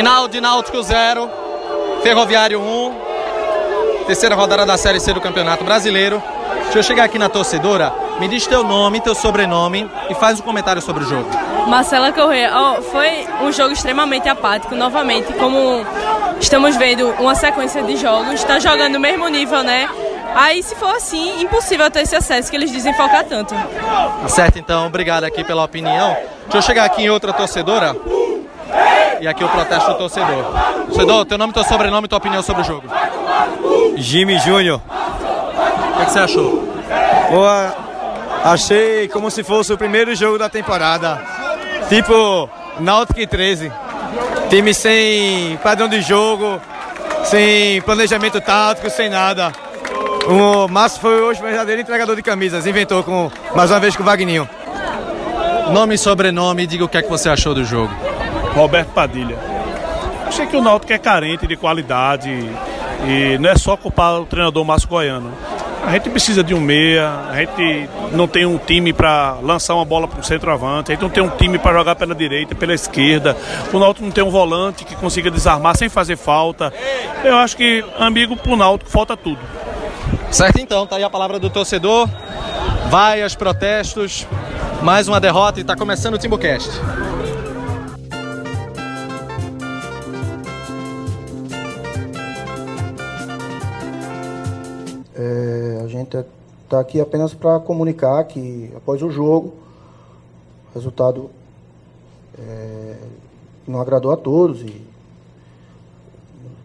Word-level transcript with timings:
Final 0.00 0.28
de 0.28 0.40
Náutico 0.40 0.82
0, 0.82 1.30
Ferroviário 2.02 2.58
1, 2.58 2.94
terceira 4.06 4.34
rodada 4.34 4.64
da 4.64 4.78
Série 4.78 4.98
C 4.98 5.12
do 5.12 5.20
Campeonato 5.20 5.62
Brasileiro. 5.62 6.22
Deixa 6.62 6.78
eu 6.78 6.82
chegar 6.82 7.04
aqui 7.04 7.18
na 7.18 7.28
torcedora, 7.28 7.92
me 8.18 8.26
diz 8.26 8.46
teu 8.46 8.64
nome, 8.64 9.02
teu 9.02 9.14
sobrenome 9.14 9.90
e 10.08 10.14
faz 10.14 10.40
um 10.40 10.42
comentário 10.42 10.80
sobre 10.80 11.04
o 11.04 11.06
jogo. 11.06 11.28
Marcela 11.68 12.12
Corrêa, 12.12 12.50
oh, 12.50 12.80
foi 12.80 13.26
um 13.42 13.52
jogo 13.52 13.74
extremamente 13.74 14.26
apático, 14.26 14.74
novamente, 14.74 15.34
como 15.34 15.84
estamos 16.40 16.76
vendo 16.76 17.10
uma 17.18 17.34
sequência 17.34 17.82
de 17.82 17.96
jogos, 17.96 18.32
está 18.32 18.58
jogando 18.58 18.94
no 18.94 19.00
mesmo 19.00 19.28
nível, 19.28 19.62
né? 19.62 19.86
Aí, 20.34 20.62
se 20.62 20.74
for 20.76 20.96
assim, 20.96 21.42
impossível 21.42 21.90
ter 21.90 22.00
esse 22.00 22.16
acesso 22.16 22.50
que 22.50 22.56
eles 22.56 22.70
dizem 22.70 22.94
focar 22.94 23.24
tanto. 23.24 23.54
Tá 23.54 24.28
certo, 24.28 24.58
então, 24.58 24.86
obrigado 24.86 25.24
aqui 25.24 25.44
pela 25.44 25.62
opinião. 25.62 26.16
Deixa 26.44 26.56
eu 26.56 26.62
chegar 26.62 26.86
aqui 26.86 27.02
em 27.02 27.10
outra 27.10 27.34
torcedora. 27.34 27.94
E 29.20 29.28
aqui 29.28 29.44
o 29.44 29.48
protesto 29.48 29.90
do 29.90 29.98
torcedor. 29.98 30.44
Torcedor, 30.86 31.26
teu 31.26 31.38
nome, 31.38 31.52
teu 31.52 31.64
sobrenome 31.64 32.06
e 32.06 32.08
tua 32.08 32.18
opinião 32.18 32.42
sobre 32.42 32.62
o 32.62 32.64
jogo. 32.64 32.88
Jimmy 33.96 34.38
Júnior. 34.38 34.80
O 34.80 35.98
que, 35.98 36.06
que, 36.06 36.12
você 36.12 36.18
achou? 36.20 36.68
Boa, 37.30 37.76
achei 38.44 39.08
como 39.08 39.30
se 39.30 39.44
fosse 39.44 39.72
o 39.72 39.78
primeiro 39.78 40.14
jogo 40.14 40.38
da 40.38 40.48
temporada. 40.48 41.20
Tipo, 41.88 42.48
Náutico 42.80 43.26
13. 43.26 43.70
Time 44.48 44.72
sem 44.72 45.56
padrão 45.62 45.86
de 45.86 46.00
jogo, 46.00 46.60
sem 47.24 47.80
planejamento 47.82 48.40
tático, 48.40 48.88
sem 48.88 49.10
nada. 49.10 49.52
O 50.26 50.66
Márcio 50.68 51.00
foi 51.00 51.20
hoje 51.20 51.40
o 51.40 51.42
verdadeiro 51.42 51.80
entregador 51.82 52.16
de 52.16 52.22
camisas, 52.22 52.66
inventou 52.66 53.02
com, 53.02 53.30
mais 53.54 53.70
uma 53.70 53.80
vez 53.80 53.94
com 53.94 54.02
o 54.02 54.06
Vagninho. 54.06 54.48
Nome 55.72 55.94
e 55.94 55.98
sobrenome, 55.98 56.66
diga 56.66 56.84
o 56.84 56.88
que 56.88 56.98
é 56.98 57.02
que 57.02 57.08
você 57.08 57.28
achou 57.28 57.54
do 57.54 57.64
jogo. 57.64 58.09
Roberto 58.54 58.88
Padilha. 58.88 59.36
Achei 60.26 60.46
que 60.46 60.56
o 60.56 60.62
Náutico 60.62 60.92
é 60.92 60.98
carente 60.98 61.46
de 61.46 61.56
qualidade 61.56 62.30
e 62.30 63.38
não 63.38 63.50
é 63.50 63.56
só 63.56 63.76
culpar 63.76 64.20
o 64.20 64.26
treinador 64.26 64.64
Márcio 64.64 64.88
Goiano. 64.88 65.32
A 65.84 65.92
gente 65.92 66.10
precisa 66.10 66.44
de 66.44 66.54
um 66.54 66.60
meia, 66.60 67.10
a 67.30 67.36
gente 67.36 67.88
não 68.12 68.28
tem 68.28 68.44
um 68.44 68.58
time 68.58 68.92
para 68.92 69.38
lançar 69.42 69.74
uma 69.74 69.84
bola 69.84 70.06
para 70.06 70.20
o 70.20 70.22
centroavante, 70.22 70.92
a 70.92 70.94
gente 70.94 71.02
não 71.02 71.08
tem 71.08 71.22
um 71.22 71.30
time 71.30 71.58
para 71.58 71.76
jogar 71.76 71.96
pela 71.96 72.14
direita, 72.14 72.54
pela 72.54 72.74
esquerda. 72.74 73.36
O 73.72 73.78
Náutico 73.78 74.04
não 74.04 74.12
tem 74.12 74.22
um 74.22 74.30
volante 74.30 74.84
que 74.84 74.94
consiga 74.94 75.30
desarmar 75.30 75.76
sem 75.76 75.88
fazer 75.88 76.16
falta. 76.16 76.72
Eu 77.24 77.36
acho 77.38 77.56
que, 77.56 77.84
amigo, 77.98 78.36
para 78.36 78.52
o 78.52 78.56
Náutico 78.56 78.90
falta 78.90 79.16
tudo. 79.16 79.40
Certo 80.30 80.60
então, 80.60 80.86
tá 80.86 80.96
aí 80.96 81.02
a 81.02 81.10
palavra 81.10 81.38
do 81.38 81.48
torcedor. 81.48 82.08
Vai 82.88 83.22
aos 83.22 83.34
protestos. 83.34 84.26
Mais 84.82 85.08
uma 85.08 85.20
derrota 85.20 85.60
e 85.60 85.62
está 85.62 85.74
começando 85.74 86.14
o 86.14 86.18
Timbucast. 86.18 86.70
Gente 95.90 96.16
está 96.64 96.80
aqui 96.80 97.00
apenas 97.00 97.34
para 97.34 97.60
comunicar 97.60 98.24
que 98.24 98.72
após 98.76 99.02
o 99.02 99.10
jogo, 99.10 99.52
o 100.70 100.74
resultado 100.74 101.30
é, 102.38 102.96
não 103.66 103.80
agradou 103.80 104.12
a 104.12 104.16
todos 104.16 104.62
e 104.62 104.82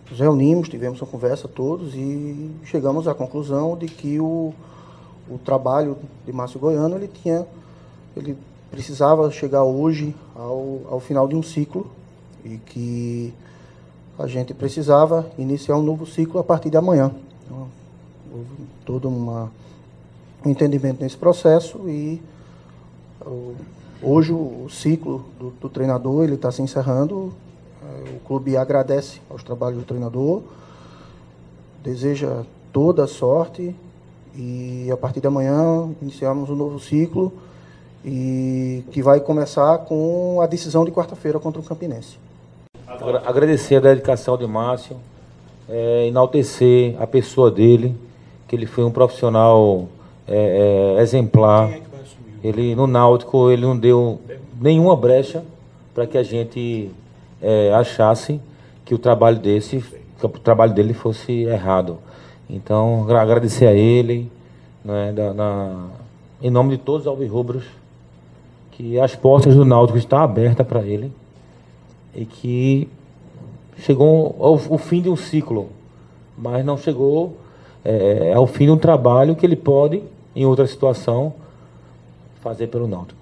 nos 0.09 0.19
reunimos, 0.19 0.69
tivemos 0.69 1.01
uma 1.01 1.07
conversa 1.07 1.47
todos 1.47 1.95
e 1.95 2.51
chegamos 2.63 3.07
à 3.07 3.13
conclusão 3.13 3.75
de 3.75 3.87
que 3.87 4.19
o, 4.19 4.53
o 5.29 5.37
trabalho 5.39 5.97
de 6.25 6.31
Márcio 6.31 6.59
Goiano 6.59 6.95
ele 6.95 7.07
tinha 7.07 7.45
ele 8.15 8.37
precisava 8.71 9.29
chegar 9.31 9.63
hoje 9.63 10.15
ao, 10.35 10.81
ao 10.89 10.99
final 10.99 11.27
de 11.27 11.35
um 11.35 11.43
ciclo 11.43 11.87
e 12.43 12.57
que 12.57 13.33
a 14.17 14.27
gente 14.27 14.53
precisava 14.53 15.29
iniciar 15.37 15.75
um 15.75 15.83
novo 15.83 16.05
ciclo 16.05 16.39
a 16.39 16.43
partir 16.43 16.69
de 16.69 16.77
amanhã. 16.77 17.11
Então, 17.43 17.67
houve 18.31 18.49
todo 18.85 19.09
um 19.09 19.49
entendimento 20.45 21.01
nesse 21.01 21.17
processo 21.17 21.89
e 21.89 22.21
hoje 24.01 24.31
o, 24.31 24.67
ciclo 24.69 25.25
do, 25.39 25.49
do 25.49 25.69
treinador 25.69 26.23
ele 26.23 26.35
está 26.35 26.51
se 26.51 26.61
encerrando. 26.61 27.33
É, 27.81 28.09
o 28.15 28.19
clube 28.19 28.55
agradece 28.55 29.19
aos 29.29 29.43
trabalhos 29.43 29.79
do 29.79 29.85
treinador, 29.85 30.43
deseja 31.83 32.43
toda 32.71 33.03
a 33.03 33.07
sorte 33.07 33.75
e 34.35 34.89
a 34.91 34.97
partir 34.97 35.21
de 35.21 35.27
amanhã 35.27 35.89
iniciamos 36.01 36.49
um 36.49 36.55
novo 36.55 36.79
ciclo 36.79 37.33
e 38.03 38.83
que 38.91 39.01
vai 39.01 39.19
começar 39.19 39.79
com 39.79 40.39
a 40.41 40.45
decisão 40.45 40.85
de 40.85 40.91
quarta-feira 40.91 41.39
contra 41.39 41.59
o 41.59 41.63
Campinense. 41.63 42.17
Agradecer 43.25 43.77
a 43.77 43.79
dedicação 43.79 44.37
de 44.37 44.45
Márcio, 44.45 44.97
é, 45.67 46.07
enaltecer 46.07 46.95
a 47.01 47.07
pessoa 47.07 47.49
dele, 47.49 47.95
ele 48.55 48.65
foi 48.65 48.83
um 48.83 48.91
profissional 48.91 49.87
é, 50.27 50.95
é, 50.97 51.01
exemplar. 51.01 51.69
É 51.71 51.81
ele 52.43 52.75
no 52.75 52.87
Náutico 52.87 53.49
ele 53.49 53.63
não 53.63 53.77
deu 53.77 54.19
nenhuma 54.59 54.95
brecha 54.95 55.43
para 55.93 56.05
que 56.05 56.17
a 56.17 56.23
gente 56.23 56.91
é, 57.41 57.73
achasse 57.73 58.39
que 58.83 58.93
o 58.93 58.99
trabalho 58.99 59.39
desse, 59.39 59.83
que 60.19 60.25
o 60.25 60.29
trabalho 60.29 60.73
dele 60.73 60.93
fosse 60.93 61.31
errado. 61.43 61.97
Então 62.49 63.09
agradecer 63.09 63.65
a 63.65 63.73
ele, 63.73 64.31
né, 64.83 65.11
da, 65.11 65.33
na, 65.33 65.87
em 66.41 66.51
nome 66.51 66.71
de 66.71 66.77
todos 66.77 67.01
os 67.01 67.07
alvirrubros 67.07 67.63
que 68.71 68.99
as 68.99 69.15
portas 69.15 69.55
do 69.55 69.65
Náutico 69.65 69.97
estão 69.97 70.19
abertas 70.19 70.67
para 70.67 70.81
ele 70.83 71.11
e 72.13 72.25
que 72.25 72.89
chegou 73.77 74.35
ao, 74.39 74.53
ao, 74.71 74.77
fim 74.77 75.01
de 75.01 75.09
um 75.09 75.15
ciclo, 75.15 75.69
mas 76.37 76.63
não 76.65 76.77
chegou 76.77 77.37
é, 77.85 78.33
ao 78.33 78.47
fim 78.47 78.65
de 78.65 78.71
um 78.71 78.77
trabalho 78.77 79.35
que 79.35 79.45
ele 79.45 79.55
pode, 79.55 80.01
em 80.35 80.43
outra 80.43 80.65
situação, 80.65 81.35
fazer 82.41 82.67
pelo 82.67 82.87
Náutico. 82.87 83.19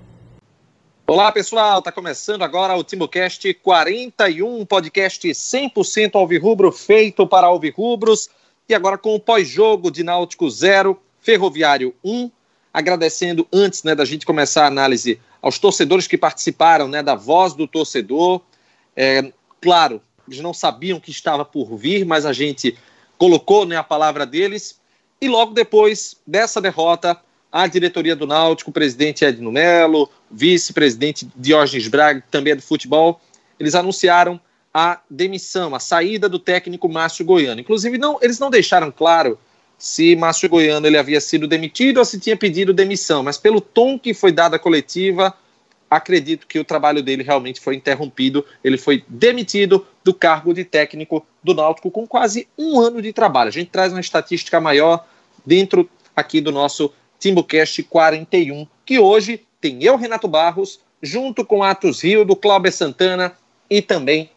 Olá 1.05 1.29
pessoal, 1.33 1.79
está 1.79 1.91
começando 1.91 2.43
agora 2.43 2.77
o 2.77 2.83
TimbuCast 2.83 3.53
41, 3.55 4.65
podcast 4.65 5.27
100% 5.27 6.15
alvirrubro 6.15 6.71
feito 6.71 7.27
para 7.27 7.47
alvirrubros 7.47 8.29
e 8.69 8.73
agora 8.73 8.97
com 8.97 9.13
o 9.13 9.19
pós-jogo 9.19 9.91
de 9.91 10.01
Náutico 10.01 10.49
0, 10.49 10.97
Ferroviário 11.19 11.93
1, 12.01 12.31
agradecendo 12.73 13.45
antes 13.51 13.83
né, 13.83 13.93
da 13.93 14.05
gente 14.05 14.25
começar 14.25 14.63
a 14.63 14.67
análise 14.67 15.19
aos 15.41 15.59
torcedores 15.59 16.07
que 16.07 16.17
participaram 16.17 16.87
né, 16.87 17.03
da 17.03 17.15
voz 17.15 17.53
do 17.53 17.67
torcedor. 17.67 18.39
É, 18.95 19.29
claro, 19.59 20.01
eles 20.25 20.39
não 20.39 20.53
sabiam 20.53 21.01
que 21.01 21.11
estava 21.11 21.43
por 21.43 21.75
vir, 21.75 22.05
mas 22.05 22.25
a 22.25 22.31
gente 22.31 22.77
colocou 23.23 23.65
né, 23.65 23.77
a 23.77 23.83
palavra 23.83 24.25
deles. 24.25 24.81
E 25.21 25.29
logo 25.29 25.53
depois 25.53 26.17
dessa 26.27 26.59
derrota, 26.59 27.17
a 27.49 27.65
diretoria 27.67 28.17
do 28.17 28.27
Náutico, 28.27 28.69
o 28.69 28.73
presidente 28.73 29.23
Edno 29.23 29.49
Melo, 29.49 30.09
vice-presidente 30.29 31.25
Diógenes 31.33 31.87
Braga, 31.87 32.21
também 32.29 32.51
é 32.51 32.55
do 32.57 32.61
futebol, 32.61 33.21
eles 33.57 33.75
anunciaram 33.75 34.41
a 34.73 34.99
demissão, 35.09 35.73
a 35.73 35.79
saída 35.79 36.27
do 36.27 36.37
técnico 36.37 36.89
Márcio 36.89 37.23
Goiano. 37.23 37.61
Inclusive, 37.61 37.97
não, 37.97 38.19
eles 38.21 38.39
não 38.39 38.49
deixaram 38.49 38.91
claro 38.91 39.39
se 39.77 40.17
Márcio 40.17 40.49
Goiano 40.49 40.85
ele 40.85 40.97
havia 40.97 41.21
sido 41.21 41.47
demitido 41.47 41.99
ou 41.99 42.05
se 42.05 42.19
tinha 42.19 42.35
pedido 42.35 42.73
demissão, 42.73 43.23
mas 43.23 43.37
pelo 43.37 43.61
tom 43.61 43.97
que 43.97 44.13
foi 44.13 44.33
dado 44.33 44.55
à 44.55 44.59
coletiva, 44.59 45.33
acredito 45.89 46.45
que 46.45 46.59
o 46.59 46.65
trabalho 46.65 47.01
dele 47.01 47.23
realmente 47.23 47.61
foi 47.61 47.77
interrompido. 47.77 48.45
Ele 48.61 48.77
foi 48.77 49.01
demitido 49.07 49.87
do 50.03 50.13
cargo 50.13 50.53
de 50.53 50.65
técnico 50.65 51.25
do 51.43 51.53
Náutico 51.53 51.89
com 51.89 52.05
quase 52.05 52.47
um 52.57 52.79
ano 52.79 53.01
de 53.01 53.13
trabalho. 53.13 53.49
A 53.49 53.51
gente 53.51 53.69
traz 53.69 53.93
uma 53.93 54.01
estatística 54.01 54.59
maior 54.59 55.05
dentro 55.45 55.89
aqui 56.15 56.41
do 56.41 56.51
nosso 56.51 56.91
Timbucast 57.19 57.81
41, 57.83 58.67
que 58.85 58.99
hoje 58.99 59.45
tem 59.61 59.83
eu, 59.83 59.95
Renato 59.95 60.27
Barros, 60.27 60.79
junto 61.01 61.45
com 61.45 61.63
Atos 61.63 62.03
Rio, 62.03 62.25
do 62.25 62.35
Cláudio 62.35 62.71
Santana 62.71 63.33
e 63.69 63.81
também 63.81 64.29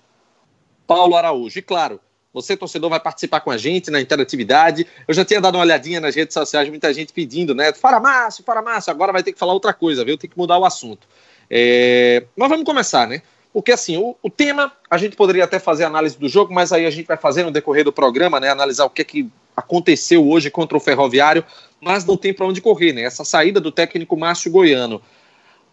Paulo 0.87 1.17
Araújo. 1.17 1.59
E 1.59 1.63
claro, 1.63 2.01
você, 2.33 2.57
torcedor, 2.57 2.91
vai 2.91 3.01
participar 3.01 3.41
com 3.41 3.51
a 3.51 3.57
gente 3.57 3.91
na 3.91 4.01
interatividade. 4.01 4.87
Eu 5.09 5.15
já 5.15 5.25
tinha 5.25 5.41
dado 5.41 5.55
uma 5.55 5.65
olhadinha 5.65 6.01
nas 6.01 6.15
redes 6.15 6.35
sociais, 6.35 6.69
muita 6.69 6.93
gente 6.93 7.13
pedindo, 7.13 7.55
né? 7.55 7.73
Fora 7.73 7.99
Márcio, 7.99 8.45
fora 8.45 8.61
Márcio, 8.61 8.91
agora 8.91 9.13
vai 9.13 9.23
ter 9.23 9.33
que 9.33 9.39
falar 9.39 9.55
outra 9.55 9.73
coisa, 9.73 10.05
viu? 10.05 10.19
Tem 10.19 10.29
que 10.29 10.37
mudar 10.37 10.59
o 10.59 10.65
assunto. 10.65 11.09
É... 11.51 12.25
Mas 12.37 12.49
vamos 12.49 12.65
começar, 12.65 13.07
né? 13.07 13.23
Porque 13.57 13.73
assim, 13.73 13.97
o, 13.97 14.15
o, 14.23 14.29
tema, 14.29 14.71
a 14.91 14.99
gente 14.99 15.17
poderia 15.17 15.45
até 15.45 15.59
fazer 15.59 15.85
análise 15.85 16.19
do 16.19 16.29
jogo, 16.29 16.53
mas 16.53 16.75
aí 16.75 16.85
a 16.85 16.91
gente 16.91 17.07
vai 17.07 17.17
fazer 17.17 17.43
no 17.43 17.51
decorrer 17.51 17.85
do 17.85 17.91
programa, 17.91 18.39
né? 18.39 18.51
Analisar 18.51 18.85
o 18.85 18.91
que 18.91 19.01
é 19.01 19.05
que 19.07 19.31
aconteceu 19.57 20.29
hoje 20.29 20.51
contra 20.51 20.77
o 20.77 20.81
Ferroviário, 20.81 21.43
mas 21.81 22.05
não 22.05 22.19
tem 22.19 22.35
para 22.35 22.45
onde 22.45 22.61
correr, 22.61 22.93
né? 22.93 23.01
Essa 23.01 23.25
saída 23.25 23.59
do 23.59 23.73
técnico 23.73 24.15
Márcio 24.15 24.51
Goiano. 24.51 25.01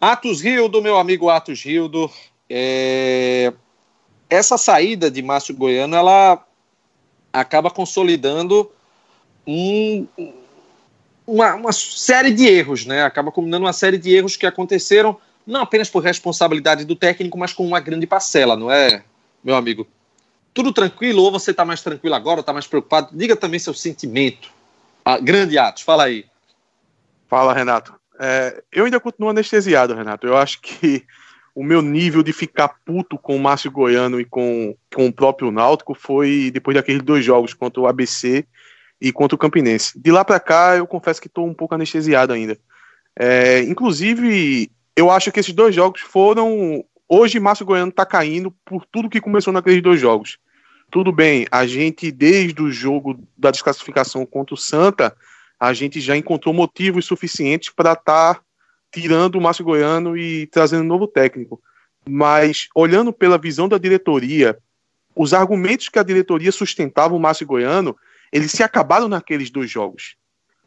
Atos 0.00 0.40
Rildo, 0.40 0.80
meu 0.80 0.96
amigo 0.96 1.28
Atos 1.28 1.62
Rildo, 1.62 2.10
é... 2.48 3.52
essa 4.30 4.56
saída 4.56 5.10
de 5.10 5.20
Márcio 5.20 5.54
Goiano, 5.54 5.94
ela 5.94 6.42
acaba 7.30 7.70
consolidando 7.70 8.72
um, 9.46 10.06
uma, 11.26 11.54
uma, 11.54 11.72
série 11.72 12.30
de 12.30 12.46
erros, 12.46 12.86
né? 12.86 13.04
Acaba 13.04 13.30
combinando 13.30 13.66
uma 13.66 13.74
série 13.74 13.98
de 13.98 14.10
erros 14.10 14.38
que 14.38 14.46
aconteceram 14.46 15.18
não 15.46 15.60
apenas 15.60 15.90
por 15.90 16.02
responsabilidade 16.02 16.84
do 16.84 16.96
técnico, 16.96 17.38
mas 17.38 17.52
com 17.52 17.66
uma 17.66 17.80
grande 17.80 18.06
parcela, 18.06 18.56
não 18.56 18.70
é, 18.70 19.04
meu 19.42 19.54
amigo? 19.54 19.86
Tudo 20.52 20.72
tranquilo 20.72 21.22
ou 21.22 21.32
você 21.32 21.50
está 21.50 21.64
mais 21.64 21.82
tranquilo 21.82 22.14
agora, 22.14 22.40
está 22.40 22.52
mais 22.52 22.66
preocupado? 22.66 23.08
Diga 23.12 23.36
também 23.36 23.58
seu 23.58 23.74
sentimento. 23.74 24.50
Ah, 25.04 25.18
grande 25.18 25.58
Atos, 25.58 25.82
fala 25.82 26.04
aí. 26.04 26.24
Fala, 27.28 27.52
Renato. 27.52 27.94
É, 28.18 28.62
eu 28.72 28.84
ainda 28.84 29.00
continuo 29.00 29.30
anestesiado, 29.30 29.94
Renato. 29.94 30.26
Eu 30.26 30.36
acho 30.36 30.60
que 30.60 31.04
o 31.54 31.62
meu 31.62 31.82
nível 31.82 32.22
de 32.22 32.32
ficar 32.32 32.68
puto 32.84 33.18
com 33.18 33.36
o 33.36 33.40
Márcio 33.40 33.70
Goiano 33.70 34.20
e 34.20 34.24
com, 34.24 34.76
com 34.92 35.06
o 35.06 35.12
próprio 35.12 35.50
Náutico 35.50 35.94
foi 35.94 36.50
depois 36.52 36.74
daqueles 36.74 37.02
dois 37.02 37.24
jogos 37.24 37.54
contra 37.54 37.80
o 37.80 37.86
ABC 37.86 38.44
e 39.00 39.12
contra 39.12 39.36
o 39.36 39.38
Campinense. 39.38 39.98
De 39.98 40.10
lá 40.10 40.24
para 40.24 40.40
cá, 40.40 40.76
eu 40.76 40.86
confesso 40.86 41.20
que 41.20 41.28
estou 41.28 41.46
um 41.46 41.54
pouco 41.54 41.74
anestesiado 41.74 42.32
ainda. 42.32 42.58
É, 43.16 43.60
inclusive, 43.60 44.70
eu 44.96 45.10
acho 45.10 45.32
que 45.32 45.40
esses 45.40 45.54
dois 45.54 45.74
jogos 45.74 46.00
foram. 46.00 46.84
Hoje, 47.08 47.40
Márcio 47.40 47.66
Goiano 47.66 47.90
está 47.90 48.06
caindo 48.06 48.50
por 48.64 48.84
tudo 48.86 49.10
que 49.10 49.20
começou 49.20 49.52
naqueles 49.52 49.82
dois 49.82 50.00
jogos. 50.00 50.38
Tudo 50.90 51.10
bem, 51.12 51.46
a 51.50 51.66
gente, 51.66 52.10
desde 52.10 52.62
o 52.62 52.70
jogo 52.70 53.18
da 53.36 53.50
desclassificação 53.50 54.24
contra 54.24 54.54
o 54.54 54.58
Santa, 54.58 55.14
a 55.58 55.72
gente 55.72 56.00
já 56.00 56.16
encontrou 56.16 56.54
motivos 56.54 57.04
suficientes 57.04 57.70
para 57.70 57.92
estar 57.92 58.34
tá 58.34 58.40
tirando 58.92 59.36
o 59.36 59.40
Márcio 59.40 59.64
Goiano 59.64 60.16
e 60.16 60.46
trazendo 60.46 60.84
um 60.84 60.88
novo 60.88 61.08
técnico. 61.08 61.60
Mas, 62.08 62.68
olhando 62.74 63.12
pela 63.12 63.38
visão 63.38 63.68
da 63.68 63.78
diretoria, 63.78 64.56
os 65.16 65.34
argumentos 65.34 65.88
que 65.88 65.98
a 65.98 66.02
diretoria 66.02 66.52
sustentava 66.52 67.14
o 67.14 67.18
Márcio 67.18 67.46
Goiano, 67.46 67.96
eles 68.32 68.52
se 68.52 68.62
acabaram 68.62 69.08
naqueles 69.08 69.50
dois 69.50 69.70
jogos. 69.70 70.16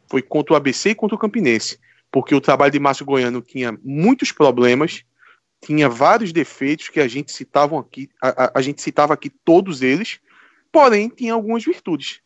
Foi 0.08 0.20
contra 0.20 0.54
o 0.54 0.56
ABC 0.56 0.90
e 0.90 0.94
contra 0.94 1.14
o 1.14 1.18
Campinense. 1.18 1.78
Porque 2.10 2.34
o 2.34 2.40
trabalho 2.40 2.72
de 2.72 2.78
Márcio 2.78 3.04
Goiano 3.04 3.40
tinha 3.42 3.78
muitos 3.82 4.32
problemas, 4.32 5.04
tinha 5.60 5.88
vários 5.88 6.32
defeitos 6.32 6.88
que 6.88 7.00
a 7.00 7.08
gente 7.08 7.32
citava 7.32 7.78
aqui, 7.78 8.08
a, 8.22 8.58
a, 8.58 8.62
gente 8.62 8.80
citava 8.80 9.12
aqui 9.12 9.28
todos 9.28 9.82
eles, 9.82 10.20
porém 10.72 11.08
tinha 11.08 11.34
algumas 11.34 11.64
virtudes 11.64 12.22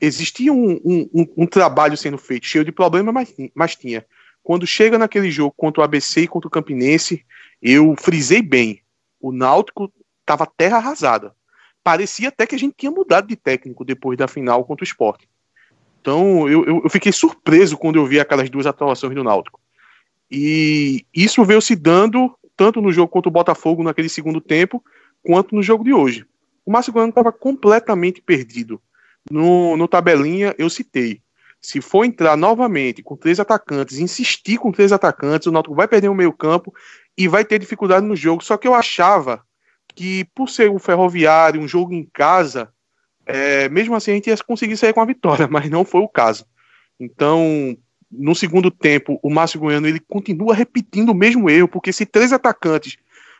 existia 0.00 0.52
um, 0.52 0.80
um, 0.84 1.10
um, 1.14 1.26
um, 1.38 1.46
trabalho 1.46 1.96
sendo 1.96 2.18
feito, 2.18 2.46
cheio 2.46 2.64
de 2.64 2.72
problemas, 2.72 3.12
mas, 3.12 3.34
mas 3.54 3.76
tinha. 3.76 4.04
Quando 4.42 4.66
chega 4.66 4.98
naquele 4.98 5.30
jogo 5.30 5.54
contra 5.56 5.80
o 5.80 5.84
ABC 5.84 6.22
e 6.22 6.28
contra 6.28 6.48
o 6.48 6.50
Campinense, 6.50 7.24
eu 7.60 7.94
frisei 7.98 8.42
bem. 8.42 8.82
O 9.20 9.32
Náutico 9.32 9.92
estava 10.20 10.46
terra 10.46 10.76
arrasada. 10.76 11.34
Parecia 11.82 12.28
até 12.28 12.46
que 12.46 12.54
a 12.54 12.58
gente 12.58 12.74
tinha 12.76 12.90
mudado 12.90 13.26
de 13.26 13.36
técnico 13.36 13.84
depois 13.84 14.18
da 14.18 14.28
final 14.28 14.64
contra 14.64 14.84
o 14.84 14.86
esporte. 14.86 15.28
Então 16.06 16.48
eu, 16.48 16.64
eu, 16.64 16.82
eu 16.84 16.88
fiquei 16.88 17.10
surpreso 17.10 17.76
quando 17.76 17.96
eu 17.96 18.06
vi 18.06 18.20
aquelas 18.20 18.48
duas 18.48 18.64
atuações 18.64 19.12
do 19.12 19.24
Náutico. 19.24 19.58
E 20.30 21.04
isso 21.12 21.44
veio 21.44 21.60
se 21.60 21.74
dando 21.74 22.32
tanto 22.56 22.80
no 22.80 22.92
jogo 22.92 23.08
contra 23.08 23.28
o 23.28 23.32
Botafogo 23.32 23.82
naquele 23.82 24.08
segundo 24.08 24.40
tempo, 24.40 24.80
quanto 25.20 25.52
no 25.52 25.64
jogo 25.64 25.82
de 25.82 25.92
hoje. 25.92 26.24
O 26.64 26.70
Márcio 26.70 26.92
Goiano 26.92 27.10
estava 27.10 27.32
completamente 27.32 28.22
perdido 28.22 28.80
no, 29.28 29.76
no 29.76 29.88
tabelinha 29.88 30.54
eu 30.56 30.70
citei. 30.70 31.20
Se 31.60 31.80
for 31.80 32.04
entrar 32.04 32.36
novamente 32.36 33.02
com 33.02 33.16
três 33.16 33.40
atacantes, 33.40 33.98
insistir 33.98 34.58
com 34.58 34.70
três 34.70 34.92
atacantes, 34.92 35.48
o 35.48 35.50
Náutico 35.50 35.74
vai 35.74 35.88
perder 35.88 36.08
o 36.08 36.14
meio 36.14 36.32
campo 36.32 36.72
e 37.18 37.26
vai 37.26 37.44
ter 37.44 37.58
dificuldade 37.58 38.06
no 38.06 38.14
jogo. 38.14 38.44
Só 38.44 38.56
que 38.56 38.68
eu 38.68 38.74
achava 38.74 39.42
que, 39.92 40.24
por 40.36 40.48
ser 40.48 40.70
um 40.70 40.78
ferroviário, 40.78 41.60
um 41.60 41.66
jogo 41.66 41.92
em 41.92 42.08
casa, 42.12 42.72
é, 43.26 43.68
mesmo 43.68 43.94
assim 43.94 44.12
a 44.12 44.14
gente 44.14 44.30
ia 44.30 44.36
conseguir 44.38 44.76
sair 44.76 44.92
com 44.92 45.00
a 45.00 45.04
vitória, 45.04 45.46
mas 45.50 45.68
não 45.68 45.84
foi 45.84 46.00
o 46.00 46.08
caso. 46.08 46.46
Então, 46.98 47.76
no 48.10 48.34
segundo 48.34 48.70
tempo, 48.70 49.18
o 49.22 49.28
Márcio 49.28 49.60
Goiano 49.60 49.86
ele 49.86 50.00
continua 50.00 50.54
repetindo 50.54 51.10
o 51.10 51.14
mesmo 51.14 51.50
erro, 51.50 51.68
porque 51.68 51.92
se 51.92 52.06
três 52.06 52.32
atacantes, 52.32 52.96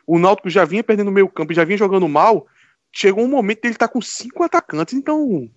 o 0.07 0.19
Náutico 0.19 0.51
já 0.51 0.65
vinha 0.65 0.85
perdendo 0.85 1.09
o 1.09 1.13
meio 1.13 1.29
campo 1.29 1.53
e 1.53 1.55
já 1.57 1.65
vinha 1.65 1.79
jogando 1.79 2.09
mal, 2.09 2.47
chegou 2.93 3.25
um 3.25 3.29
momento 3.29 3.61
que 3.61 3.69
ele 3.69 3.75
tá 3.75 3.89
com 3.89 4.01
cinco 4.01 4.43
atacantes, 4.43 4.95
então 4.95 5.49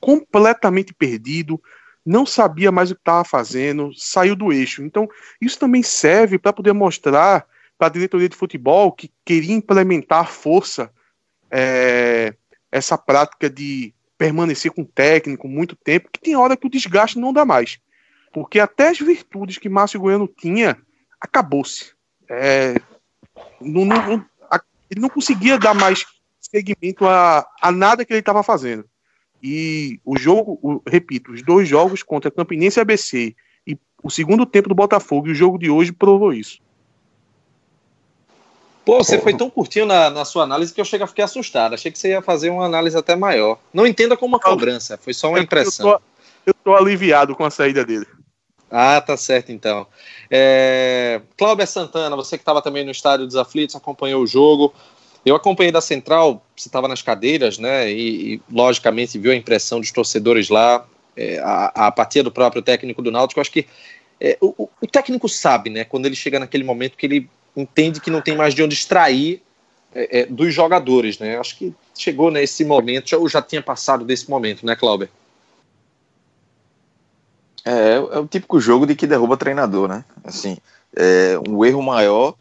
completamente 0.00 0.92
perdido, 0.92 1.60
não 2.04 2.26
sabia 2.26 2.72
mais 2.72 2.90
o 2.90 2.94
que 2.94 3.00
estava 3.00 3.24
fazendo, 3.24 3.92
saiu 3.94 4.34
do 4.34 4.52
eixo. 4.52 4.82
Então, 4.82 5.08
isso 5.40 5.58
também 5.58 5.82
serve 5.82 6.38
para 6.38 6.52
poder 6.52 6.72
mostrar 6.72 7.46
para 7.78 7.86
a 7.88 7.90
diretoria 7.90 8.28
de 8.28 8.36
futebol 8.36 8.92
que 8.92 9.10
queria 9.24 9.54
implementar 9.54 10.30
força 10.30 10.90
é, 11.50 12.34
essa 12.70 12.96
prática 12.96 13.48
de 13.48 13.92
permanecer 14.16 14.70
com 14.70 14.82
o 14.82 14.86
técnico 14.86 15.48
muito 15.48 15.74
tempo, 15.74 16.10
que 16.12 16.20
tem 16.20 16.36
hora 16.36 16.56
que 16.56 16.66
o 16.66 16.70
desgaste 16.70 17.18
não 17.18 17.32
dá 17.32 17.44
mais. 17.44 17.78
Porque 18.32 18.60
até 18.60 18.88
as 18.88 18.98
virtudes 18.98 19.58
que 19.58 19.68
Márcio 19.68 20.00
Goiano 20.00 20.28
tinha, 20.28 20.76
acabou-se. 21.20 21.92
É, 22.28 22.74
não, 23.60 23.84
não, 23.84 24.24
ele 24.90 25.00
não 25.00 25.08
conseguia 25.08 25.58
dar 25.58 25.74
mais 25.74 26.04
seguimento 26.40 27.06
a, 27.06 27.46
a 27.60 27.70
nada 27.70 28.04
que 28.04 28.12
ele 28.12 28.20
estava 28.20 28.42
fazendo. 28.42 28.84
E 29.42 30.00
o 30.04 30.18
jogo, 30.18 30.58
o, 30.62 30.82
repito, 30.86 31.32
os 31.32 31.42
dois 31.42 31.68
jogos 31.68 32.02
contra 32.02 32.30
Campinense 32.30 32.78
e 32.78 32.82
ABC 32.82 33.34
e 33.66 33.78
o 34.02 34.10
segundo 34.10 34.44
tempo 34.44 34.68
do 34.68 34.74
Botafogo 34.74 35.28
e 35.28 35.30
o 35.30 35.34
jogo 35.34 35.58
de 35.58 35.70
hoje 35.70 35.92
provou 35.92 36.32
isso. 36.32 36.60
Pô, 38.90 39.04
você 39.04 39.20
foi 39.20 39.36
tão 39.36 39.48
curtinho 39.48 39.86
na, 39.86 40.10
na, 40.10 40.24
sua 40.24 40.42
análise 40.42 40.74
que 40.74 40.80
eu 40.80 40.84
cheguei 40.84 41.04
a 41.04 41.06
ficar 41.06 41.22
assustado. 41.22 41.74
Achei 41.74 41.92
que 41.92 41.98
você 41.98 42.08
ia 42.08 42.20
fazer 42.20 42.50
uma 42.50 42.66
análise 42.66 42.98
até 42.98 43.14
maior. 43.14 43.56
Não 43.72 43.86
entenda 43.86 44.16
como 44.16 44.34
uma 44.34 44.40
cobrança, 44.40 44.98
foi 44.98 45.14
só 45.14 45.28
uma 45.28 45.38
impressão. 45.38 45.90
Eu 45.90 45.94
tô, 45.94 46.02
eu 46.46 46.54
tô 46.64 46.74
aliviado 46.74 47.36
com 47.36 47.44
a 47.44 47.50
saída 47.50 47.84
dele. 47.84 48.04
Ah, 48.68 49.00
tá 49.00 49.16
certo 49.16 49.52
então. 49.52 49.86
É... 50.28 51.20
Cláudio 51.36 51.68
Santana, 51.68 52.16
você 52.16 52.36
que 52.36 52.42
estava 52.42 52.60
também 52.60 52.84
no 52.84 52.90
Estádio 52.90 53.26
dos 53.26 53.36
Aflitos, 53.36 53.76
acompanhou 53.76 54.24
o 54.24 54.26
jogo. 54.26 54.74
Eu 55.24 55.36
acompanhei 55.36 55.70
da 55.70 55.80
Central, 55.80 56.44
você 56.56 56.68
estava 56.68 56.88
nas 56.88 57.00
cadeiras, 57.00 57.58
né? 57.58 57.88
E, 57.92 58.34
e, 58.34 58.42
logicamente 58.50 59.16
viu 59.20 59.30
a 59.30 59.36
impressão 59.36 59.78
dos 59.78 59.92
torcedores 59.92 60.48
lá, 60.48 60.84
é, 61.16 61.38
a, 61.38 61.72
a, 61.76 61.86
apatia 61.86 62.24
do 62.24 62.32
próprio 62.32 62.60
técnico 62.60 63.00
do 63.00 63.12
Náutico. 63.12 63.38
Eu 63.38 63.42
acho 63.42 63.52
que 63.52 63.68
é, 64.20 64.36
o, 64.40 64.68
o, 64.82 64.86
técnico 64.88 65.28
sabe, 65.28 65.70
né? 65.70 65.84
Quando 65.84 66.06
ele 66.06 66.16
chega 66.16 66.40
naquele 66.40 66.64
momento 66.64 66.96
que 66.96 67.06
ele 67.06 67.30
entende 67.56 68.00
que 68.00 68.10
não 68.10 68.20
tem 68.20 68.36
mais 68.36 68.54
de 68.54 68.62
onde 68.62 68.74
extrair 68.74 69.42
é, 69.94 70.20
é 70.20 70.26
dos 70.26 70.54
jogadores, 70.54 71.18
né? 71.18 71.38
Acho 71.38 71.56
que 71.56 71.74
chegou 71.96 72.30
nesse 72.30 72.64
momento, 72.64 73.12
ou 73.16 73.28
já 73.28 73.42
tinha 73.42 73.62
passado 73.62 74.04
desse 74.04 74.28
momento, 74.30 74.64
né, 74.64 74.76
Clauber? 74.76 75.08
É, 77.64 77.94
é 77.94 78.18
o 78.18 78.26
típico 78.26 78.60
jogo 78.60 78.86
de 78.86 78.94
que 78.94 79.06
derruba 79.06 79.36
treinador, 79.36 79.88
né? 79.88 80.04
Assim, 80.24 80.56
é, 80.96 81.38
um 81.48 81.64
erro 81.64 81.82
maior 81.82 82.34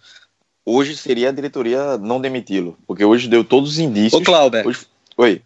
hoje 0.70 0.96
seria 0.96 1.30
a 1.30 1.32
diretoria 1.32 1.98
não 1.98 2.22
demiti-lo, 2.22 2.78
porque 2.86 3.04
hoje 3.04 3.28
deu 3.28 3.44
todos 3.44 3.72
os 3.72 3.80
indícios. 3.80 4.22
Ô, 4.22 4.24
Cláudio. 4.24 4.68
Hoje... 4.68 4.86
Oi. 5.18 5.42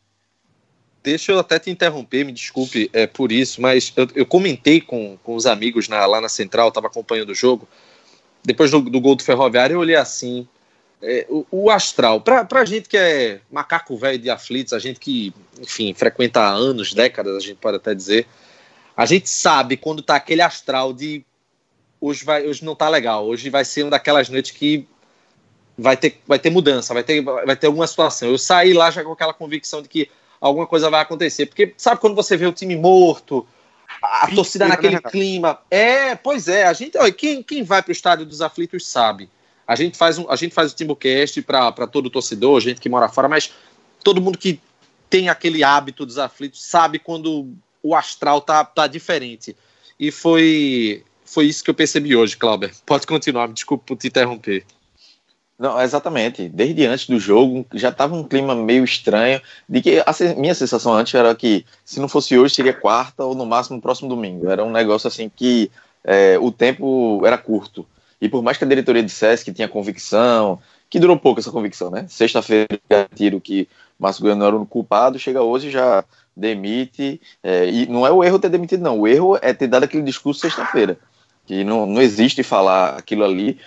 Deixa 1.02 1.32
eu 1.32 1.40
até 1.40 1.60
te 1.60 1.70
interromper, 1.70 2.24
me 2.24 2.32
desculpe 2.32 2.90
é, 2.94 3.06
por 3.06 3.32
isso, 3.32 3.62
mas 3.62 3.92
eu, 3.96 4.08
eu 4.16 4.26
comentei 4.26 4.80
com, 4.80 5.18
com 5.22 5.36
os 5.36 5.46
amigos 5.46 5.90
na, 5.90 6.06
lá 6.06 6.22
na 6.22 6.30
Central, 6.30 6.70
estava 6.70 6.88
acompanhando 6.88 7.32
o 7.32 7.36
jogo. 7.36 7.68
Depois 8.44 8.72
do, 8.72 8.82
do, 8.82 9.00
gol 9.00 9.16
do 9.16 9.24
Ferroviário, 9.24 9.76
eu 9.76 9.80
olhei 9.80 9.96
assim. 9.96 10.48
É, 11.02 11.26
o, 11.30 11.46
o, 11.52 11.70
astral, 11.70 12.22
para 12.22 12.48
a 12.50 12.66
gente 12.66 12.88
que 12.88 12.98
é 12.98 13.42
macaco 13.52 13.98
velho 13.98 14.18
de 14.18 14.30
aflitos, 14.30 14.72
a 14.72 14.80
gente 14.80 15.00
que, 15.00 15.34
enfim, 15.62 15.94
frequenta 15.94 16.40
anos, 16.40 16.94
décadas, 16.94 17.36
a 17.36 17.40
gente 17.42 17.58
pode 17.58 17.76
até 17.76 17.94
dizer, 17.94 18.26
a 18.96 19.06
gente 19.06 19.30
sabe 19.30 19.76
quando 19.76 20.02
tá 20.02 20.16
aquele 20.16 20.42
astral 20.42 20.94
de 20.94 21.26
hoje, 22.00 22.24
vai, 22.24 22.46
hoje 22.48 22.64
não 22.64 22.74
tá 22.74 22.88
legal, 22.88 23.26
hoje 23.26 23.50
vai 23.50 23.66
ser 23.66 23.84
uma 23.84 23.92
daquelas 23.92 24.30
noites 24.30 24.52
que 24.52 24.88
vai 25.78 25.98
ter, 25.98 26.22
vai 26.28 26.40
ter 26.40 26.50
mudança, 26.50 26.94
vai 26.94 27.04
ter, 27.04 27.22
vai 27.22 27.56
ter 27.56 27.68
alguma 27.68 27.88
situação. 27.88 28.30
Eu 28.30 28.38
saí 28.38 28.74
lá 28.74 28.92
já 28.92 29.04
com 29.04 29.12
aquela 29.12 29.34
convicção 29.34 29.82
de 29.82 29.90
que 29.90 30.10
alguma 30.40 30.68
coisa 30.68 30.90
vai 30.90 31.02
acontecer. 31.02 31.46
Porque 31.46 31.74
sabe 31.78 32.00
quando 32.00 32.16
você 32.16 32.36
vê 32.38 32.46
o 32.46 32.52
time 32.52 32.76
morto, 32.76 33.46
a 34.02 34.28
torcida 34.34 34.68
naquele 34.68 35.00
clima? 35.00 35.60
É, 35.70 36.16
pois 36.16 36.48
é. 36.48 36.66
A 36.66 36.74
gente, 36.74 36.98
olha, 36.98 37.12
quem, 37.12 37.44
quem 37.44 37.64
vai 37.64 37.82
para 37.82 37.90
o 37.90 37.94
estádio 37.94 38.26
dos 38.26 38.42
aflitos 38.42 38.88
sabe. 38.88 39.30
A 39.68 39.76
gente 39.76 39.98
faz, 39.98 40.18
um, 40.18 40.30
a 40.30 40.36
gente 40.36 40.54
faz 40.54 40.72
o 40.72 40.76
Timbucast 40.76 41.42
para 41.42 41.88
todo 41.88 42.10
torcedor, 42.10 42.60
gente 42.60 42.82
que 42.82 42.90
mora 42.90 43.08
fora, 43.08 43.30
mas 43.30 43.52
todo 44.04 44.22
mundo 44.22 44.38
que 44.38 44.60
tem 45.10 45.30
aquele 45.30 45.64
hábito 45.64 46.06
dos 46.06 46.18
aflitos 46.18 46.64
sabe 46.64 47.00
quando 47.00 47.54
o 47.82 47.96
astral 47.96 48.42
tá, 48.42 48.66
tá 48.66 48.88
diferente. 48.88 49.56
E 50.00 50.12
foi, 50.12 51.04
foi 51.26 51.46
isso 51.46 51.64
que 51.64 51.70
eu 51.70 51.74
percebi 51.74 52.16
hoje, 52.16 52.36
Clauber. 52.36 52.74
Pode 52.86 53.08
continuar, 53.08 53.48
me 53.48 53.54
desculpe 53.54 53.86
por 53.86 53.98
te 53.98 54.08
interromper. 54.08 54.66
Não, 55.58 55.80
exatamente. 55.82 56.50
Desde 56.50 56.86
antes 56.86 57.08
do 57.08 57.20
jogo 57.20 57.66
já 57.74 57.90
estava 57.90 58.16
um 58.16 58.24
clima 58.24 58.56
meio 58.56 58.84
estranho. 58.84 59.42
De 59.68 59.82
que 59.82 60.00
a 60.00 60.36
minha 60.36 60.56
sensação 60.56 60.94
antes 60.94 61.14
era 61.14 61.34
que 61.36 61.66
se 61.86 62.00
não 62.00 62.08
fosse 62.08 62.38
hoje 62.38 62.56
seria 62.56 62.74
quarta 62.74 63.24
ou 63.24 63.36
no 63.36 63.46
máximo 63.46 63.82
próximo 63.82 64.10
domingo. 64.10 64.50
Era 64.50 64.64
um 64.64 64.72
negócio 64.72 65.08
assim 65.08 65.32
que 65.34 65.72
é, 66.04 66.38
o 66.40 66.52
tempo 66.52 67.22
era 67.26 67.38
curto. 67.38 67.86
E 68.20 68.28
por 68.28 68.42
mais 68.42 68.58
que 68.58 68.64
a 68.64 68.68
diretoria 68.68 69.04
dissesse 69.04 69.44
que 69.46 69.54
tinha 69.54 69.68
convicção, 69.68 70.60
que 70.90 71.00
durou 71.00 71.18
pouco 71.18 71.40
essa 71.40 71.52
convicção, 71.52 71.90
né? 71.90 72.06
Sexta-feira 72.08 72.68
tiro 73.16 73.40
que 73.42 73.68
Márcio 74.00 74.24
Goiano 74.24 74.46
era 74.46 74.56
o 74.56 74.66
culpado, 74.66 75.20
chega 75.20 75.42
hoje 75.42 75.70
já 75.70 76.04
demite. 76.36 77.22
É, 77.44 77.70
e 77.70 77.86
não 77.88 78.06
é 78.06 78.12
o 78.12 78.24
erro 78.24 78.40
ter 78.40 78.50
demitido, 78.50 78.82
não. 78.82 79.00
O 79.00 79.08
erro 79.08 79.38
é 79.42 79.54
ter 79.54 79.68
dado 79.68 79.84
aquele 79.84 80.04
discurso 80.04 80.42
sexta-feira. 80.42 80.98
Que 81.46 81.64
não, 81.64 81.86
não 81.86 82.02
existe 82.02 82.42
falar 82.42 82.98
aquilo 82.98 83.24
ali, 83.24 83.60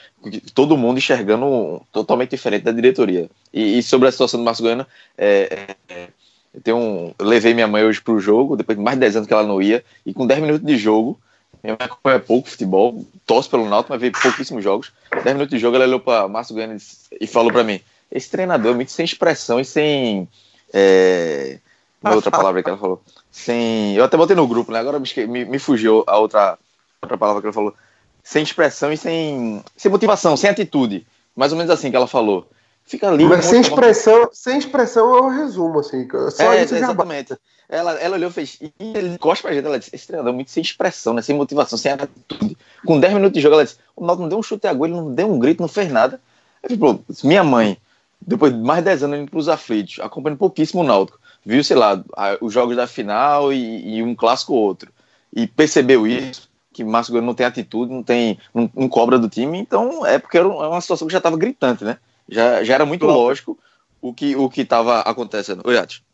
todo 0.54 0.76
mundo 0.76 0.99
enxergando 0.99 1.83
totalmente 1.92 2.30
diferente 2.30 2.62
da 2.62 2.73
diretoria. 2.73 3.28
E, 3.52 3.78
e 3.78 3.83
sobre 3.83 4.09
a 4.09 4.12
situação 4.12 4.40
do 4.40 4.45
Márcio 4.45 4.62
Goiano, 4.62 4.87
é, 5.16 5.75
é, 5.88 6.09
eu, 6.54 6.61
tenho 6.62 6.76
um, 6.76 7.14
eu 7.18 7.26
levei 7.26 7.52
minha 7.52 7.68
mãe 7.68 7.85
hoje 7.85 8.00
pro 8.00 8.18
jogo, 8.18 8.56
depois 8.56 8.78
de 8.78 8.85
mais 8.85 8.97
de 8.97 9.00
10 9.00 9.16
anos 9.16 9.28
que 9.28 9.35
ela 9.35 9.42
não 9.42 9.61
ia, 9.61 9.85
e 10.04 10.14
com 10.14 10.26
10 10.26 10.40
minutos 10.40 10.66
de 10.66 10.76
jogo, 10.76 11.18
minha 11.62 11.76
mãe 11.78 11.87
acompanha 11.87 12.18
pouco 12.18 12.49
futebol, 12.49 13.04
torce 13.26 13.49
pelo 13.49 13.68
Náutico, 13.68 13.92
mas 13.92 14.00
vê 14.00 14.11
pouquíssimos 14.11 14.62
jogos. 14.62 14.92
10 15.11 15.25
minutos 15.37 15.50
de 15.50 15.59
jogo, 15.59 15.76
ela 15.76 15.85
olhou 15.85 16.00
para 16.00 16.28
Márcio 16.28 16.54
Goiano 16.54 16.76
e 17.21 17.26
falou 17.26 17.52
para 17.52 17.64
mim: 17.64 17.80
esse 18.11 18.30
treinador 18.30 18.73
é 18.73 18.75
muito 18.75 18.92
sem 18.92 19.04
expressão 19.04 19.61
e 19.61 19.64
sem. 19.64 20.28
É, 20.73 21.59
outra 22.04 22.30
palavra 22.30 22.62
que 22.62 22.68
ela 22.68 22.78
falou. 22.78 23.02
Sem. 23.30 23.95
Eu 23.95 24.04
até 24.04 24.16
botei 24.16 24.37
no 24.37 24.47
grupo, 24.47 24.73
né? 24.73 24.78
Agora 24.78 25.00
me, 25.00 25.45
me 25.45 25.59
fugiu 25.59 26.04
a 26.06 26.18
outra, 26.18 26.59
outra 27.02 27.18
palavra 27.18 27.40
que 27.40 27.46
ela 27.46 27.52
falou. 27.52 27.74
Sem 28.22 28.42
expressão 28.42 28.92
e 28.92 28.96
sem, 28.96 29.62
sem 29.76 29.90
motivação, 29.90 30.36
sem 30.36 30.50
atitude. 30.50 31.06
Mais 31.34 31.52
ou 31.52 31.58
menos 31.58 31.70
assim 31.72 31.90
que 31.90 31.96
ela 31.96 32.06
falou. 32.06 32.48
Fica 32.84 33.08
ali. 33.08 33.24
Mas 33.24 33.44
sem 33.44 33.60
expressão, 33.60 34.28
sem 34.32 34.58
expressão 34.58 35.16
é 35.16 35.20
o 35.20 35.28
resumo, 35.28 35.80
assim. 35.80 36.08
Só 36.30 36.52
é, 36.52 36.62
isso 36.62 36.74
exatamente. 36.74 37.36
Ela, 37.68 37.94
ela 37.94 38.16
olhou 38.16 38.30
e 38.30 38.32
fez. 38.32 38.58
E 38.60 38.72
ele 38.78 39.18
gosta 39.18 39.42
pra 39.42 39.52
gente. 39.52 39.66
Ela 39.66 39.78
disse: 39.78 39.90
esse 39.92 40.06
treinador 40.06 40.32
é 40.32 40.34
muito 40.34 40.52
sem 40.52 40.62
expressão, 40.62 41.12
né? 41.12 41.20
Sem 41.20 41.36
motivação, 41.36 41.76
sem 41.76 41.92
atitude. 41.92 42.56
Com 42.86 43.00
10 43.00 43.14
minutos 43.14 43.34
de 43.34 43.40
jogo, 43.40 43.56
ela 43.56 43.64
disse: 43.64 43.78
o 43.96 44.04
Náutico 44.04 44.22
não 44.22 44.28
deu 44.28 44.38
um 44.38 44.42
chute 44.42 44.68
a 44.68 44.72
gol, 44.72 44.86
ele 44.86 44.94
não 44.94 45.12
deu 45.12 45.28
um 45.28 45.38
grito, 45.38 45.60
não 45.60 45.68
fez 45.68 45.90
nada. 45.90 46.20
Aí 46.62 46.76
falou: 46.78 47.04
minha 47.24 47.42
mãe, 47.42 47.76
depois 48.20 48.52
de 48.52 48.60
mais 48.60 48.78
de 48.78 48.84
10 48.84 49.02
anos 49.02 49.18
indo 49.18 49.30
pros 49.32 49.48
aflitos, 49.48 49.98
acompanhando 49.98 50.38
pouquíssimo 50.38 50.82
o 50.82 50.84
Náutico, 50.84 51.18
viu, 51.44 51.62
sei 51.64 51.76
lá, 51.76 52.00
os 52.40 52.52
jogos 52.52 52.76
da 52.76 52.86
final 52.86 53.52
e, 53.52 53.96
e 53.96 54.02
um 54.02 54.14
clássico 54.14 54.54
ou 54.54 54.60
outro. 54.60 54.92
E 55.34 55.48
percebeu 55.48 56.06
isso, 56.06 56.48
que 56.76 56.85
Márcio 56.85 57.12
Gomes 57.12 57.26
não 57.26 57.35
tem 57.35 57.47
atitude, 57.47 57.92
não 57.92 58.02
tem. 58.02 58.38
Não, 58.54 58.71
não, 58.75 58.88
cobra 58.88 59.18
do 59.18 59.28
time, 59.28 59.59
então 59.59 60.04
é 60.06 60.18
porque 60.18 60.38
era 60.38 60.47
uma 60.47 60.80
situação 60.80 61.06
que 61.06 61.12
já 61.12 61.18
estava 61.18 61.37
gritante, 61.37 61.85
né? 61.85 61.99
Já, 62.28 62.62
já 62.62 62.75
era 62.75 62.85
muito 62.85 63.06
lógico 63.06 63.59
o 64.00 64.12
que 64.12 64.37
o 64.37 64.49
que 64.49 64.62
estava 64.62 65.00
acontecendo. 65.00 65.62
Oi, 65.64 65.78
Ati 65.78 66.04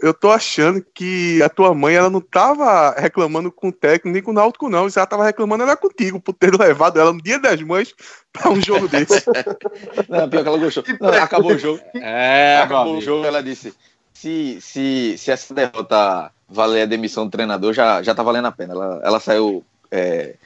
eu 0.00 0.12
tô 0.12 0.30
achando 0.30 0.84
que 0.94 1.42
a 1.42 1.48
tua 1.48 1.74
mãe 1.74 1.94
ela 1.94 2.10
não 2.10 2.20
tava 2.20 2.90
reclamando 2.98 3.50
com 3.50 3.68
o 3.68 3.72
técnico 3.72 4.08
nem 4.08 4.22
com 4.22 4.30
o 4.30 4.34
Náutico, 4.34 4.68
não. 4.68 4.88
Se 4.90 4.98
ela 4.98 5.06
tava 5.06 5.24
reclamando, 5.24 5.62
era 5.62 5.76
contigo, 5.76 6.20
por 6.20 6.34
ter 6.34 6.52
levado 6.58 7.00
ela 7.00 7.12
no 7.12 7.22
dia 7.22 7.38
das 7.38 7.60
mães 7.62 7.94
pra 8.32 8.50
um 8.50 8.60
jogo 8.60 8.88
desse. 8.88 9.24
não, 10.08 10.28
pior 10.28 10.42
que 10.42 10.48
ela 10.48 10.58
gostou. 10.58 10.84
Não, 11.00 11.08
acabou 11.08 11.52
o 11.52 11.58
jogo. 11.58 11.80
É, 11.94 12.60
acabou 12.62 12.98
o 12.98 13.00
jogo, 13.00 13.24
ela 13.24 13.42
disse. 13.42 13.74
Se, 14.12 14.58
se, 14.60 15.18
se 15.18 15.30
essa 15.30 15.52
derrota 15.52 16.30
valer 16.48 16.82
a 16.82 16.86
demissão 16.86 17.26
do 17.26 17.30
treinador, 17.30 17.72
já, 17.74 18.02
já 18.02 18.14
tá 18.14 18.22
valendo 18.22 18.46
a 18.46 18.52
pena. 18.52 18.72
Ela, 18.72 19.00
ela 19.04 19.20
saiu 19.20 19.64
é, 19.90 20.36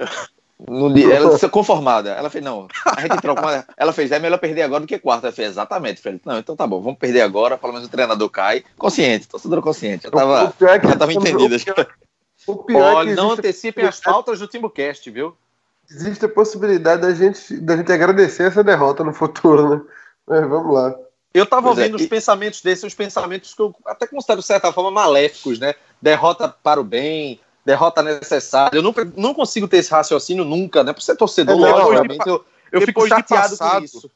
no 0.68 0.96
ela 0.98 1.30
disse 1.30 1.48
conformada. 1.48 2.10
Ela 2.10 2.28
fez, 2.28 2.44
não, 2.44 2.68
a 2.84 3.00
gente 3.00 3.16
troca 3.22 3.40
uma... 3.40 3.64
Ela 3.76 3.92
fez, 3.92 4.12
é 4.12 4.18
melhor 4.18 4.38
perder 4.38 4.62
agora 4.62 4.80
do 4.80 4.86
que 4.86 4.98
quarta. 4.98 5.28
Ela 5.28 5.34
fez, 5.34 5.50
exatamente. 5.50 6.02
Falei, 6.02 6.20
não, 6.24 6.38
então 6.38 6.54
tá 6.54 6.66
bom, 6.66 6.80
vamos 6.80 6.98
perder 6.98 7.22
agora, 7.22 7.56
pelo 7.56 7.72
menos 7.72 7.88
o 7.88 7.90
treinador 7.90 8.28
cai. 8.28 8.64
Consciente, 8.76 9.28
torcedor 9.28 9.62
consciente. 9.62 10.04
Já 10.04 10.10
tava, 10.10 10.54
é 10.60 10.88
já 10.88 10.96
tava 10.96 11.12
entendida. 11.12 11.56
O 12.46 12.56
pior, 12.56 12.96
Olha, 12.96 13.10
é 13.10 13.14
não 13.14 13.32
antecipem 13.32 13.84
as 13.84 14.00
faltas 14.00 14.38
do 14.38 14.46
Timbucast, 14.46 15.10
viu? 15.10 15.36
Existe 15.90 16.24
a 16.24 16.28
possibilidade 16.28 17.02
da 17.02 17.12
gente, 17.12 17.56
da 17.58 17.76
gente 17.76 17.92
agradecer 17.92 18.44
essa 18.44 18.62
derrota 18.62 19.02
no 19.02 19.12
futuro, 19.12 19.68
né? 19.68 19.80
Mas 20.26 20.48
vamos 20.48 20.74
lá. 20.74 20.94
Eu 21.32 21.46
tava 21.46 21.68
pois 21.68 21.78
ouvindo 21.78 21.94
é, 21.94 21.96
os 21.96 22.02
e... 22.02 22.08
pensamentos 22.08 22.60
desses, 22.60 22.84
os 22.84 22.94
pensamentos 22.94 23.54
que 23.54 23.62
eu 23.62 23.74
até 23.86 24.06
considero, 24.06 24.40
de 24.40 24.46
certa 24.46 24.72
forma, 24.72 24.90
maléficos, 24.90 25.58
né? 25.58 25.74
Derrota 26.00 26.48
para 26.48 26.80
o 26.80 26.84
bem, 26.84 27.40
derrota 27.64 28.02
necessária. 28.02 28.76
Eu 28.76 28.82
não, 28.82 28.94
não 29.16 29.34
consigo 29.34 29.68
ter 29.68 29.78
esse 29.78 29.90
raciocínio 29.90 30.44
nunca, 30.44 30.82
né? 30.82 30.92
Por 30.92 31.02
ser 31.02 31.16
torcedor, 31.16 31.66
é, 31.66 32.30
eu, 32.30 32.44
eu 32.72 32.80
fico 32.82 33.06
chateado 33.06 33.56
passado, 33.56 33.78
com 33.78 33.84
isso. 33.84 34.10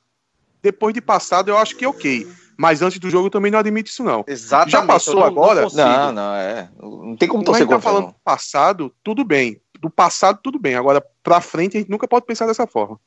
Depois 0.62 0.94
de 0.94 1.00
passado, 1.00 1.50
eu 1.50 1.58
acho 1.58 1.76
que 1.76 1.84
é 1.84 1.88
ok. 1.88 2.26
Mas 2.56 2.82
antes 2.82 2.98
do 2.98 3.10
jogo 3.10 3.26
eu 3.26 3.30
também 3.30 3.50
não 3.50 3.58
admito 3.58 3.90
isso, 3.90 4.04
não. 4.04 4.24
Exatamente. 4.26 4.72
Já 4.72 4.82
passou 4.86 5.16
não, 5.16 5.24
agora? 5.24 5.62
Não, 5.62 5.68
não, 5.72 6.12
não, 6.12 6.34
é. 6.34 6.68
Não 6.80 7.16
tem 7.16 7.28
como 7.28 7.44
torcer 7.44 7.66
contra. 7.66 7.78
Tá 7.78 7.82
falando 7.82 8.06
do 8.08 8.16
passado, 8.24 8.92
tudo 9.02 9.24
bem. 9.24 9.60
Do 9.80 9.90
passado, 9.90 10.38
tudo 10.42 10.58
bem. 10.58 10.76
Agora, 10.76 11.04
pra 11.22 11.40
frente, 11.40 11.76
a 11.76 11.80
gente 11.80 11.90
nunca 11.90 12.06
pode 12.06 12.24
pensar 12.26 12.46
dessa 12.46 12.66
forma. 12.66 12.98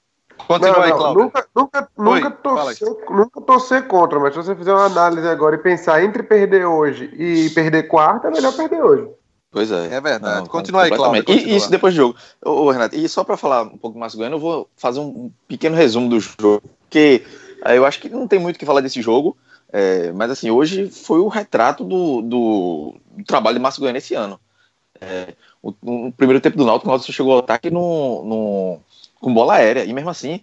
Continua 0.46 0.74
não, 0.74 0.84
aí, 0.84 0.92
Cláudio. 0.92 1.24
Nunca, 1.24 1.48
nunca, 1.56 1.90
nunca, 1.98 2.32
torcer, 2.32 2.88
nunca 3.10 3.42
torcer 3.42 3.88
contra, 3.88 4.20
mas 4.20 4.34
se 4.34 4.44
você 4.44 4.56
fizer 4.56 4.72
uma 4.72 4.86
análise 4.86 5.28
agora 5.28 5.56
e 5.56 5.60
pensar 5.60 6.04
entre 6.04 6.22
perder 6.22 6.66
hoje 6.66 7.10
e 7.18 7.50
perder 7.52 7.88
quarta, 7.88 8.28
é 8.28 8.32
melhor 8.32 8.56
perder 8.56 8.84
hoje. 8.84 9.10
Pois 9.58 9.72
é. 9.72 9.96
É 9.96 10.00
verdade. 10.00 10.42
Não, 10.42 10.46
continua 10.46 10.84
aí, 10.84 10.92
Cláudio. 10.92 11.24
E 11.30 11.56
isso 11.56 11.72
depois 11.72 11.92
do 11.92 11.98
jogo. 11.98 12.16
Ô, 12.46 12.70
Renato, 12.70 12.96
e 12.96 13.10
só 13.10 13.24
para 13.24 13.36
falar 13.36 13.64
um 13.64 13.78
pouco 13.78 13.98
mais 13.98 14.12
do 14.14 14.18
Goiânia, 14.20 14.36
eu 14.36 14.40
vou 14.40 14.70
fazer 14.78 15.00
um 15.00 15.32
pequeno 15.48 15.76
resumo 15.76 16.08
do 16.08 16.20
jogo, 16.20 16.62
porque 16.82 17.24
eu 17.66 17.84
acho 17.84 18.00
que 18.00 18.08
não 18.08 18.28
tem 18.28 18.38
muito 18.38 18.58
o 18.58 18.60
que 18.60 18.68
falar 18.68 18.82
desse 18.82 19.02
jogo, 19.02 19.36
é, 19.74 20.12
mas 20.12 20.30
assim, 20.30 20.52
hoje 20.52 20.92
foi 20.92 21.20
o 21.22 21.28
retrato 21.28 21.84
do, 21.84 22.22
do, 22.22 22.96
do 23.18 23.24
trabalho 23.26 23.58
de 23.58 23.64
Márcio 23.64 23.80
Goiânia 23.80 23.98
esse 23.98 24.14
ano. 24.14 24.40
É, 25.02 25.34
o, 25.60 25.74
o, 25.82 26.12
primeiro 26.12 26.40
tempo 26.40 26.56
do 26.56 26.64
Náutico, 26.64 26.88
o 26.88 26.92
Náutico 26.92 27.12
chegou 27.12 27.34
ao 27.34 27.40
ataque 27.40 27.72
no, 27.72 28.24
no, 28.24 28.80
com 29.20 29.34
bola 29.34 29.56
aérea, 29.56 29.86
e 29.86 29.92
mesmo 29.92 30.12
assim, 30.12 30.40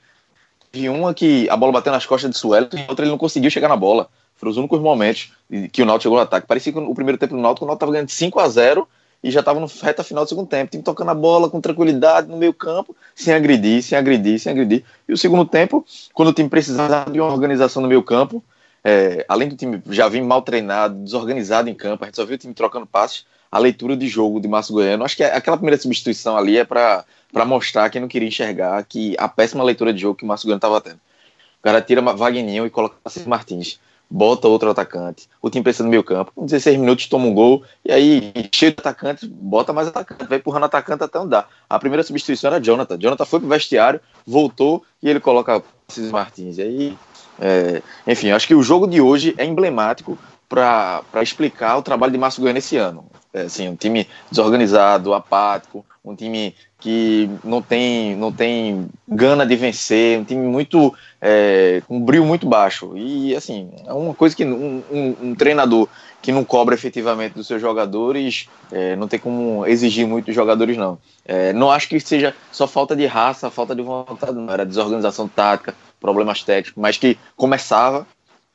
de 0.73 0.89
uma 0.89 1.15
que 1.15 1.49
a 1.49 1.57
bola 1.57 1.71
bateu 1.71 1.93
nas 1.93 2.05
costas 2.05 2.33
de 2.33 2.37
Suelton 2.37 2.79
e 2.79 2.87
outra 2.89 3.05
ele 3.05 3.13
não 3.13 3.19
conseguiu 3.19 3.49
chegar 3.49 3.69
na 3.69 3.77
bola. 3.77 4.09
Foram 4.35 4.51
os 4.51 4.57
únicos 4.57 4.81
momentos 4.81 5.33
que 5.73 5.83
o 5.83 5.87
Náutico 5.87 6.03
chegou 6.03 6.19
ao 6.19 6.25
ataque. 6.25 6.49
Parecia 6.49 6.73
que 6.73 6.79
o 6.81 6.95
primeiro 6.97 7.17
tempo 7.17 7.37
do 7.37 7.41
Náutico, 7.41 7.65
o 7.65 7.69
Náutico 7.69 7.85
estava 7.85 7.93
ganhando 7.93 8.09
5 8.09 8.41
a 8.41 8.49
0 8.49 8.89
e 9.25 9.31
já 9.31 9.41
estava 9.41 9.59
no 9.59 9.67
reta 9.83 10.05
final 10.05 10.25
do 10.25 10.29
segundo 10.29 10.47
tempo. 10.47 10.71
Time 10.71 10.83
tocando 10.83 11.11
a 11.11 11.15
bola 11.15 11.49
com 11.49 11.59
tranquilidade 11.59 12.29
no 12.29 12.37
meio 12.37 12.53
campo, 12.53 12.95
sem 13.15 13.33
agredir, 13.33 13.83
sem 13.83 13.97
agredir, 13.97 14.39
sem 14.39 14.53
agredir. 14.53 14.85
E 15.09 15.15
o 15.15 15.17
segundo 15.17 15.47
tempo, 15.47 15.83
quando 16.13 16.29
o 16.29 16.33
time 16.35 16.47
precisava 16.47 17.11
de 17.11 17.19
uma 17.19 17.33
organização 17.33 17.81
no 17.81 17.89
meio 17.89 18.03
campo, 18.03 18.45
é, 18.85 19.25
além 19.27 19.49
do 19.49 19.57
time 19.57 19.83
já 19.89 20.11
vir 20.11 20.23
mal 20.23 20.43
treinado, 20.43 20.97
desorganizado 20.97 21.71
em 21.71 21.75
campo, 21.75 22.05
a 22.05 22.07
gente 22.07 22.17
só 22.17 22.27
viu 22.27 22.35
o 22.35 22.39
time 22.39 22.53
trocando 22.53 22.85
passes, 22.85 23.25
a 23.51 23.59
leitura 23.59 23.97
de 23.97 24.07
jogo 24.09 24.39
de 24.39 24.47
Márcio 24.47 24.75
Goiano, 24.75 25.05
acho 25.05 25.17
que 25.17 25.25
aquela 25.25 25.57
primeira 25.57 25.81
substituição 25.81 26.37
ali 26.37 26.59
é 26.59 26.65
para 26.65 27.07
mostrar 27.47 27.89
quem 27.89 28.03
não 28.03 28.09
queria 28.09 28.29
enxergar 28.29 28.85
que 28.85 29.17
a 29.17 29.27
péssima 29.27 29.65
leitura 29.65 29.91
de 29.95 30.03
jogo 30.03 30.17
que 30.17 30.25
o 30.25 30.27
Márcio 30.27 30.47
Goiano 30.47 30.59
estava 30.59 30.81
tendo. 30.83 30.97
O 30.97 31.63
cara 31.63 31.81
tira 31.81 32.03
Wagninho 32.03 32.67
e 32.67 32.71
coloca 32.71 32.97
Cícero 33.09 33.31
Martins 33.31 33.81
bota 34.11 34.49
outro 34.49 34.71
atacante. 34.71 35.29
O 35.41 35.51
time 35.51 35.63
precisa 35.63 35.85
no 35.85 35.91
meio 35.91 36.05
campo. 36.05 36.33
Com 36.35 36.45
16 36.45 36.79
minutos 36.79 37.07
toma 37.07 37.27
um 37.27 37.35
gol. 37.35 37.63
E 37.85 37.93
aí, 37.93 38.33
cheio 38.53 38.73
de 38.73 38.79
atacante, 38.79 39.27
bota 39.27 39.73
mais 39.73 39.89
atacante. 39.89 40.27
Vai 40.27 40.39
empurrando 40.39 40.65
atacante 40.65 41.05
até 41.05 41.25
dá. 41.27 41.47
A 41.69 41.79
primeira 41.79 42.03
substituição 42.03 42.49
era 42.49 42.63
Jonathan. 42.63 42.99
Jonathan 42.99 43.25
foi 43.25 43.41
pro 43.41 43.49
vestiário, 43.49 44.01
voltou 44.27 44.83
e 45.03 45.09
ele 45.09 45.21
coloca 45.21 45.63
Cis 45.89 46.11
Martins. 46.11 46.59
E 46.59 46.63
aí, 46.63 46.99
é, 47.41 47.83
enfim, 48.07 48.31
acho 48.31 48.47
que 48.47 48.55
o 48.55 48.63
jogo 48.63 48.87
de 48.87 49.01
hoje 49.01 49.35
é 49.37 49.45
emblemático 49.45 50.19
para 50.55 51.23
explicar 51.23 51.77
o 51.77 51.83
trabalho 51.83 52.13
de 52.13 52.19
Márcio 52.19 52.41
Goiânia 52.41 52.61
esse 52.61 52.77
ano. 52.77 53.07
É, 53.33 53.43
assim, 53.43 53.69
um 53.69 53.75
time 53.75 54.07
desorganizado, 54.31 55.13
apático, 55.13 55.85
um 56.05 56.15
time 56.15 56.55
que 56.79 57.29
não 57.43 57.61
tem, 57.61 58.15
não 58.15 58.31
tem 58.31 58.89
gana 59.09 59.45
de 59.45 59.57
vencer, 59.57 60.21
um 60.21 60.25
time 60.25 60.47
muito 60.47 60.95
é, 61.21 61.83
um 61.91 61.99
brilho 61.99 62.25
muito 62.25 62.47
baixo. 62.47 62.97
E 62.97 63.35
assim, 63.35 63.71
é 63.85 63.93
uma 63.93 64.15
coisa 64.15 64.37
que 64.37 64.45
um, 64.45 64.83
um, 64.91 65.17
um 65.23 65.35
treinador 65.35 65.89
que 66.23 66.31
não 66.31 66.45
cobra 66.45 66.75
efetivamente 66.75 67.35
dos 67.35 67.47
seus 67.47 67.61
jogadores, 67.61 68.49
é, 68.71 68.95
não 68.97 69.09
tem 69.09 69.19
como 69.19 69.67
exigir 69.67 70.07
muito 70.07 70.27
dos 70.27 70.35
jogadores, 70.35 70.77
não. 70.77 70.97
É, 71.25 71.53
não 71.53 71.71
acho 71.71 71.89
que 71.89 71.99
seja 71.99 72.35
só 72.53 72.67
falta 72.67 72.95
de 72.95 73.05
raça, 73.05 73.51
falta 73.51 73.75
de 73.75 73.83
vontade, 73.83 74.33
não. 74.33 74.51
Era 74.51 74.65
desorganização 74.65 75.27
tática, 75.27 75.75
problemas 76.01 76.43
técnicos, 76.43 76.81
mas 76.81 76.97
que 76.97 77.19
começava 77.37 78.07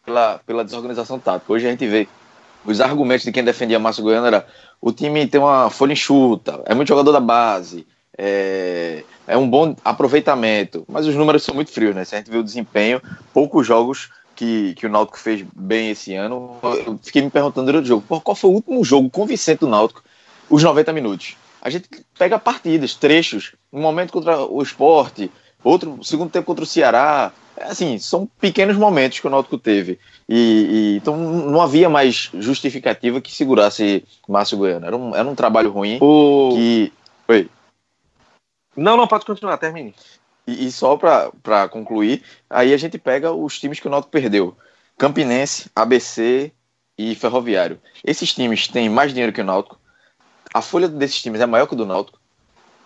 pela, 0.05 0.39
pela 0.45 0.63
desorganização 0.63 1.19
tática. 1.19 1.51
Hoje 1.51 1.67
a 1.67 1.71
gente 1.71 1.87
vê 1.87 2.07
os 2.65 2.81
argumentos 2.81 3.23
de 3.23 3.31
quem 3.31 3.43
defendia 3.43 3.79
Márcio 3.79 4.03
Goiano 4.03 4.27
era 4.27 4.45
o 4.81 4.91
time 4.91 5.27
tem 5.27 5.39
uma 5.39 5.69
folha 5.69 5.93
enxuta, 5.93 6.61
é 6.65 6.73
muito 6.73 6.87
jogador 6.87 7.11
da 7.11 7.19
base, 7.19 7.85
é, 8.17 9.03
é, 9.27 9.37
um 9.37 9.49
bom 9.49 9.75
aproveitamento, 9.83 10.85
mas 10.87 11.05
os 11.05 11.15
números 11.15 11.43
são 11.43 11.55
muito 11.55 11.71
frios, 11.71 11.95
né? 11.95 12.05
Se 12.05 12.15
a 12.15 12.17
gente 12.17 12.29
vê 12.29 12.37
o 12.37 12.43
desempenho, 12.43 13.01
poucos 13.33 13.65
jogos 13.65 14.09
que, 14.35 14.73
que 14.75 14.85
o 14.85 14.89
Náutico 14.89 15.19
fez 15.19 15.45
bem 15.53 15.91
esse 15.91 16.15
ano, 16.15 16.57
eu 16.85 16.99
fiquei 17.01 17.21
me 17.21 17.29
perguntando 17.29 17.65
durante 17.65 17.85
o 17.85 17.87
jogo, 17.87 18.21
qual 18.21 18.35
foi 18.35 18.49
o 18.49 18.53
último 18.53 18.83
jogo 18.83 19.09
convincente 19.09 19.59
do 19.59 19.67
Náutico? 19.67 20.03
Os 20.49 20.63
90 20.63 20.91
minutos. 20.93 21.35
A 21.61 21.69
gente 21.69 21.89
pega 22.17 22.39
partidas, 22.39 22.95
trechos, 22.95 23.53
um 23.71 23.81
momento 23.81 24.13
contra 24.13 24.39
o 24.45 24.61
esporte, 24.61 25.29
outro 25.63 25.99
segundo 26.03 26.31
tempo 26.31 26.45
contra 26.45 26.63
o 26.63 26.67
Ceará, 26.67 27.33
assim, 27.61 27.97
são 27.97 28.25
pequenos 28.39 28.77
momentos 28.77 29.19
que 29.19 29.27
o 29.27 29.29
Náutico 29.29 29.57
teve. 29.57 29.99
E, 30.27 30.35
e, 30.35 30.97
então 30.97 31.17
não 31.17 31.61
havia 31.61 31.89
mais 31.89 32.29
justificativa 32.33 33.21
que 33.21 33.33
segurasse 33.33 34.05
Márcio 34.27 34.57
Goiano. 34.57 34.85
Era 34.85 34.95
um, 34.95 35.15
era 35.15 35.27
um 35.27 35.35
trabalho 35.35 35.71
ruim 35.71 35.97
o... 36.01 36.51
que. 36.53 36.93
Oi. 37.27 37.49
Não, 38.75 38.95
não, 38.95 39.07
pode 39.07 39.25
continuar, 39.25 39.57
termine. 39.57 39.93
E, 40.47 40.67
e 40.67 40.71
só 40.71 40.97
para 40.97 41.67
concluir, 41.69 42.23
aí 42.49 42.73
a 42.73 42.77
gente 42.77 42.97
pega 42.97 43.31
os 43.31 43.59
times 43.59 43.79
que 43.79 43.87
o 43.87 43.91
Náutico 43.91 44.11
perdeu: 44.11 44.55
Campinense, 44.97 45.69
ABC 45.75 46.51
e 46.97 47.15
Ferroviário. 47.15 47.79
Esses 48.03 48.33
times 48.33 48.67
têm 48.67 48.89
mais 48.89 49.11
dinheiro 49.11 49.33
que 49.33 49.41
o 49.41 49.45
Náutico. 49.45 49.79
A 50.53 50.61
folha 50.61 50.87
desses 50.87 51.21
times 51.21 51.41
é 51.41 51.45
maior 51.45 51.67
que 51.67 51.73
o 51.73 51.77
do 51.77 51.85
Náutico. 51.85 52.18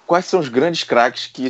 Quais 0.06 0.26
são 0.26 0.40
os 0.40 0.50
grandes 0.50 0.84
craques 0.84 1.28
que 1.28 1.50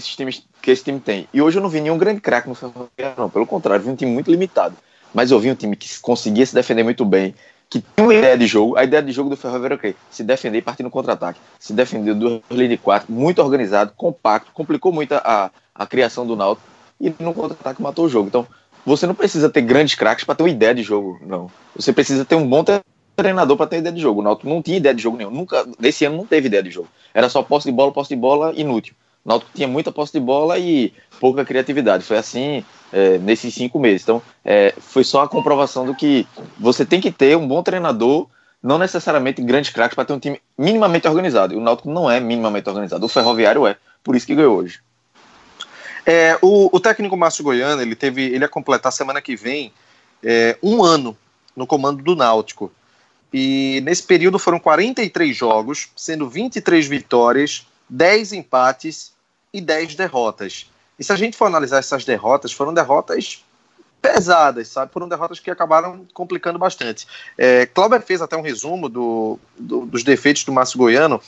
que 0.64 0.72
esse 0.72 0.84
time 0.84 1.00
tem. 1.00 1.28
E 1.34 1.42
hoje 1.42 1.58
eu 1.58 1.62
não 1.62 1.70
vi 1.70 1.82
nenhum 1.82 1.98
grande 1.98 2.22
craque 2.22 2.48
no 2.48 2.56
Ferroviário, 2.56 3.16
não. 3.18 3.30
Pelo 3.30 3.46
contrário, 3.46 3.84
vi 3.84 3.92
um 3.92 3.96
time 3.96 4.10
muito 4.10 4.32
limitado. 4.32 4.76
Mas 5.14 5.30
eu 5.30 5.40
vi 5.40 5.52
um 5.52 5.56
time 5.56 5.76
que 5.76 6.00
conseguia 6.00 6.46
se 6.46 6.56
defender 6.56 6.84
muito 6.84 7.04
bem, 7.04 7.36
que 7.70 7.82
tem 7.82 8.06
uma 8.06 8.14
ideia 8.14 8.38
de 8.38 8.48
jogo. 8.48 8.78
A 8.78 8.84
ideia 8.86 9.04
de 9.04 9.12
jogo 9.12 9.30
do 9.30 9.36
Ferroviário 9.36 9.76
é 9.76 9.78
okay, 9.78 9.96
se 10.10 10.24
defender 10.24 10.60
e 10.60 10.62
partir 10.62 10.82
no 10.82 10.90
contra-ataque. 10.90 11.40
Se 11.60 11.74
defendeu 11.74 12.16
duas 12.16 12.42
linhas 12.50 12.70
de 12.70 12.78
quatro, 12.78 13.12
muito 13.12 13.42
organizado, 13.42 13.92
compacto, 13.98 14.52
complicou 14.54 14.94
muito 14.94 15.14
a, 15.16 15.52
a 15.76 15.86
criação 15.86 16.26
do 16.26 16.36
Náutico 16.36 16.66
e 17.00 17.14
no 17.20 17.34
contra-ataque 17.34 17.82
matou 17.82 18.06
o 18.06 18.10
jogo. 18.10 18.30
Então, 18.30 18.48
você 18.86 19.06
não 19.06 19.14
precisa 19.14 19.50
ter 19.50 19.62
grandes 19.62 19.96
craques 19.96 20.24
para 20.24 20.36
ter 20.36 20.44
uma 20.44 20.50
ideia 20.50 20.74
de 20.74 20.82
jogo, 20.82 21.20
não. 21.26 21.52
Você 21.76 21.92
precisa 21.92 22.24
ter 22.24 22.36
um 22.36 22.48
bom 22.48 22.64
treinador 23.16 23.58
para 23.58 23.68
ter 23.68 23.78
ideia 23.78 23.94
de 23.94 24.02
jogo. 24.02 24.22
O 24.22 24.24
Náutico 24.24 24.50
não 24.50 24.62
tinha 24.62 24.78
ideia 24.78 24.94
de 24.94 25.02
jogo 25.02 25.18
nenhum. 25.18 25.32
Nunca, 25.32 25.66
nesse 25.80 26.06
ano 26.06 26.18
não 26.18 26.26
teve 26.26 26.48
ideia 26.48 26.64
de 26.64 26.72
jogo. 26.72 26.88
Era 27.14 27.30
só 27.30 27.42
posse 27.44 27.68
de 27.68 27.72
bola, 27.72 27.92
posse 27.92 28.10
de 28.10 28.16
bola 28.16 28.54
inútil. 28.56 28.96
O 29.26 29.30
Náutico 29.30 29.52
tinha 29.54 29.68
muita 29.68 29.92
posse 29.92 30.14
de 30.14 30.20
bola 30.20 30.58
e 30.60 30.94
pouca 31.20 31.46
criatividade. 31.46 32.04
Foi 32.04 32.18
assim 32.18 32.64
é, 32.92 33.18
nesses 33.18 33.54
cinco 33.54 33.80
meses. 33.80 34.04
Então, 34.04 34.22
é, 34.44 34.74
foi 34.78 35.04
só 35.04 35.24
a 35.24 35.28
comprovação 35.28 35.86
do 35.86 35.96
que 35.96 36.28
você 36.60 36.86
tem 36.86 37.00
que 37.00 37.12
ter 37.12 37.38
um 37.38 37.48
bom 37.48 37.64
treinador, 37.64 38.28
não 38.62 38.78
necessariamente 38.78 39.42
grandes 39.42 39.72
craques, 39.72 39.96
para 39.96 40.06
ter 40.06 40.14
um 40.14 40.20
time 40.20 40.42
minimamente 40.58 41.08
organizado. 41.08 41.54
E 41.54 41.58
o 41.58 41.62
Náutico 41.62 41.90
não 41.90 42.10
é 42.10 42.20
minimamente 42.20 42.70
organizado. 42.70 43.06
O 43.06 43.10
Ferroviário 43.10 43.66
é. 43.66 43.78
Por 44.04 44.16
isso 44.16 44.26
que 44.26 44.36
ganhou 44.36 44.58
hoje. 44.58 44.80
É, 46.06 46.38
o, 46.42 46.70
o, 46.76 46.80
técnico 46.80 47.16
Márcio 47.16 47.44
Goiano, 47.44 47.82
ele 47.82 47.96
teve, 47.96 48.24
ele 48.24 48.44
ia 48.44 48.50
completar 48.50 48.92
semana 48.92 49.22
que 49.22 49.38
vem 49.38 49.72
é, 50.22 50.58
um 50.62 50.84
ano 50.84 51.18
no 51.56 51.66
comando 51.66 52.04
do 52.04 52.16
Náutico. 52.16 52.72
E 53.34 53.82
nesse 53.84 54.04
período 54.04 54.38
foram 54.38 54.60
43 54.60 55.36
jogos, 55.36 55.90
sendo 55.96 56.30
23 56.30 56.86
vitórias, 56.86 57.66
10 57.90 58.34
empates 58.34 59.12
e 59.52 59.60
10 59.60 59.96
derrotas. 59.96 60.70
E 61.00 61.04
se 61.04 61.12
a 61.12 61.16
gente 61.16 61.36
for 61.36 61.46
analisar 61.46 61.80
essas 61.80 62.06
derrotas, 62.06 62.52
foram 62.52 62.74
derrotas 62.74 63.44
pesadas, 64.00 64.68
sabe? 64.68 64.92
Foram 64.92 65.08
derrotas 65.08 65.40
que 65.40 65.50
acabaram 65.50 66.06
complicando 66.14 66.60
bastante. 66.60 67.08
É, 67.38 67.66
Clauber 67.66 68.02
fez 68.02 68.22
até 68.22 68.38
um 68.38 68.42
resumo 68.42 68.88
do, 68.88 69.40
do, 69.58 69.86
dos 69.86 70.04
defeitos 70.04 70.44
do 70.44 70.52
Márcio 70.52 70.78
Goiano, 70.78 71.22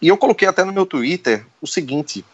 e 0.00 0.08
eu 0.08 0.16
coloquei 0.16 0.46
até 0.46 0.62
no 0.62 0.72
meu 0.72 0.86
Twitter 0.86 1.44
o 1.60 1.66
seguinte, 1.66 2.24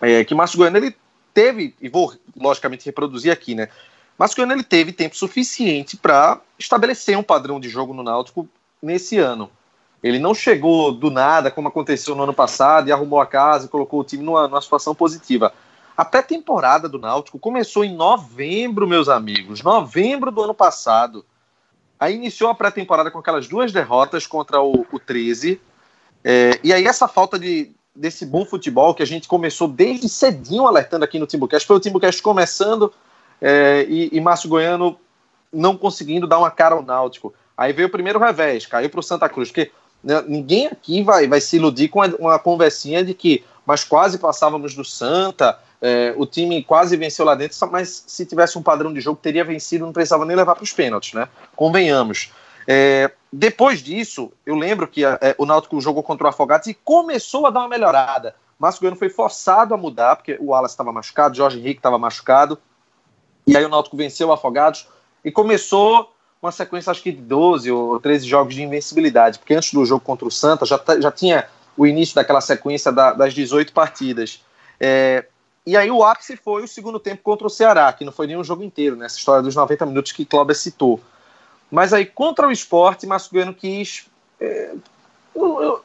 é, 0.00 0.24
que 0.24 0.34
Márcio 0.34 0.58
Goiano, 0.58 0.76
ele 0.76 0.94
teve, 1.34 1.74
e 1.80 1.88
vou 1.88 2.14
logicamente 2.36 2.86
reproduzir 2.86 3.32
aqui, 3.32 3.54
né? 3.54 3.68
Márcio 4.18 4.36
Goiano, 4.36 4.54
ele 4.54 4.64
teve 4.64 4.92
tempo 4.92 5.16
suficiente 5.16 5.96
para 5.96 6.40
estabelecer 6.58 7.16
um 7.16 7.22
padrão 7.22 7.60
de 7.60 7.68
jogo 7.68 7.94
no 7.94 8.02
Náutico 8.02 8.48
nesse 8.82 9.16
ano. 9.16 9.48
Ele 10.02 10.18
não 10.18 10.34
chegou 10.34 10.90
do 10.90 11.10
nada, 11.10 11.50
como 11.50 11.68
aconteceu 11.68 12.16
no 12.16 12.24
ano 12.24 12.34
passado, 12.34 12.88
e 12.88 12.92
arrumou 12.92 13.20
a 13.20 13.26
casa 13.26 13.66
e 13.66 13.68
colocou 13.68 14.00
o 14.00 14.04
time 14.04 14.24
numa, 14.24 14.48
numa 14.48 14.60
situação 14.60 14.94
positiva. 14.94 15.52
A 15.96 16.04
pré-temporada 16.04 16.88
do 16.88 16.98
Náutico 16.98 17.38
começou 17.38 17.84
em 17.84 17.94
novembro, 17.94 18.88
meus 18.88 19.08
amigos. 19.08 19.62
Novembro 19.62 20.32
do 20.32 20.42
ano 20.42 20.54
passado. 20.54 21.24
Aí 21.98 22.14
iniciou 22.14 22.50
a 22.50 22.54
pré-temporada 22.54 23.10
com 23.10 23.18
aquelas 23.18 23.46
duas 23.46 23.72
derrotas 23.72 24.26
contra 24.26 24.60
o, 24.60 24.86
o 24.92 24.98
13. 24.98 25.60
É, 26.24 26.58
e 26.62 26.72
aí 26.72 26.86
essa 26.86 27.08
falta 27.08 27.38
de, 27.38 27.72
desse 27.94 28.26
bom 28.26 28.44
futebol 28.44 28.94
que 28.94 29.02
a 29.02 29.06
gente 29.06 29.26
começou 29.26 29.66
desde 29.66 30.08
cedinho 30.08 30.66
alertando 30.66 31.04
aqui 31.04 31.18
no 31.18 31.26
Timbucast. 31.26 31.66
Foi 31.66 31.76
o 31.76 31.80
Timbucast 31.80 32.22
começando 32.22 32.92
é, 33.40 33.86
e, 33.88 34.10
e 34.12 34.20
Márcio 34.20 34.48
Goiano 34.48 34.98
não 35.52 35.76
conseguindo 35.76 36.26
dar 36.26 36.38
uma 36.38 36.50
cara 36.50 36.74
ao 36.74 36.82
Náutico. 36.82 37.34
Aí 37.56 37.72
veio 37.72 37.88
o 37.88 37.90
primeiro 37.90 38.18
revés, 38.18 38.66
caiu 38.66 38.90
para 38.90 39.00
o 39.00 39.02
Santa 39.02 39.28
Cruz. 39.28 39.48
Porque 39.48 39.70
né, 40.02 40.22
ninguém 40.26 40.66
aqui 40.66 41.02
vai, 41.02 41.26
vai 41.26 41.40
se 41.40 41.56
iludir 41.56 41.88
com 41.88 42.00
uma 42.00 42.38
conversinha 42.38 43.04
de 43.04 43.14
que 43.14 43.44
mas 43.68 43.84
quase 43.84 44.16
passávamos 44.16 44.74
do 44.74 44.82
Santa, 44.82 45.58
é, 45.82 46.14
o 46.16 46.24
time 46.24 46.64
quase 46.64 46.96
venceu 46.96 47.22
lá 47.22 47.34
dentro, 47.34 47.54
mas 47.70 48.02
se 48.06 48.24
tivesse 48.24 48.56
um 48.56 48.62
padrão 48.62 48.90
de 48.94 48.98
jogo, 48.98 49.20
teria 49.22 49.44
vencido, 49.44 49.84
não 49.84 49.92
precisava 49.92 50.24
nem 50.24 50.34
levar 50.34 50.54
para 50.54 50.64
os 50.64 50.72
pênaltis, 50.72 51.12
né? 51.12 51.28
Convenhamos. 51.54 52.32
É, 52.66 53.10
depois 53.30 53.82
disso, 53.82 54.32
eu 54.46 54.54
lembro 54.54 54.88
que 54.88 55.04
é, 55.04 55.34
o 55.36 55.44
Náutico 55.44 55.78
jogou 55.82 56.02
contra 56.02 56.26
o 56.26 56.30
Afogados 56.30 56.66
e 56.66 56.72
começou 56.72 57.46
a 57.46 57.50
dar 57.50 57.60
uma 57.60 57.68
melhorada. 57.68 58.34
Márcio 58.58 58.80
Goiano 58.80 58.96
foi 58.96 59.10
forçado 59.10 59.74
a 59.74 59.76
mudar, 59.76 60.16
porque 60.16 60.38
o 60.40 60.46
Wallace 60.46 60.72
estava 60.72 60.90
machucado, 60.90 61.36
Jorge 61.36 61.58
Henrique 61.58 61.80
estava 61.80 61.98
machucado, 61.98 62.58
e 63.48 63.56
aí 63.56 63.64
o 63.64 63.68
Náutico 63.68 63.96
venceu 63.96 64.28
o 64.28 64.32
Afogados 64.32 64.86
e 65.24 65.32
começou 65.32 66.12
uma 66.40 66.52
sequência, 66.52 66.90
acho 66.90 67.02
que 67.02 67.10
de 67.10 67.22
12 67.22 67.70
ou 67.72 67.98
13 67.98 68.26
jogos 68.26 68.54
de 68.54 68.62
invencibilidade, 68.62 69.38
porque 69.38 69.54
antes 69.54 69.72
do 69.72 69.84
jogo 69.84 70.04
contra 70.04 70.28
o 70.28 70.30
Santa 70.30 70.66
já, 70.66 70.78
já 71.00 71.10
tinha 71.10 71.48
o 71.76 71.86
início 71.86 72.14
daquela 72.14 72.40
sequência 72.40 72.92
da, 72.92 73.12
das 73.12 73.32
18 73.32 73.72
partidas. 73.72 74.44
É, 74.78 75.24
e 75.66 75.76
aí 75.76 75.90
o 75.90 76.04
ápice 76.04 76.36
foi 76.36 76.62
o 76.62 76.68
segundo 76.68 77.00
tempo 77.00 77.22
contra 77.22 77.46
o 77.46 77.50
Ceará, 77.50 77.92
que 77.92 78.04
não 78.04 78.12
foi 78.12 78.26
nenhum 78.26 78.44
jogo 78.44 78.62
inteiro, 78.62 78.96
nessa 78.96 79.14
né, 79.14 79.18
história 79.18 79.42
dos 79.42 79.54
90 79.54 79.86
minutos 79.86 80.12
que 80.12 80.26
Cláudio 80.26 80.54
citou. 80.54 81.00
Mas 81.70 81.92
aí 81.92 82.04
contra 82.04 82.46
o 82.46 82.52
esporte, 82.52 83.06
Márcio 83.06 83.32
Goiano 83.32 83.54
quis 83.54 84.06
é, 84.40 84.74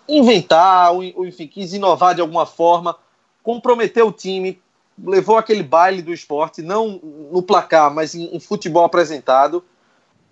inventar, 0.07 0.91
ou, 0.91 1.03
enfim, 1.25 1.47
quis 1.47 1.73
inovar 1.73 2.13
de 2.13 2.21
alguma 2.21 2.45
forma, 2.45 2.95
comprometer 3.41 4.03
o 4.03 4.11
time, 4.11 4.61
levou 4.97 5.37
aquele 5.37 5.63
baile 5.63 6.01
do 6.01 6.13
esporte, 6.13 6.61
não 6.61 6.99
no 7.31 7.41
placar, 7.41 7.93
mas 7.93 8.13
em, 8.13 8.35
em 8.35 8.39
futebol 8.39 8.83
apresentado. 8.83 9.63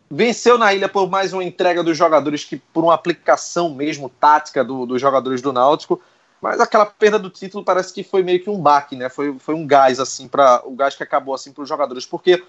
Venceu 0.10 0.58
na 0.58 0.74
ilha 0.74 0.90
por 0.90 1.10
mais 1.10 1.32
uma 1.32 1.44
entrega 1.44 1.82
dos 1.82 1.98
jogadores 1.98 2.44
que 2.44 2.58
por 2.58 2.84
uma 2.84 2.94
aplicação 2.94 3.74
mesmo 3.74 4.10
tática 4.10 4.64
do, 4.64 4.86
dos 4.86 5.00
jogadores 5.00 5.42
do 5.42 5.54
Náutico. 5.54 6.02
Mas 6.42 6.60
aquela 6.60 6.86
perda 6.86 7.20
do 7.20 7.30
título 7.30 7.64
parece 7.64 7.94
que 7.94 8.04
foi 8.04 8.24
meio 8.24 8.44
que 8.44 8.50
um 8.50 8.60
baque, 8.60 8.96
né? 8.96 9.10
Foi, 9.10 9.38
foi 9.38 9.54
um 9.54 9.66
gás 9.66 10.00
assim 10.00 10.28
para 10.28 10.62
o 10.66 10.72
gás 10.72 10.96
que 10.96 11.04
acabou 11.04 11.36
assim 11.36 11.54
para 11.54 11.62
os 11.62 11.70
jogadores, 11.70 12.06
porque 12.06 12.44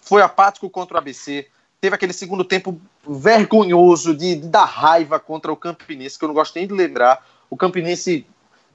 foi 0.00 0.22
apático 0.22 0.68
contra 0.68 0.96
o 0.96 0.98
ABC. 0.98 1.48
Teve 1.80 1.94
aquele 1.94 2.12
segundo 2.12 2.44
tempo 2.44 2.78
vergonhoso 3.08 4.14
de, 4.14 4.36
de 4.36 4.46
dar 4.46 4.66
raiva 4.66 5.18
contra 5.18 5.50
o 5.50 5.56
Campinense, 5.56 6.18
que 6.18 6.24
eu 6.24 6.28
não 6.28 6.34
gosto 6.34 6.54
nem 6.54 6.66
de 6.66 6.74
lembrar. 6.74 7.26
O 7.48 7.56
Campinense 7.56 8.26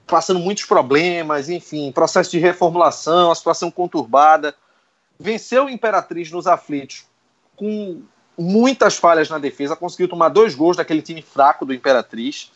passando 0.07 0.39
muitos 0.39 0.65
problemas, 0.65 1.49
enfim, 1.49 1.91
processo 1.91 2.31
de 2.31 2.39
reformulação, 2.39 3.31
a 3.31 3.35
situação 3.35 3.71
conturbada. 3.71 4.55
Venceu 5.19 5.65
o 5.65 5.69
Imperatriz 5.69 6.31
nos 6.31 6.47
aflitos 6.47 7.05
com 7.55 8.01
muitas 8.37 8.97
falhas 8.97 9.29
na 9.29 9.37
defesa, 9.37 9.75
conseguiu 9.75 10.07
tomar 10.07 10.29
dois 10.29 10.53
gols 10.53 10.77
daquele 10.77 11.01
time 11.01 11.21
fraco 11.21 11.65
do 11.65 11.73
Imperatriz. 11.73 12.51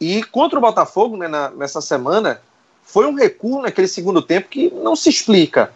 E 0.00 0.22
contra 0.24 0.58
o 0.58 0.62
Botafogo, 0.62 1.16
né, 1.16 1.28
na, 1.28 1.50
nessa 1.50 1.80
semana, 1.80 2.40
foi 2.82 3.06
um 3.06 3.14
recuo 3.14 3.62
naquele 3.62 3.88
segundo 3.88 4.20
tempo 4.20 4.48
que 4.48 4.70
não 4.70 4.94
se 4.94 5.08
explica. 5.08 5.72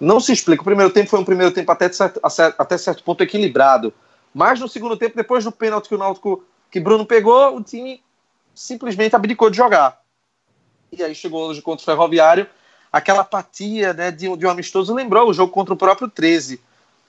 Não 0.00 0.18
se 0.18 0.32
explica. 0.32 0.62
O 0.62 0.64
primeiro 0.64 0.92
tempo 0.92 1.10
foi 1.10 1.20
um 1.20 1.24
primeiro 1.24 1.52
tempo 1.52 1.70
até 1.70 1.90
certo, 1.92 2.20
até 2.58 2.76
certo 2.76 3.04
ponto 3.04 3.22
equilibrado. 3.22 3.92
Mas 4.32 4.58
no 4.58 4.68
segundo 4.68 4.96
tempo, 4.96 5.16
depois 5.16 5.44
do 5.44 5.52
pênalti 5.52 5.88
que 5.88 5.94
o 5.94 5.98
Náutico, 5.98 6.44
que 6.70 6.80
Bruno 6.80 7.06
pegou, 7.06 7.56
o 7.56 7.62
time 7.62 8.02
simplesmente 8.54 9.14
abdicou 9.14 9.48
de 9.48 9.56
jogar. 9.56 10.03
E 10.98 11.02
aí 11.02 11.14
chegou 11.14 11.48
hoje 11.48 11.62
contra 11.62 11.82
o 11.82 11.84
Ferroviário, 11.84 12.46
aquela 12.92 13.20
apatia 13.20 13.92
né, 13.92 14.10
de, 14.10 14.36
de 14.36 14.46
um 14.46 14.50
amistoso 14.50 14.94
lembrou 14.94 15.28
o 15.28 15.34
jogo 15.34 15.52
contra 15.52 15.74
o 15.74 15.76
próprio 15.76 16.08
13 16.08 16.60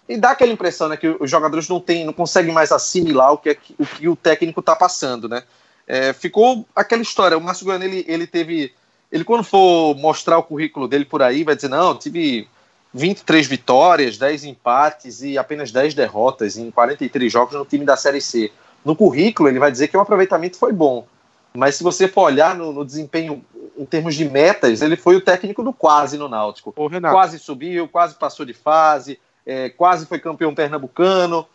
e 0.07 0.17
dá 0.17 0.31
aquela 0.31 0.51
impressão, 0.51 0.87
né, 0.87 0.97
que 0.97 1.07
os 1.19 1.29
jogadores 1.29 1.67
não 1.67 1.79
têm, 1.79 2.05
não 2.05 2.13
conseguem 2.13 2.53
mais 2.53 2.71
assimilar 2.71 3.33
o 3.33 3.37
que, 3.37 3.49
é, 3.49 3.57
o, 3.79 3.85
que 3.85 4.07
o 4.07 4.15
técnico 4.15 4.59
está 4.59 4.75
passando, 4.75 5.27
né? 5.27 5.43
É, 5.87 6.13
ficou 6.13 6.65
aquela 6.75 7.01
história. 7.01 7.37
O 7.37 7.41
Márcio 7.41 7.65
Goiano, 7.65 7.83
ele, 7.83 8.05
ele 8.07 8.25
teve. 8.25 8.73
Ele, 9.11 9.23
quando 9.23 9.43
for 9.43 9.95
mostrar 9.95 10.37
o 10.37 10.43
currículo 10.43 10.87
dele 10.87 11.05
por 11.05 11.21
aí, 11.21 11.43
vai 11.43 11.55
dizer: 11.55 11.69
não, 11.69 11.95
tive 11.95 12.47
23 12.93 13.45
vitórias, 13.47 14.17
10 14.17 14.45
empates 14.45 15.21
e 15.21 15.37
apenas 15.37 15.71
10 15.71 15.93
derrotas 15.93 16.57
em 16.57 16.71
43 16.71 17.31
jogos 17.31 17.53
no 17.53 17.65
time 17.65 17.85
da 17.85 17.95
Série 17.95 18.21
C. 18.21 18.51
No 18.83 18.95
currículo, 18.95 19.49
ele 19.49 19.59
vai 19.59 19.71
dizer 19.71 19.87
que 19.87 19.97
o 19.97 19.99
aproveitamento 19.99 20.57
foi 20.57 20.71
bom. 20.71 21.07
Mas 21.53 21.75
se 21.75 21.83
você 21.83 22.07
for 22.07 22.23
olhar 22.23 22.55
no, 22.55 22.73
no 22.73 22.85
desempenho 22.85 23.43
em 23.77 23.85
termos 23.85 24.15
de 24.15 24.25
metas, 24.29 24.81
ele 24.81 24.95
foi 24.95 25.15
o 25.15 25.21
técnico 25.21 25.63
do 25.63 25.73
quase 25.73 26.17
no 26.17 26.29
Náutico. 26.29 26.73
Quase 27.13 27.39
subiu, 27.39 27.87
quase 27.87 28.15
passou 28.15 28.45
de 28.45 28.53
fase, 28.53 29.19
é, 29.45 29.69
quase 29.69 30.05
foi 30.05 30.19
campeão 30.19 30.55
pernambucano. 30.55 31.47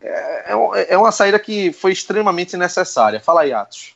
É, 0.00 0.52
é, 0.52 0.94
é, 0.94 0.98
uma 0.98 1.12
saída 1.12 1.38
que 1.38 1.72
foi 1.72 1.92
extremamente 1.92 2.56
necessária. 2.56 3.20
Fala 3.20 3.42
aí, 3.42 3.52
Atos. 3.52 3.94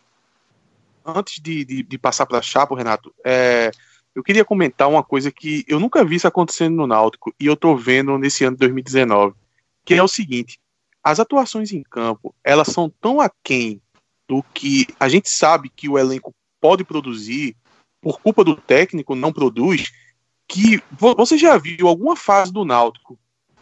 Antes 1.04 1.40
de, 1.40 1.64
de, 1.64 1.82
de 1.82 1.98
passar 1.98 2.26
para 2.26 2.38
a 2.38 2.42
Chapo, 2.42 2.74
Renato, 2.74 3.12
é, 3.24 3.70
eu 4.14 4.22
queria 4.22 4.44
comentar 4.44 4.88
uma 4.88 5.02
coisa 5.02 5.30
que 5.30 5.64
eu 5.68 5.78
nunca 5.78 6.04
vi 6.04 6.16
isso 6.16 6.26
acontecendo 6.26 6.76
no 6.76 6.86
Náutico 6.86 7.34
e 7.38 7.46
eu 7.46 7.54
estou 7.54 7.76
vendo 7.76 8.16
nesse 8.18 8.44
ano 8.44 8.56
de 8.56 8.60
2019, 8.60 9.34
que 9.84 9.94
é 9.94 10.02
o 10.02 10.08
seguinte: 10.08 10.58
as 11.02 11.20
atuações 11.20 11.72
em 11.72 11.82
campo 11.82 12.34
elas 12.42 12.68
são 12.68 12.90
tão 13.00 13.20
aquém 13.20 13.80
do 14.28 14.42
que 14.54 14.86
a 14.98 15.08
gente 15.08 15.28
sabe 15.28 15.68
que 15.68 15.88
o 15.88 15.98
elenco 15.98 16.34
pode 16.66 16.82
produzir 16.82 17.54
por 18.00 18.20
culpa 18.20 18.42
do 18.42 18.56
técnico 18.56 19.14
não 19.14 19.32
produz 19.32 19.92
que 20.48 20.82
você 20.90 21.38
já 21.38 21.56
viu 21.56 21.86
alguma 21.86 22.16
fase 22.16 22.52
do 22.52 22.64
Náutico 22.64 23.16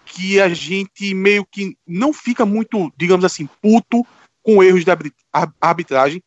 que 0.07 0.41
a 0.41 0.49
gente 0.49 1.13
meio 1.13 1.45
que 1.45 1.77
não 1.87 2.15
fica 2.15 2.47
muito, 2.47 2.91
digamos 2.97 3.23
assim, 3.23 3.47
puto 3.61 4.07
com 4.43 4.63
erros 4.63 4.87
de 4.87 4.91
arbitragem, 5.61 6.23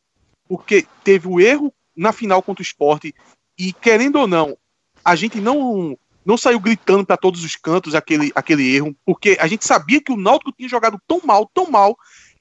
porque 0.48 0.86
teve 1.04 1.28
o 1.28 1.40
erro 1.40 1.74
na 1.96 2.12
final 2.12 2.44
contra 2.44 2.62
o 2.62 2.64
esporte, 2.64 3.14
e 3.58 3.74
querendo 3.74 4.20
ou 4.20 4.28
não, 4.28 4.56
a 5.04 5.16
gente 5.16 5.42
não 5.42 5.98
não 6.24 6.38
saiu 6.38 6.60
gritando 6.60 7.06
para 7.06 7.18
todos 7.18 7.44
os 7.44 7.56
cantos 7.56 7.96
aquele, 7.96 8.32
aquele 8.36 8.76
erro, 8.76 8.96
porque 9.04 9.36
a 9.40 9.48
gente 9.48 9.66
sabia 9.66 10.02
que 10.02 10.12
o 10.12 10.18
Náutico 10.18 10.52
tinha 10.52 10.70
jogado 10.70 11.02
tão 11.08 11.22
mal, 11.24 11.50
tão 11.52 11.72
mal, 11.72 11.98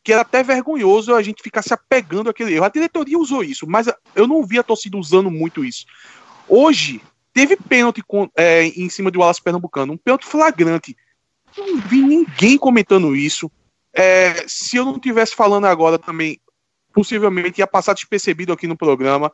que 0.07 0.13
era 0.13 0.23
até 0.23 0.41
vergonhoso 0.41 1.13
a 1.13 1.21
gente 1.21 1.43
ficar 1.43 1.63
se 1.63 1.75
apegando 1.75 2.31
àquele 2.31 2.55
erro. 2.55 2.65
A 2.65 2.69
diretoria 2.69 3.19
usou 3.19 3.43
isso, 3.43 3.67
mas 3.67 3.89
eu 4.15 4.29
não 4.29 4.47
vi 4.47 4.57
a 4.57 4.63
torcida 4.63 4.97
usando 4.97 5.33
muito 5.33 5.65
isso. 5.65 5.85
Hoje, 6.49 7.03
teve 7.33 7.57
pênalti 7.57 8.05
com, 8.07 8.31
é, 8.37 8.67
em 8.67 8.89
cima 8.89 9.11
do 9.11 9.19
Wallace 9.19 9.43
Pernambucano, 9.43 9.95
um 9.95 9.97
pênalti 9.97 10.25
flagrante. 10.25 10.97
Não 11.59 11.81
vi 11.81 12.03
ninguém 12.03 12.57
comentando 12.57 13.17
isso. 13.17 13.51
É, 13.93 14.45
se 14.47 14.77
eu 14.77 14.85
não 14.85 14.95
estivesse 14.95 15.35
falando 15.35 15.65
agora 15.65 15.99
também, 15.99 16.39
possivelmente 16.93 17.61
ia 17.61 17.67
passar 17.67 17.93
despercebido 17.93 18.53
aqui 18.53 18.69
no 18.69 18.77
programa. 18.77 19.33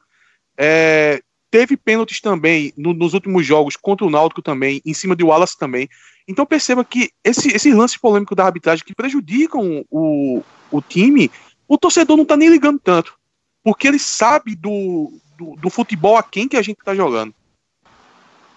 É, 0.56 1.22
teve 1.52 1.76
pênaltis 1.76 2.18
também 2.18 2.72
no, 2.78 2.94
nos 2.94 3.12
últimos 3.12 3.44
jogos 3.44 3.76
contra 3.76 4.06
o 4.06 4.10
Náutico 4.10 4.40
também, 4.40 4.80
em 4.86 4.94
cima 4.94 5.14
de 5.14 5.22
Wallace 5.22 5.56
também. 5.56 5.86
Então 6.26 6.46
perceba 6.46 6.82
que 6.82 7.10
esse, 7.22 7.54
esse 7.54 7.70
lance 7.74 8.00
polêmico 8.00 8.34
da 8.34 8.46
arbitragem 8.46 8.82
que 8.82 8.94
prejudicam 8.94 9.84
o, 9.90 10.42
o 10.70 10.80
time, 10.80 11.30
o 11.68 11.76
torcedor 11.76 12.16
não 12.16 12.24
tá 12.24 12.38
nem 12.38 12.48
ligando 12.48 12.80
tanto. 12.80 13.14
Porque 13.62 13.86
ele 13.86 13.98
sabe 13.98 14.56
do, 14.56 15.12
do, 15.36 15.54
do 15.56 15.68
futebol 15.68 16.16
a 16.16 16.22
quem 16.22 16.48
que 16.48 16.56
a 16.56 16.62
gente 16.62 16.78
tá 16.82 16.94
jogando. 16.94 17.34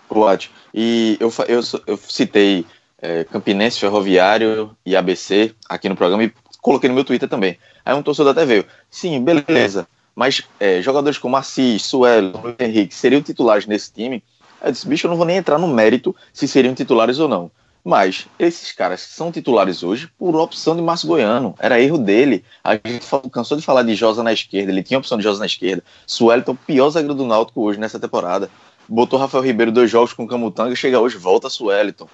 Pode. 0.07 0.49
E 0.73 1.17
eu, 1.19 1.31
eu, 1.49 1.61
eu 1.85 1.97
citei 1.97 2.65
é, 3.01 3.25
Campinense, 3.25 3.79
Ferroviário 3.79 4.75
e 4.85 4.95
ABC 4.95 5.53
aqui 5.67 5.89
no 5.89 5.97
programa 5.97 6.23
e 6.23 6.33
coloquei 6.61 6.87
no 6.87 6.95
meu 6.95 7.03
Twitter 7.03 7.27
também. 7.27 7.59
Aí 7.83 7.93
um 7.93 8.01
torcedor 8.01 8.31
até 8.31 8.45
veio. 8.45 8.65
Sim, 8.89 9.21
beleza. 9.21 9.85
Mas 10.15 10.41
é, 10.59 10.81
jogadores 10.81 11.17
como 11.17 11.35
Assis, 11.35 11.83
Suelo, 11.83 12.39
Luiz 12.41 12.55
Henrique 12.59 12.95
seriam 12.95 13.21
titulares 13.21 13.67
nesse 13.67 13.91
time. 13.91 14.23
Eu 14.63 14.71
disse, 14.71 14.87
bicho, 14.87 15.05
eu 15.05 15.09
não 15.09 15.17
vou 15.17 15.25
nem 15.25 15.37
entrar 15.37 15.59
no 15.59 15.67
mérito 15.67 16.15
se 16.31 16.47
seriam 16.47 16.73
titulares 16.73 17.19
ou 17.19 17.27
não. 17.27 17.51
Mas 17.83 18.25
esses 18.39 18.71
caras 18.71 19.01
são 19.01 19.31
titulares 19.31 19.83
hoje 19.83 20.09
por 20.17 20.35
opção 20.35 20.75
de 20.75 20.81
Márcio 20.81 21.07
Goiano. 21.07 21.53
Era 21.59 21.79
erro 21.79 21.99
dele. 21.99 22.43
A 22.63 22.73
gente 22.73 23.05
cansou 23.31 23.55
de 23.55 23.63
falar 23.63 23.83
de 23.83 23.93
Josa 23.93 24.23
na 24.23 24.33
esquerda. 24.33 24.71
Ele 24.71 24.81
tinha 24.81 24.97
opção 24.97 25.19
de 25.19 25.23
Josa 25.23 25.39
na 25.39 25.45
esquerda. 25.45 25.83
Suelton, 26.07 26.53
o 26.53 26.55
pior 26.55 26.89
zagueiro 26.89 27.13
do 27.13 27.27
Náutico 27.27 27.61
hoje 27.61 27.79
nessa 27.79 27.99
temporada. 27.99 28.49
Botou 28.89 29.19
Rafael 29.19 29.43
Ribeiro 29.43 29.71
dois 29.71 29.91
jogos 29.91 30.13
com 30.13 30.23
o 30.23 30.27
Camutanga. 30.27 30.75
Chega 30.75 30.99
hoje, 30.99 31.17
volta 31.17 31.47
Suelton. 31.47 32.07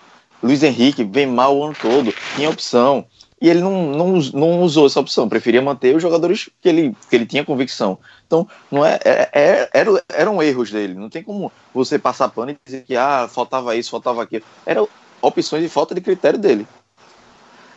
Luiz 0.44 0.62
Henrique 0.62 1.06
vem 1.06 1.26
mal 1.26 1.58
o 1.58 1.64
ano 1.64 1.76
todo. 1.80 2.14
Tinha 2.36 2.50
opção. 2.50 3.06
E 3.41 3.49
ele 3.49 3.60
não, 3.60 3.88
não, 3.88 4.13
não 4.34 4.62
usou 4.62 4.86
essa 4.86 4.99
opção, 4.99 5.27
preferia 5.27 5.63
manter 5.63 5.95
os 5.95 6.01
jogadores 6.01 6.47
que 6.62 6.69
ele, 6.69 6.95
que 7.10 7.15
ele 7.15 7.25
tinha 7.25 7.43
convicção. 7.43 7.97
Então, 8.27 8.47
não 8.69 8.86
é, 8.86 8.99
é, 9.04 9.30
é 9.34 9.69
eram, 10.10 10.43
erros 10.43 10.69
dele. 10.69 10.93
Não 10.93 11.10
tem 11.10 11.23
como 11.23 11.51
você 11.73 11.97
passar 11.97 12.30
pano 12.30 12.51
e 12.51 12.58
dizer 12.63 12.84
que 12.84 12.95
ah, 12.95 13.27
faltava 13.27 13.75
isso, 13.75 13.89
faltava 13.89 14.21
aquilo. 14.21 14.45
Eram 14.63 14.88
opções 15.19 15.63
de 15.63 15.69
falta 15.69 15.95
de 15.95 16.01
critério 16.01 16.38
dele. 16.38 16.67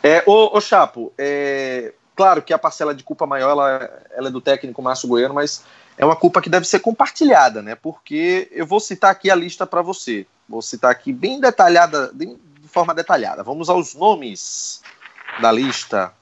É, 0.02 0.22
ô, 0.26 0.54
ô 0.54 0.60
Chapo, 0.60 1.10
é, 1.16 1.94
claro 2.14 2.42
que 2.42 2.52
a 2.52 2.58
parcela 2.58 2.94
de 2.94 3.02
culpa 3.02 3.26
maior 3.26 3.52
ela, 3.52 3.90
ela 4.14 4.28
é 4.28 4.30
do 4.30 4.42
técnico 4.42 4.82
Márcio 4.82 5.08
Goiano, 5.08 5.32
mas 5.32 5.64
é 5.96 6.04
uma 6.04 6.14
culpa 6.14 6.42
que 6.42 6.50
deve 6.50 6.66
ser 6.66 6.80
compartilhada, 6.80 7.62
né? 7.62 7.74
Porque 7.74 8.50
eu 8.52 8.66
vou 8.66 8.80
citar 8.80 9.10
aqui 9.10 9.30
a 9.30 9.34
lista 9.34 9.66
para 9.66 9.80
você. 9.80 10.26
Vou 10.46 10.60
citar 10.60 10.90
aqui 10.90 11.10
bem 11.10 11.40
detalhada, 11.40 12.10
de 12.12 12.36
forma 12.68 12.92
detalhada. 12.92 13.42
Vamos 13.42 13.70
aos 13.70 13.94
nomes 13.94 14.82
da 15.40 15.50
lista. 15.50 16.12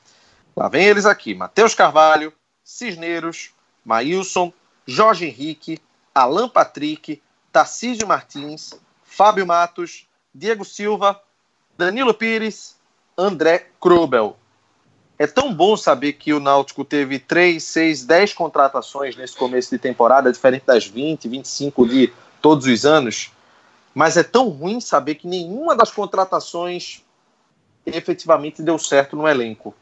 Lá 0.57 0.69
vem 0.69 0.85
eles 0.85 1.07
aqui: 1.07 1.35
Matheus 1.35 1.75
Carvalho, 1.75 2.33
Cisneiros, 2.63 3.51
Maílson, 3.85 4.53
Jorge 4.87 5.27
Henrique, 5.27 5.81
Alan 6.15 6.49
Patrick, 6.49 7.23
Tarcísio 7.51 8.07
Martins, 8.07 8.75
Fábio 9.05 9.47
Matos, 9.47 10.07
Diego 10.35 10.65
Silva, 10.65 11.21
Danilo 11.77 12.15
Pires, 12.15 12.77
André 13.17 13.69
Krobel. 13.81 14.37
É 15.19 15.27
tão 15.27 15.55
bom 15.55 15.77
saber 15.77 16.15
que 16.15 16.33
o 16.33 16.41
Náutico 16.41 16.85
teve 16.85 17.19
3, 17.19 17.63
6, 17.63 18.05
10 18.05 18.35
contratações 18.35 19.15
nesse 19.15 19.37
começo 19.37 19.71
de 19.71 19.79
temporada, 19.79 20.33
diferente 20.33 20.65
das 20.67 20.87
20, 20.87 21.29
25 21.29 21.87
de 21.87 22.13
todos 22.41 22.67
os 22.67 22.85
anos. 22.85 23.31
Mas 23.95 24.17
é 24.17 24.23
tão 24.23 24.49
ruim 24.49 24.81
saber 24.81 25.17
que 25.17 25.29
nenhuma 25.29 25.77
das 25.77 25.93
contratações 25.93 27.02
efetivamente 27.87 28.63
deu 28.63 28.79
certo 28.79 29.17
no 29.17 29.27
elenco. 29.27 29.75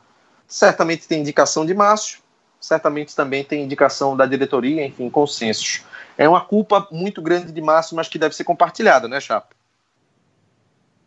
Certamente 0.47 1.07
tem 1.07 1.21
indicação 1.21 1.65
de 1.65 1.75
Márcio, 1.75 2.21
certamente 2.61 3.15
também 3.15 3.45
tem 3.45 3.63
indicação 3.63 4.17
da 4.17 4.27
diretoria, 4.27 4.85
enfim, 4.85 5.09
consensos. 5.09 5.85
É 6.19 6.29
uma 6.29 6.41
culpa 6.41 6.87
muito 6.91 7.23
grande 7.23 7.53
de 7.53 7.61
Márcio, 7.61 7.97
mas 7.97 8.09
que 8.09 8.19
deve 8.19 8.35
ser 8.35 8.45
compartilhada, 8.45 9.09
né, 9.09 9.21
Chapa? 9.21 9.55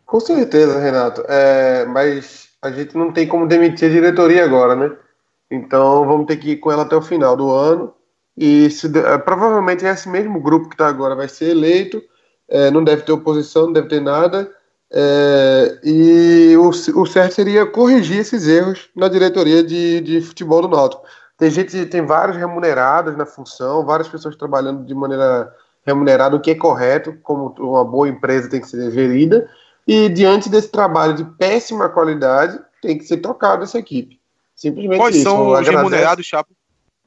Com 0.04 0.20
certeza, 0.20 0.78
Renato. 0.78 1.24
É, 1.28 1.84
mas 1.86 2.48
a 2.60 2.70
gente 2.70 2.96
não 2.96 3.12
tem 3.12 3.26
como 3.26 3.46
demitir 3.46 3.88
a 3.88 3.92
diretoria 3.92 4.44
agora, 4.44 4.74
né? 4.74 4.96
Então 5.50 6.06
vamos 6.06 6.26
ter 6.26 6.36
que 6.36 6.52
ir 6.52 6.56
com 6.56 6.72
ela 6.72 6.82
até 6.82 6.96
o 6.96 7.02
final 7.02 7.36
do 7.36 7.50
ano. 7.50 7.94
E 8.36 8.68
se, 8.70 8.86
é, 8.98 9.18
provavelmente 9.18 9.84
esse 9.84 10.08
mesmo 10.08 10.40
grupo 10.40 10.68
que 10.68 10.74
está 10.74 10.88
agora 10.88 11.14
vai 11.14 11.28
ser 11.28 11.50
eleito. 11.50 12.02
É, 12.48 12.70
não 12.70 12.84
deve 12.84 13.02
ter 13.02 13.12
oposição, 13.12 13.66
não 13.66 13.72
deve 13.72 13.88
ter 13.88 14.00
nada. 14.00 14.50
É, 14.96 15.80
e 15.82 16.56
o, 16.56 16.68
o 16.68 17.06
certo 17.06 17.34
seria 17.34 17.66
corrigir 17.66 18.18
esses 18.18 18.46
erros 18.46 18.88
na 18.94 19.08
diretoria 19.08 19.60
de, 19.60 20.00
de 20.00 20.20
futebol 20.20 20.62
do 20.62 20.68
Náutico. 20.68 21.02
Tem 21.36 21.50
gente, 21.50 21.84
tem 21.86 22.06
vários 22.06 22.36
remunerados 22.36 23.16
na 23.16 23.26
função, 23.26 23.84
várias 23.84 24.06
pessoas 24.06 24.36
trabalhando 24.36 24.84
de 24.84 24.94
maneira 24.94 25.52
remunerada, 25.84 26.36
o 26.36 26.40
que 26.40 26.52
é 26.52 26.54
correto, 26.54 27.18
como 27.24 27.52
uma 27.58 27.84
boa 27.84 28.08
empresa 28.08 28.48
tem 28.48 28.60
que 28.60 28.68
ser 28.68 28.90
gerida, 28.92 29.50
e 29.86 30.08
diante 30.08 30.48
desse 30.48 30.68
trabalho 30.68 31.14
de 31.14 31.24
péssima 31.24 31.88
qualidade, 31.88 32.58
tem 32.80 32.96
que 32.96 33.04
ser 33.04 33.16
trocada 33.16 33.64
essa 33.64 33.78
equipe. 33.78 34.20
Simplesmente 34.54 34.98
Quais 34.98 35.16
isso. 35.16 35.24
são 35.24 35.48
os 35.48 35.68
remunerados, 35.68 36.24
Chapo? 36.24 36.54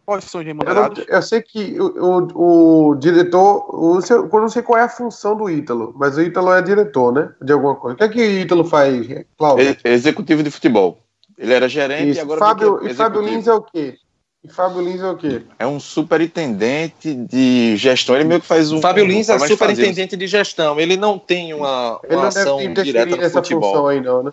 Quais 0.08 0.24
são 0.24 0.39
os 0.39 0.48
remunerados? 0.48 1.00
Eu, 1.00 1.15
eu 1.15 1.22
sei 1.22 1.41
que 1.41 1.78
o, 1.78 2.30
o, 2.34 2.91
o 2.91 2.96
diretor, 2.96 3.65
o, 3.76 4.00
eu 4.00 4.39
não 4.39 4.48
sei 4.48 4.62
qual 4.62 4.80
é 4.80 4.84
a 4.84 4.88
função 4.88 5.36
do 5.36 5.50
Ítalo, 5.50 5.93
mas 5.98 6.15
o 6.15 6.22
Ítalo 6.22 6.54
é 6.54 6.62
diretor, 6.62 7.12
né? 7.12 7.30
De 7.41 7.52
alguma 7.52 7.76
coisa. 7.76 7.96
O 7.96 7.98
que 7.98 8.04
é 8.06 8.08
que 8.08 8.20
o 8.22 8.39
Ítalo 8.39 8.63
faz, 8.63 9.06
Cláudio? 9.38 9.76
É 9.84 9.91
executivo 9.91 10.41
de 10.43 10.50
futebol. 10.50 10.98
Ele 11.38 11.54
era 11.54 11.67
gerente 11.67 12.12
Isso. 12.12 12.20
e 12.20 12.22
agora 12.22 12.39
Fábio, 12.39 12.88
é 12.88 12.91
E 12.91 12.93
Fábio 12.93 13.22
Lins 13.22 13.48
é 13.48 13.54
o 13.54 13.62
quê? 13.62 13.98
E 14.46 14.48
Fábio 14.48 14.82
Lins 14.82 15.02
é 15.02 15.10
o 15.10 15.17
quê? 15.17 15.41
É 15.60 15.67
um 15.67 15.78
superintendente 15.78 17.13
de 17.13 17.76
gestão. 17.76 18.15
Ele 18.15 18.24
meio 18.24 18.39
que 18.39 18.48
faz 18.48 18.72
um. 18.72 18.80
Fábio 18.80 19.06
Lins 19.06 19.28
é 19.28 19.38
superintendente 19.39 20.15
de 20.15 20.26
gestão. 20.26 20.80
Ele 20.80 20.96
não 20.96 21.20
tem 21.20 21.54
uma, 21.54 22.00
ele 22.06 22.15
não 22.15 22.24
ação 22.24 22.60
deve 22.60 22.84
direta 22.84 23.13
no 23.13 23.22
essa 23.22 23.41
futebol. 23.41 23.74
função 23.74 23.88
aí, 23.88 24.00
não, 24.00 24.24
né? 24.24 24.32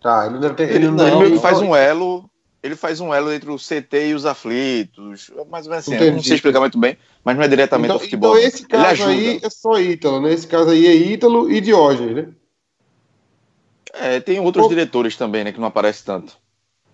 Tá, 0.00 0.26
ele, 0.26 0.38
deve 0.38 0.54
ter, 0.54 0.68
ele, 0.68 0.86
ele 0.86 0.90
não, 0.92 1.24
ele 1.24 1.40
faz 1.40 1.60
um 1.60 1.74
elo 1.74 2.30
ele 2.62 2.74
faz 2.74 3.00
um 3.00 3.14
elo 3.14 3.32
entre 3.32 3.50
o 3.50 3.56
CT 3.56 4.08
e 4.08 4.14
os 4.14 4.26
aflitos. 4.26 5.30
Mais 5.50 5.66
ou 5.66 5.70
menos 5.70 5.88
assim, 5.88 5.94
eu 5.94 6.12
não 6.12 6.22
sei 6.22 6.36
explicar 6.36 6.60
muito 6.60 6.78
bem, 6.78 6.98
mas 7.24 7.36
não 7.36 7.42
é 7.42 7.48
diretamente 7.48 7.86
então, 7.86 7.96
ao 7.96 8.00
futebol. 8.00 8.36
Então 8.36 8.48
esse 8.48 8.66
caso 8.66 9.04
aí 9.04 9.40
é 9.42 9.50
só 9.50 9.78
Ítalo, 9.78 10.20
né? 10.20 10.32
Esse 10.32 10.46
caso 10.46 10.70
aí 10.70 10.86
é 10.86 10.94
Ítalo 10.94 11.50
e 11.50 11.60
Diógenes, 11.60 12.14
né? 12.16 12.28
É, 13.94 14.20
tem 14.20 14.38
outros 14.40 14.68
diretores 14.68 15.16
também, 15.16 15.44
né, 15.44 15.52
que 15.52 15.58
não 15.58 15.66
aparece 15.66 16.04
tanto. 16.04 16.36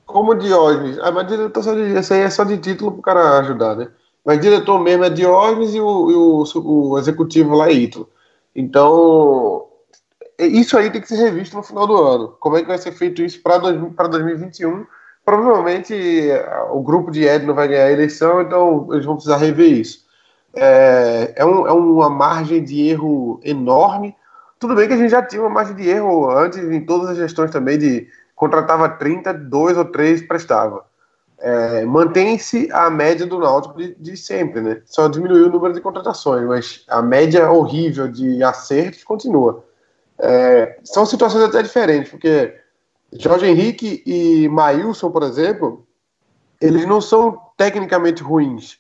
Como 0.07 0.35
Diógenes. 0.35 0.99
Ah, 1.01 1.11
mas 1.11 1.27
diretor 1.27 1.63
só 1.63 1.75
de, 1.75 1.81
esse 1.99 2.15
aí 2.15 2.21
é 2.21 2.31
só 2.31 2.45
de 2.45 2.59
título 2.59 2.93
pro 2.93 3.03
cara 3.03 3.39
ajudar, 3.41 3.75
né? 3.75 3.89
Mas 4.25 4.41
diretor 4.41 4.79
mesmo 4.79 5.05
é 5.05 5.11
Diógenes 5.11 5.75
e 5.75 5.81
o, 5.81 6.11
e 6.11 6.15
o, 6.15 6.45
o 6.63 6.99
executivo 6.99 7.55
lá 7.55 7.69
é 7.69 7.73
Ítalo. 7.73 8.09
Então, 8.55 9.67
isso 10.39 10.77
aí 10.79 10.91
tem 10.91 11.01
que 11.01 11.09
ser 11.09 11.17
revisto 11.17 11.57
no 11.57 11.63
final 11.63 11.87
do 11.87 11.97
ano. 11.97 12.29
Como 12.39 12.57
é 12.57 12.63
que 12.63 12.69
vai 12.69 12.79
ser 12.79 12.93
feito 12.93 13.23
isso 13.23 13.43
para 13.43 13.59
2021? 13.59 14.87
Provavelmente 15.25 15.95
o 16.71 16.83
grupo 16.83 17.11
de 17.11 17.25
Ed 17.25 17.47
não 17.47 17.55
vai 17.55 17.69
ganhar 17.69 17.87
a 17.87 17.93
eleição, 17.93 18.43
então 18.43 18.89
eles 18.93 19.05
vão 19.05 19.15
precisar 19.15 19.37
rever 19.37 19.71
isso. 19.71 20.05
É, 20.55 21.33
é, 21.37 21.45
um, 21.45 21.67
é 21.67 21.73
uma 21.73 22.09
margem 22.09 22.63
de 22.63 22.89
erro 22.89 23.41
enorme. 23.43 24.15
Tudo 24.59 24.75
bem 24.75 24.87
que 24.87 24.95
a 24.95 24.97
gente 24.97 25.11
já 25.11 25.23
tinha 25.23 25.43
uma 25.43 25.51
margem 25.51 25.75
de 25.75 25.89
erro 25.89 26.31
antes, 26.31 26.59
em 26.59 26.85
todas 26.85 27.11
as 27.11 27.17
gestões 27.17 27.51
também, 27.51 27.79
de 27.79 28.07
contratava 28.35 28.89
30, 28.89 29.33
dois 29.35 29.77
ou 29.77 29.85
três 29.85 30.23
prestava. 30.23 30.85
É, 31.39 31.85
Mantém-se 31.85 32.69
a 32.73 32.89
média 32.89 33.27
do 33.27 33.39
Náutico 33.39 33.77
de, 33.77 33.95
de, 33.97 34.17
sempre, 34.17 34.61
né? 34.61 34.81
Só 34.87 35.09
diminuiu 35.09 35.47
o 35.47 35.51
número 35.51 35.75
de 35.75 35.81
contratações, 35.81 36.47
mas 36.47 36.85
a 36.89 37.03
média 37.03 37.51
horrível 37.51 38.09
de 38.09 38.43
acertos 38.43 39.03
continua. 39.05 39.65
É, 40.19 40.79
são 40.85 41.05
situações 41.05 41.43
até 41.43 41.61
diferentes, 41.63 42.11
porque 42.11 42.55
Jorge 43.19 43.47
Henrique 43.47 44.03
e 44.05 44.49
Maílson, 44.49 45.11
por 45.11 45.23
exemplo, 45.23 45.87
eles 46.61 46.87
não 46.87 47.01
são 47.01 47.41
tecnicamente 47.57 48.23
ruins, 48.23 48.79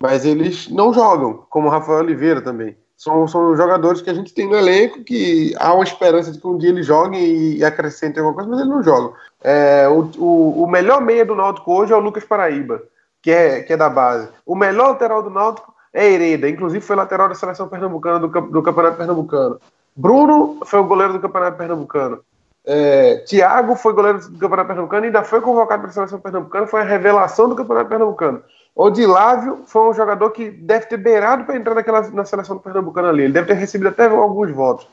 mas 0.00 0.24
eles 0.24 0.68
não 0.68 0.92
jogam, 0.92 1.44
como 1.50 1.68
Rafael 1.68 1.98
Oliveira 1.98 2.40
também. 2.40 2.76
São, 2.96 3.26
são 3.26 3.56
jogadores 3.56 4.00
que 4.00 4.08
a 4.08 4.14
gente 4.14 4.32
tem 4.32 4.48
no 4.48 4.56
elenco 4.56 5.02
que 5.02 5.52
há 5.58 5.74
uma 5.74 5.84
esperança 5.84 6.30
de 6.30 6.38
que 6.38 6.46
um 6.46 6.56
dia 6.56 6.70
eles 6.70 6.86
joguem 6.86 7.56
e 7.56 7.64
acrescentem 7.64 8.22
alguma 8.22 8.34
coisa, 8.34 8.50
mas 8.50 8.60
eles 8.60 8.72
não 8.72 8.82
jogam. 8.82 9.12
É, 9.42 9.88
o, 9.88 10.10
o, 10.16 10.62
o, 10.62 10.66
melhor 10.66 11.00
meia 11.00 11.24
do 11.24 11.34
Náutico 11.34 11.72
hoje 11.72 11.92
é 11.92 11.96
o 11.96 12.00
Lucas 12.00 12.24
Paraíba, 12.24 12.82
que 13.20 13.30
é, 13.30 13.62
que 13.62 13.72
é 13.72 13.76
da 13.76 13.90
base. 13.90 14.28
O 14.46 14.54
melhor 14.54 14.90
lateral 14.90 15.22
do 15.22 15.28
Náutico 15.28 15.74
é 15.92 16.08
Hereda, 16.10 16.48
inclusive 16.48 16.84
foi 16.84 16.96
lateral 16.96 17.28
da 17.28 17.34
seleção 17.34 17.68
pernambucana 17.68 18.20
do, 18.20 18.28
do 18.28 18.62
Campeonato 18.62 18.96
Pernambucano. 18.96 19.60
Bruno 19.94 20.60
foi 20.64 20.80
o 20.80 20.84
goleiro 20.84 21.12
do 21.12 21.20
Campeonato 21.20 21.58
Pernambucano. 21.58 22.20
É, 22.66 23.16
Thiago 23.26 23.76
foi 23.76 23.92
goleiro 23.92 24.18
do 24.18 24.38
Campeonato 24.38 24.68
Pernambucano 24.68 25.04
ainda 25.04 25.22
foi 25.22 25.40
convocado 25.42 25.82
para 25.82 25.90
a 25.90 25.92
seleção 25.92 26.18
pernambucana, 26.18 26.66
foi 26.66 26.80
a 26.80 26.84
revelação 26.84 27.46
do 27.48 27.54
Campeonato 27.54 27.90
Pernambucano. 27.90 28.42
Odilávio 28.74 29.60
foi 29.66 29.90
um 29.90 29.94
jogador 29.94 30.30
que 30.30 30.50
deve 30.50 30.86
ter 30.86 30.96
beirado 30.96 31.44
para 31.44 31.56
entrar 31.56 31.74
naquela, 31.74 32.00
na 32.10 32.24
seleção 32.24 32.56
do 32.56 32.62
Pernambucano 32.62 33.08
ali. 33.08 33.24
Ele 33.24 33.32
deve 33.32 33.46
ter 33.48 33.54
recebido 33.54 33.88
até 33.88 34.06
alguns 34.06 34.50
votos. 34.50 34.88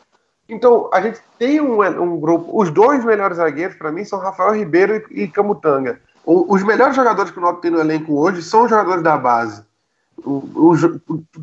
Então, 0.47 0.89
a 0.93 0.99
gente 0.99 1.19
tem 1.39 1.61
um, 1.61 1.81
um 1.81 2.19
grupo. 2.19 2.61
Os 2.61 2.69
dois 2.69 3.03
melhores 3.05 3.37
zagueiros, 3.37 3.77
para 3.77 3.91
mim, 3.91 4.03
são 4.03 4.19
Rafael 4.19 4.53
Ribeiro 4.53 5.01
e, 5.09 5.23
e 5.23 5.27
Camutanga. 5.27 5.99
O, 6.25 6.53
os 6.53 6.61
melhores 6.63 6.95
jogadores 6.95 7.31
que 7.31 7.39
o 7.39 7.41
Náutico 7.41 7.61
tem 7.61 7.71
no 7.71 7.79
elenco 7.79 8.19
hoje 8.19 8.43
são 8.43 8.65
os 8.65 8.69
jogadores 8.69 9.01
da 9.01 9.17
base. 9.17 9.63
Os, 10.23 10.81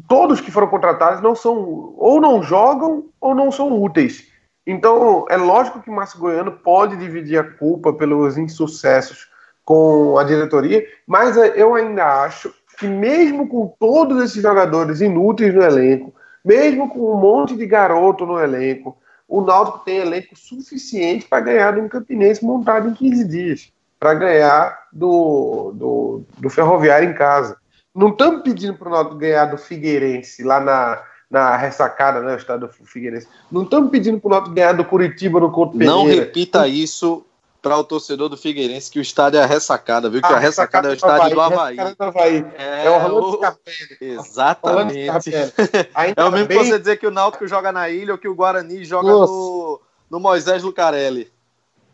todos 0.07 0.41
que 0.41 0.53
foram 0.53 0.69
contratados 0.69 1.21
não 1.21 1.35
são 1.35 1.95
ou 1.97 2.21
não 2.21 2.43
jogam 2.43 3.07
ou 3.21 3.35
não 3.35 3.51
são 3.51 3.83
úteis. 3.83 4.29
Então 4.71 5.25
é 5.31 5.37
lógico 5.39 5.81
que 5.81 5.89
o 5.89 5.93
Márcio 5.95 6.21
Goiano 6.21 6.53
pode 6.53 6.95
dividir 6.99 7.39
a 7.41 7.43
culpa 7.43 7.91
pelos 7.91 8.37
insucessos 8.37 9.27
com 9.65 10.19
a 10.19 10.25
diretoria, 10.25 10.87
mas 11.07 11.39
eu 11.57 11.75
ainda 11.75 12.23
acho 12.23 12.53
que 12.79 12.87
mesmo 12.87 13.49
com 13.49 13.75
todos 13.81 14.23
esses 14.23 14.43
jogadores 14.43 15.01
inúteis 15.01 15.55
no 15.55 15.63
elenco, 15.63 16.15
mesmo 16.45 16.87
com 16.91 17.15
um 17.15 17.17
monte 17.17 17.57
de 17.57 17.67
garoto 17.67 18.27
no 18.27 18.39
elenco, 18.39 18.95
o 19.27 19.41
Náutico 19.41 19.79
tem 19.87 20.01
elenco 20.01 20.37
suficiente 20.37 21.27
para 21.27 21.41
ganhar 21.41 21.73
de 21.73 21.81
um 21.81 21.89
Campinense 21.89 22.45
montado 22.45 22.91
em 22.91 22.95
15 22.95 23.27
dias, 23.27 23.73
para 23.99 24.13
ganhar 24.13 24.87
do, 24.93 25.73
do, 25.75 26.23
do 26.37 26.51
Ferroviário 26.51 27.09
em 27.09 27.15
casa. 27.15 27.57
Não 27.95 28.11
estamos 28.11 28.43
pedindo 28.43 28.75
para 28.75 28.89
o 28.89 28.93
Náutico 28.93 29.17
ganhar 29.17 29.47
do 29.47 29.57
Figueirense 29.57 30.43
lá 30.43 30.61
na, 30.61 31.03
na 31.31 31.57
ressacada, 31.57 32.21
né, 32.21 32.35
o 32.35 32.39
estado 32.39 32.67
do 32.67 32.73
Figueirense. 32.73 33.29
Não 33.51 33.63
estamos 33.63 33.91
pedindo 33.91 34.19
para 34.19 34.29
o 34.29 34.31
Náutico 34.31 34.55
ganhar 34.55 34.73
do 34.73 34.85
Curitiba 34.85 35.41
no 35.41 35.51
Couto 35.51 35.77
Não 35.77 36.07
repita 36.07 36.67
isso 36.67 37.25
para 37.61 37.77
o 37.77 37.85
torcedor 37.85 38.29
do 38.29 38.37
Figueirense 38.37 38.91
que 38.91 38.99
o 38.99 39.03
estádio 39.03 39.39
é 39.39 39.43
a 39.43 39.47
ressacada, 39.47 40.09
viu? 40.09 40.23
Que 40.23 40.33
a, 40.33 40.37
a 40.37 40.39
ressacada, 40.39 40.89
é 40.89 40.93
o 40.93 40.95
estádio 40.95 41.35
do 41.35 41.41
Havaí. 41.41 41.77
Do 41.77 42.05
Havaí. 42.05 42.47
É, 42.57 42.87
é 42.87 42.91
o 42.91 42.99
Rolando 42.99 43.37
Scarpelli. 43.37 43.97
Exatamente. 44.01 44.99
é 46.17 46.25
o 46.25 46.31
mesmo 46.31 46.47
bem... 46.47 46.59
que 46.59 46.65
você 46.65 46.79
dizer 46.79 46.97
que 46.97 47.07
o 47.07 47.11
Náutico 47.11 47.47
joga 47.47 47.73
na 47.73 47.91
ilha 47.91 48.13
ou 48.13 48.19
que 48.19 48.29
o 48.29 48.35
Guarani 48.35 48.85
joga 48.85 49.09
no, 49.09 49.81
no 50.11 50.21
Moisés 50.21 50.63
Lucarelli. 50.63 51.31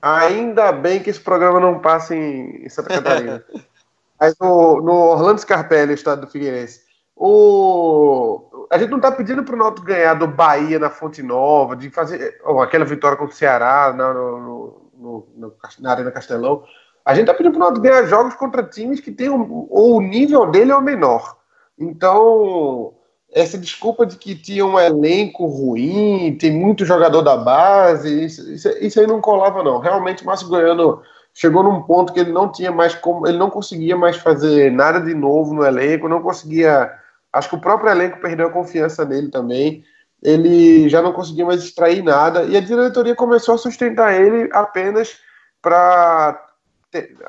Ainda 0.01 0.70
bem 0.70 1.03
que 1.03 1.09
esse 1.09 1.20
programa 1.20 1.59
não 1.59 1.79
passa 1.79 2.14
em, 2.14 2.68
Santa 2.68 2.90
Catarina. 2.90 3.42
Mas 4.20 4.35
no, 4.38 4.81
no 4.81 4.92
Orlando 4.92 5.40
Scarpelli, 5.40 5.92
o 5.92 5.94
estado 5.94 6.20
do 6.20 6.31
Figueirense, 6.31 6.83
o... 7.16 8.40
a 8.70 8.79
gente 8.79 8.90
não 8.90 8.98
está 8.98 9.11
pedindo 9.11 9.44
para 9.44 9.55
o 9.55 9.59
Náutico 9.59 9.87
ganhar 9.87 10.14
do 10.14 10.27
Bahia 10.27 10.79
na 10.79 10.90
Fonte 10.90 11.22
Nova, 11.22 11.77
de 11.77 11.90
fazer 11.90 12.40
oh, 12.44 12.61
aquela 12.61 12.85
vitória 12.85 13.16
contra 13.16 13.35
o 13.35 13.37
Ceará 13.37 13.94
no, 13.96 14.14
no, 14.14 14.90
no, 14.96 15.29
no 15.37 15.55
na 15.81 15.90
Arena 15.90 16.11
Castelão. 16.11 16.64
A 17.05 17.12
gente 17.14 17.24
está 17.24 17.35
pedindo 17.35 17.53
para 17.53 17.59
o 17.59 17.61
Náutico 17.61 17.83
ganhar 17.83 18.05
jogos 18.07 18.35
contra 18.35 18.62
times 18.62 19.00
que 19.00 19.11
tem 19.11 19.29
um, 19.29 19.66
ou 19.70 19.96
o 19.96 20.00
nível 20.00 20.50
dele 20.50 20.72
é 20.72 20.77
o 20.77 20.83
menor. 20.83 21.37
Então, 21.79 22.94
essa 23.33 23.59
desculpa 23.59 24.07
de 24.07 24.16
que 24.16 24.35
tinha 24.35 24.64
um 24.64 24.79
elenco 24.79 25.44
ruim, 25.46 26.37
tem 26.38 26.53
muito 26.53 26.85
jogador 26.85 27.20
da 27.20 27.37
base, 27.37 28.24
isso, 28.24 28.53
isso, 28.53 28.68
isso 28.81 29.00
aí 29.00 29.07
não 29.07 29.20
colava, 29.20 29.62
não. 29.62 29.81
Realmente, 29.81 30.22
o 30.22 30.27
Márcio 30.27 30.48
Goiano 30.48 31.03
chegou 31.35 31.64
num 31.64 31.83
ponto 31.83 32.12
que 32.12 32.20
ele 32.20 32.31
não 32.33 32.50
tinha 32.50 32.70
mais 32.70 32.94
como, 32.94 33.27
ele 33.27 33.37
não 33.37 33.50
conseguia 33.50 33.96
mais 33.96 34.16
fazer 34.16 34.70
nada 34.70 35.00
de 35.00 35.14
novo 35.14 35.53
no 35.53 35.66
elenco, 35.66 36.09
não 36.09 36.22
conseguia. 36.22 36.92
Acho 37.35 37.49
que 37.49 37.57
o 37.57 37.61
próprio 37.61 37.90
elenco 37.90 38.20
perdeu 38.20 38.47
a 38.47 38.53
confiança 38.53 39.05
nele 39.05 39.29
também. 39.29 39.85
Ele 40.23 40.88
já 40.88 41.03
não 41.03 41.12
conseguia 41.12 41.44
mais 41.44 41.62
extrair 41.62 42.03
nada 42.03 42.44
e 42.44 42.57
a 42.57 42.61
diretoria 42.61 43.14
começou 43.14 43.57
a 43.57 43.59
sustentar 43.59 44.14
ele 44.14 44.49
apenas 44.53 45.18
para. 45.61 46.40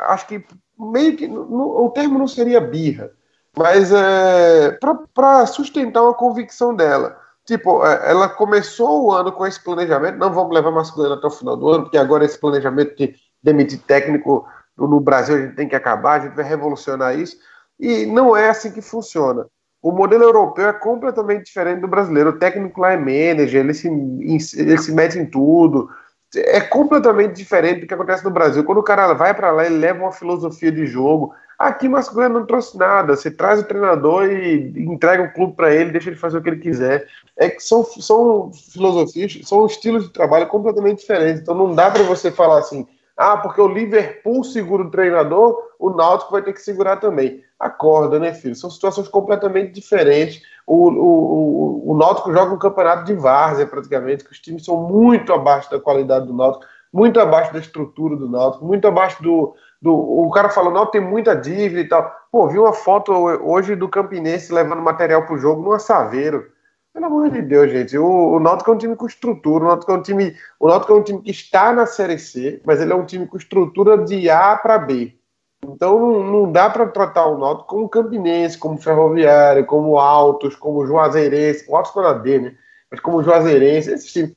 Acho 0.07 0.27
que 0.27 0.45
meio 0.79 1.17
que. 1.17 1.27
No, 1.27 1.85
o 1.85 1.89
termo 1.89 2.19
não 2.19 2.27
seria 2.27 2.61
birra, 2.61 3.11
mas 3.57 3.91
é, 3.91 4.77
para 5.13 5.45
sustentar 5.47 6.03
uma 6.03 6.13
convicção 6.13 6.75
dela. 6.75 7.19
Tipo, 7.43 7.85
é, 7.85 8.11
ela 8.11 8.29
começou 8.29 9.05
o 9.05 9.11
ano 9.11 9.31
com 9.31 9.45
esse 9.45 9.61
planejamento, 9.61 10.19
não 10.19 10.31
vamos 10.31 10.53
levar 10.53 10.71
masculino 10.71 11.15
até 11.15 11.25
o 11.25 11.31
final 11.31 11.57
do 11.57 11.69
ano, 11.69 11.83
porque 11.83 11.97
agora 11.97 12.23
esse 12.23 12.39
planejamento 12.39 12.95
de 12.95 13.15
demitir 13.41 13.81
técnico 13.81 14.47
no 14.77 14.99
Brasil, 14.99 15.35
a 15.35 15.39
gente 15.39 15.55
tem 15.55 15.67
que 15.67 15.75
acabar, 15.75 16.21
a 16.21 16.23
gente 16.25 16.35
vai 16.35 16.45
revolucionar 16.45 17.17
isso. 17.17 17.37
E 17.79 18.05
não 18.05 18.35
é 18.35 18.49
assim 18.49 18.71
que 18.71 18.81
funciona. 18.81 19.47
O 19.85 19.91
modelo 19.91 20.23
europeu 20.23 20.67
é 20.67 20.73
completamente 20.73 21.45
diferente 21.45 21.81
do 21.81 21.87
brasileiro. 21.87 22.31
O 22.31 22.39
técnico 22.39 22.81
lá 22.81 22.93
é 22.93 22.97
manager, 22.97 23.61
ele 23.61 23.73
se, 23.75 23.87
ele 23.87 24.77
se 24.79 24.91
mete 24.91 25.19
em 25.19 25.27
tudo. 25.27 25.87
É 26.35 26.59
completamente 26.59 27.35
diferente 27.35 27.81
do 27.81 27.87
que 27.87 27.93
acontece 27.93 28.25
no 28.25 28.31
Brasil. 28.31 28.63
Quando 28.63 28.79
o 28.79 28.83
cara 28.83 29.13
vai 29.13 29.31
para 29.35 29.51
lá, 29.51 29.63
ele 29.63 29.77
leva 29.77 29.99
uma 29.99 30.11
filosofia 30.11 30.71
de 30.71 30.87
jogo. 30.87 31.35
Aqui, 31.59 31.87
Masculino 31.87 32.39
não 32.39 32.47
trouxe 32.47 32.75
nada. 32.75 33.15
Você 33.15 33.29
traz 33.29 33.59
o 33.59 33.63
treinador 33.63 34.25
e 34.25 34.73
entrega 34.75 35.21
o 35.21 35.31
clube 35.31 35.55
para 35.55 35.71
ele, 35.71 35.91
deixa 35.91 36.09
ele 36.09 36.17
fazer 36.17 36.39
o 36.39 36.41
que 36.41 36.49
ele 36.49 36.61
quiser. 36.61 37.05
É 37.37 37.47
que 37.47 37.61
são, 37.61 37.83
são 37.83 38.51
filosofias, 38.73 39.39
são 39.43 39.67
estilos 39.67 40.05
de 40.05 40.13
trabalho 40.13 40.47
completamente 40.47 41.01
diferentes. 41.01 41.43
Então 41.43 41.53
não 41.53 41.75
dá 41.75 41.91
para 41.91 42.01
você 42.01 42.31
falar 42.31 42.57
assim, 42.57 42.87
ah, 43.17 43.37
porque 43.37 43.61
o 43.61 43.67
Liverpool 43.67 44.43
segura 44.43 44.83
o 44.83 44.91
treinador, 44.91 45.57
o 45.79 45.89
Náutico 45.89 46.31
vai 46.31 46.41
ter 46.41 46.53
que 46.53 46.61
segurar 46.61 46.97
também. 46.97 47.43
Acorda, 47.57 48.19
né, 48.19 48.33
filho? 48.33 48.55
São 48.55 48.69
situações 48.69 49.07
completamente 49.07 49.71
diferentes. 49.71 50.41
O, 50.67 50.89
o, 50.89 51.87
o, 51.87 51.91
o 51.91 51.97
Náutico 51.97 52.33
joga 52.33 52.53
um 52.53 52.59
campeonato 52.59 53.05
de 53.05 53.13
várzea, 53.13 53.65
praticamente, 53.65 54.25
que 54.25 54.31
os 54.31 54.39
times 54.39 54.65
são 54.65 54.77
muito 54.77 55.31
abaixo 55.31 55.71
da 55.71 55.79
qualidade 55.79 56.27
do 56.27 56.33
Náutico, 56.33 56.65
muito 56.91 57.19
abaixo 57.19 57.53
da 57.53 57.59
estrutura 57.59 58.17
do 58.17 58.29
Náutico, 58.29 58.65
muito 58.65 58.87
abaixo 58.87 59.23
do. 59.23 59.55
do 59.81 59.93
o 59.93 60.29
cara 60.31 60.49
falou, 60.49 60.73
não, 60.73 60.85
tem 60.85 60.99
muita 60.99 61.35
dívida 61.35 61.79
e 61.79 61.87
tal. 61.87 62.11
Pô, 62.29 62.47
vi 62.49 62.59
uma 62.59 62.73
foto 62.73 63.13
hoje 63.13 63.75
do 63.75 63.87
Campinense 63.87 64.53
levando 64.53 64.81
material 64.81 65.25
pro 65.25 65.37
jogo 65.37 65.61
numa 65.61 65.79
Saveiro. 65.79 66.53
Pelo 66.95 67.07
amor 67.07 67.29
de 67.29 67.41
Deus, 67.41 67.69
gente. 67.69 67.97
O, 67.97 68.35
o 68.35 68.39
Náutico 68.39 68.71
é 68.71 68.73
um 68.73 68.77
time 68.77 68.95
com 68.95 69.05
estrutura. 69.05 69.65
O 69.65 69.67
Náutico 69.67 69.91
é 69.91 69.95
um 69.95 70.01
time, 70.01 70.33
o 70.57 70.69
Náutico 70.69 70.93
é 70.93 70.95
um 70.95 71.03
time 71.03 71.21
que 71.21 71.29
está 71.29 71.73
na 71.73 71.85
Série 71.85 72.17
C, 72.17 72.61
mas 72.65 72.79
ele 72.79 72.93
é 72.93 72.95
um 72.95 73.05
time 73.05 73.27
com 73.27 73.35
estrutura 73.35 73.97
de 73.97 74.29
A 74.29 74.55
para 74.55 74.77
B. 74.77 75.13
Então 75.61 75.99
não, 75.99 76.23
não 76.23 76.51
dá 76.53 76.69
para 76.69 76.87
tratar 76.87 77.25
o 77.25 77.37
Náutico 77.37 77.67
como 77.67 77.89
Campinense, 77.89 78.57
como 78.57 78.77
Ferroviário, 78.77 79.65
como 79.65 79.99
Altos, 79.99 80.55
como 80.55 80.87
Juazeirense. 80.87 81.65
O 81.67 81.75
Altos 81.75 81.91
foi 81.91 82.01
na 82.01 82.13
D, 82.13 82.39
né? 82.39 82.55
Mas 82.89 83.01
como 83.01 83.21
Juazeirense, 83.21 83.91
esses 83.91 84.13
times. 84.13 84.33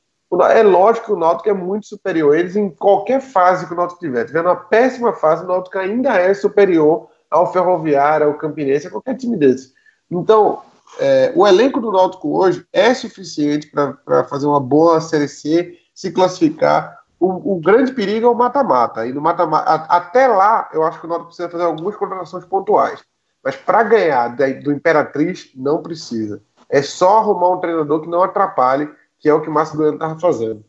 É 0.51 0.61
lógico 0.61 1.05
que 1.05 1.13
o 1.13 1.17
Náutico 1.17 1.49
é 1.49 1.53
muito 1.53 1.87
superior 1.87 2.35
a 2.35 2.39
eles 2.39 2.57
em 2.57 2.69
qualquer 2.69 3.21
fase 3.21 3.67
que 3.67 3.73
o 3.73 3.77
Náutico 3.77 4.01
tiver. 4.01 4.25
Tiver 4.25 4.41
uma 4.41 4.57
péssima 4.57 5.13
fase, 5.13 5.45
o 5.45 5.47
Náutico 5.47 5.79
ainda 5.79 6.17
é 6.17 6.33
superior 6.33 7.07
ao 7.31 7.53
Ferroviário, 7.53 8.27
ao 8.27 8.33
Campinense, 8.33 8.87
a 8.87 8.91
qualquer 8.91 9.15
time 9.15 9.37
desse. 9.37 9.71
Então, 10.11 10.61
é, 10.97 11.31
o 11.35 11.45
elenco 11.45 11.79
do 11.79 11.91
Náutico 11.91 12.37
hoje 12.37 12.65
é 12.73 12.93
suficiente 12.93 13.67
para 13.67 14.23
fazer 14.25 14.47
uma 14.47 14.59
boa 14.59 14.99
Série 15.01 15.27
C, 15.27 15.77
se 15.93 16.11
classificar. 16.11 16.97
O, 17.19 17.55
o 17.55 17.59
grande 17.59 17.91
perigo 17.91 18.27
é 18.27 18.29
o 18.29 18.35
mata-mata. 18.35 19.05
E 19.05 19.13
no 19.13 19.21
mata-mata, 19.21 19.85
até 19.89 20.27
lá, 20.27 20.69
eu 20.73 20.83
acho 20.83 20.99
que 20.99 21.05
o 21.05 21.09
Náutico 21.09 21.27
precisa 21.27 21.49
fazer 21.49 21.63
algumas 21.63 21.95
contratações 21.95 22.45
pontuais. 22.45 23.03
Mas 23.43 23.55
para 23.55 23.83
ganhar 23.83 24.35
do 24.63 24.71
Imperatriz, 24.71 25.49
não 25.55 25.81
precisa. 25.81 26.41
É 26.69 26.81
só 26.81 27.19
arrumar 27.19 27.49
um 27.49 27.59
treinador 27.59 28.01
que 28.01 28.07
não 28.07 28.21
atrapalhe, 28.21 28.89
que 29.19 29.27
é 29.27 29.33
o 29.33 29.41
que 29.41 29.49
o 29.49 29.51
Márcio 29.51 29.77
Goiano 29.77 29.95
estava 29.95 30.19
fazendo. 30.19 30.63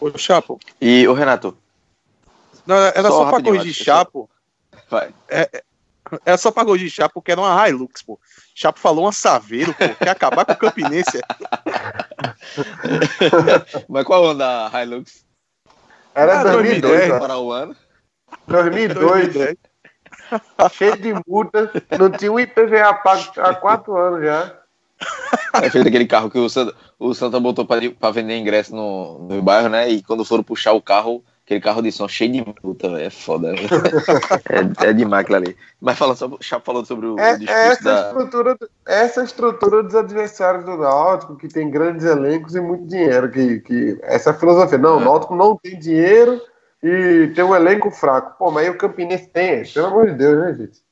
O 0.00 0.16
Chapo. 0.18 0.58
E 0.80 1.06
o 1.06 1.12
Renato? 1.12 1.56
Não, 2.66 2.76
era 2.76 3.08
só, 3.08 3.24
só 3.24 3.30
para 3.30 3.42
corrigir 3.42 3.72
Chapo. 3.72 4.28
Vai. 4.90 5.14
É, 5.28 5.63
é 6.12 6.18
era 6.26 6.36
só 6.36 6.50
para 6.50 6.64
corrigir 6.64 6.90
Chapo, 6.90 7.14
porque 7.14 7.32
era 7.32 7.40
uma 7.40 7.68
Hilux, 7.68 8.02
pô. 8.02 8.18
Chapo 8.54 8.78
falou 8.78 9.04
uma 9.04 9.12
Saveiro, 9.12 9.72
pô, 9.74 9.88
quer 9.96 10.10
acabar 10.10 10.44
com 10.44 10.52
o 10.52 10.56
Campinense. 10.56 11.20
Mas 13.88 14.04
qual 14.04 14.24
onda 14.24 14.68
a 14.68 14.82
Hilux? 14.82 15.24
Era 16.14 16.40
ah, 16.40 16.44
2010. 16.44 17.18
Para 17.18 17.38
o 17.38 17.50
ano. 17.50 17.76
2002. 18.46 19.34
Cheio 20.72 20.96
de 20.96 21.14
multa. 21.26 21.70
Não 21.98 22.10
tinha 22.10 22.30
um 22.30 22.38
IPVA 22.38 22.94
pago 22.94 23.32
há 23.38 23.54
quatro 23.54 23.96
anos 23.96 24.24
já. 24.24 24.60
É 25.62 25.70
feito 25.70 25.86
aquele 25.86 26.06
carro 26.06 26.30
que 26.30 26.38
o 26.38 26.48
Santa, 26.48 26.74
o 26.98 27.14
Santa 27.14 27.38
botou 27.38 27.64
para 27.64 28.10
vender 28.10 28.36
ingresso 28.36 28.74
no, 28.74 29.20
no 29.20 29.42
bairro, 29.42 29.68
né? 29.68 29.88
E 29.88 30.02
quando 30.02 30.24
foram 30.24 30.42
puxar 30.42 30.72
o 30.72 30.82
carro, 30.82 31.24
Aquele 31.44 31.60
carro 31.60 31.82
de 31.82 31.92
som 31.92 32.08
cheio 32.08 32.32
de 32.32 32.44
multa. 32.62 32.86
É 32.98 33.10
foda. 33.10 33.52
é, 34.48 34.88
é 34.88 34.92
demais 34.94 35.24
aquilo 35.24 35.36
ali. 35.36 35.56
Mas 35.78 35.98
falando 35.98 36.16
sobre, 36.16 36.38
Chapo 36.40 36.64
falando 36.64 36.86
sobre 36.86 37.06
o, 37.06 37.20
é, 37.20 37.38
essa 37.46 37.84
da... 37.84 38.08
estrutura, 38.08 38.58
essa 38.86 39.22
estrutura 39.24 39.82
dos 39.82 39.94
adversários 39.94 40.64
do 40.64 40.78
Náutico, 40.78 41.36
que 41.36 41.46
tem 41.46 41.70
grandes 41.70 42.06
elencos 42.06 42.54
e 42.54 42.60
muito 42.62 42.86
dinheiro. 42.86 43.30
Que, 43.30 43.60
que, 43.60 43.98
essa 44.02 44.32
filosofia. 44.32 44.78
Não, 44.78 44.96
o 44.96 45.02
é. 45.02 45.04
Náutico 45.04 45.36
não 45.36 45.54
tem 45.54 45.78
dinheiro 45.78 46.40
e 46.82 47.30
tem 47.34 47.44
um 47.44 47.54
elenco 47.54 47.90
fraco. 47.90 48.38
Pô, 48.38 48.50
mas 48.50 48.64
aí 48.64 48.70
o 48.70 48.78
Campinense 48.78 49.28
tem. 49.28 49.64
Pelo 49.64 49.88
amor 49.88 50.06
de 50.06 50.14
Deus, 50.14 50.38
né, 50.38 50.54
gente? 50.54 50.82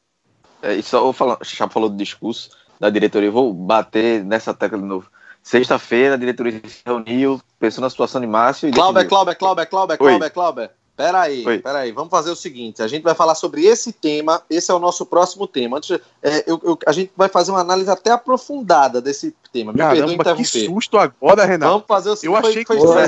É, 0.61 0.75
e 0.75 0.83
só 0.83 1.11
falando, 1.15 1.43
Chapo 1.45 1.73
falou 1.73 1.89
do 1.89 1.97
discurso. 1.97 2.51
da 2.79 2.91
diretoria. 2.91 3.31
Eu 3.31 3.33
vou 3.33 3.55
bater 3.55 4.23
nessa 4.23 4.53
tecla 4.53 4.77
de 4.77 4.85
novo. 4.85 5.11
Sexta-feira, 5.43 6.15
a 6.15 6.19
diretoria 6.19 6.61
se 6.67 6.83
reuniu, 6.87 7.41
pensou 7.59 7.83
na 7.83 7.91
situação 7.91 8.21
de 8.21 8.27
Márcio 8.27 8.69
e. 8.69 8.73
Cláudio, 8.73 9.07
Cláudio, 9.09 9.37
Cláudio, 9.37 9.67
Cláudio, 9.67 9.99
Cláudio, 9.99 10.31
Cláudio. 10.31 10.71
Peraí, 10.95 11.45
Oi. 11.47 11.59
peraí, 11.59 11.91
vamos 11.91 12.11
fazer 12.11 12.31
o 12.31 12.37
seguinte: 12.37 12.83
a 12.83 12.87
gente 12.87 13.03
vai 13.03 13.15
falar 13.15 13.35
sobre 13.35 13.65
esse 13.65 13.93
tema, 13.93 14.43
esse 14.49 14.71
é 14.71 14.75
o 14.75 14.79
nosso 14.79 15.07
próximo 15.07 15.47
tema. 15.47 15.79
Antes, 15.79 15.99
é, 16.23 16.45
eu, 16.47 16.61
eu, 16.63 16.79
a 16.87 16.93
gente 16.93 17.11
vai 17.17 17.29
fazer 17.29 17.51
uma 17.51 17.61
análise 17.61 17.91
até 17.91 18.11
aprofundada 18.11 19.01
desse 19.01 19.35
tema. 19.53 19.73
Me 19.73 19.79
Caramba, 19.79 20.37
que 20.37 20.45
susto 20.45 20.99
agora, 20.99 21.45
Renato. 21.45 21.73
Vamos 21.73 21.87
fazer 21.89 22.11
o 22.11 22.17
seguinte: 22.17 22.35
eu 22.35 22.37
achei 22.37 22.53
foi, 22.53 22.77
que 22.77 22.83
foi, 22.83 22.99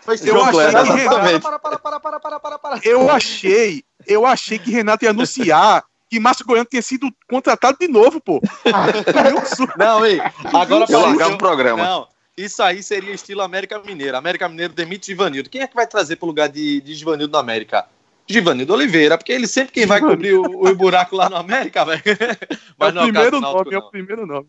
foi, 0.00 0.18
foi, 0.18 0.30
eu 0.30 0.44
achei 0.44 0.94
que 0.94 1.14
Renato... 1.14 1.40
para, 1.40 1.58
para, 1.58 1.78
para, 1.78 2.00
para, 2.00 2.20
para, 2.20 2.40
para, 2.40 2.58
para. 2.58 2.80
Eu 2.84 3.10
achei, 3.10 3.84
eu 4.06 4.24
achei 4.24 4.58
que 4.58 4.70
Renato 4.70 5.04
ia 5.04 5.10
anunciar 5.10 5.84
que 6.10 6.20
Márcio 6.20 6.46
Goiano 6.46 6.68
tinha 6.68 6.82
sido 6.82 7.10
contratado 7.28 7.78
de 7.78 7.88
novo, 7.88 8.20
pô. 8.20 8.40
não, 9.78 10.06
ei, 10.06 10.20
agora 10.52 10.86
eu 10.88 11.00
largar 11.00 11.28
um 11.28 11.38
programa. 11.38 11.82
Não, 11.82 12.08
isso 12.36 12.62
aí 12.62 12.82
seria 12.82 13.14
estilo 13.14 13.42
América 13.42 13.80
Mineiro. 13.80 14.16
América 14.16 14.48
Mineiro 14.48 14.72
demite 14.72 15.06
Givanildo. 15.06 15.48
Quem 15.48 15.62
é 15.62 15.66
que 15.66 15.74
vai 15.74 15.86
trazer 15.86 16.16
para 16.16 16.26
o 16.26 16.28
lugar 16.28 16.48
de, 16.48 16.80
de 16.80 16.94
Givanildo 16.94 17.32
no 17.32 17.38
América? 17.38 17.86
Givanildo 18.26 18.72
Oliveira, 18.72 19.18
porque 19.18 19.32
ele 19.32 19.46
sempre 19.46 19.72
quem 19.72 19.86
vai 19.86 20.00
cobrir 20.00 20.34
o, 20.34 20.42
o 20.42 20.74
buraco 20.74 21.14
lá 21.14 21.28
no 21.28 21.36
América, 21.36 21.84
velho. 21.84 22.02
Mas 22.78 22.96
é 22.96 23.00
o 23.00 23.02
primeiro 23.02 23.40
nome, 23.40 23.74
é 23.74 23.78
o 23.78 23.90
primeiro 23.90 24.26
nome. 24.26 24.48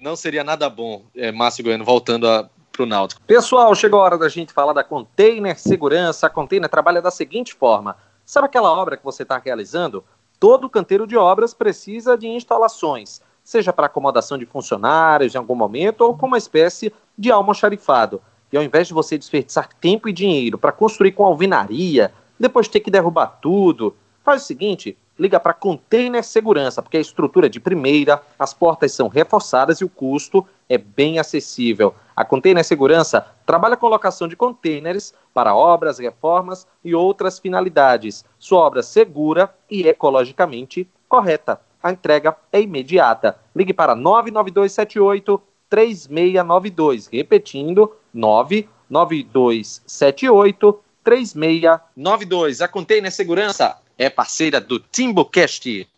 Não 0.00 0.14
seria 0.14 0.44
nada 0.44 0.68
bom, 0.68 1.06
é, 1.14 1.32
Márcio 1.32 1.64
Goiano, 1.64 1.84
voltando 1.84 2.28
a, 2.28 2.48
para 2.70 2.82
o 2.82 2.86
Náutico. 2.86 3.20
Pessoal, 3.26 3.74
chegou 3.74 4.00
a 4.00 4.04
hora 4.04 4.18
da 4.18 4.28
gente 4.28 4.52
falar 4.52 4.72
da 4.72 4.84
Container 4.84 5.58
Segurança. 5.58 6.26
A 6.26 6.30
Container 6.30 6.68
trabalha 6.68 7.02
da 7.02 7.10
seguinte 7.10 7.54
forma: 7.54 7.96
sabe 8.24 8.46
aquela 8.46 8.70
obra 8.70 8.96
que 8.96 9.04
você 9.04 9.22
está 9.22 9.40
realizando? 9.42 10.04
Todo 10.38 10.68
canteiro 10.68 11.06
de 11.06 11.16
obras 11.16 11.54
precisa 11.54 12.16
de 12.16 12.28
instalações, 12.28 13.22
seja 13.42 13.72
para 13.72 13.86
acomodação 13.86 14.36
de 14.36 14.44
funcionários 14.44 15.34
em 15.34 15.38
algum 15.38 15.54
momento 15.54 16.02
ou 16.02 16.14
como 16.14 16.32
uma 16.32 16.38
espécie 16.38 16.92
de 17.16 17.30
almoxarifado. 17.30 18.20
E 18.52 18.56
ao 18.56 18.62
invés 18.62 18.86
de 18.86 18.94
você 18.94 19.16
desperdiçar 19.16 19.68
tempo 19.80 20.08
e 20.08 20.12
dinheiro 20.12 20.58
para 20.58 20.72
construir 20.72 21.12
com 21.12 21.24
alvenaria, 21.24 22.12
depois 22.38 22.68
ter 22.68 22.80
que 22.80 22.90
derrubar 22.90 23.38
tudo, 23.40 23.96
faz 24.22 24.42
o 24.42 24.46
seguinte: 24.46 24.96
liga 25.18 25.40
para 25.40 25.54
Container 25.54 26.22
Segurança, 26.22 26.82
porque 26.82 26.98
a 26.98 27.00
estrutura 27.00 27.46
é 27.46 27.48
de 27.50 27.58
primeira, 27.58 28.22
as 28.38 28.52
portas 28.52 28.92
são 28.92 29.08
reforçadas 29.08 29.80
e 29.80 29.84
o 29.84 29.88
custo 29.88 30.46
é 30.68 30.76
bem 30.78 31.18
acessível. 31.18 31.92
A 32.14 32.24
Container 32.24 32.64
Segurança 32.64 33.26
trabalha 33.44 33.76
com 33.76 33.88
locação 33.88 34.26
de 34.26 34.34
containers 34.36 35.12
para 35.32 35.54
obras, 35.54 35.98
reformas 35.98 36.66
e 36.84 36.94
outras 36.94 37.38
finalidades. 37.38 38.24
Sua 38.38 38.60
obra 38.60 38.82
segura 38.82 39.54
e 39.70 39.86
ecologicamente 39.86 40.88
correta. 41.08 41.60
A 41.82 41.92
entrega 41.92 42.36
é 42.52 42.60
imediata. 42.60 43.38
Ligue 43.54 43.72
para 43.72 43.94
99278 43.94 45.40
3692. 45.68 47.08
Repetindo, 47.08 47.92
99278 48.12 50.80
3692. 51.04 52.60
A 52.60 52.68
Container 52.68 53.12
Segurança 53.12 53.78
é 53.96 54.10
parceira 54.10 54.60
do 54.60 54.80
Timbocast. 54.80 55.88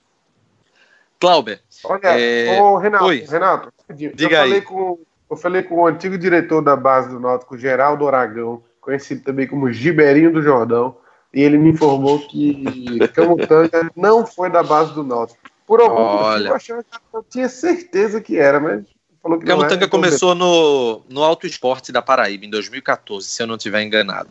Clauber. 1.20 1.60
Olha, 1.84 2.18
é... 2.18 2.60
ô, 2.60 2.76
Renato, 2.76 3.04
Oi. 3.04 3.24
Renato, 3.28 3.72
Diga 3.90 4.24
eu 4.24 4.30
falei 4.30 4.54
aí. 4.54 4.62
Com, 4.62 4.98
eu 5.30 5.36
falei 5.36 5.62
com 5.62 5.74
o 5.76 5.86
antigo 5.86 6.16
diretor 6.16 6.62
da 6.62 6.76
base 6.76 7.08
do 7.08 7.20
Náutico, 7.20 7.58
Geraldo 7.58 8.06
Aragão, 8.06 8.62
conhecido 8.80 9.22
também 9.22 9.46
como 9.46 9.72
Giberinho 9.72 10.32
do 10.32 10.42
Jordão, 10.42 10.96
e 11.32 11.42
ele 11.42 11.58
me 11.58 11.70
informou 11.70 12.20
que 12.28 12.98
Camutanga 13.14 13.90
não 13.94 14.26
foi 14.26 14.50
da 14.50 14.62
base 14.62 14.94
do 14.94 15.04
Náutico. 15.04 15.38
Por 15.66 15.80
algum 15.80 15.96
Olha. 15.96 16.50
motivo, 16.50 16.82
eu, 17.12 17.22
tinha 17.28 17.48
certeza 17.48 18.20
que 18.20 18.38
era, 18.38 18.58
mas 18.58 18.84
falou 19.22 19.38
que 19.38 19.44
Camutanga 19.44 19.74
não 19.74 19.82
era, 19.82 19.88
começou 19.88 20.34
no, 20.34 21.02
no 21.08 21.22
Alto 21.22 21.46
Esporte 21.46 21.92
da 21.92 22.00
Paraíba 22.00 22.46
em 22.46 22.50
2014, 22.50 23.26
se 23.28 23.42
eu 23.42 23.46
não 23.46 23.56
estiver 23.56 23.82
enganado. 23.82 24.30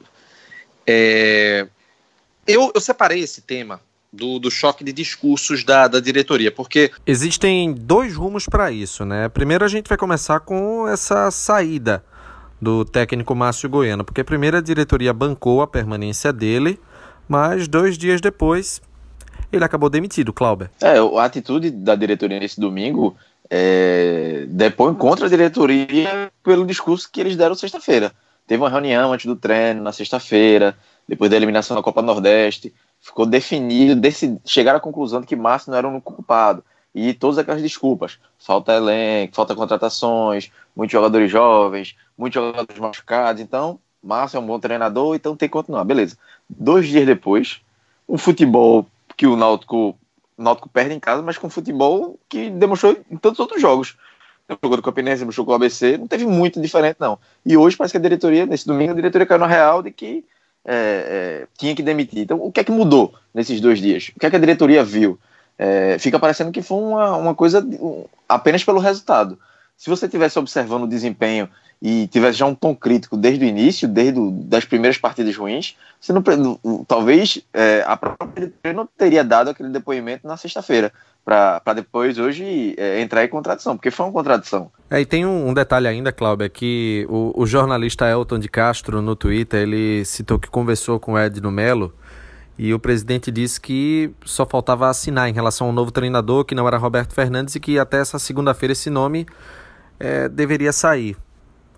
É, 0.85 1.67
eu, 2.47 2.71
eu 2.73 2.81
separei 2.81 3.19
esse 3.19 3.41
tema 3.41 3.81
do, 4.11 4.39
do, 4.39 4.49
choque 4.49 4.83
de 4.83 4.93
discursos 4.93 5.63
da, 5.63 5.87
da 5.87 5.99
diretoria, 5.99 6.51
porque. 6.51 6.91
Existem 7.05 7.73
dois 7.73 8.15
rumos 8.15 8.45
para 8.45 8.71
isso, 8.71 9.05
né? 9.05 9.29
Primeiro 9.29 9.65
a 9.65 9.67
gente 9.67 9.87
vai 9.87 9.97
começar 9.97 10.39
com 10.39 10.87
essa 10.87 11.29
saída 11.31 12.03
do 12.61 12.83
técnico 12.83 13.35
Márcio 13.35 13.69
Goiano, 13.69 14.03
porque 14.03 14.23
primeiro 14.23 14.57
a 14.57 14.61
diretoria 14.61 15.13
bancou 15.13 15.61
a 15.61 15.67
permanência 15.67 16.33
dele, 16.33 16.79
mas 17.27 17.67
dois 17.67 17.97
dias 17.97 18.19
depois 18.19 18.81
ele 19.51 19.63
acabou 19.63 19.89
demitido, 19.89 20.33
Clauber. 20.33 20.69
É, 20.81 20.97
a 20.97 21.23
atitude 21.23 21.71
da 21.71 21.95
diretoria 21.95 22.39
nesse 22.39 22.59
domingo 22.59 23.15
é, 23.49 24.45
depõe 24.47 24.93
contra 24.93 25.27
a 25.27 25.29
diretoria 25.29 26.31
pelo 26.43 26.65
discurso 26.65 27.09
que 27.11 27.21
eles 27.21 27.35
deram 27.35 27.55
sexta-feira. 27.55 28.11
Teve 28.45 28.61
uma 28.61 28.69
reunião 28.69 29.11
antes 29.13 29.25
do 29.25 29.35
treino, 29.35 29.81
na 29.81 29.91
sexta-feira, 29.91 30.77
depois 31.07 31.29
da 31.29 31.37
eliminação 31.37 31.75
da 31.75 31.83
Copa 31.83 32.01
Nordeste, 32.01 32.73
ficou 33.01 33.25
definido, 33.25 33.99
decid... 33.99 34.37
chegaram 34.45 34.77
à 34.77 34.81
conclusão 34.81 35.21
de 35.21 35.27
que 35.27 35.35
Márcio 35.35 35.71
não 35.71 35.77
era 35.77 35.87
único 35.87 36.13
culpado. 36.13 36.63
E 36.93 37.13
todas 37.13 37.37
aquelas 37.37 37.61
desculpas, 37.61 38.19
falta 38.39 38.73
elenco, 38.73 39.35
falta 39.35 39.55
contratações, 39.55 40.51
muitos 40.75 40.91
jogadores 40.91 41.29
jovens, 41.29 41.95
muitos 42.17 42.41
jogadores 42.41 42.79
machucados, 42.79 43.41
então 43.41 43.79
Márcio 44.01 44.37
é 44.37 44.39
um 44.39 44.45
bom 44.47 44.59
treinador, 44.59 45.15
então 45.15 45.35
tem 45.35 45.47
que 45.47 45.53
continuar, 45.53 45.83
beleza. 45.83 46.17
Dois 46.49 46.87
dias 46.87 47.05
depois, 47.05 47.61
um 48.07 48.17
futebol 48.17 48.87
que 49.15 49.27
o 49.27 49.35
Náutico, 49.35 49.97
o 50.37 50.43
Náutico 50.43 50.69
perde 50.69 50.93
em 50.93 50.99
casa, 50.99 51.21
mas 51.21 51.37
com 51.37 51.49
futebol 51.49 52.17
que 52.29 52.49
demonstrou 52.49 52.97
em 53.11 53.17
tantos 53.17 53.39
outros 53.39 53.61
jogos. 53.61 53.97
Jogou 54.49 54.77
do 54.77 54.83
Campinense, 54.83 55.29
jogou 55.31 55.53
o 55.53 55.55
ABC, 55.55 55.97
não 55.97 56.07
teve 56.07 56.25
muito 56.25 56.61
diferente 56.61 56.97
não. 56.99 57.19
E 57.45 57.57
hoje 57.57 57.75
parece 57.75 57.91
que 57.91 57.97
a 57.97 58.01
diretoria, 58.01 58.45
nesse 58.45 58.65
domingo, 58.65 58.93
a 58.93 58.95
diretoria 58.95 59.27
caiu 59.27 59.39
na 59.39 59.47
real 59.47 59.83
de 59.83 59.91
que 59.91 60.23
é, 60.67 60.73
é, 60.75 61.47
tinha 61.57 61.73
que 61.73 61.81
demitir. 61.81 62.19
Então, 62.19 62.37
o 62.41 62.51
que 62.51 62.59
é 62.59 62.63
que 62.63 62.71
mudou 62.71 63.15
nesses 63.33 63.61
dois 63.61 63.79
dias? 63.79 64.11
O 64.15 64.19
que 64.19 64.25
é 64.25 64.29
que 64.29 64.35
a 64.35 64.39
diretoria 64.39 64.83
viu? 64.83 65.17
É, 65.57 65.97
fica 65.97 66.19
parecendo 66.19 66.51
que 66.51 66.61
foi 66.61 66.77
uma, 66.77 67.15
uma 67.15 67.33
coisa 67.33 67.65
apenas 68.27 68.63
pelo 68.63 68.79
resultado. 68.79 69.39
Se 69.77 69.89
você 69.89 70.07
tivesse 70.07 70.37
observando 70.37 70.83
o 70.83 70.87
desempenho 70.87 71.49
e 71.81 72.07
tivesse 72.07 72.39
já 72.39 72.45
um 72.45 72.55
tom 72.55 72.75
crítico 72.75 73.15
desde 73.15 73.45
o 73.45 73.47
início, 73.47 73.87
desde 73.87 74.19
o, 74.19 74.29
das 74.29 74.65
primeiras 74.65 74.97
partidas 74.97 75.35
ruins, 75.35 75.75
você 76.01 76.11
não, 76.11 76.21
talvez 76.85 77.41
é, 77.53 77.83
a 77.87 77.95
própria 77.95 78.27
diretoria 78.33 78.73
não 78.75 78.87
teria 78.97 79.23
dado 79.23 79.49
aquele 79.49 79.69
depoimento 79.69 80.27
na 80.27 80.35
sexta-feira 80.35 80.91
para 81.27 81.73
depois 81.73 82.17
hoje 82.17 82.73
é, 82.77 83.01
entrar 83.01 83.25
em 83.25 83.27
contradição, 83.27 83.75
porque 83.75 83.91
foi 83.91 84.05
uma 84.05 84.13
contradição. 84.13 84.71
É, 84.89 85.01
e 85.01 85.05
tem 85.05 85.25
um, 85.25 85.49
um 85.49 85.53
detalhe 85.53 85.85
ainda, 85.85 86.09
Cláudio, 86.09 86.45
é 86.45 86.49
que 86.49 87.05
o, 87.09 87.33
o, 87.35 87.45
jornalista 87.45 88.09
Elton 88.09 88.39
de 88.39 88.47
Castro 88.47 89.01
no 89.01 89.13
Twitter, 89.13 89.63
ele 89.63 90.05
citou 90.05 90.39
que 90.39 90.47
conversou 90.47 91.01
com 91.01 91.13
o 91.13 91.19
Edno 91.19 91.51
Melo 91.51 91.93
e 92.57 92.73
o 92.73 92.79
presidente 92.79 93.29
disse 93.29 93.59
que 93.59 94.09
só 94.23 94.45
faltava 94.45 94.87
assinar 94.87 95.27
em 95.27 95.33
relação 95.33 95.67
ao 95.67 95.73
novo 95.73 95.91
treinador, 95.91 96.45
que 96.45 96.55
não 96.55 96.65
era 96.65 96.77
Roberto 96.77 97.13
Fernandes 97.13 97.55
e 97.55 97.59
que 97.59 97.77
até 97.77 97.99
essa 97.99 98.17
segunda-feira 98.17 98.71
esse 98.71 98.89
nome 98.89 99.27
é, 99.99 100.29
deveria 100.29 100.71
sair. 100.71 101.17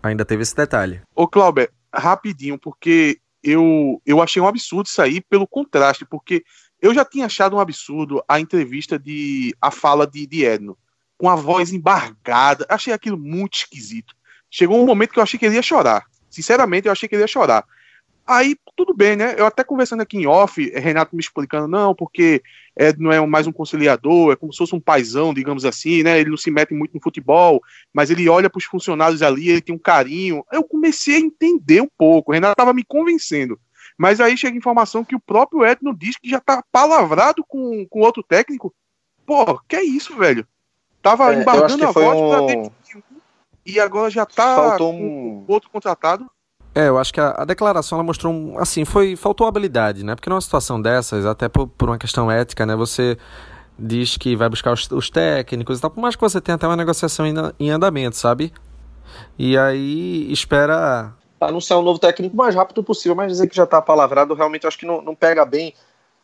Ainda 0.03 0.23
teve 0.23 0.43
esse 0.43 0.55
detalhe. 0.55 1.01
Ô 1.15 1.27
Cláudio, 1.27 1.67
rapidinho, 1.91 2.59
porque 2.59 3.17
eu, 3.43 3.99
eu 4.05 4.21
achei 4.21 4.39
um 4.39 4.47
absurdo 4.47 4.85
isso 4.85 5.01
aí 5.01 5.21
pelo 5.21 5.47
contraste, 5.47 6.05
porque 6.05 6.43
eu 6.81 6.93
já 6.93 7.03
tinha 7.03 7.25
achado 7.25 7.55
um 7.55 7.59
absurdo 7.59 8.23
a 8.27 8.39
entrevista 8.39 8.97
de. 8.97 9.55
a 9.61 9.71
fala 9.71 10.07
de, 10.07 10.25
de 10.25 10.45
Edno, 10.45 10.77
com 11.17 11.29
a 11.29 11.35
voz 11.35 11.73
embargada. 11.73 12.65
Achei 12.69 12.93
aquilo 12.93 13.17
muito 13.17 13.55
esquisito. 13.55 14.15
Chegou 14.49 14.81
um 14.81 14.85
momento 14.85 15.11
que 15.11 15.19
eu 15.19 15.23
achei 15.23 15.39
que 15.39 15.45
ele 15.45 15.55
ia 15.55 15.61
chorar. 15.61 16.05
Sinceramente, 16.29 16.87
eu 16.87 16.91
achei 16.91 17.07
que 17.07 17.15
ele 17.15 17.23
ia 17.23 17.27
chorar. 17.27 17.65
Aí, 18.25 18.55
tudo 18.75 18.93
bem, 18.93 19.15
né? 19.15 19.33
Eu 19.37 19.47
até 19.47 19.63
conversando 19.63 20.01
aqui 20.01 20.15
em 20.15 20.27
off, 20.27 20.69
Renato 20.75 21.15
me 21.15 21.19
explicando, 21.19 21.67
não, 21.67 21.95
porque 21.95 22.43
Ed 22.77 23.01
não 23.01 23.11
é 23.11 23.19
mais 23.25 23.47
um 23.47 23.51
conciliador, 23.51 24.31
é 24.31 24.35
como 24.35 24.53
se 24.53 24.59
fosse 24.59 24.75
um 24.75 24.79
paizão, 24.79 25.33
digamos 25.33 25.65
assim, 25.65 26.03
né? 26.03 26.19
Ele 26.19 26.29
não 26.29 26.37
se 26.37 26.51
mete 26.51 26.71
muito 26.71 26.93
no 26.93 27.01
futebol, 27.01 27.59
mas 27.91 28.11
ele 28.11 28.29
olha 28.29 28.47
para 28.47 28.59
os 28.59 28.65
funcionários 28.65 29.23
ali, 29.23 29.49
ele 29.49 29.61
tem 29.61 29.73
um 29.73 29.79
carinho. 29.79 30.45
Eu 30.51 30.63
comecei 30.63 31.15
a 31.15 31.19
entender 31.19 31.81
um 31.81 31.89
pouco. 31.97 32.31
O 32.31 32.33
Renato 32.35 32.53
estava 32.53 32.71
me 32.71 32.83
convencendo. 32.87 33.59
Mas 33.99 34.21
aí 34.21 34.37
chega 34.37 34.55
a 34.55 34.57
informação 34.57 35.03
que 35.03 35.13
o 35.13 35.19
próprio 35.19 35.65
Edno 35.65 35.93
diz 35.93 36.15
que 36.15 36.29
já 36.29 36.39
tá 36.39 36.63
palavrado 36.71 37.43
com, 37.45 37.85
com 37.89 37.99
outro 37.99 38.23
técnico. 38.23 38.73
Pô, 39.25 39.59
que 39.67 39.75
é 39.75 39.83
isso, 39.83 40.15
velho? 40.15 40.47
Tava 41.01 41.33
é, 41.33 41.41
embargando 41.41 41.85
a 41.85 41.91
voz 41.91 42.17
um... 42.17 42.29
pra 42.29 42.45
demitir 42.47 43.03
e 43.65 43.77
agora 43.77 44.09
já 44.09 44.25
tá 44.25 44.55
faltou 44.55 44.93
um... 44.93 45.43
outro 45.49 45.69
contratado. 45.69 46.25
É, 46.73 46.87
eu 46.87 46.97
acho 46.97 47.13
que 47.13 47.19
a, 47.19 47.35
a, 47.39 47.43
declaração 47.43 47.97
ela 47.97 48.05
mostrou 48.05 48.33
um, 48.33 48.57
assim, 48.57 48.85
foi 48.85 49.17
faltou 49.17 49.45
habilidade, 49.45 50.01
né? 50.01 50.15
Porque 50.15 50.29
numa 50.29 50.39
situação 50.39 50.81
dessas, 50.81 51.25
até 51.25 51.49
por, 51.49 51.67
por 51.67 51.89
uma 51.89 51.97
questão 51.97 52.31
ética, 52.31 52.65
né, 52.65 52.77
você 52.77 53.17
diz 53.77 54.15
que 54.15 54.33
vai 54.33 54.47
buscar 54.47 54.71
os, 54.71 54.89
os, 54.91 55.09
técnicos 55.09 55.77
e 55.77 55.81
tal, 55.81 55.91
por 55.91 55.99
mais 55.99 56.15
que 56.15 56.21
você 56.21 56.39
tenha 56.39 56.55
até 56.55 56.65
uma 56.65 56.77
negociação 56.77 57.27
em, 57.27 57.33
em 57.59 57.69
andamento, 57.69 58.15
sabe? 58.15 58.53
E 59.37 59.57
aí 59.57 60.31
espera 60.31 61.13
anunciar 61.39 61.79
um 61.79 61.83
novo 61.83 61.99
técnico 61.99 62.33
o 62.33 62.37
mais 62.37 62.55
rápido 62.55 62.83
possível, 62.83 63.15
mas 63.15 63.31
dizer 63.31 63.47
que 63.47 63.55
já 63.55 63.63
está 63.63 63.81
palavrado 63.81 64.33
realmente 64.33 64.67
acho 64.67 64.77
que 64.77 64.85
não, 64.85 65.01
não 65.01 65.15
pega 65.15 65.45
bem 65.45 65.73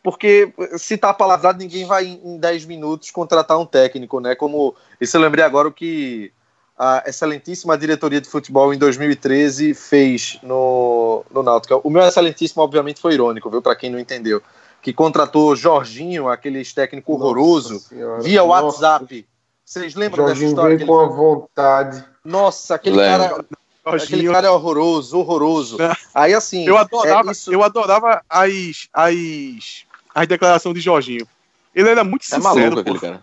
porque 0.06 0.52
se 0.78 0.96
tá 0.96 1.12
palavrado, 1.12 1.58
ninguém 1.58 1.84
vai 1.84 2.06
em 2.06 2.38
10 2.38 2.64
minutos 2.66 3.10
contratar 3.10 3.58
um 3.58 3.66
técnico, 3.66 4.20
né? 4.20 4.36
Como 4.36 4.72
isso 5.00 5.16
eu 5.16 5.20
lembrei 5.20 5.44
agora 5.44 5.66
o 5.66 5.72
que 5.72 6.32
a 6.78 7.02
excelentíssima 7.08 7.76
diretoria 7.76 8.20
de 8.20 8.28
futebol 8.28 8.72
em 8.72 8.78
2013 8.78 9.74
fez 9.74 10.38
no, 10.44 11.24
no 11.28 11.42
Náutico. 11.42 11.80
O 11.82 11.90
meu 11.90 12.02
excelentíssimo, 12.02 12.62
obviamente, 12.62 13.00
foi 13.00 13.14
irônico, 13.14 13.50
viu? 13.50 13.60
Para 13.60 13.74
quem 13.74 13.90
não 13.90 13.98
entendeu. 13.98 14.40
Que 14.80 14.92
contratou 14.92 15.56
Jorginho, 15.56 16.28
aquele 16.28 16.64
técnico 16.64 17.14
horroroso, 17.14 17.80
senhora, 17.80 18.22
via 18.22 18.44
nossa. 18.44 18.66
WhatsApp. 18.66 19.26
Vocês 19.64 19.96
lembram 19.96 20.24
Jorginho 20.24 20.50
dessa 20.50 20.60
história? 20.60 20.78
Vem 20.78 20.86
com 20.86 21.00
a 21.00 21.06
vontade. 21.08 22.04
Nossa, 22.24 22.76
aquele 22.76 22.98
cara. 22.98 23.44
Aquele 23.86 24.30
cara 24.32 24.48
é 24.48 24.50
horroroso, 24.50 25.18
horroroso. 25.18 25.76
Aí 26.12 26.34
assim. 26.34 26.66
Eu 26.66 26.76
adorava, 26.76 27.30
é 27.30 27.32
isso... 27.32 27.52
eu 27.52 27.62
adorava 27.62 28.20
as, 28.28 28.88
as, 28.92 29.84
as 30.12 30.26
declarações 30.26 30.74
de 30.74 30.80
Jorginho. 30.80 31.26
Ele 31.72 31.88
era 31.88 32.02
muito 32.02 32.24
sincero. 32.24 32.58
É 32.58 32.60
maluco 32.60 32.80
aquele 32.80 32.98
cara. 32.98 33.22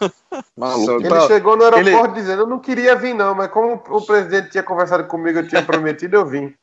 Maluco. 0.56 1.04
Ele 1.04 1.20
chegou 1.26 1.56
no 1.56 1.64
aeroporto 1.64 2.14
ele... 2.14 2.20
dizendo: 2.22 2.42
Eu 2.42 2.46
não 2.46 2.58
queria 2.58 2.96
vir, 2.96 3.14
não, 3.14 3.34
mas 3.34 3.50
como 3.50 3.74
o 3.74 4.00
presidente 4.00 4.50
tinha 4.50 4.62
conversado 4.62 5.04
comigo, 5.04 5.40
eu 5.40 5.48
tinha 5.48 5.62
prometido, 5.66 6.16
eu 6.16 6.26
vim. 6.26 6.54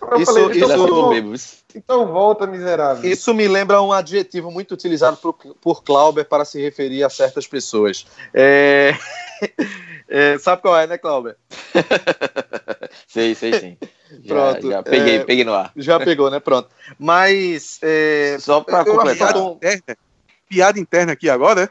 Eu 0.00 0.20
isso, 0.20 0.32
falei, 0.32 0.44
então, 0.56 1.34
isso, 1.34 1.56
então 1.74 2.06
volta, 2.06 2.46
miserável. 2.46 3.10
Isso 3.10 3.34
me 3.34 3.48
lembra 3.48 3.82
um 3.82 3.92
adjetivo 3.92 4.48
muito 4.48 4.72
utilizado 4.72 5.16
por, 5.16 5.34
por 5.60 5.82
Clauber 5.82 6.24
para 6.24 6.44
se 6.44 6.62
referir 6.62 7.02
a 7.02 7.10
certas 7.10 7.48
pessoas. 7.48 8.06
É... 8.32 8.94
é, 10.08 10.38
sabe 10.38 10.62
qual 10.62 10.76
é, 10.78 10.86
né, 10.86 10.96
Clauber? 10.96 11.36
sei, 13.06 13.34
sei 13.34 13.52
sim. 13.54 13.76
Pronto. 14.26 14.70
Já, 14.70 14.82
peguei, 14.82 15.16
é, 15.16 15.24
peguei 15.24 15.44
no 15.44 15.54
ar. 15.54 15.70
Já 15.76 16.00
pegou, 16.00 16.30
né? 16.30 16.40
Pronto. 16.40 16.68
Mas. 16.98 17.78
É, 17.82 18.36
Só 18.40 18.60
para 18.62 18.84
completar. 18.84 19.32
Piada 19.32 19.48
interna, 19.50 19.96
piada 20.48 20.80
interna 20.80 21.12
aqui 21.12 21.28
agora, 21.28 21.62
né? 21.62 21.68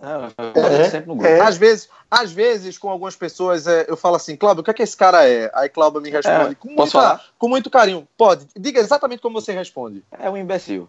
É, 0.00 1.28
é, 1.28 1.40
às, 1.40 1.56
vezes, 1.56 1.88
às 2.10 2.30
vezes, 2.30 2.76
com 2.76 2.90
algumas 2.90 3.16
pessoas, 3.16 3.66
é, 3.66 3.86
eu 3.88 3.96
falo 3.96 4.16
assim, 4.16 4.36
Cláudio, 4.36 4.60
o 4.60 4.64
que 4.64 4.70
é 4.70 4.74
que 4.74 4.82
esse 4.82 4.96
cara 4.96 5.26
é? 5.26 5.50
Aí 5.54 5.68
Cláudio 5.68 6.00
me 6.00 6.10
responde 6.10 6.52
é, 6.52 6.54
com, 6.54 6.68
muita, 6.68 7.20
com 7.38 7.48
muito 7.48 7.70
carinho. 7.70 8.06
Pode, 8.16 8.46
diga 8.56 8.80
exatamente 8.80 9.22
como 9.22 9.40
você 9.40 9.52
responde. 9.52 10.04
É 10.18 10.28
um 10.28 10.36
imbecil. 10.36 10.88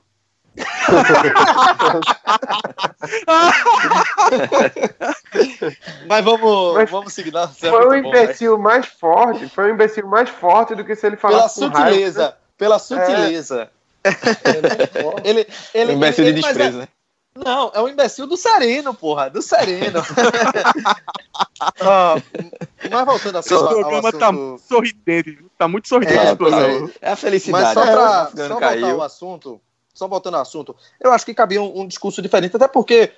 Mas 6.07 6.23
vamos, 6.23 6.75
Mas 6.75 6.89
vamos 6.89 7.11
seguir. 7.13 7.33
foi 7.59 7.85
o 7.85 7.89
um 7.89 7.95
imbecil 7.95 8.55
bom, 8.57 8.63
mais 8.63 8.85
forte, 8.85 9.49
foi 9.49 9.65
o 9.65 9.67
um 9.67 9.71
imbecil 9.71 10.07
mais 10.07 10.29
forte 10.29 10.75
do 10.75 10.85
que 10.85 10.95
se 10.95 11.07
ele 11.07 11.17
falasse 11.17 11.59
pela 11.59 11.73
sutileza, 11.73 12.21
raiva. 12.21 12.37
Pela 12.57 12.79
sutileza. 12.79 13.69
É. 14.03 14.09
ele, 15.29 15.45
ele, 15.73 15.91
um 15.91 15.95
imbecil 15.95 16.25
ele, 16.25 16.33
de 16.33 16.41
desprezo, 16.41 16.77
né? 16.77 16.87
Não, 17.35 17.71
é 17.73 17.81
um 17.81 17.89
imbecil 17.89 18.25
do 18.25 18.37
Sereno, 18.37 18.93
porra, 18.93 19.29
do 19.29 19.41
Sereno. 19.41 19.99
ah, 21.81 22.15
mas 22.89 23.05
voltando 23.05 23.35
a 23.35 23.39
Esse 23.39 23.49
programa 23.49 24.13
tá 24.13 24.29
assunto... 24.29 24.61
tá 24.61 24.67
sorridente, 24.67 25.45
tá 25.57 25.67
muito 25.67 25.87
sorridente 25.87 26.17
é, 26.17 26.29
é, 26.29 27.09
é, 27.09 27.11
a 27.11 27.15
felicidade. 27.15 27.65
Mas 27.65 27.73
só 27.73 27.81
pra 27.81 28.31
só 28.33 28.47
voltar 28.47 28.83
ao 28.83 29.01
assunto, 29.01 29.59
só 29.95 30.07
voltando 30.07 30.35
ao 30.35 30.41
assunto, 30.41 30.75
eu 30.99 31.11
acho 31.11 31.25
que 31.25 31.33
cabia 31.33 31.61
um, 31.61 31.81
um 31.81 31.87
discurso 31.87 32.21
diferente, 32.21 32.55
até 32.55 32.67
porque 32.67 33.11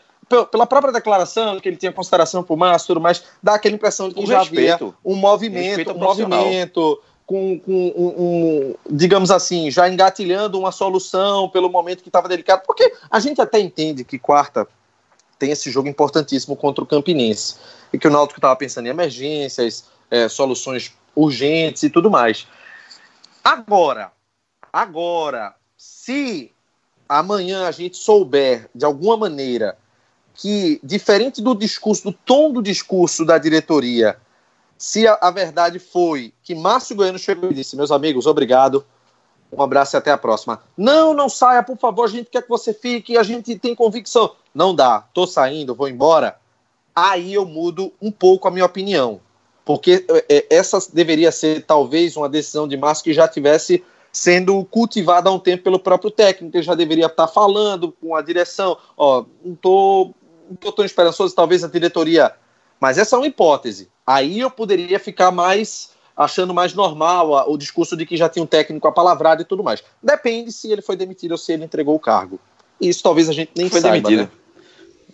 pela 0.52 0.66
própria 0.66 0.94
declaração 0.94 1.60
que 1.60 1.68
ele 1.68 1.78
tinha 1.78 1.92
consideração 1.92 2.44
por 2.44 2.58
Márcio, 2.58 3.00
mas 3.00 3.24
dá 3.42 3.56
aquela 3.56 3.76
impressão 3.76 4.10
de 4.10 4.16
que 4.16 4.24
o 4.24 4.28
já 4.28 4.40
respeito. 4.40 4.86
havia 4.86 4.94
um 5.04 5.16
movimento, 5.16 5.92
um 5.92 5.98
movimento 5.98 7.02
com, 7.26 7.60
com 7.60 7.94
um, 7.96 8.14
um, 8.18 8.76
digamos 8.90 9.32
assim, 9.32 9.70
já 9.72 9.90
engatilhando 9.90 10.60
uma 10.60 10.72
solução 10.72 11.50
pelo 11.50 11.70
momento 11.70 12.04
que 12.04 12.10
estava 12.10 12.28
delicado, 12.28 12.64
porque 12.66 12.94
a 13.10 13.20
gente 13.20 13.42
até 13.42 13.60
entende 13.60 14.04
que 14.04 14.20
quarta 14.20 14.68
tem 15.40 15.52
esse 15.52 15.70
jogo 15.70 15.88
importantíssimo 15.88 16.56
contra 16.56 16.84
o 16.84 16.88
Campinense 16.88 17.56
e 17.94 17.98
que 17.98 18.08
o 18.08 18.12
Náutico 18.12 18.40
estava 18.40 18.56
pensando 18.56 18.88
em 18.88 18.90
emergências, 18.90 19.86
é, 20.10 20.28
soluções 20.28 20.94
urgentes 21.16 21.84
e 21.84 21.90
tudo 21.90 22.10
mais. 22.10 22.48
Agora, 23.44 24.12
agora, 24.74 25.56
se 25.78 26.52
amanhã 27.08 27.68
a 27.68 27.72
gente 27.72 27.98
souber 27.98 28.70
de 28.74 28.86
alguma 28.86 29.18
maneira 29.18 29.78
que, 30.34 30.80
diferente 30.84 31.42
do 31.42 31.56
discurso, 31.56 32.04
do 32.04 32.14
tom 32.14 32.52
do 32.52 32.62
discurso 32.62 33.26
da 33.26 33.38
diretoria, 33.38 34.18
se 34.78 35.08
a, 35.08 35.18
a, 35.20 35.32
verdade 35.32 35.80
foi 35.80 36.34
que 36.44 36.54
Márcio 36.54 36.96
Goiano 36.96 37.18
chegou 37.18 37.50
e 37.50 37.54
disse: 37.54 37.76
Meus 37.76 37.92
amigos, 37.92 38.28
obrigado, 38.28 38.86
um 39.52 39.62
abraço 39.62 39.96
e 39.96 39.98
até 39.98 40.12
a 40.12 40.18
próxima. 40.18 40.62
Não, 40.78 41.14
não 41.14 41.28
saia, 41.28 41.64
por 41.64 41.78
favor, 41.78 42.04
a 42.04 42.08
gente 42.08 42.30
quer 42.30 42.44
que 42.44 42.50
você 42.50 42.74
fique, 42.74 43.18
a 43.18 43.24
gente 43.24 43.58
tem 43.58 43.74
convicção. 43.74 44.36
Não 44.54 44.76
dá, 44.76 45.02
tô 45.14 45.26
saindo, 45.26 45.74
vou 45.74 45.88
embora. 45.88 46.38
Aí 46.96 47.34
eu 47.34 47.46
mudo 47.46 47.92
um 48.02 48.12
pouco 48.12 48.48
a 48.48 48.52
minha 48.52 48.66
opinião. 48.66 49.20
Porque 49.66 50.06
é, 50.10 50.38
é, 50.38 50.56
essa 50.56 50.80
deveria 50.94 51.32
ser 51.32 51.64
talvez 51.66 52.16
uma 52.16 52.30
decisão 52.30 52.68
de 52.68 52.78
Márcio 52.78 53.04
que 53.04 53.14
já 53.14 53.28
tivesse 53.28 53.84
sendo 54.12 54.64
cultivada 54.66 55.30
há 55.30 55.34
um 55.34 55.40
tempo 55.40 55.64
pelo 55.64 55.80
próprio 55.80 56.12
técnico, 56.12 56.56
ele 56.56 56.64
já 56.64 56.76
deveria 56.76 57.06
estar 57.06 57.28
falando 57.28 57.92
com 57.92 58.16
a 58.16 58.22
direção, 58.22 58.78
ó, 58.98 59.26
não 59.44 59.56
tô, 59.56 60.12
não 60.50 60.56
tô 60.56 60.72
tão 60.72 60.86
esperançoso, 60.86 61.36
talvez 61.36 61.64
a 61.64 61.68
diretoria 61.68 62.34
mas 62.80 62.98
essa 62.98 63.16
é 63.16 63.20
uma 63.20 63.28
hipótese. 63.28 63.90
Aí 64.06 64.40
eu 64.40 64.50
poderia 64.50 65.00
ficar 65.00 65.32
mais 65.32 65.92
achando 66.16 66.54
mais 66.54 66.74
normal 66.74 67.46
o 67.48 67.58
discurso 67.58 67.96
de 67.96 68.06
que 68.06 68.18
já 68.18 68.28
tinha 68.28 68.42
um 68.42 68.48
técnico 68.48 68.88
apalavrado 68.88 69.42
e 69.42 69.46
tudo 69.46 69.64
mais. 69.64 69.84
Depende 70.02 70.52
se 70.52 70.72
ele 70.72 70.82
foi 70.82 70.96
demitido 70.96 71.34
ou 71.34 71.38
se 71.38 71.54
ele 71.54 71.66
entregou 71.66 71.96
o 71.96 72.00
cargo. 72.00 72.40
Isso 72.82 73.04
talvez 73.04 73.30
a 73.30 73.34
gente 73.34 73.52
nem 73.56 73.70
foi 73.70 73.82
saiba, 73.82 74.10
demitido. 74.10 74.24
Né? 74.24 74.30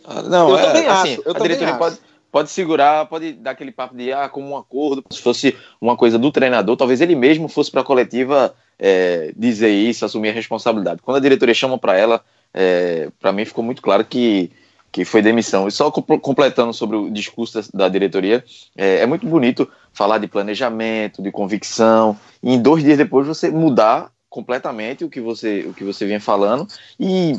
Ah, 0.05 0.21
não, 0.21 0.49
eu 0.49 0.57
é, 0.57 0.65
também 0.65 0.87
assim, 0.87 1.13
acho. 1.13 1.21
Eu 1.25 1.35
a 1.35 1.39
diretoria 1.39 1.75
pode, 1.75 1.97
pode 2.34 2.49
segurar, 2.49 3.05
pode 3.05 3.34
dar 3.34 3.51
aquele 3.51 3.71
papo 3.71 3.95
de 3.95 4.11
ah, 4.11 4.27
como 4.27 4.49
um 4.49 4.57
acordo, 4.57 5.03
se 5.11 5.21
fosse 5.21 5.55
uma 5.79 5.95
coisa 5.95 6.17
do 6.17 6.31
treinador, 6.31 6.75
talvez 6.75 6.99
ele 6.99 7.15
mesmo 7.15 7.47
fosse 7.47 7.69
para 7.69 7.81
a 7.81 7.84
coletiva 7.86 8.55
é, 8.79 9.31
dizer 9.38 9.69
isso, 9.69 10.03
assumir 10.03 10.29
a 10.29 10.34
responsabilidade. 10.34 11.03
Quando 11.03 11.17
a 11.17 11.19
diretoria 11.19 11.53
chama 11.53 11.77
para 11.77 11.95
ela, 11.95 12.21
é, 12.51 13.11
para 13.19 13.31
mim 13.31 13.45
ficou 13.45 13.63
muito 13.63 13.84
claro 13.84 14.03
que 14.03 14.51
que 14.91 15.03
foi 15.03 15.23
demissão. 15.23 15.67
E 15.67 15.71
só 15.71 15.89
completando 15.89 16.71
sobre 16.71 16.95
o 16.95 17.09
discurso 17.09 17.59
da, 17.75 17.89
diretoria, 17.89 18.45
é, 18.77 18.99
é, 18.99 19.05
muito 19.07 19.25
bonito 19.25 19.67
falar 19.91 20.19
de 20.19 20.27
planejamento, 20.27 21.19
de 21.19 21.31
convicção, 21.31 22.15
e 22.43 22.53
em 22.53 22.61
dois 22.61 22.84
dias 22.84 22.99
depois 22.99 23.25
você 23.25 23.49
mudar 23.49 24.11
completamente 24.29 25.03
o 25.03 25.09
que 25.09 25.19
você, 25.19 25.65
o 25.67 25.73
que 25.73 25.84
você 25.84 26.05
vinha 26.05 26.19
falando, 26.21 26.67
e 26.99 27.36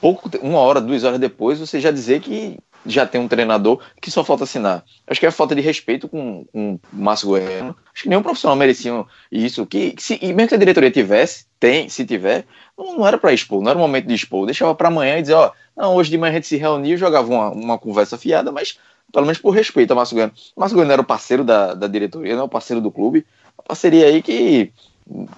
pouco, 0.00 0.28
uma 0.42 0.58
hora, 0.58 0.80
duas 0.80 1.04
horas 1.04 1.20
depois, 1.20 1.60
você 1.60 1.80
já 1.80 1.92
dizer 1.92 2.20
que 2.20 2.58
já 2.84 3.06
tem 3.06 3.20
um 3.20 3.28
treinador 3.28 3.80
que 4.00 4.10
só 4.10 4.24
falta 4.24 4.44
assinar. 4.44 4.84
Acho 5.06 5.20
que 5.20 5.26
é 5.26 5.30
falta 5.30 5.54
de 5.54 5.60
respeito 5.60 6.08
com, 6.08 6.44
com 6.52 6.74
o 6.74 6.80
Márcio 6.92 7.28
Goiano. 7.28 7.76
Acho 7.92 8.04
que 8.04 8.08
nenhum 8.08 8.22
profissional 8.22 8.56
merecia 8.56 9.04
isso. 9.30 9.64
Que, 9.66 9.92
que 9.92 10.02
se, 10.02 10.18
e 10.20 10.32
mesmo 10.32 10.48
que 10.48 10.54
a 10.54 10.58
diretoria 10.58 10.90
tivesse, 10.90 11.46
tem, 11.60 11.88
se 11.88 12.04
tiver, 12.04 12.44
não, 12.76 12.98
não 12.98 13.06
era 13.06 13.18
para 13.18 13.32
expor, 13.32 13.62
não 13.62 13.70
era 13.70 13.78
o 13.78 13.82
momento 13.82 14.06
de 14.06 14.14
expor. 14.14 14.46
Deixava 14.46 14.74
para 14.74 14.88
amanhã 14.88 15.18
e 15.18 15.22
dizer, 15.22 15.34
ó, 15.34 15.52
não, 15.76 15.94
hoje 15.94 16.10
de 16.10 16.18
manhã 16.18 16.32
a 16.32 16.34
gente 16.34 16.46
se 16.46 16.56
reuniu, 16.56 16.96
jogava 16.96 17.28
uma, 17.28 17.50
uma 17.50 17.78
conversa 17.78 18.18
fiada, 18.18 18.50
mas 18.50 18.78
pelo 19.12 19.26
menos 19.26 19.38
por 19.38 19.50
respeito 19.50 19.92
a 19.92 19.94
Márcio 19.94 20.14
Goiano. 20.14 20.32
Márcio 20.56 20.76
Goiano 20.76 20.92
era 20.92 21.02
o 21.02 21.06
parceiro 21.06 21.44
da, 21.44 21.74
da 21.74 21.86
diretoria, 21.86 22.34
não 22.34 22.42
é 22.42 22.44
o 22.44 22.48
parceiro 22.48 22.80
do 22.80 22.90
clube. 22.90 23.24
Uma 23.58 23.64
parceria 23.64 24.06
aí 24.06 24.22
que 24.22 24.72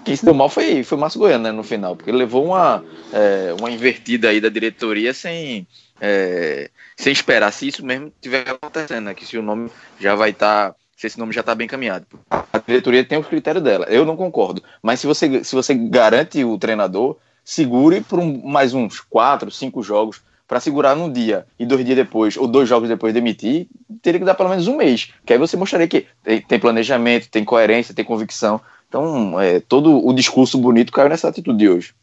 quem 0.05 0.15
se 0.15 0.25
deu 0.25 0.35
mal 0.35 0.49
foi, 0.49 0.83
foi 0.83 0.97
Márcio 0.99 1.19
Goiano, 1.19 1.45
né, 1.45 1.53
no 1.53 1.63
final, 1.63 1.97
porque 1.97 2.11
ele 2.11 2.19
levou 2.19 2.45
uma, 2.45 2.85
é, 3.13 3.55
uma 3.59 3.71
invertida 3.71 4.29
aí 4.29 4.41
da 4.41 4.49
diretoria 4.49 5.13
sem, 5.13 5.67
é, 6.01 6.71
sem 6.97 7.13
esperar 7.13 7.53
se 7.53 7.69
isso 7.69 7.85
mesmo 7.85 8.09
estiver 8.09 8.49
acontecendo, 8.49 9.07
né, 9.07 9.15
que 9.15 9.27
se 9.27 9.37
o 9.37 9.43
nome 9.43 9.71
já 9.99 10.15
vai 10.15 10.31
estar, 10.31 10.71
tá, 10.71 10.77
se 10.97 11.07
esse 11.07 11.19
nome 11.19 11.33
já 11.33 11.41
está 11.41 11.55
bem 11.55 11.67
caminhado. 11.67 12.07
A 12.31 12.59
diretoria 12.59 13.05
tem 13.05 13.19
o 13.19 13.25
critério 13.25 13.61
dela, 13.61 13.87
eu 13.87 14.05
não 14.05 14.17
concordo, 14.17 14.63
mas 14.83 15.01
se 15.01 15.07
você, 15.07 15.43
se 15.45 15.55
você 15.55 15.75
garante 15.75 16.45
o 16.45 16.59
treinador, 16.59 17.17
segure 17.45 18.01
por 18.01 18.19
um, 18.19 18.43
mais 18.47 18.73
uns 18.73 19.01
quatro, 19.01 19.51
cinco 19.51 19.83
jogos 19.83 20.23
para 20.47 20.61
segurar 20.61 20.95
num 20.95 21.11
dia 21.11 21.47
e 21.59 21.67
dois 21.67 21.85
dias 21.85 21.97
depois, 21.97 22.37
ou 22.37 22.47
dois 22.47 22.69
jogos 22.69 22.89
depois 22.89 23.15
demitir, 23.15 23.67
teria 24.03 24.21
que 24.21 24.27
dar 24.27 24.35
pelo 24.35 24.51
menos 24.51 24.69
um 24.69 24.77
mês. 24.77 25.11
Que 25.25 25.33
aí 25.33 25.39
você 25.39 25.57
mostraria 25.57 25.89
que 25.89 26.07
tem, 26.23 26.41
tem 26.43 26.59
planejamento, 26.59 27.31
tem 27.31 27.45
coerência, 27.45 27.95
tem 27.95 28.05
convicção. 28.05 28.61
Então, 28.89 29.41
é, 29.41 29.61
todo 29.61 30.07
o 30.07 30.13
discurso 30.13 30.59
bonito 30.59 30.93
caiu 30.93 31.09
nessa 31.09 31.29
atitude 31.29 31.59
de 31.59 31.69
hoje. 31.69 31.95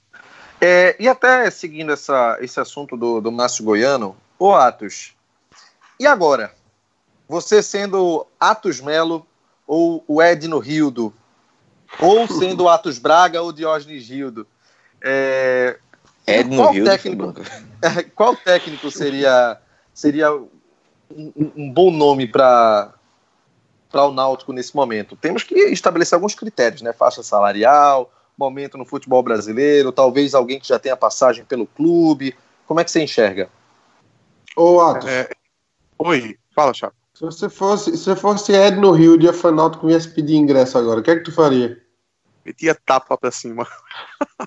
É, 0.60 0.96
e 1.00 1.08
até 1.08 1.50
seguindo 1.50 1.92
essa, 1.92 2.38
esse 2.42 2.60
assunto 2.60 2.98
do, 2.98 3.22
do 3.22 3.32
Márcio 3.32 3.64
Goiano, 3.64 4.16
ô 4.42 4.56
Atos, 4.56 5.14
e 6.00 6.08
agora? 6.08 6.52
Você 7.30 7.62
sendo 7.62 8.26
Atos 8.40 8.82
Melo 8.82 9.24
ou 9.68 10.04
o 10.08 10.20
Edno 10.20 10.58
Rildo, 10.58 11.14
ou 12.00 12.28
sendo 12.28 12.68
Atos 12.68 12.98
Braga 12.98 13.40
ou 13.44 13.54
Diógenes 13.54 14.10
Rildo, 14.10 14.48
é, 15.00 15.78
Edno 16.26 16.56
qual 16.56 16.72
Rildo 16.72 16.90
técnico, 16.90 17.34
qual 18.16 18.36
técnico 18.36 18.90
seria, 18.90 19.62
seria 19.94 20.34
um, 20.34 20.52
um 21.56 21.72
bom 21.72 21.92
nome 21.92 22.28
para 22.28 22.96
para 23.92 24.06
o 24.06 24.12
Náutico 24.12 24.54
nesse 24.54 24.76
momento? 24.76 25.16
Temos 25.18 25.44
que 25.44 25.54
estabelecer 25.66 26.16
alguns 26.16 26.34
critérios, 26.34 26.82
né? 26.82 26.94
Faixa 26.94 27.22
salarial, 27.22 28.12
momento 28.36 28.76
no 28.76 28.86
futebol 28.86 29.22
brasileiro? 29.22 29.92
Talvez 29.92 30.34
alguém 30.34 30.60
que 30.60 30.68
já 30.68 30.80
tenha 30.80 30.98
passagem 30.98 31.46
pelo 31.46 31.68
clube? 31.68 32.36
Como 32.66 32.80
é 32.80 32.84
que 32.84 32.90
você 32.90 33.04
enxerga? 33.04 33.50
Ô, 34.56 34.82
Atos. 34.82 35.08
É... 35.08 35.30
Oi, 36.00 36.38
fala, 36.56 36.74
Chapo. 36.74 36.96
Se 37.14 37.26
você 37.26 37.50
fosse, 37.50 37.98
se 37.98 38.04
você 38.04 38.16
fosse 38.16 38.52
Ed 38.52 38.78
no 38.78 38.92
Rio, 38.92 39.18
de 39.18 39.30
Afanalto 39.30 39.80
que 39.80 39.86
viesse 39.86 40.10
pedir 40.10 40.36
ingresso 40.36 40.78
agora, 40.78 41.00
o 41.00 41.04
que 41.04 41.12
é 41.12 41.16
que 41.16 41.24
tu 41.24 41.32
faria? 41.32 41.80
Metia 42.44 42.74
tapa 42.74 43.18
pra 43.18 43.30
cima. 43.30 43.68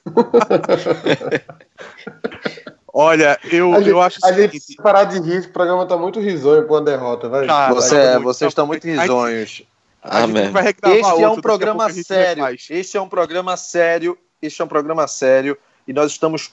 Olha, 2.93 3.39
eu, 3.51 3.73
a 3.73 3.79
gente, 3.79 3.91
eu 3.91 4.01
acho 4.01 4.19
a 4.25 4.33
gente 4.33 4.61
se 4.61 4.77
parar 4.77 5.05
de 5.05 5.21
rir, 5.21 5.41
o 5.41 5.53
programa 5.53 5.87
tá 5.87 5.97
muito 5.97 6.21
risonho 6.21 6.67
com 6.67 6.77
a 6.77 6.81
derrota, 6.81 7.29
vai. 7.29 7.47
Tá, 7.47 7.73
Você, 7.73 8.13
tá 8.13 8.19
vocês 8.19 8.51
estão 8.51 8.67
muito 8.67 8.85
risonhos. 8.85 9.63
Ah, 10.03 10.25
este 10.93 11.23
é 11.23 11.29
um 11.29 11.41
programa 11.41 11.91
sério. 11.91 12.59
Este 12.71 12.97
é 12.97 13.01
um 13.01 13.09
programa 13.09 13.57
sério. 13.57 14.19
Este 14.43 14.61
é 14.61 14.65
um 14.65 14.69
programa 14.69 15.09
sério. 15.09 15.57
E 15.89 15.93
nós 15.93 16.13
estamos 16.13 16.53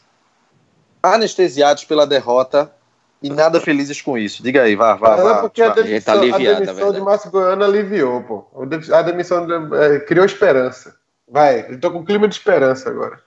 anestesiados 1.03 1.83
pela 1.83 2.07
derrota 2.07 2.73
e 3.21 3.29
nada 3.29 3.61
felizes 3.61 4.01
com 4.01 4.17
isso. 4.17 4.41
Diga 4.41 4.63
aí, 4.63 4.75
vá, 4.75 4.95
vá, 4.95 5.15
vá. 5.15 5.37
É 5.37 5.41
porque 5.41 5.61
a 5.61 5.69
demissão, 5.69 6.29
tá 6.29 6.35
a 6.35 6.59
demissão 6.59 6.91
de 6.91 7.01
Márcio 7.01 7.31
Goiano 7.31 7.63
aliviou, 7.63 8.23
pô. 8.23 8.47
A 8.93 9.01
demissão 9.03 9.45
de, 9.45 9.75
é, 9.75 9.99
criou 9.99 10.25
esperança. 10.25 10.95
Vai, 11.27 11.71
eu 11.71 11.79
tô 11.79 11.91
com 11.91 12.03
clima 12.03 12.27
de 12.27 12.35
esperança 12.35 12.89
agora. 12.89 13.21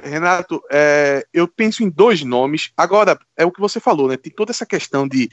Renato, 0.00 0.62
é, 0.70 1.26
eu 1.32 1.48
penso 1.48 1.82
em 1.82 1.88
dois 1.88 2.22
nomes. 2.22 2.70
Agora, 2.76 3.18
é 3.36 3.44
o 3.44 3.50
que 3.50 3.60
você 3.60 3.80
falou, 3.80 4.08
né? 4.08 4.16
Tem 4.16 4.32
toda 4.32 4.52
essa 4.52 4.66
questão 4.66 5.08
de 5.08 5.28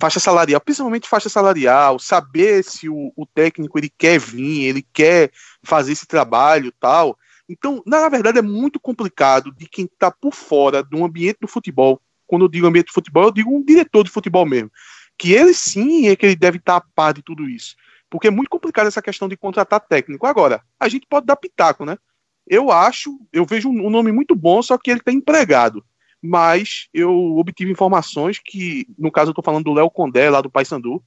faixa 0.00 0.20
salarial, 0.20 0.60
principalmente 0.60 1.08
faixa 1.08 1.28
salarial, 1.28 1.98
saber 1.98 2.62
se 2.62 2.88
o, 2.88 3.12
o 3.16 3.26
técnico 3.26 3.78
ele 3.78 3.90
quer 3.96 4.18
vir, 4.20 4.64
ele 4.64 4.86
quer 4.92 5.30
fazer 5.62 5.92
esse 5.92 6.06
trabalho 6.06 6.72
tal. 6.78 7.18
Então, 7.48 7.82
na 7.86 8.08
verdade, 8.08 8.38
é 8.38 8.42
muito 8.42 8.78
complicado 8.78 9.52
de 9.52 9.66
quem 9.66 9.86
está 9.86 10.10
por 10.10 10.34
fora 10.34 10.82
do 10.82 11.04
ambiente 11.04 11.38
do 11.40 11.48
futebol. 11.48 12.00
Quando 12.26 12.44
eu 12.44 12.48
digo 12.48 12.66
ambiente 12.66 12.86
do 12.86 12.92
futebol, 12.92 13.24
eu 13.24 13.32
digo 13.32 13.54
um 13.54 13.62
diretor 13.62 14.04
de 14.04 14.10
futebol 14.10 14.46
mesmo. 14.46 14.70
Que 15.18 15.32
ele 15.32 15.54
sim 15.54 16.08
é 16.08 16.16
que 16.16 16.26
ele 16.26 16.36
deve 16.36 16.58
estar 16.58 16.76
a 16.76 16.80
par 16.94 17.14
de 17.14 17.22
tudo 17.22 17.48
isso. 17.48 17.74
Porque 18.10 18.28
é 18.28 18.30
muito 18.30 18.50
complicado 18.50 18.86
essa 18.86 19.02
questão 19.02 19.28
de 19.28 19.36
contratar 19.36 19.80
técnico. 19.80 20.26
Agora, 20.26 20.62
a 20.78 20.88
gente 20.88 21.06
pode 21.08 21.26
dar 21.26 21.36
pitaco, 21.36 21.84
né? 21.84 21.96
Eu 22.46 22.70
acho, 22.70 23.18
eu 23.32 23.44
vejo 23.44 23.68
um 23.68 23.90
nome 23.90 24.12
muito 24.12 24.34
bom, 24.34 24.62
só 24.62 24.78
que 24.78 24.90
ele 24.90 25.00
está 25.00 25.12
empregado. 25.12 25.84
Mas 26.22 26.88
eu 26.94 27.12
obtive 27.36 27.70
informações 27.70 28.40
que, 28.42 28.86
no 28.98 29.10
caso, 29.10 29.30
eu 29.30 29.32
estou 29.32 29.44
falando 29.44 29.64
do 29.64 29.72
Léo 29.72 29.90
Condé, 29.90 30.30
lá 30.30 30.40
do 30.40 30.50
Paysandu. 30.50 31.02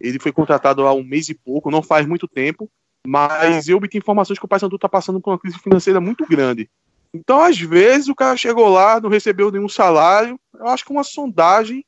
Ele 0.00 0.18
foi 0.18 0.32
contratado 0.32 0.86
há 0.86 0.92
um 0.92 1.04
mês 1.04 1.28
e 1.28 1.34
pouco, 1.34 1.70
não 1.70 1.82
faz 1.82 2.06
muito 2.06 2.28
tempo. 2.28 2.70
Mas 3.06 3.68
eu 3.68 3.76
obtive 3.76 4.02
informações 4.02 4.38
que 4.38 4.44
o 4.44 4.48
Paysandu 4.48 4.76
está 4.76 4.88
passando 4.88 5.20
por 5.20 5.30
uma 5.30 5.38
crise 5.38 5.58
financeira 5.58 6.00
muito 6.00 6.26
grande. 6.26 6.70
Então, 7.14 7.40
às 7.40 7.58
vezes, 7.58 8.08
o 8.08 8.14
cara 8.14 8.36
chegou 8.36 8.68
lá, 8.68 9.00
não 9.00 9.08
recebeu 9.08 9.52
nenhum 9.52 9.68
salário. 9.68 10.38
Eu 10.52 10.66
acho 10.66 10.84
que 10.84 10.90
uma 10.90 11.04
sondagem, 11.04 11.84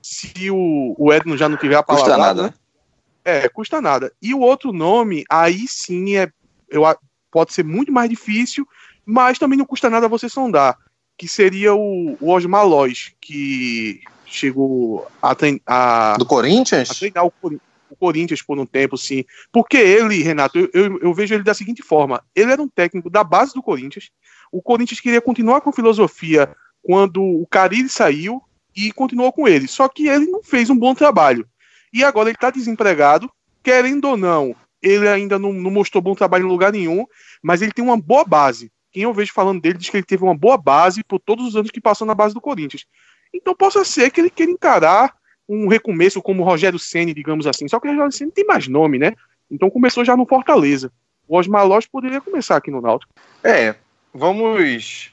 se 0.00 0.50
o, 0.52 0.94
o 0.96 1.12
Edno 1.12 1.36
já 1.36 1.48
não 1.48 1.56
tiver 1.56 1.74
a 1.74 1.82
palavra. 1.82 2.06
Custa 2.06 2.18
nada, 2.18 2.42
né? 2.44 2.54
É, 3.24 3.48
custa 3.48 3.80
nada. 3.80 4.12
E 4.22 4.32
o 4.32 4.40
outro 4.40 4.72
nome, 4.72 5.24
aí 5.28 5.66
sim, 5.66 6.16
é, 6.16 6.30
eu, 6.68 6.84
pode 7.30 7.52
ser 7.52 7.64
muito 7.64 7.90
mais 7.90 8.08
difícil, 8.08 8.66
mas 9.04 9.38
também 9.38 9.58
não 9.58 9.66
custa 9.66 9.90
nada 9.90 10.08
você 10.08 10.28
sondar, 10.28 10.78
que 11.16 11.26
seria 11.26 11.74
o, 11.74 12.16
o 12.20 12.30
Osmar 12.30 12.66
Lois, 12.66 13.12
que 13.20 14.00
chegou 14.24 15.06
a, 15.20 15.34
a 15.66 16.16
do 16.16 16.24
Corinthians? 16.24 16.90
A 16.90 16.94
treinar 16.94 17.26
o, 17.26 17.32
o, 17.42 17.96
Corinthians 17.96 18.42
por 18.42 18.58
um 18.58 18.66
tempo, 18.66 18.96
sim. 18.96 19.24
Porque 19.50 19.76
ele, 19.76 20.22
Renato, 20.22 20.58
eu, 20.58 20.70
eu, 20.72 20.98
eu, 21.00 21.14
vejo 21.14 21.34
ele 21.34 21.42
da 21.42 21.54
seguinte 21.54 21.82
forma: 21.82 22.22
ele 22.34 22.52
era 22.52 22.62
um 22.62 22.68
técnico 22.68 23.10
da 23.10 23.24
base 23.24 23.52
do 23.52 23.62
Corinthians. 23.62 24.10
O 24.52 24.62
Corinthians 24.62 25.00
queria 25.00 25.20
continuar 25.20 25.60
com 25.60 25.72
filosofia 25.72 26.54
quando 26.82 27.22
o 27.22 27.46
Carille 27.46 27.88
saiu 27.88 28.42
e 28.74 28.92
continuou 28.92 29.32
com 29.32 29.46
ele. 29.48 29.66
Só 29.68 29.88
que 29.88 30.08
ele 30.08 30.26
não 30.26 30.42
fez 30.42 30.70
um 30.70 30.76
bom 30.76 30.94
trabalho. 30.94 31.46
E 31.92 32.04
agora 32.04 32.28
ele 32.28 32.36
está 32.36 32.50
desempregado, 32.50 33.30
querendo 33.62 34.06
ou 34.06 34.16
não, 34.16 34.54
ele 34.82 35.08
ainda 35.08 35.38
não, 35.38 35.52
não, 35.52 35.70
mostrou 35.70 36.02
bom 36.02 36.14
trabalho 36.14 36.46
em 36.46 36.50
lugar 36.50 36.72
nenhum, 36.72 37.04
mas 37.42 37.62
ele 37.62 37.72
tem 37.72 37.84
uma 37.84 37.96
boa 37.96 38.24
base. 38.24 38.70
Quem 38.90 39.02
eu 39.02 39.12
vejo 39.12 39.32
falando 39.32 39.60
dele 39.60 39.78
diz 39.78 39.90
que 39.90 39.96
ele 39.96 40.04
teve 40.04 40.22
uma 40.22 40.36
boa 40.36 40.56
base 40.56 41.02
por 41.04 41.18
todos 41.18 41.46
os 41.46 41.56
anos 41.56 41.70
que 41.70 41.80
passou 41.80 42.06
na 42.06 42.14
base 42.14 42.34
do 42.34 42.40
Corinthians. 42.40 42.86
Então 43.34 43.54
possa 43.54 43.84
ser 43.84 44.10
que 44.10 44.20
ele 44.20 44.30
queira 44.30 44.52
encarar 44.52 45.14
um 45.48 45.68
recomeço 45.68 46.22
como 46.22 46.44
Rogério 46.44 46.78
Ceni, 46.78 47.14
digamos 47.14 47.46
assim. 47.46 47.66
Só 47.68 47.80
que 47.80 47.88
o 47.88 47.90
Rogério 47.90 48.12
Ceni 48.12 48.30
tem 48.30 48.46
mais 48.46 48.68
nome, 48.68 48.98
né? 48.98 49.12
Então 49.50 49.70
começou 49.70 50.04
já 50.04 50.16
no 50.16 50.26
Fortaleza. 50.26 50.92
O 51.26 51.36
Osmar 51.36 51.66
Lopes 51.66 51.86
poderia 51.86 52.20
começar 52.20 52.56
aqui 52.56 52.70
no 52.70 52.80
Náutico. 52.80 53.12
É, 53.42 53.74
vamos 54.14 55.12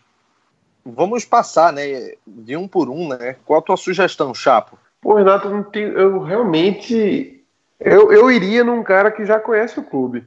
vamos 0.86 1.26
passar, 1.26 1.74
né, 1.74 2.14
de 2.28 2.56
um 2.56 2.68
por 2.68 2.90
um, 2.90 3.08
né? 3.08 3.36
Qual 3.46 3.60
a 3.60 3.64
tua 3.64 3.78
sugestão, 3.78 4.34
Chapo? 4.34 4.78
Pô, 5.02 5.16
Renato, 5.16 5.50
não 5.50 5.64
tem, 5.64 5.84
eu 5.84 6.20
realmente 6.20 7.44
eu, 7.80 8.12
eu 8.12 8.32
iria 8.32 8.64
num 8.64 8.84
cara 8.84 9.12
que 9.12 9.26
já 9.26 9.40
conhece 9.40 9.80
o 9.80 9.84
clube. 9.84 10.26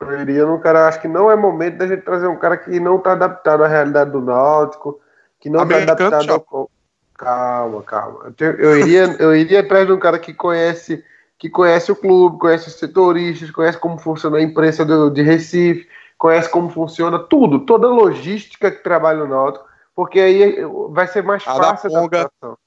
Eu 0.00 0.20
iria 0.20 0.46
num 0.46 0.58
cara, 0.58 0.88
acho 0.88 1.00
que 1.00 1.08
não 1.08 1.30
é 1.30 1.36
momento 1.36 1.78
da 1.78 1.86
gente 1.86 2.02
trazer 2.02 2.26
um 2.26 2.36
cara 2.36 2.56
que 2.56 2.80
não 2.80 2.96
está 2.96 3.12
adaptado 3.12 3.64
à 3.64 3.68
realidade 3.68 4.10
do 4.10 4.20
Náutico, 4.20 5.00
que 5.38 5.50
não 5.50 5.62
está 5.62 5.82
adaptado 5.82 6.44
ao... 6.50 6.70
Calma, 7.14 7.82
calma. 7.82 8.34
Eu, 8.38 8.52
eu, 8.52 8.78
iria, 8.78 9.16
eu 9.18 9.36
iria 9.36 9.60
atrás 9.60 9.86
de 9.86 9.92
um 9.92 9.98
cara 9.98 10.18
que 10.18 10.32
conhece 10.32 11.04
que 11.38 11.48
conhece 11.48 11.90
o 11.90 11.96
clube, 11.96 12.38
conhece 12.38 12.68
os 12.68 12.74
setoristas, 12.74 13.50
conhece 13.50 13.78
como 13.78 13.98
funciona 13.98 14.36
a 14.36 14.42
imprensa 14.42 14.84
do, 14.84 15.08
de 15.08 15.22
Recife, 15.22 15.88
conhece 16.20 16.50
como 16.50 16.68
funciona 16.68 17.18
tudo, 17.18 17.60
toda 17.60 17.86
a 17.86 17.90
logística 17.90 18.70
que 18.70 18.82
trabalha 18.82 19.20
no 19.20 19.26
Náutico, 19.26 19.64
porque 19.94 20.20
aí 20.20 20.56
vai 20.90 21.06
ser 21.06 21.22
mais 21.24 21.42
fácil 21.42 21.96
a 21.96 22.04
adaptação. 22.04 22.58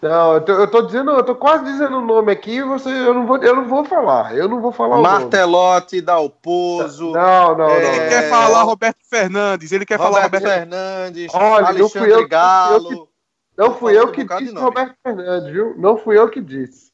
Não, 0.00 0.34
eu 0.34 0.40
tô, 0.40 0.52
eu 0.52 0.70
tô, 0.70 0.82
dizendo, 0.82 1.10
eu 1.10 1.22
tô 1.22 1.34
quase 1.34 1.64
dizendo 1.64 1.98
o 1.98 2.04
nome 2.04 2.32
aqui, 2.32 2.62
você, 2.62 2.88
eu 2.88 3.12
não 3.12 3.26
vou, 3.26 3.36
eu 3.36 3.54
não 3.54 3.66
vou 3.66 3.84
falar, 3.84 4.34
eu 4.34 4.48
não 4.48 4.60
vou 4.62 4.72
falar 4.72 4.98
Martelote, 4.98 6.00
Dalpozo. 6.00 7.12
Não, 7.12 7.56
não, 7.56 7.68
é... 7.68 7.82
não. 7.82 7.92
Ele 7.92 8.08
quer 8.08 8.30
falar 8.30 8.62
Roberto 8.62 8.98
Fernandes, 9.08 9.70
ele 9.70 9.84
quer 9.84 9.96
Roberto 9.96 10.12
falar 10.12 10.24
Roberto 10.24 10.44
Fernandes. 10.44 11.34
Olha, 11.34 11.72
não 11.72 11.88
fui 11.88 12.12
eu, 12.12 12.28
Galo. 12.28 13.08
não 13.56 13.74
fui 13.74 13.98
eu 13.98 14.10
que, 14.10 14.24
disse 14.24 14.54
Roberto 14.54 14.94
Fernandes, 15.02 15.52
viu? 15.52 15.74
Não 15.76 15.98
fui 15.98 16.18
eu 16.18 16.30
que 16.30 16.40
disse. 16.40 16.92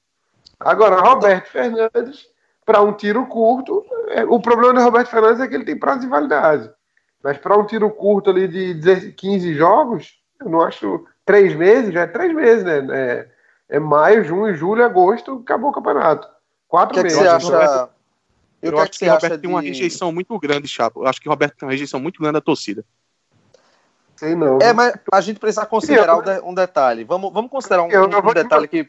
Agora, 0.58 1.00
Roberto 1.00 1.48
Fernandes, 1.48 2.29
para 2.70 2.82
um 2.82 2.92
tiro 2.92 3.26
curto, 3.26 3.84
é, 4.10 4.24
o 4.24 4.38
problema 4.38 4.74
do 4.74 4.80
Roberto 4.80 5.08
Fernandes 5.08 5.40
é 5.40 5.48
que 5.48 5.56
ele 5.56 5.64
tem 5.64 5.76
prazo 5.76 6.02
de 6.02 6.06
validade. 6.06 6.70
Mas 7.20 7.36
para 7.36 7.58
um 7.58 7.66
tiro 7.66 7.90
curto 7.90 8.30
ali 8.30 8.46
de 8.46 9.10
15 9.10 9.54
jogos, 9.54 10.20
eu 10.40 10.48
não 10.48 10.60
acho 10.60 11.04
três 11.24 11.52
meses, 11.56 11.92
já 11.92 12.02
é 12.02 12.06
três 12.06 12.32
meses, 12.32 12.62
né? 12.62 12.86
É, 12.92 13.28
é 13.70 13.80
maio, 13.80 14.22
junho, 14.22 14.54
julho, 14.54 14.84
agosto, 14.84 15.40
acabou 15.42 15.70
o 15.70 15.72
campeonato. 15.72 16.28
Quatro 16.68 16.94
que 16.94 17.02
meses. 17.02 17.18
Que 17.18 17.24
você 17.24 17.28
acha... 17.28 17.88
Eu, 18.62 18.70
eu 18.70 18.78
acho 18.78 18.92
que, 18.92 18.98
que 18.98 19.08
o 19.08 19.14
Roberto 19.14 19.34
de... 19.34 19.40
tem 19.40 19.50
uma 19.50 19.62
rejeição 19.62 20.12
muito 20.12 20.38
grande, 20.38 20.68
Chapo. 20.68 21.02
Eu 21.02 21.08
acho 21.08 21.20
que 21.20 21.28
o 21.28 21.32
Roberto 21.32 21.56
tem 21.56 21.66
uma 21.66 21.72
rejeição 21.72 21.98
muito 21.98 22.20
grande 22.20 22.34
da 22.34 22.40
torcida. 22.40 22.84
Sei 24.14 24.36
não. 24.36 24.60
É, 24.62 24.72
mas 24.72 24.94
a 25.12 25.20
gente 25.20 25.40
precisa 25.40 25.66
considerar 25.66 26.16
eu... 26.24 26.46
um 26.46 26.54
detalhe. 26.54 27.02
Vamos, 27.02 27.32
vamos 27.32 27.50
considerar 27.50 27.82
um, 27.82 27.90
eu, 27.90 28.08
eu 28.08 28.18
um 28.20 28.32
detalhe 28.32 28.68
que. 28.68 28.88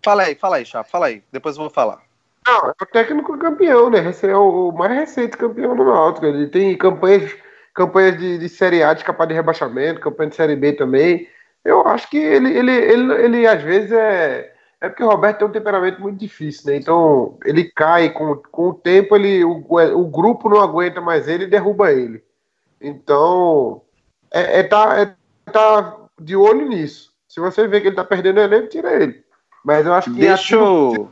Fala 0.00 0.22
aí, 0.22 0.36
fala 0.36 0.56
aí, 0.58 0.64
Chapo, 0.64 0.88
fala 0.88 1.06
aí. 1.06 1.24
Depois 1.32 1.56
eu 1.56 1.62
vou 1.62 1.70
falar. 1.70 2.05
Não, 2.46 2.68
é 2.68 2.72
o 2.80 2.86
técnico 2.86 3.36
campeão, 3.38 3.90
né? 3.90 4.08
Esse 4.08 4.28
é 4.28 4.36
o 4.36 4.70
mais 4.72 4.92
recente 4.92 5.36
campeão 5.36 5.74
no 5.74 5.84
Náutico. 5.84 6.26
Ele 6.26 6.46
tem 6.46 6.76
campanhas 6.76 7.34
campanhas 7.74 8.18
de, 8.18 8.38
de 8.38 8.48
Série 8.48 8.82
A 8.82 8.94
de 8.94 9.04
capaz 9.04 9.28
de 9.28 9.34
rebaixamento, 9.34 10.00
campanha 10.00 10.30
de 10.30 10.36
Série 10.36 10.56
B 10.56 10.72
também. 10.72 11.28
Eu 11.62 11.86
acho 11.86 12.08
que 12.08 12.16
ele, 12.16 12.56
ele, 12.56 12.72
ele, 12.72 13.12
ele 13.24 13.46
às 13.46 13.62
vezes 13.62 13.92
é. 13.92 14.52
É 14.78 14.88
porque 14.90 15.02
o 15.02 15.08
Roberto 15.08 15.38
tem 15.38 15.48
um 15.48 15.52
temperamento 15.52 16.00
muito 16.02 16.18
difícil, 16.18 16.70
né? 16.70 16.76
Então 16.76 17.38
ele 17.44 17.64
cai 17.64 18.10
com, 18.10 18.36
com 18.36 18.68
o 18.68 18.74
tempo, 18.74 19.16
ele, 19.16 19.42
o, 19.42 19.64
o 19.70 20.06
grupo 20.06 20.50
não 20.50 20.60
aguenta 20.60 21.00
mais 21.00 21.26
ele 21.26 21.44
e 21.44 21.48
derruba 21.48 21.90
ele. 21.92 22.22
Então 22.80 23.80
é, 24.30 24.60
é, 24.60 24.62
tá, 24.62 25.00
é 25.00 25.14
tá 25.50 25.96
de 26.20 26.36
olho 26.36 26.68
nisso. 26.68 27.10
Se 27.26 27.40
você 27.40 27.66
vê 27.66 27.80
que 27.80 27.88
ele 27.88 27.96
tá 27.96 28.04
perdendo 28.04 28.36
o 28.36 28.42
elenco, 28.42 28.68
tira 28.68 29.02
ele. 29.02 29.24
Mas 29.64 29.86
eu 29.86 29.94
acho 29.94 30.12
que 30.12 30.20
Deixa 30.20 30.56
eu... 30.56 31.10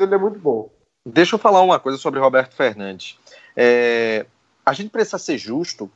ele 0.00 0.14
é 0.14 0.18
muito 0.18 0.38
bom. 0.38 0.70
Deixa 1.04 1.34
eu 1.34 1.38
falar 1.38 1.62
uma 1.62 1.80
coisa 1.80 1.98
sobre 1.98 2.20
Roberto 2.20 2.54
Fernandes. 2.54 3.18
É, 3.56 4.26
a 4.64 4.72
gente 4.72 4.90
precisa 4.90 5.18
ser 5.18 5.36
justo 5.36 5.90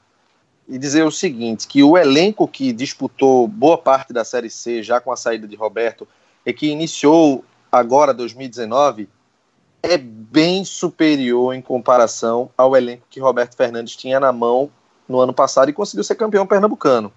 e 0.68 0.78
dizer 0.78 1.05
o 1.05 1.12
seguinte, 1.12 1.68
que 1.68 1.82
o 1.82 1.97
elenco 1.97 2.49
que 2.49 2.72
disputou 2.72 3.47
boa 3.47 3.78
parte 3.78 4.12
da 4.12 4.24
Série 4.24 4.51
C, 4.51 4.82
já 4.82 5.01
com 5.01 5.12
a 5.12 5.16
saída 5.16 5.47
de 5.47 5.55
Roberto, 5.55 6.09
e 6.44 6.53
que 6.53 6.66
iniciou 6.66 7.44
agora 7.70 8.12
2019, 8.12 9.09
é 9.82 9.97
bem 9.97 10.64
superior 10.64 11.55
em 11.55 11.62
comparação 11.62 12.51
ao 12.57 12.76
elenco 12.76 13.05
que 13.09 13.20
Roberto 13.20 13.57
Fernandes 13.57 13.94
tinha 13.94 14.18
na 14.18 14.32
mão 14.32 14.68
no 15.09 15.20
ano 15.20 15.32
passado 15.32 15.68
e 15.68 15.72
conseguiu 15.72 16.03
ser 16.03 16.16
campeão 16.16 16.47
pernambucano. 16.47 17.12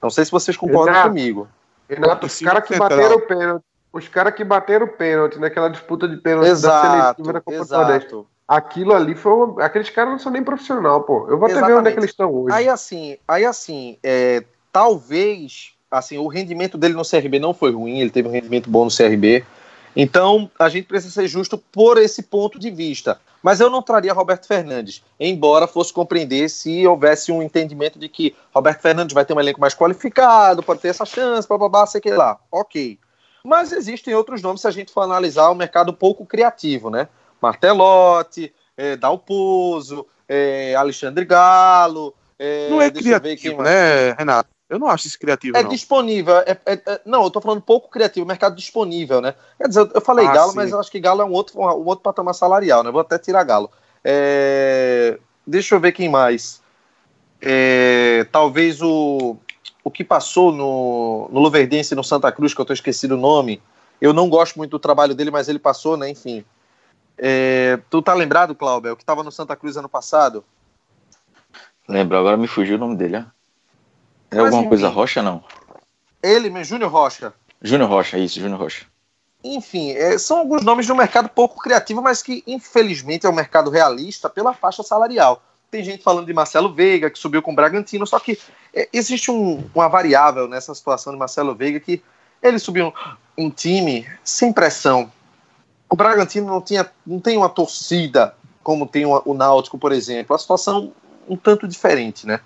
Não 0.00 0.08
sei 0.08 0.24
se 0.24 0.30
vocês 0.30 0.56
concordam 0.56 0.94
Renato, 0.94 1.08
comigo. 1.08 1.48
Renato, 1.86 2.26
os 2.26 2.38
caras 2.40 2.66
que 2.66 2.78
bateram 2.78 3.16
o 3.16 3.20
pênalti, 3.20 3.64
os 3.92 4.08
caras 4.08 4.34
que 4.34 4.44
bateram 4.44 4.86
o 4.86 4.88
pênalti 4.88 5.38
naquela 5.38 5.68
disputa 5.68 6.08
de 6.08 6.16
pênalti 6.16 6.48
exato, 6.48 6.86
da 6.86 7.02
seletiva 7.02 7.32
da 7.32 7.40
Copa 7.40 7.58
exato. 7.58 8.26
Aquilo 8.46 8.94
ali 8.94 9.14
foi. 9.14 9.32
Uma... 9.32 9.64
Aqueles 9.64 9.90
caras 9.90 10.10
não 10.10 10.18
são 10.18 10.32
nem 10.32 10.42
profissional, 10.42 11.02
pô. 11.02 11.26
Eu 11.28 11.38
vou 11.38 11.48
até 11.48 11.64
ver 11.64 11.74
onde 11.74 11.88
é 11.88 11.92
que 11.92 11.98
eles 11.98 12.10
estão 12.10 12.32
hoje. 12.32 12.54
Aí 12.54 12.68
assim, 12.68 13.16
aí 13.26 13.44
assim, 13.44 13.96
é, 14.02 14.42
talvez 14.72 15.72
assim, 15.90 16.18
o 16.18 16.28
rendimento 16.28 16.78
dele 16.78 16.94
no 16.94 17.02
CRB 17.02 17.38
não 17.38 17.52
foi 17.52 17.72
ruim, 17.72 17.98
ele 17.98 18.10
teve 18.10 18.28
um 18.28 18.32
rendimento 18.32 18.70
bom 18.70 18.84
no 18.84 18.90
CRB. 18.90 19.44
Então, 19.94 20.48
a 20.56 20.68
gente 20.68 20.86
precisa 20.86 21.12
ser 21.12 21.26
justo 21.26 21.58
por 21.58 21.98
esse 21.98 22.22
ponto 22.22 22.60
de 22.60 22.70
vista. 22.70 23.20
Mas 23.42 23.58
eu 23.58 23.70
não 23.70 23.82
traria 23.82 24.12
Roberto 24.12 24.46
Fernandes, 24.46 25.02
embora 25.18 25.66
fosse 25.66 25.92
compreender 25.92 26.48
se 26.48 26.86
houvesse 26.86 27.32
um 27.32 27.42
entendimento 27.42 27.98
de 27.98 28.08
que 28.08 28.36
Roberto 28.54 28.82
Fernandes 28.82 29.14
vai 29.14 29.24
ter 29.24 29.32
um 29.34 29.40
elenco 29.40 29.60
mais 29.60 29.74
qualificado, 29.74 30.62
pode 30.62 30.80
ter 30.80 30.88
essa 30.88 31.06
chance, 31.06 31.48
blá, 31.48 31.86
sei 31.86 32.00
que 32.00 32.10
lá. 32.10 32.38
Ok. 32.52 32.98
Mas 33.44 33.72
existem 33.72 34.14
outros 34.14 34.42
nomes 34.42 34.60
se 34.60 34.68
a 34.68 34.70
gente 34.70 34.92
for 34.92 35.02
analisar 35.02 35.50
o 35.50 35.54
mercado 35.54 35.92
pouco 35.92 36.26
criativo, 36.26 36.90
né? 36.90 37.08
Martelotti, 37.40 38.52
é, 38.76 38.96
Dalpozo, 38.96 40.06
é, 40.28 40.74
Alexandre 40.74 41.24
Galo. 41.24 42.14
É, 42.38 42.68
não 42.70 42.80
é 42.80 42.90
criativo, 42.90 43.62
né, 43.62 44.12
Renato? 44.12 44.48
Eu 44.70 44.78
não 44.78 44.86
acho 44.86 45.08
isso 45.08 45.18
criativo. 45.18 45.56
É 45.56 45.62
não. 45.64 45.68
disponível. 45.68 46.36
É, 46.38 46.56
é, 46.64 46.72
é, 46.74 47.00
não, 47.04 47.24
eu 47.24 47.30
tô 47.30 47.40
falando 47.40 47.60
pouco 47.60 47.90
criativo, 47.90 48.24
mercado 48.24 48.54
disponível, 48.54 49.20
né? 49.20 49.34
Quer 49.58 49.66
dizer, 49.66 49.90
eu 49.92 50.00
falei 50.00 50.24
ah, 50.26 50.32
Galo, 50.32 50.50
sim. 50.52 50.56
mas 50.56 50.70
eu 50.70 50.78
acho 50.78 50.90
que 50.90 51.00
Galo 51.00 51.22
é 51.22 51.24
um 51.24 51.32
outro, 51.32 51.58
um 51.60 51.86
outro 51.86 52.04
patamar 52.04 52.34
salarial, 52.34 52.84
né? 52.84 52.90
Vou 52.92 53.00
até 53.00 53.18
tirar 53.18 53.42
Galo. 53.42 53.68
É, 54.04 55.18
deixa 55.44 55.74
eu 55.74 55.80
ver 55.80 55.90
quem 55.90 56.08
mais. 56.08 56.62
É, 57.42 58.24
talvez 58.30 58.80
o, 58.80 59.36
o 59.82 59.90
que 59.90 60.04
passou 60.04 60.52
no, 60.52 61.28
no 61.32 61.40
Luverdense 61.40 61.94
no 61.94 62.04
Santa 62.04 62.30
Cruz, 62.30 62.54
que 62.54 62.60
eu 62.60 62.64
tô 62.64 62.72
esquecido 62.72 63.12
o 63.14 63.20
nome. 63.20 63.62
Eu 64.00 64.12
não 64.12 64.28
gosto 64.28 64.56
muito 64.56 64.72
do 64.72 64.78
trabalho 64.78 65.14
dele, 65.14 65.30
mas 65.30 65.48
ele 65.48 65.58
passou, 65.58 65.96
né? 65.96 66.08
Enfim. 66.08 66.44
É, 67.18 67.78
tu 67.90 68.00
tá 68.00 68.14
lembrado, 68.14 68.54
Cláudio, 68.54 68.92
o 68.92 68.96
que 68.96 69.04
tava 69.04 69.22
no 69.22 69.30
Santa 69.30 69.54
Cruz 69.54 69.76
ano 69.76 69.88
passado? 69.88 70.44
Lembro, 71.86 72.16
agora 72.16 72.36
me 72.36 72.46
fugiu 72.46 72.76
o 72.76 72.80
nome 72.80 72.96
dele. 72.96 73.16
É 73.16 74.36
Mas, 74.36 74.46
alguma 74.46 74.68
coisa 74.68 74.88
Rocha, 74.88 75.22
não? 75.22 75.42
Ele, 76.22 76.64
Júnior 76.64 76.90
Rocha. 76.90 77.34
Júnior 77.60 77.90
Rocha, 77.90 78.16
isso, 78.16 78.40
Júnior 78.40 78.60
Rocha. 78.60 78.86
Enfim, 79.42 79.90
é, 79.92 80.16
são 80.18 80.38
alguns 80.38 80.62
nomes 80.62 80.86
de 80.86 80.92
um 80.92 80.96
mercado 80.96 81.28
pouco 81.28 81.60
criativo, 81.60 82.00
mas 82.00 82.22
que 82.22 82.44
infelizmente 82.46 83.26
é 83.26 83.28
um 83.28 83.34
mercado 83.34 83.70
realista 83.70 84.28
pela 84.28 84.52
faixa 84.52 84.82
salarial. 84.82 85.42
Tem 85.70 85.84
gente 85.84 86.02
falando 86.02 86.26
de 86.26 86.32
Marcelo 86.32 86.72
Veiga, 86.72 87.10
que 87.10 87.18
subiu 87.18 87.40
com 87.42 87.52
o 87.52 87.54
Bragantino, 87.54 88.06
só 88.06 88.18
que 88.18 88.38
é, 88.74 88.88
existe 88.92 89.30
um, 89.30 89.64
uma 89.74 89.88
variável 89.88 90.48
nessa 90.48 90.74
situação 90.74 91.12
de 91.12 91.18
Marcelo 91.18 91.54
Veiga 91.54 91.78
que 91.78 92.02
ele 92.42 92.58
subiu 92.58 92.92
um, 93.36 93.46
um 93.46 93.50
time 93.50 94.06
sem 94.24 94.52
pressão, 94.52 95.12
o 95.90 95.96
Bragantino 95.96 96.46
não, 96.46 96.60
tinha, 96.60 96.88
não 97.04 97.18
tem 97.18 97.36
uma 97.36 97.48
torcida 97.48 98.34
como 98.62 98.86
tem 98.86 99.04
o, 99.04 99.22
o 99.24 99.34
Náutico, 99.34 99.76
por 99.76 99.90
exemplo. 99.90 100.34
A 100.34 100.38
situação 100.38 100.92
um 101.28 101.36
tanto 101.36 101.66
diferente, 101.66 102.26
né? 102.26 102.40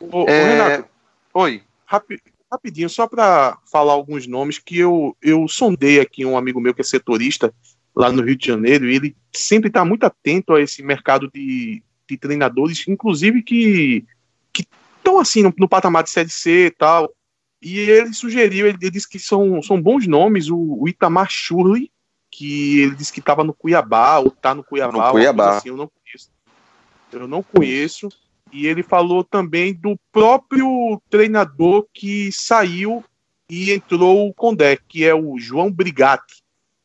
Ô, 0.00 0.24
é... 0.28 0.44
Renato, 0.44 0.88
oi. 1.34 1.62
Rapi, 1.84 2.20
rapidinho, 2.50 2.88
só 2.88 3.08
para 3.08 3.58
falar 3.70 3.92
alguns 3.92 4.26
nomes 4.26 4.58
que 4.58 4.78
eu, 4.78 5.16
eu 5.20 5.48
sondei 5.48 6.00
aqui 6.00 6.24
um 6.24 6.38
amigo 6.38 6.60
meu 6.60 6.72
que 6.72 6.80
é 6.80 6.84
setorista 6.84 7.52
lá 7.94 8.12
no 8.12 8.22
Rio 8.22 8.36
de 8.36 8.46
Janeiro 8.46 8.88
e 8.88 8.94
ele 8.94 9.16
sempre 9.32 9.68
está 9.68 9.84
muito 9.84 10.04
atento 10.04 10.54
a 10.54 10.60
esse 10.60 10.82
mercado 10.82 11.28
de, 11.32 11.82
de 12.14 12.18
treinadores, 12.18 12.86
inclusive 12.86 13.42
que 13.42 14.04
estão 14.98 15.18
assim 15.18 15.42
no, 15.42 15.52
no, 15.56 15.68
patamar 15.68 16.02
de 16.02 16.10
Série 16.10 16.30
C 16.30 16.66
e 16.66 16.70
tal. 16.70 17.12
E 17.62 17.78
ele 17.78 18.12
sugeriu, 18.14 18.66
ele, 18.66 18.78
ele 18.80 18.90
disse 18.90 19.08
que 19.08 19.18
são, 19.18 19.62
são 19.62 19.80
bons 19.80 20.06
nomes, 20.06 20.48
o, 20.48 20.56
o 20.56 20.88
Itamar 20.88 21.28
Schurli, 21.30 21.90
que 22.30 22.80
ele 22.80 22.94
disse 22.94 23.12
que 23.12 23.20
estava 23.20 23.44
no 23.44 23.52
Cuiabá, 23.52 24.18
ou 24.18 24.28
está 24.28 24.54
no 24.54 24.64
Cuiabá. 24.64 25.06
No 25.06 25.12
Cuiabá. 25.12 25.56
Assim, 25.56 25.68
eu 25.68 25.76
não 25.76 25.88
conheço. 25.88 26.30
Eu 27.12 27.28
não 27.28 27.42
conheço. 27.42 28.08
E 28.52 28.66
ele 28.66 28.82
falou 28.82 29.22
também 29.22 29.74
do 29.74 29.98
próprio 30.10 31.00
treinador 31.10 31.86
que 31.92 32.30
saiu 32.32 33.04
e 33.48 33.72
entrou 33.72 34.28
o 34.28 34.34
Condé, 34.34 34.76
que 34.76 35.04
é 35.04 35.14
o 35.14 35.38
João 35.38 35.70
Brigatti. 35.70 36.39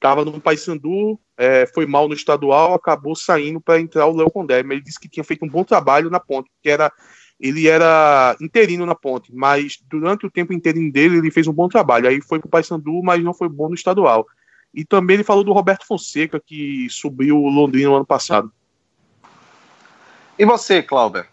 Estava 0.06 0.24
no 0.24 0.39
Paysandu, 0.39 1.20
é, 1.36 1.66
foi 1.66 1.88
mal 1.88 2.08
no 2.08 2.14
estadual, 2.14 2.76
acabou 2.76 3.16
saindo 3.16 3.60
para 3.60 3.80
entrar 3.80 4.06
o 4.06 4.16
Léo 4.16 4.30
Condé. 4.30 4.62
Mas 4.62 4.74
ele 4.74 4.84
disse 4.84 4.99
que 4.99 5.10
tinha 5.10 5.24
feito 5.24 5.43
um 5.43 5.49
bom 5.49 5.64
trabalho 5.64 6.12
na 6.12 6.20
ponte, 6.20 6.47
que 6.62 6.70
era 6.70 6.91
ele 7.39 7.68
era 7.68 8.38
interino 8.39 8.86
na 8.86 8.93
ponte, 8.93 9.34
mas 9.36 9.80
durante 9.89 10.26
o 10.26 10.32
tempo 10.32 10.53
interino 10.53 10.91
dele 10.91 11.18
ele 11.18 11.32
fez 11.32 11.47
um 11.47 11.51
bom 11.51 11.68
trabalho. 11.68 12.08
Aí 12.08 12.22
foi 12.22 12.38
para 12.38 12.45
o 12.45 12.51
Paysandu, 12.51 13.01
mas 13.03 13.24
não 13.24 13.34
foi 13.34 13.49
bom 13.49 13.68
no 13.68 13.74
estadual. 13.74 14.28
E 14.72 14.86
também 14.86 15.16
ele 15.16 15.24
falou 15.24 15.43
do 15.43 15.51
Roberto 15.51 15.88
Fonseca, 15.88 16.39
que 16.39 16.88
subiu 16.88 17.41
o 17.41 17.49
Londrina 17.49 17.89
no 17.89 17.95
ano 17.95 18.06
passado. 18.06 18.51
E 20.38 20.45
você, 20.45 20.84
Clauber? 20.84 21.28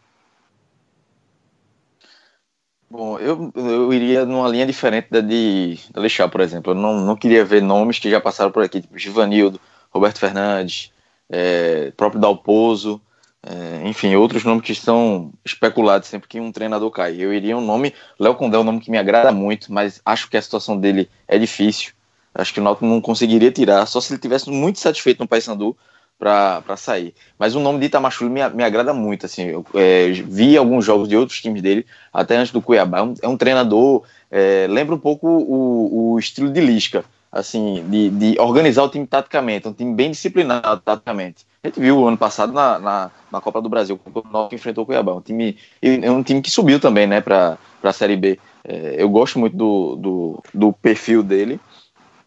Bom, 2.92 3.18
eu, 3.18 3.50
eu 3.54 3.94
iria 3.94 4.26
numa 4.26 4.46
linha 4.46 4.66
diferente 4.66 5.08
da 5.10 5.22
de 5.22 5.78
Alexandre, 5.94 6.30
por 6.30 6.42
exemplo. 6.42 6.72
Eu 6.72 6.74
não, 6.74 7.00
não 7.00 7.16
queria 7.16 7.42
ver 7.42 7.62
nomes 7.62 7.98
que 7.98 8.10
já 8.10 8.20
passaram 8.20 8.52
por 8.52 8.62
aqui, 8.62 8.82
tipo 8.82 8.98
Givanildo, 8.98 9.58
Roberto 9.90 10.18
Fernandes, 10.18 10.92
é, 11.26 11.90
próprio 11.96 12.20
Dalpozo, 12.20 13.00
é, 13.42 13.88
enfim, 13.88 14.14
outros 14.14 14.44
nomes 14.44 14.62
que 14.62 14.72
estão 14.72 15.32
especulados 15.42 16.06
sempre 16.06 16.28
que 16.28 16.38
um 16.38 16.52
treinador 16.52 16.90
cai. 16.90 17.16
Eu 17.18 17.32
iria 17.32 17.56
um 17.56 17.64
nome, 17.64 17.94
Léo 18.20 18.34
Condé 18.34 18.58
é 18.58 18.60
um 18.60 18.64
nome 18.64 18.80
que 18.80 18.90
me 18.90 18.98
agrada 18.98 19.32
muito, 19.32 19.72
mas 19.72 20.02
acho 20.04 20.28
que 20.28 20.36
a 20.36 20.42
situação 20.42 20.78
dele 20.78 21.08
é 21.26 21.38
difícil. 21.38 21.94
Acho 22.34 22.52
que 22.52 22.60
o 22.60 22.62
Náutico 22.62 22.84
não 22.84 23.00
conseguiria 23.00 23.50
tirar, 23.50 23.86
só 23.86 24.02
se 24.02 24.12
ele 24.12 24.20
tivesse 24.20 24.50
muito 24.50 24.78
satisfeito 24.78 25.20
no 25.20 25.26
Paysandu 25.26 25.74
para 26.22 26.76
sair. 26.76 27.12
Mas 27.36 27.56
o 27.56 27.60
nome 27.60 27.80
de 27.80 27.86
Itamachule 27.86 28.30
me, 28.30 28.48
me 28.50 28.62
agrada 28.62 28.94
muito. 28.94 29.26
Assim, 29.26 29.42
eu 29.42 29.66
é, 29.74 30.08
vi 30.12 30.56
alguns 30.56 30.84
jogos 30.84 31.08
de 31.08 31.16
outros 31.16 31.40
times 31.40 31.60
dele, 31.60 31.84
até 32.12 32.36
antes 32.36 32.52
do 32.52 32.62
Cuiabá. 32.62 32.98
É 32.98 33.02
um, 33.02 33.14
é 33.22 33.28
um 33.28 33.36
treinador, 33.36 34.04
é, 34.30 34.68
lembra 34.70 34.94
um 34.94 34.98
pouco 34.98 35.26
o, 35.26 36.12
o 36.12 36.18
estilo 36.20 36.48
de 36.48 36.60
Lisca, 36.60 37.04
assim, 37.32 37.84
de, 37.88 38.10
de, 38.10 38.40
organizar 38.40 38.84
o 38.84 38.88
time 38.88 39.04
taticamente, 39.04 39.66
um 39.66 39.72
time 39.72 39.92
bem 39.94 40.12
disciplinado 40.12 40.80
taticamente. 40.84 41.44
A 41.60 41.66
gente 41.66 41.80
viu 41.80 42.06
ano 42.06 42.16
passado 42.16 42.52
na, 42.52 42.78
na, 42.78 43.10
na 43.30 43.40
Copa 43.40 43.60
do 43.60 43.68
Brasil, 43.68 43.98
quando 43.98 44.24
o 44.24 44.32
Náutico 44.32 44.54
enfrentou 44.54 44.84
o 44.84 44.86
Cuiabá. 44.86 45.14
Um 45.14 45.20
time, 45.20 45.56
é 45.82 46.10
um 46.10 46.22
time 46.22 46.40
que 46.40 46.50
subiu 46.50 46.78
também 46.78 47.06
né, 47.06 47.20
para 47.20 47.58
a 47.82 47.92
Série 47.92 48.16
B. 48.16 48.38
É, 48.62 48.94
eu 48.96 49.08
gosto 49.08 49.40
muito 49.40 49.56
do, 49.56 49.96
do, 49.96 50.42
do 50.54 50.72
perfil 50.72 51.20
dele. 51.24 51.58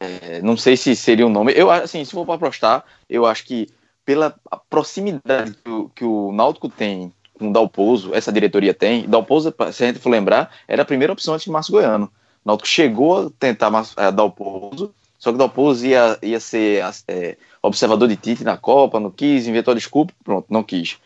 É, 0.02 0.41
não 0.41 0.58
sei 0.58 0.76
se 0.76 0.93
seria 0.98 1.26
o 1.26 1.30
um 1.30 1.32
nome. 1.32 1.54
Eu, 1.56 1.72
assim, 1.72 2.04
se 2.04 2.12
for 2.12 2.26
para 2.26 2.36
apostar, 2.36 2.84
eu 3.10 3.26
acho 3.26 3.46
que 3.46 3.70
pela 4.06 4.36
proximidade 4.70 5.56
que 5.64 5.70
o, 5.70 5.89
que 5.89 6.06
o 6.06 6.32
Náutico 6.32 6.70
tem 6.70 7.12
com 7.38 7.49
o 7.49 7.53
Dalpozo, 7.53 8.14
essa 8.14 8.32
diretoria 8.32 8.74
tem, 8.74 9.10
Dalpozo, 9.10 9.53
se 9.74 9.84
a 9.84 9.88
gente 9.88 9.99
for 9.99 10.10
lembrar, 10.10 10.51
era 10.68 10.84
a 10.84 10.86
primeira 10.86 11.12
opção 11.12 11.34
antes 11.34 11.45
de 11.45 11.51
Márcio 11.51 11.74
Goiano. 11.74 12.06
O 12.06 12.47
Náutico 12.47 12.68
chegou 12.68 13.28
a 13.28 13.30
tentar 13.38 13.72
é, 13.97 14.12
Dalpozo, 14.12 14.93
só 15.20 15.32
que 15.32 15.38
Dalpozo 15.38 15.86
ia, 15.86 16.18
ia 16.22 16.39
ser 16.39 16.84
é, 17.08 17.36
observador 17.62 18.08
de 18.08 18.16
Tite 18.16 18.43
na 18.43 18.56
Copa, 18.56 18.99
não 18.99 19.12
quis, 19.12 19.47
inventou 19.47 19.72
a 19.72 19.76
desculpa, 19.76 20.14
pronto, 20.24 20.45
não 20.49 20.64
quis. 20.64 20.97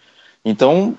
Então, 0.46 0.96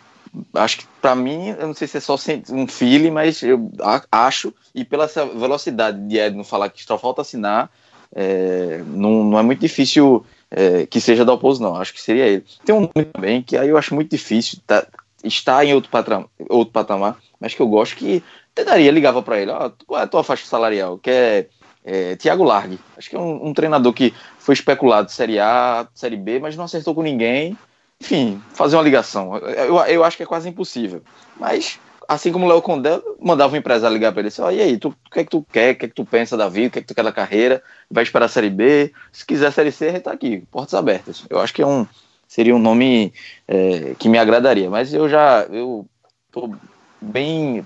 acho 0.54 0.78
que 0.78 0.86
para 1.00 1.14
mim, 1.14 1.48
eu 1.50 1.66
não 1.66 1.74
sei 1.74 1.86
se 1.86 1.98
é 1.98 2.00
só 2.00 2.16
um 2.50 2.66
feeling, 2.66 3.10
mas 3.10 3.42
eu 3.42 3.70
acho, 4.10 4.52
e 4.74 4.84
pela 4.84 5.06
velocidade 5.06 6.00
de 6.08 6.18
Edno 6.18 6.42
falar 6.42 6.70
que 6.70 6.82
só 6.82 6.98
falta 6.98 7.22
assinar, 7.22 7.70
é, 8.14 8.82
não, 8.86 9.24
não 9.24 9.38
é 9.38 9.42
muito 9.42 9.60
difícil 9.60 10.24
é, 10.50 10.86
que 10.86 11.00
seja 11.00 11.24
da 11.24 11.32
oposição, 11.32 11.72
não. 11.72 11.80
Acho 11.80 11.92
que 11.92 12.00
seria 12.00 12.26
ele. 12.26 12.44
Tem 12.64 12.74
um 12.74 12.80
nome 12.80 13.06
também 13.12 13.42
que 13.42 13.56
aí 13.56 13.68
eu 13.68 13.76
acho 13.76 13.94
muito 13.94 14.10
difícil 14.10 14.58
tá, 14.66 14.86
estar 15.22 15.64
em 15.64 15.72
outro, 15.74 15.90
patamar, 15.90 16.26
outro 16.48 16.72
patamar, 16.72 17.18
mas 17.38 17.54
que 17.54 17.60
eu 17.60 17.68
gosto 17.68 17.96
que 17.96 18.22
tentaria, 18.54 18.90
ligava 18.90 19.22
para 19.22 19.40
ele: 19.40 19.52
qual 19.86 20.00
é 20.00 20.04
a 20.04 20.08
tua 20.08 20.24
faixa 20.24 20.46
salarial? 20.46 20.98
Que 20.98 21.10
é, 21.10 21.46
é 21.84 22.16
Thiago 22.16 22.44
Largue. 22.44 22.78
Acho 22.96 23.10
que 23.10 23.16
é 23.16 23.18
um, 23.18 23.48
um, 23.48 23.54
treinador 23.54 23.92
que 23.92 24.12
foi 24.38 24.54
especulado 24.54 25.10
Série 25.10 25.38
A, 25.38 25.86
Série 25.94 26.16
B, 26.16 26.40
mas 26.40 26.56
não 26.56 26.64
acertou 26.64 26.94
com 26.94 27.02
ninguém. 27.02 27.56
Enfim, 28.00 28.42
fazer 28.54 28.76
uma 28.76 28.82
ligação. 28.82 29.36
Eu, 29.36 29.76
eu 29.80 30.04
acho 30.04 30.16
que 30.16 30.22
é 30.22 30.26
quase 30.26 30.48
impossível. 30.48 31.02
Mas 31.38 31.78
assim 32.10 32.32
como 32.32 32.44
o 32.44 32.48
Léo 32.48 32.60
Condé 32.60 33.00
mandava 33.20 33.54
o 33.54 33.56
empresário 33.56 33.94
ligar 33.94 34.10
para 34.10 34.22
ele 34.22 34.28
assim, 34.28 34.42
oh, 34.42 34.50
e 34.50 34.60
aí, 34.60 34.76
tu, 34.76 34.88
o 34.88 35.10
que 35.10 35.20
é 35.20 35.24
que 35.24 35.30
tu 35.30 35.46
quer, 35.52 35.74
o 35.74 35.78
que 35.78 35.84
é 35.84 35.88
que 35.88 35.94
tu 35.94 36.04
pensa 36.04 36.36
da 36.36 36.48
vida, 36.48 36.66
o 36.66 36.70
que 36.72 36.78
é 36.80 36.82
que 36.82 36.88
tu 36.88 36.94
quer 36.94 37.04
da 37.04 37.12
carreira, 37.12 37.62
vai 37.88 38.02
esperar 38.02 38.26
a 38.26 38.28
Série 38.28 38.50
B, 38.50 38.92
se 39.12 39.24
quiser 39.24 39.46
a 39.46 39.52
Série 39.52 39.70
C, 39.70 39.86
a 39.86 39.92
gente 39.92 40.02
tá 40.02 40.10
aqui, 40.10 40.42
portas 40.50 40.74
abertas. 40.74 41.24
Eu 41.30 41.38
acho 41.38 41.54
que 41.54 41.62
é 41.62 41.66
um, 41.66 41.86
seria 42.26 42.54
um 42.54 42.58
nome 42.58 43.12
é, 43.46 43.94
que 43.96 44.08
me 44.08 44.18
agradaria, 44.18 44.68
mas 44.68 44.92
eu 44.92 45.08
já, 45.08 45.46
eu 45.52 45.86
tô 46.32 46.52
bem, 47.00 47.64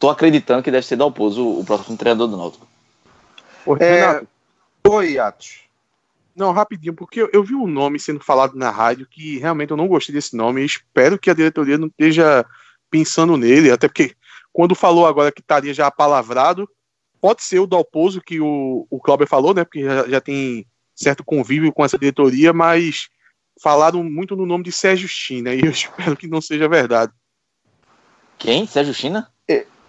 tô 0.00 0.10
acreditando 0.10 0.64
que 0.64 0.70
deve 0.72 0.84
ser 0.84 0.96
Dalpozo 0.96 1.46
o, 1.46 1.60
o 1.60 1.64
próximo 1.64 1.96
treinador 1.96 2.26
do 2.26 2.36
Náutico. 2.36 2.66
É... 3.78 4.20
Oi, 4.88 5.16
Atos. 5.16 5.60
Não, 6.34 6.50
rapidinho, 6.50 6.92
porque 6.92 7.22
eu, 7.22 7.30
eu, 7.32 7.44
vi 7.44 7.54
um 7.54 7.68
nome 7.68 8.00
sendo 8.00 8.18
falado 8.18 8.56
na 8.56 8.68
rádio 8.68 9.06
que 9.06 9.38
realmente 9.38 9.70
eu 9.70 9.76
não 9.76 9.86
gostei 9.86 10.12
desse 10.12 10.36
nome 10.36 10.60
e 10.60 10.66
espero 10.66 11.18
que 11.18 11.30
a 11.30 11.34
diretoria 11.34 11.78
não 11.78 11.86
esteja 11.86 12.44
pensando 12.96 13.36
nele, 13.36 13.70
até 13.70 13.88
porque 13.88 14.14
quando 14.52 14.74
falou 14.74 15.06
agora 15.06 15.30
que 15.30 15.40
estaria 15.40 15.74
já 15.74 15.90
palavrado, 15.90 16.68
pode 17.20 17.42
ser 17.42 17.58
o 17.58 17.66
Dalpozo 17.66 18.22
que 18.22 18.40
o, 18.40 18.86
o 18.88 18.98
Cláudio 18.98 19.26
falou, 19.26 19.52
né? 19.52 19.64
Porque 19.64 19.84
já, 19.84 20.08
já, 20.08 20.20
tem 20.20 20.66
certo 20.94 21.22
convívio 21.22 21.72
com 21.72 21.84
essa 21.84 21.98
diretoria, 21.98 22.54
mas 22.54 23.08
falaram 23.62 24.02
muito 24.02 24.34
no 24.34 24.46
nome 24.46 24.64
de 24.64 24.72
Sérgio 24.72 25.08
China 25.08 25.52
e 25.52 25.60
eu 25.60 25.70
espero 25.70 26.16
que 26.16 26.26
não 26.26 26.40
seja 26.40 26.68
verdade. 26.68 27.12
Quem? 28.38 28.66
Sérgio 28.66 28.94
China? 28.94 29.30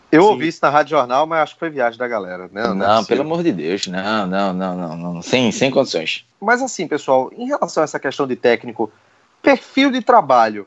Eu 0.10 0.24
Sim. 0.24 0.30
ouvi 0.30 0.48
isso 0.48 0.60
na 0.62 0.70
Rádio 0.70 0.92
Jornal, 0.92 1.28
mas 1.28 1.40
acho 1.42 1.54
que 1.56 1.60
foi 1.60 1.70
viagem 1.70 2.00
da 2.00 2.08
galera, 2.08 2.50
né? 2.52 2.64
Não, 2.64 2.76
não 2.76 3.06
pelo 3.06 3.22
amor 3.22 3.44
de 3.44 3.52
Deus, 3.52 3.88
não, 3.88 4.26
não, 4.26 4.54
não, 4.54 4.78
não, 4.78 4.98
não, 4.98 5.22
sem, 5.22 5.52
sem 5.52 5.70
condições. 5.70 6.26
Mas 6.40 6.62
assim, 6.62 6.88
pessoal, 6.88 7.30
em 7.36 7.48
relação 7.48 7.84
a 7.84 7.86
essa 7.86 8.00
questão 8.00 8.26
de 8.26 8.38
técnico, 8.38 8.92
perfil 9.42 9.92
de 9.92 10.02
trabalho. 10.02 10.66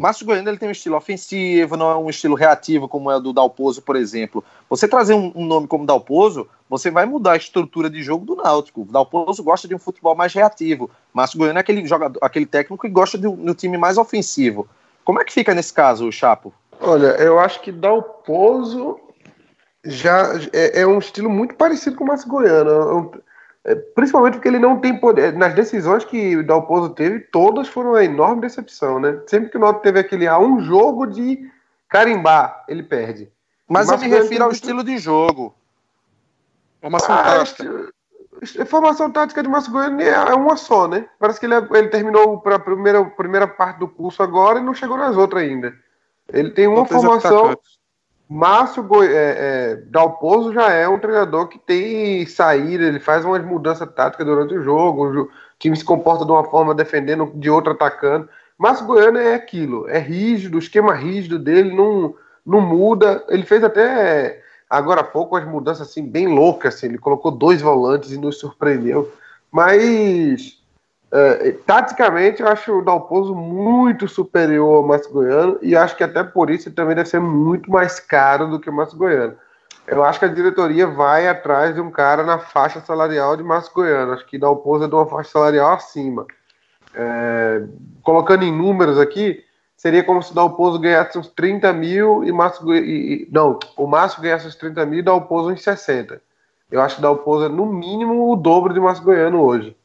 Márcio 0.00 0.26
Goiano 0.26 0.48
ele 0.48 0.58
tem 0.58 0.68
um 0.68 0.72
estilo 0.72 0.96
ofensivo, 0.96 1.76
não 1.76 1.90
é 1.90 1.96
um 1.96 2.10
estilo 2.10 2.34
reativo 2.34 2.88
como 2.88 3.10
é 3.10 3.16
o 3.16 3.20
do 3.20 3.32
Dalpozo, 3.32 3.80
por 3.80 3.94
exemplo. 3.94 4.42
Você 4.68 4.88
trazer 4.88 5.14
um, 5.14 5.32
um, 5.34 5.46
nome 5.46 5.68
como 5.68 5.86
Dalpozo, 5.86 6.48
você 6.68 6.90
vai 6.90 7.06
mudar 7.06 7.32
a 7.32 7.36
estrutura 7.36 7.88
de 7.88 8.02
jogo 8.02 8.24
do 8.24 8.36
Náutico. 8.36 8.82
O 8.82 8.84
Dalpozo 8.84 9.42
gosta 9.42 9.68
de 9.68 9.74
um 9.74 9.78
futebol 9.78 10.14
mais 10.14 10.32
reativo. 10.34 10.90
Márcio 11.12 11.38
Goiano 11.38 11.58
é 11.58 11.60
aquele 11.60 11.86
jogador, 11.86 12.18
aquele 12.20 12.46
técnico 12.46 12.82
que 12.82 12.92
gosta 12.92 13.16
de 13.16 13.28
um, 13.28 13.36
de 13.36 13.50
um 13.50 13.54
time 13.54 13.78
mais 13.78 13.96
ofensivo. 13.96 14.66
Como 15.04 15.20
é 15.20 15.24
que 15.24 15.32
fica 15.32 15.54
nesse 15.54 15.72
caso, 15.72 16.10
Chapo? 16.10 16.52
Olha, 16.80 17.16
eu 17.20 17.38
acho 17.38 17.60
que 17.60 17.70
Dalpozo 17.70 18.98
já 19.84 20.32
é, 20.52 20.80
é, 20.80 20.86
um 20.86 20.98
estilo 20.98 21.30
muito 21.30 21.54
parecido 21.54 21.96
com 21.96 22.04
o 22.04 22.06
Márcio 22.06 22.28
Goiano. 22.28 22.70
É, 22.70 23.18
é, 23.18 23.33
principalmente 23.94 24.34
porque 24.34 24.48
ele 24.48 24.58
não 24.58 24.78
tem 24.78 24.98
poder. 24.98 25.32
Nas 25.32 25.54
decisões 25.54 26.04
que 26.04 26.36
o 26.36 26.46
Dalpozo 26.46 26.90
teve, 26.90 27.20
todas 27.20 27.66
foram 27.68 27.90
uma 27.90 28.04
enorme 28.04 28.42
decepção, 28.42 29.00
né? 29.00 29.20
Sempre 29.26 29.50
que 29.50 29.56
o 29.56 29.60
Náutico 29.60 29.82
teve 29.82 29.98
aquele 29.98 30.26
a 30.26 30.34
ah, 30.34 30.38
um 30.38 30.60
jogo 30.60 31.06
de 31.06 31.50
carimbar, 31.88 32.64
ele 32.68 32.82
perde. 32.82 33.30
Mas 33.68 33.88
eu 33.88 33.98
me 33.98 34.08
refiro 34.08 34.44
ao 34.44 34.50
estilo 34.50 34.84
de 34.84 34.98
jogo. 34.98 35.54
Formação 36.80 37.14
ah, 37.14 37.22
tática. 37.22 37.94
Formação 38.66 39.10
tática 39.10 39.42
de 39.42 39.48
Márcio 39.48 39.72
Goiano 39.72 40.02
é 40.02 40.34
uma 40.34 40.56
só, 40.56 40.86
né? 40.86 41.08
Parece 41.18 41.40
que 41.40 41.46
ele, 41.46 41.54
é, 41.54 41.66
ele 41.72 41.88
terminou 41.88 42.40
para 42.40 42.56
a 42.56 42.58
primeira, 42.58 43.02
primeira 43.02 43.48
parte 43.48 43.78
do 43.78 43.88
curso 43.88 44.22
agora 44.22 44.58
e 44.58 44.62
não 44.62 44.74
chegou 44.74 44.98
nas 44.98 45.16
outras 45.16 45.42
ainda. 45.42 45.74
Ele 46.30 46.50
tem 46.50 46.66
uma 46.66 46.84
formação. 46.84 47.56
Márcio 48.28 48.82
Goi... 48.82 49.06
é, 49.06 49.12
é, 49.12 49.76
Dalpozo 49.86 50.52
já 50.52 50.70
é 50.72 50.88
um 50.88 50.98
treinador 50.98 51.48
que 51.48 51.58
tem 51.58 52.26
saída, 52.26 52.84
ele 52.84 53.00
faz 53.00 53.24
umas 53.24 53.44
mudanças 53.44 53.88
táticas 53.92 54.26
durante 54.26 54.54
o 54.54 54.62
jogo, 54.62 55.22
o 55.22 55.28
time 55.58 55.76
se 55.76 55.84
comporta 55.84 56.24
de 56.24 56.30
uma 56.30 56.44
forma 56.44 56.74
defendendo, 56.74 57.30
de 57.34 57.50
outra 57.50 57.72
atacando. 57.72 58.28
Márcio 58.58 58.86
Goiano 58.86 59.18
é 59.18 59.34
aquilo, 59.34 59.88
é 59.88 59.98
rígido, 59.98 60.56
o 60.56 60.60
esquema 60.60 60.94
rígido 60.94 61.38
dele 61.38 61.74
não, 61.74 62.14
não 62.46 62.60
muda. 62.60 63.24
Ele 63.28 63.44
fez 63.44 63.62
até 63.64 64.42
agora 64.70 65.00
há 65.00 65.04
pouco 65.04 65.36
umas 65.36 65.46
mudanças 65.46 65.88
assim, 65.88 66.06
bem 66.06 66.26
loucas, 66.28 66.76
assim, 66.76 66.86
ele 66.86 66.98
colocou 66.98 67.30
dois 67.30 67.60
volantes 67.60 68.12
e 68.12 68.18
nos 68.18 68.38
surpreendeu. 68.38 69.12
Mas 69.50 70.63
Uh, 71.14 71.56
taticamente, 71.64 72.42
eu 72.42 72.48
acho 72.48 72.76
o 72.76 72.82
Dalpozo 72.82 73.36
muito 73.36 74.08
superior 74.08 74.78
ao 74.78 74.82
Márcio 74.82 75.12
Goiano 75.12 75.56
e 75.62 75.76
acho 75.76 75.96
que 75.96 76.02
até 76.02 76.24
por 76.24 76.50
isso 76.50 76.68
ele 76.68 76.74
também 76.74 76.96
deve 76.96 77.08
ser 77.08 77.20
muito 77.20 77.70
mais 77.70 78.00
caro 78.00 78.48
do 78.48 78.58
que 78.58 78.68
o 78.68 78.72
Márcio 78.72 78.98
Goiano. 78.98 79.36
Eu 79.86 80.02
acho 80.02 80.18
que 80.18 80.24
a 80.24 80.28
diretoria 80.28 80.88
vai 80.88 81.28
atrás 81.28 81.72
de 81.72 81.80
um 81.80 81.88
cara 81.88 82.24
na 82.24 82.40
faixa 82.40 82.80
salarial 82.80 83.36
de 83.36 83.44
Márcio 83.44 83.72
Goiano. 83.72 84.12
Acho 84.12 84.26
que 84.26 84.36
Dalpozo 84.38 84.86
é 84.86 84.88
de 84.88 84.94
uma 84.96 85.06
faixa 85.06 85.30
salarial 85.30 85.74
acima. 85.74 86.26
É, 86.92 87.62
colocando 88.02 88.42
em 88.42 88.50
números 88.50 88.98
aqui, 88.98 89.40
seria 89.76 90.02
como 90.02 90.20
se 90.20 90.32
o 90.32 90.34
Dalpozo 90.34 90.80
ganhasse 90.80 91.16
uns 91.16 91.28
30 91.28 91.72
mil 91.74 92.24
e 92.24 92.32
Márcio 92.32 92.64
Goiano. 92.64 93.26
Não, 93.30 93.58
o 93.76 93.86
Márcio 93.86 94.20
ganhasse 94.20 94.48
uns 94.48 94.56
30 94.56 94.84
mil 94.84 94.98
e 94.98 95.02
Dalpozo 95.02 95.50
uns 95.50 95.62
60. 95.62 96.20
Eu 96.72 96.80
acho 96.80 96.96
que 96.96 97.02
Dalpozo 97.02 97.44
é 97.44 97.48
no 97.48 97.66
mínimo 97.66 98.32
o 98.32 98.34
dobro 98.34 98.74
de 98.74 98.80
Márcio 98.80 99.04
Goiano 99.04 99.40
hoje. 99.40 99.76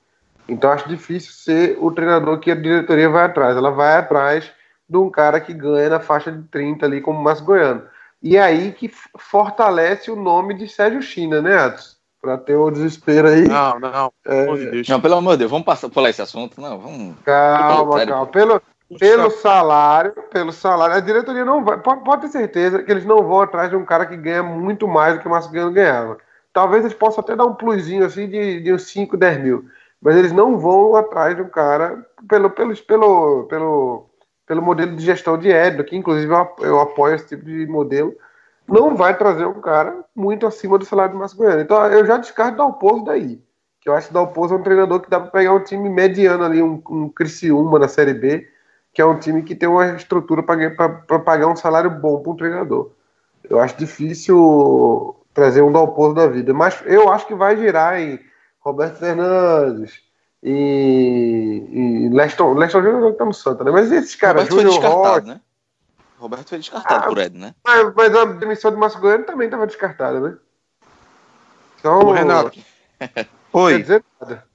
Então 0.49 0.71
acho 0.71 0.89
difícil 0.89 1.31
ser 1.31 1.77
o 1.79 1.91
treinador 1.91 2.39
que 2.39 2.51
a 2.51 2.55
diretoria 2.55 3.09
vai 3.09 3.25
atrás. 3.25 3.55
Ela 3.55 3.71
vai 3.71 3.97
atrás 3.97 4.51
de 4.89 4.97
um 4.97 5.09
cara 5.09 5.39
que 5.39 5.53
ganha 5.53 5.89
na 5.89 5.99
faixa 5.99 6.31
de 6.31 6.41
30 6.43 6.85
ali, 6.85 7.01
como 7.01 7.19
o 7.19 7.23
Márcio 7.23 7.45
Goiano. 7.45 7.83
E 8.21 8.35
é 8.35 8.41
aí 8.41 8.71
que 8.71 8.91
fortalece 9.17 10.09
o 10.11 10.15
nome 10.15 10.55
de 10.55 10.67
Sérgio 10.67 11.01
China, 11.01 11.41
né, 11.41 11.57
Atos? 11.57 11.97
Pra 12.21 12.37
ter 12.37 12.55
o 12.55 12.69
desespero 12.69 13.29
aí. 13.29 13.47
Não, 13.47 13.79
não, 13.79 14.11
é... 14.25 14.45
não, 14.89 14.99
pelo 14.99 15.15
amor 15.15 15.33
de 15.33 15.39
Deus, 15.39 15.51
vamos 15.51 15.65
passar, 15.65 15.87
pular 15.87 16.09
esse 16.09 16.21
assunto. 16.21 16.59
Não, 16.59 16.77
vamos. 16.77 17.15
Calma, 17.23 18.05
calma. 18.05 18.27
Pelo, 18.27 18.61
pelo 18.99 19.29
salário, 19.29 20.11
pelo 20.29 20.51
salário, 20.51 20.95
a 20.95 20.99
diretoria 20.99 21.45
não 21.45 21.63
vai. 21.63 21.77
Pode, 21.79 22.03
pode, 22.03 22.23
ter 22.23 22.27
certeza 22.29 22.83
que 22.83 22.91
eles 22.91 23.05
não 23.05 23.23
vão 23.23 23.41
atrás 23.41 23.69
de 23.69 23.77
um 23.77 23.85
cara 23.85 24.05
que 24.05 24.17
ganha 24.17 24.43
muito 24.43 24.85
mais 24.85 25.13
do 25.13 25.21
que 25.21 25.27
o 25.27 25.31
Márcio 25.31 25.51
Goiano 25.51 25.71
ganhava. 25.71 26.17
Talvez 26.51 26.83
eles 26.83 26.97
possam 26.97 27.23
até 27.23 27.37
dar 27.37 27.45
um 27.45 27.53
plusinho 27.53 28.03
assim 28.03 28.27
de, 28.27 28.59
de 28.59 28.73
uns 28.73 28.83
5, 28.83 29.15
10 29.15 29.41
mil 29.41 29.69
mas 30.01 30.15
eles 30.15 30.31
não 30.31 30.57
vão 30.57 30.95
atrás 30.95 31.35
de 31.35 31.41
um 31.41 31.49
cara 31.49 32.05
pelo, 32.27 32.49
pelo, 32.49 32.75
pelo, 32.75 33.43
pelo, 33.45 34.09
pelo 34.45 34.61
modelo 34.61 34.95
de 34.95 35.03
gestão 35.03 35.37
de 35.37 35.49
Edno, 35.49 35.83
que 35.83 35.95
inclusive 35.95 36.31
eu, 36.59 36.79
apoio 36.79 37.15
esse 37.15 37.27
tipo 37.27 37.45
de 37.45 37.65
modelo, 37.67 38.15
não 38.67 38.95
vai 38.95 39.17
trazer 39.17 39.45
um 39.45 39.59
cara 39.59 40.05
muito 40.15 40.45
acima 40.47 40.77
do 40.77 40.85
salário 40.85 41.13
do 41.13 41.19
Márcio 41.19 41.37
Goiano. 41.37 41.61
Então 41.61 41.85
eu 41.87 42.05
já 42.05 42.17
descarto 42.17 42.57
Dalpozo 42.57 43.03
daí. 43.03 43.41
Que 43.81 43.89
eu 43.89 43.93
acho 43.93 44.07
que 44.07 44.13
Dalpozo 44.13 44.53
é 44.53 44.57
um 44.57 44.63
treinador 44.63 45.01
que 45.01 45.09
dá 45.09 45.19
para 45.19 45.31
pegar 45.31 45.53
um 45.53 45.63
time 45.63 45.89
mediano 45.89 46.43
ali, 46.43 46.61
um, 46.61 46.81
um 46.89 47.09
Criciúma 47.09 47.79
na 47.79 47.87
Série 47.87 48.13
B, 48.13 48.47
que 48.93 49.01
é 49.01 49.05
um 49.05 49.19
time 49.19 49.41
que 49.43 49.55
tem 49.55 49.67
uma 49.67 49.95
estrutura 49.95 50.43
para 50.43 51.19
pagar 51.19 51.47
um 51.47 51.55
salário 51.55 51.89
bom 51.89 52.21
para 52.21 52.31
um 52.31 52.35
treinador. 52.35 52.91
Eu 53.49 53.59
acho 53.59 53.77
difícil 53.77 55.15
trazer 55.33 55.61
um 55.61 55.71
Dalpozo 55.71 56.15
da 56.15 56.27
vida, 56.27 56.53
mas 56.53 56.81
eu 56.85 57.09
acho 57.09 57.25
que 57.25 57.35
vai 57.35 57.57
girar 57.57 57.99
em 57.99 58.19
Roberto 58.59 58.97
Fernandes 58.97 60.01
e, 60.43 61.63
e 61.71 62.09
Leston, 62.09 62.53
Leston 62.53 62.81
Júnior 62.81 63.13
tá 63.15 63.25
no 63.25 63.33
Santa, 63.33 63.63
né? 63.63 63.71
Mas 63.71 63.91
esses 63.91 64.15
caras, 64.15 64.43
Roberto 64.43 64.55
Júnior 64.55 64.73
foi 64.73 64.81
descartado, 64.81 65.25
Rocha, 65.25 65.33
né? 65.33 65.41
Roberto 66.17 66.49
foi 66.49 66.57
descartado 66.57 67.03
ah, 67.05 67.07
por 67.07 67.17
Ed, 67.17 67.37
né? 67.37 67.55
Mas, 67.65 67.93
mas, 67.95 68.15
a 68.15 68.25
demissão 68.25 68.71
de 68.71 68.77
Márcio 68.77 68.99
Goiano 68.99 69.25
também 69.25 69.45
estava 69.45 69.65
descartada, 69.65 70.19
né? 70.19 70.37
Então, 71.79 71.99
Ô, 71.99 72.11
Renato. 72.11 72.59
Oi. 73.53 73.73
Quer 73.77 73.81
dizer 73.81 74.05
nada. 74.19 74.49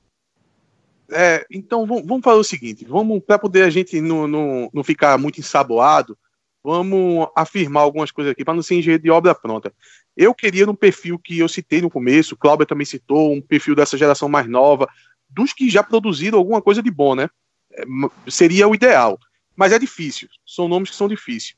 É, 1.10 1.46
então 1.50 1.86
vamos, 1.86 2.06
vamos 2.06 2.24
fazer 2.24 2.38
o 2.38 2.44
seguinte, 2.44 2.84
vamos 2.86 3.22
para 3.22 3.38
poder 3.38 3.62
a 3.62 3.70
gente 3.70 4.00
não, 4.00 4.26
não, 4.26 4.70
não 4.72 4.82
ficar 4.82 5.18
muito 5.18 5.38
ensaboado, 5.38 6.16
vamos 6.64 7.28
afirmar 7.36 7.82
algumas 7.82 8.10
coisas 8.10 8.32
aqui 8.32 8.42
para 8.42 8.54
não 8.54 8.62
ser 8.62 8.76
engenheiro 8.76 9.02
de 9.02 9.10
obra 9.10 9.34
pronta. 9.34 9.70
Eu 10.16 10.34
queria 10.34 10.64
num 10.64 10.74
perfil 10.74 11.18
que 11.18 11.38
eu 11.38 11.48
citei 11.48 11.82
no 11.82 11.90
começo, 11.90 12.36
Cláudio 12.36 12.64
também 12.64 12.86
citou, 12.86 13.34
um 13.34 13.40
perfil 13.42 13.74
dessa 13.74 13.98
geração 13.98 14.28
mais 14.30 14.48
nova, 14.48 14.88
dos 15.28 15.52
que 15.52 15.68
já 15.68 15.82
produziram 15.82 16.38
alguma 16.38 16.62
coisa 16.62 16.82
de 16.82 16.90
bom, 16.90 17.14
né? 17.14 17.28
É, 17.72 17.84
seria 18.28 18.66
o 18.66 18.74
ideal. 18.74 19.18
Mas 19.54 19.72
é 19.72 19.78
difícil, 19.78 20.28
são 20.46 20.66
nomes 20.66 20.90
que 20.90 20.96
são 20.96 21.06
difíceis. 21.06 21.54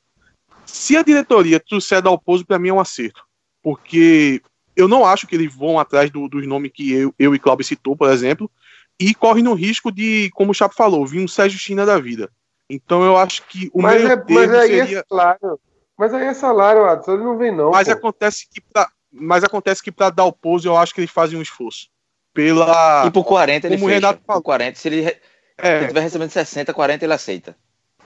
Se 0.66 0.96
a 0.96 1.02
diretoria 1.02 1.61
trouxer 1.61 2.02
Dalpozo, 2.02 2.44
para 2.44 2.59
mim 2.59 2.70
é 2.70 2.72
um 2.72 2.80
acerto, 2.80 3.22
porque 3.62 4.42
eu 4.74 4.88
não 4.88 5.07
acho 5.07 5.26
que 5.26 5.36
eles 5.36 5.54
vão 5.54 5.78
atrás 5.78 6.11
do, 6.11 6.28
dos 6.28 6.46
nomes 6.46 6.72
que 6.74 6.92
eu, 6.92 7.14
eu 7.16 7.34
e 7.34 7.38
Cláudio 7.38 7.64
citou, 7.64 7.96
por 7.96 8.11
exemplo, 8.11 8.50
e 8.98 9.14
corre 9.14 9.40
no 9.40 9.54
risco 9.54 9.92
de, 9.92 10.30
como 10.34 10.50
o 10.50 10.54
Chapo 10.54 10.74
falou, 10.74 11.07
vir 11.07 11.20
um 11.20 11.28
Sérgio 11.28 11.59
China 11.59 11.86
da 11.86 11.98
vida. 11.98 12.30
Então 12.68 13.04
eu 13.04 13.16
acho 13.16 13.46
que 13.46 13.70
o 13.72 13.80
mas 13.82 14.02
meio 14.02 14.12
é, 14.12 14.24
mas 14.28 14.54
aí 14.54 14.78
é 14.78 14.84
seria... 14.84 14.98
É 15.00 15.04
salário. 15.08 15.60
Mas 15.96 16.14
aí 16.14 16.26
é 16.26 16.34
salário, 16.34 16.84
Adson, 16.84 17.14
ele 17.14 17.24
não 17.24 17.38
vem 17.38 17.54
não. 17.54 17.70
Mas 17.70 17.88
pô. 17.88 17.94
acontece 17.94 18.46
que 18.50 18.60
pra, 18.60 18.88
mas 19.10 19.44
acontece 19.44 19.82
que 19.82 19.92
para 19.92 20.10
dar 20.10 20.24
o 20.24 20.32
pose 20.32 20.66
eu 20.66 20.76
acho 20.76 20.94
que 20.94 21.00
eles 21.00 21.10
fazem 21.10 21.38
um 21.38 21.42
esforço. 21.42 21.88
Pela 22.34 23.06
E 23.06 23.10
por 23.10 23.24
40 23.24 23.66
ele 23.66 23.76
como 23.76 23.88
fecha. 23.88 23.94
Renato 23.94 24.20
falou. 24.26 24.42
Por 24.42 24.46
40, 24.46 24.78
se 24.78 24.88
ele, 24.88 25.16
é. 25.56 25.80
se 25.80 25.88
tiver 25.88 26.00
recebendo 26.00 26.30
60, 26.30 26.74
40 26.74 27.04
ele 27.04 27.14
aceita. 27.14 27.56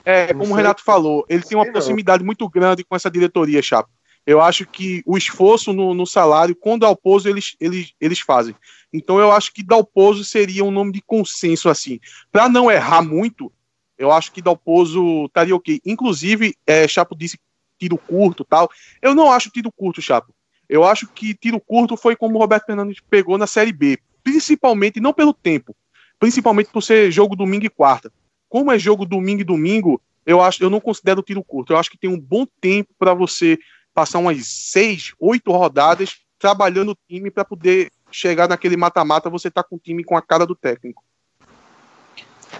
É, 0.05 0.33
como 0.33 0.53
o 0.53 0.57
Renato 0.57 0.83
falou, 0.83 1.27
ele 1.29 1.43
tem 1.43 1.59
uma 1.59 1.71
proximidade 1.71 2.25
muito 2.25 2.49
grande 2.49 2.85
com 2.85 2.97
essa 2.97 3.11
diretoria, 3.11 3.61
Chapo. 3.61 3.91
Eu 4.27 4.41
acho 4.41 4.67
que 4.67 5.03
o 5.07 5.17
esforço 5.17 5.73
no, 5.73 5.95
no 5.95 6.07
salário, 6.07 6.55
com 6.55 6.75
o 6.75 6.79
Dalpozo, 6.79 7.29
eles, 7.29 7.57
eles, 7.59 7.93
eles 8.01 8.21
fazem. 8.21 8.55
Então 8.93 9.19
eu 9.19 9.33
acho 9.33 9.53
que 9.53 9.63
Dalpozo 9.63 10.25
seria 10.25 10.65
um 10.65 10.71
nome 10.71 10.93
de 10.93 11.03
consenso, 11.03 11.69
assim. 11.69 11.99
Para 12.31 12.49
não 12.49 12.71
errar 12.71 13.03
muito, 13.03 13.53
eu 14.01 14.11
acho 14.11 14.33
que 14.33 14.41
Dalpozo 14.41 15.27
estaria 15.27 15.55
ok. 15.55 15.79
Inclusive, 15.85 16.57
é, 16.67 16.89
Chapo 16.89 17.15
disse 17.15 17.39
tiro 17.79 17.99
curto 17.99 18.45
tal. 18.45 18.71
Eu 19.03 19.15
não 19.15 19.31
acho 19.31 19.51
tiro 19.51 19.71
curto, 19.71 20.01
Chapo. 20.01 20.35
Eu 20.67 20.85
acho 20.85 21.07
que 21.09 21.35
tiro 21.35 21.61
curto 21.61 21.99
foi 21.99 22.17
como 22.17 22.37
o 22.37 22.41
Roberto 22.41 22.65
Fernandes 22.65 23.03
pegou 23.11 23.37
na 23.37 23.47
Série 23.47 23.75
B. 23.75 23.99
Principalmente, 24.25 25.01
não 25.01 25.13
pelo 25.13 25.35
tempo, 25.35 25.77
principalmente 26.19 26.71
por 26.71 26.83
ser 26.83 27.11
jogo 27.11 27.37
domingo 27.37 27.67
e 27.67 27.69
quarta. 27.69 28.11
Como 28.49 28.73
é 28.73 28.79
jogo 28.79 29.05
domingo 29.05 29.43
e 29.43 29.45
domingo, 29.45 30.01
eu 30.25 30.41
acho, 30.41 30.63
eu 30.63 30.71
não 30.71 30.81
considero 30.81 31.23
tiro 31.23 31.45
curto. 31.45 31.75
Eu 31.75 31.77
acho 31.77 31.91
que 31.91 31.99
tem 31.99 32.09
um 32.09 32.19
bom 32.19 32.47
tempo 32.59 32.89
para 32.99 33.13
você 33.13 33.59
passar 33.93 34.19
umas 34.19 34.47
seis, 34.47 35.13
oito 35.21 35.53
rodadas 35.53 36.21
trabalhando 36.39 36.93
o 36.93 36.99
time 37.07 37.31
para 37.31 37.45
poder 37.45 37.91
chegar 38.11 38.49
naquele 38.49 38.79
mata-mata, 38.79 39.29
você 39.29 39.51
tá 39.51 39.63
com 39.63 39.77
o 39.77 39.79
time 39.79 40.03
com 40.03 40.17
a 40.17 40.23
cara 40.23 40.47
do 40.47 40.55
técnico. 40.55 41.05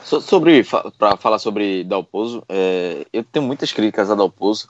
So, 0.05 0.21
sobre 0.21 0.65
para 0.99 1.17
falar 1.17 1.39
sobre 1.39 1.85
Dalpozo, 1.85 2.43
é, 2.49 3.07
eu 3.13 3.25
tenho 3.25 3.45
muitas 3.45 3.73
críticas 3.73 4.11
a 4.11 4.15
Dalpozo 4.15 4.69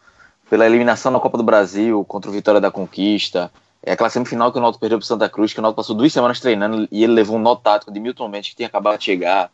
pela 0.48 0.66
eliminação 0.66 1.12
na 1.12 1.20
Copa 1.20 1.38
do 1.38 1.44
Brasil 1.44 2.04
contra 2.04 2.30
o 2.30 2.34
Vitória 2.34 2.60
da 2.60 2.70
Conquista. 2.70 3.50
É 3.82 3.92
aquela 3.92 4.10
semifinal 4.10 4.52
que 4.52 4.58
o 4.58 4.60
Náutico 4.60 4.80
perdeu 4.80 4.98
para 4.98 5.06
Santa 5.06 5.28
Cruz, 5.28 5.52
que 5.52 5.58
o 5.58 5.62
Náutico 5.62 5.80
passou 5.80 5.96
duas 5.96 6.12
semanas 6.12 6.40
treinando 6.40 6.86
e 6.90 7.02
ele 7.02 7.14
levou 7.14 7.36
um 7.36 7.38
nó 7.38 7.54
tático 7.54 7.90
de 7.90 7.98
Milton 7.98 8.28
Mendes 8.28 8.50
que 8.50 8.56
tinha 8.56 8.68
acabado 8.68 8.98
de 8.98 9.04
chegar. 9.04 9.50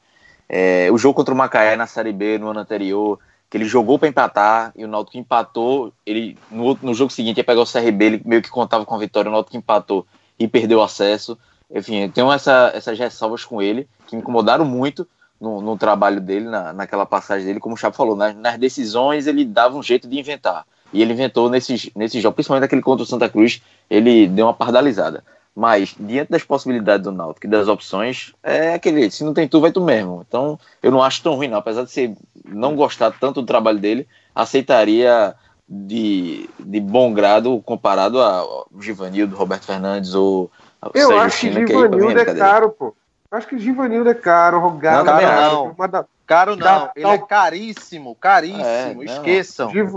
É, 0.49 0.89
o 0.91 0.99
jogo 0.99 1.15
contra 1.15 1.33
o 1.33 1.37
Macaé 1.37 1.77
na 1.77 1.87
Série 1.87 2.13
B 2.13 2.39
no 2.39 2.49
ano 2.49 2.61
anterior, 2.61 3.19
que 3.49 3.57
ele 3.57 3.65
jogou 3.65 3.99
para 3.99 4.09
empatar 4.09 4.73
e 4.75 4.85
o 4.85 4.89
Náutico 4.89 5.19
empatou. 5.19 5.93
Ele 6.05 6.37
no, 6.51 6.77
no 6.83 6.95
jogo 6.95 7.13
seguinte 7.13 7.37
ia 7.37 7.45
pegar 7.45 7.61
o 7.61 7.71
CRB, 7.71 8.05
ele 8.05 8.23
meio 8.25 8.43
que 8.43 8.49
contava 8.49 8.85
com 8.85 8.95
a 8.95 8.99
vitória, 8.99 9.29
o 9.29 9.33
Náutico 9.33 9.57
empatou 9.57 10.07
e 10.39 10.49
perdeu 10.49 10.79
o 10.79 10.83
acesso. 10.83 11.39
Enfim, 11.71 12.05
eu 12.05 12.11
tenho 12.11 12.33
essa, 12.33 12.73
essas 12.75 12.99
ressalvas 12.99 13.45
com 13.45 13.61
ele 13.63 13.89
que 14.07 14.17
me 14.17 14.23
incomodaram 14.23 14.65
muito 14.65 15.07
no, 15.41 15.61
no 15.61 15.77
trabalho 15.77 16.21
dele, 16.21 16.47
na, 16.47 16.73
naquela 16.73 17.07
passagem 17.07 17.47
dele, 17.47 17.61
como 17.61 17.75
o 17.75 17.79
Chapo 17.79 17.97
falou, 17.97 18.17
nas, 18.17 18.35
nas, 18.37 18.59
decisões 18.59 19.27
ele 19.27 19.45
dava 19.45 19.77
um 19.77 19.83
jeito 19.83 20.09
de 20.09 20.19
inventar. 20.19 20.65
E 20.93 21.03
ele 21.03 21.13
inventou 21.13 21.51
nesses, 21.51 21.91
nesses 21.95 22.23
jogos, 22.23 22.37
principalmente 22.37 22.63
naquele 22.63 22.83
contra 22.83 23.03
o 23.03 23.07
Santa 23.07 23.29
Cruz, 23.29 23.61
ele 23.91 24.27
deu 24.27 24.47
uma 24.47 24.55
pardalizada. 24.55 25.23
Mas, 25.55 25.95
diante 25.99 26.31
das 26.31 26.45
possibilidades 26.45 27.05
do 27.05 27.11
Náutico 27.11 27.47
e 27.47 27.51
das 27.51 27.67
opções, 27.67 28.35
é 28.43 28.75
aquele, 28.75 29.11
se 29.11 29.25
não 29.25 29.33
tem 29.33 29.49
tu, 29.49 29.59
vai 29.59 29.73
tu 29.73 29.81
mesmo. 29.81 30.25
Então, 30.29 30.59
eu 30.83 30.91
não 30.91 31.03
acho 31.03 31.23
tão 31.23 31.35
ruim, 31.35 31.49
não. 31.49 31.57
Apesar 31.57 31.83
de 31.83 31.91
ser, 31.91 32.15
não 32.45 32.77
gostar 32.77 33.11
tanto 33.19 33.41
do 33.41 33.47
trabalho 33.47 33.79
dele, 33.79 34.07
aceitaria 34.35 35.35
de, 35.67 36.49
de 36.61 36.79
bom 36.79 37.13
grado 37.13 37.61
comparado 37.65 38.21
ao 38.21 38.69
Givanildo, 38.81 39.35
Roberto 39.35 39.65
Fernandes 39.65 40.15
ou 40.15 40.51
Eu 40.95 41.09
Sérgio 41.09 41.19
acho 41.25 41.37
China, 41.39 41.65
que 41.65 41.73
Givanildo 41.73 42.19
é, 42.19 42.23
é 42.23 42.35
caro, 42.35 42.71
pô. 42.71 42.95
Acho 43.31 43.47
que 43.49 43.59
Givanildo 43.59 44.11
é 44.11 44.15
caro, 44.15 44.59
Rogado 44.59 45.05
não, 45.05 45.19
é 45.19 45.23
caro. 45.23 45.75
Não. 45.79 46.07
Caro 46.27 46.57
não, 46.57 46.59
da, 46.59 46.93
ele 46.97 47.07
é 47.07 47.19
caríssimo, 47.19 48.15
caríssimo, 48.17 49.03
é, 49.03 49.05
esqueçam. 49.05 49.71
Giv, 49.71 49.95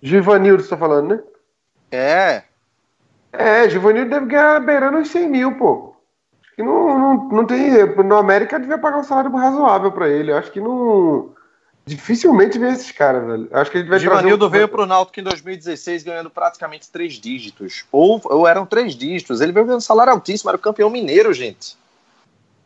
Givanildo, 0.00 0.62
você 0.62 0.68
tá 0.68 0.76
falando, 0.76 1.08
né? 1.08 1.22
É. 1.90 2.42
É, 3.32 3.68
Givanildo 3.68 4.10
deve 4.10 4.26
ganhar 4.26 4.60
beirando 4.60 4.98
uns 4.98 5.08
100 5.08 5.28
mil, 5.28 5.56
pô. 5.56 5.94
Acho 6.42 6.54
que 6.54 6.62
não, 6.62 6.98
não, 6.98 7.28
não 7.28 7.44
tem. 7.44 7.84
No 8.04 8.16
América 8.16 8.60
devia 8.60 8.78
pagar 8.78 8.98
um 8.98 9.04
salário 9.04 9.34
razoável 9.34 9.90
pra 9.90 10.08
ele. 10.08 10.32
Acho 10.32 10.50
que 10.52 10.60
não. 10.60 11.34
Dificilmente 11.84 12.58
vê 12.58 12.70
esses 12.70 12.90
caras, 12.90 13.24
velho. 13.26 13.48
Acho 13.52 13.70
que 13.70 13.78
ele 13.78 13.88
vai 13.88 13.98
Givanildo 13.98 14.46
um... 14.46 14.50
veio 14.50 14.68
pro 14.68 14.86
Náutico 14.86 15.20
em 15.20 15.22
2016 15.22 16.02
ganhando 16.02 16.30
praticamente 16.30 16.90
três 16.90 17.14
dígitos. 17.14 17.84
Ou, 17.92 18.20
ou 18.24 18.46
eram 18.46 18.66
três 18.66 18.94
dígitos. 18.94 19.40
Ele 19.40 19.52
veio 19.52 19.66
ganhando 19.66 19.82
salário 19.82 20.12
altíssimo, 20.12 20.50
era 20.50 20.56
o 20.56 20.60
campeão 20.60 20.90
mineiro, 20.90 21.32
gente. 21.32 21.76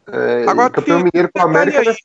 É, 0.09 0.45
Agora, 0.49 0.71
campeão 0.71 1.03
tem, 1.03 1.05
mineiro 1.05 1.31
com 1.33 1.41
a 1.41 1.45
América. 1.45 1.81
Aí, 1.81 1.97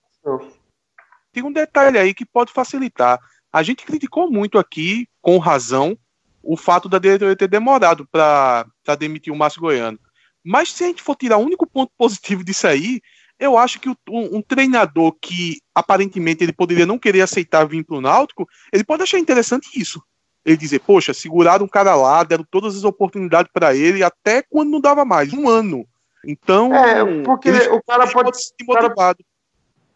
tem 1.31 1.43
um 1.43 1.51
detalhe 1.51 1.97
aí 1.97 2.13
que 2.13 2.25
pode 2.25 2.51
facilitar. 2.51 3.19
A 3.51 3.63
gente 3.63 3.85
criticou 3.85 4.29
muito 4.29 4.57
aqui, 4.57 5.07
com 5.21 5.37
razão, 5.37 5.97
o 6.41 6.55
fato 6.55 6.87
da 6.87 6.99
diretoria 6.99 7.35
ter 7.35 7.47
demorado 7.47 8.07
para 8.11 8.65
demitir 8.99 9.33
o 9.33 9.35
Márcio 9.35 9.61
Goiano. 9.61 9.99
Mas 10.43 10.71
se 10.71 10.83
a 10.83 10.87
gente 10.87 11.01
for 11.01 11.15
tirar 11.15 11.37
o 11.37 11.43
único 11.43 11.65
ponto 11.65 11.91
positivo 11.97 12.43
disso 12.43 12.67
aí, 12.67 13.01
eu 13.39 13.57
acho 13.57 13.79
que 13.79 13.89
um, 13.89 13.95
um, 14.09 14.41
treinador 14.41 15.13
que 15.19 15.57
aparentemente 15.73 16.43
ele 16.43 16.53
poderia 16.53 16.85
não 16.85 16.99
querer 16.99 17.21
aceitar 17.21 17.65
vir 17.65 17.83
para 17.83 17.97
o 17.97 18.01
Náutico, 18.01 18.47
ele 18.71 18.83
pode 18.83 19.03
achar 19.03 19.19
interessante 19.19 19.69
isso. 19.75 20.01
Ele 20.45 20.55
dizer, 20.55 20.79
poxa, 20.79 21.13
seguraram 21.13 21.65
um 21.65 21.69
cara 21.69 21.95
lá, 21.95 22.23
deram 22.23 22.45
todas 22.49 22.77
as 22.77 22.83
oportunidades 22.83 23.51
para 23.51 23.75
ele, 23.75 24.03
até 24.03 24.43
quando 24.43 24.69
não 24.69 24.79
dava 24.79 25.03
mais, 25.03 25.33
um 25.33 25.49
ano. 25.49 25.85
Então, 26.25 26.73
é, 26.73 27.23
porque 27.23 27.51
o 27.51 27.81
cara 27.83 28.11
pode, 28.11 28.31
motivado. 28.63 29.23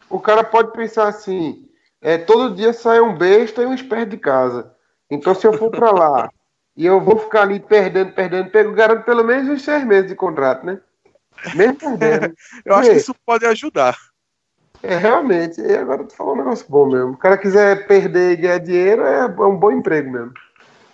O 0.08 0.20
cara 0.20 0.44
pode 0.44 0.72
pensar 0.72 1.08
assim, 1.08 1.68
é, 2.00 2.18
todo 2.18 2.54
dia 2.54 2.72
sai 2.72 3.00
um 3.00 3.16
besta 3.16 3.62
e 3.62 3.66
um 3.66 3.74
esperto 3.74 4.10
de 4.10 4.16
casa. 4.16 4.72
Então, 5.10 5.34
se 5.34 5.46
eu 5.46 5.52
for 5.52 5.70
para 5.70 5.90
lá 5.90 6.30
e 6.76 6.86
eu 6.86 7.00
vou 7.00 7.18
ficar 7.18 7.42
ali 7.42 7.60
perdendo, 7.60 8.12
perdendo, 8.12 8.50
pego, 8.50 8.72
garanto 8.72 9.04
pelo 9.04 9.24
menos 9.24 9.48
uns 9.48 9.62
seis 9.62 9.84
meses 9.84 10.08
de 10.08 10.14
contrato, 10.14 10.64
né? 10.64 10.80
Mesmo 11.54 11.98
perdendo. 11.98 12.34
eu 12.64 12.74
acho 12.74 12.90
que 12.90 12.96
isso 12.96 13.14
pode 13.26 13.44
ajudar. 13.46 13.96
É, 14.82 14.96
realmente. 14.96 15.60
E 15.60 15.76
agora 15.76 16.04
tu 16.04 16.14
falou 16.14 16.34
um 16.34 16.38
negócio 16.38 16.66
bom 16.68 16.86
mesmo. 16.86 17.12
O 17.12 17.16
cara 17.16 17.36
quiser 17.36 17.86
perder 17.86 18.32
e 18.32 18.36
ganhar 18.36 18.58
dinheiro, 18.58 19.02
é, 19.02 19.20
é 19.20 19.24
um 19.24 19.56
bom 19.56 19.70
emprego 19.70 20.10
mesmo. 20.10 20.32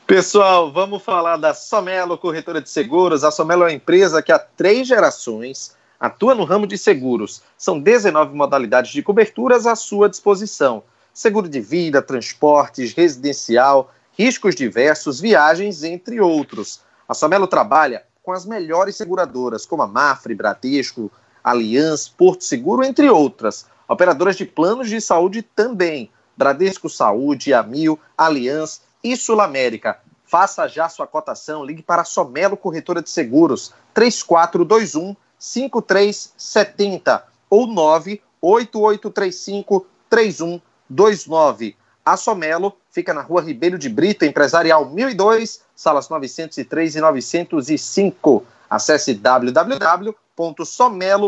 Pessoal, 0.06 0.70
vamos 0.70 1.02
falar 1.02 1.36
da 1.36 1.52
Somelo 1.52 2.16
Corretora 2.16 2.62
de 2.62 2.70
Seguros. 2.70 3.24
A 3.24 3.32
Somelo 3.32 3.64
é 3.64 3.66
uma 3.66 3.72
empresa 3.72 4.22
que 4.22 4.30
há 4.30 4.38
três 4.38 4.86
gerações 4.86 5.74
atua 5.98 6.32
no 6.32 6.44
ramo 6.44 6.64
de 6.64 6.78
seguros. 6.78 7.42
São 7.58 7.80
19 7.80 8.32
modalidades 8.32 8.92
de 8.92 9.02
coberturas 9.02 9.66
à 9.66 9.74
sua 9.74 10.08
disposição: 10.08 10.84
seguro 11.12 11.48
de 11.48 11.58
vida, 11.58 12.00
transportes, 12.00 12.94
residencial, 12.94 13.92
riscos 14.16 14.54
diversos, 14.54 15.20
viagens, 15.20 15.82
entre 15.82 16.20
outros. 16.20 16.82
A 17.08 17.12
Somelo 17.12 17.48
trabalha 17.48 18.04
com 18.22 18.30
as 18.30 18.46
melhores 18.46 18.94
seguradoras, 18.94 19.66
como 19.66 19.82
a 19.82 19.88
Mafre, 19.88 20.36
Bradesco, 20.36 21.10
Allianz, 21.42 22.08
Porto 22.08 22.44
Seguro, 22.44 22.84
entre 22.84 23.10
outras. 23.10 23.66
Operadoras 23.88 24.36
de 24.36 24.44
planos 24.44 24.88
de 24.88 25.00
saúde 25.00 25.42
também. 25.42 26.12
Bradesco 26.36 26.88
Saúde, 26.88 27.52
Amil, 27.52 27.98
Allianz 28.16 28.85
e 29.12 29.16
Sul 29.16 29.40
América. 29.40 30.00
Faça 30.24 30.66
já 30.66 30.88
sua 30.88 31.06
cotação, 31.06 31.64
ligue 31.64 31.82
para 31.82 32.02
a 32.02 32.04
Somelo 32.04 32.56
Corretora 32.56 33.00
de 33.00 33.08
Seguros, 33.08 33.72
3421 33.94 35.14
5370 35.38 37.24
ou 37.48 37.68
98835 37.68 39.86
3129. 40.10 41.76
A 42.04 42.16
Somelo 42.16 42.76
fica 42.90 43.14
na 43.14 43.22
rua 43.22 43.40
Ribeiro 43.42 43.78
de 43.78 43.88
Brito, 43.88 44.24
Empresarial 44.24 44.90
1002, 44.90 45.62
salas 45.74 46.08
903 46.08 46.96
e 46.96 47.00
905. 47.00 48.44
Acesse 48.68 49.14
www.somelo 49.14 49.72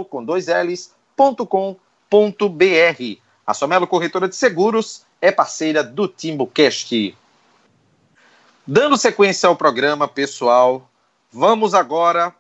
com 0.05 0.25
dois 0.25 0.49
L's.com.br. 0.49 1.77
A 3.47 3.55
Somelo 3.55 3.87
Corretora 3.87 4.29
de 4.29 4.35
Seguros 4.35 5.07
é 5.21 5.31
parceira 5.31 5.85
do 5.85 6.09
TimbuCast. 6.09 7.17
Dando 8.71 8.99
sequência 8.99 9.49
ao 9.49 9.57
programa, 9.57 10.07
pessoal, 10.07 10.91
vamos 11.33 11.73
agora 11.73 12.35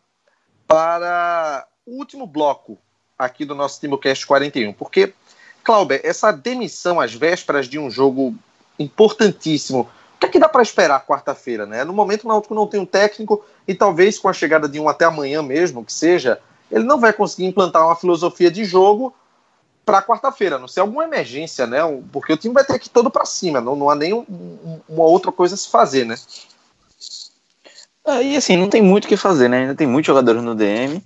para 0.66 1.66
o 1.86 1.92
último 1.96 2.26
bloco 2.26 2.76
aqui 3.18 3.46
do 3.46 3.54
nosso 3.54 3.80
TimbuCast 3.80 4.26
41, 4.26 4.74
porque, 4.74 5.14
Cláudio, 5.64 5.98
essa 6.04 6.30
demissão 6.30 7.00
às 7.00 7.14
vésperas 7.14 7.66
de 7.66 7.78
um 7.78 7.90
jogo 7.90 8.34
importantíssimo, 8.78 9.88
o 10.16 10.18
que 10.20 10.26
é 10.26 10.28
que 10.28 10.38
dá 10.38 10.50
para 10.50 10.60
esperar 10.60 11.06
quarta-feira, 11.06 11.64
né? 11.64 11.82
No 11.82 11.94
momento 11.94 12.24
o 12.24 12.28
Náutico 12.28 12.54
não 12.54 12.66
tem 12.66 12.78
um 12.78 12.84
técnico 12.84 13.42
e 13.66 13.74
talvez 13.74 14.18
com 14.18 14.28
a 14.28 14.34
chegada 14.34 14.68
de 14.68 14.78
um 14.78 14.86
até 14.86 15.06
amanhã 15.06 15.42
mesmo, 15.42 15.82
que 15.82 15.94
seja, 15.94 16.38
ele 16.70 16.84
não 16.84 17.00
vai 17.00 17.14
conseguir 17.14 17.46
implantar 17.46 17.86
uma 17.86 17.96
filosofia 17.96 18.50
de 18.50 18.66
jogo 18.66 19.14
para 19.88 20.02
quarta-feira, 20.02 20.58
não 20.58 20.68
ser 20.68 20.80
alguma 20.80 21.04
emergência, 21.04 21.66
né? 21.66 21.78
Porque 22.12 22.30
o 22.30 22.36
time 22.36 22.52
vai 22.52 22.62
ter 22.62 22.78
que 22.78 22.88
ir 22.88 22.90
todo 22.90 23.10
para 23.10 23.24
cima, 23.24 23.58
não, 23.58 23.74
não 23.74 23.88
há 23.88 23.94
nem 23.94 24.12
um, 24.12 24.18
um, 24.28 24.80
uma 24.86 25.04
outra 25.04 25.32
coisa 25.32 25.54
a 25.54 25.58
se 25.58 25.70
fazer, 25.70 26.04
né? 26.04 26.14
É, 28.06 28.22
e 28.22 28.36
assim, 28.36 28.54
não 28.58 28.68
tem 28.68 28.82
muito 28.82 29.06
o 29.06 29.08
que 29.08 29.16
fazer, 29.16 29.48
né? 29.48 29.60
Ainda 29.60 29.74
tem 29.74 29.86
muitos 29.86 30.06
jogadores 30.06 30.42
no 30.42 30.54
DM. 30.54 31.02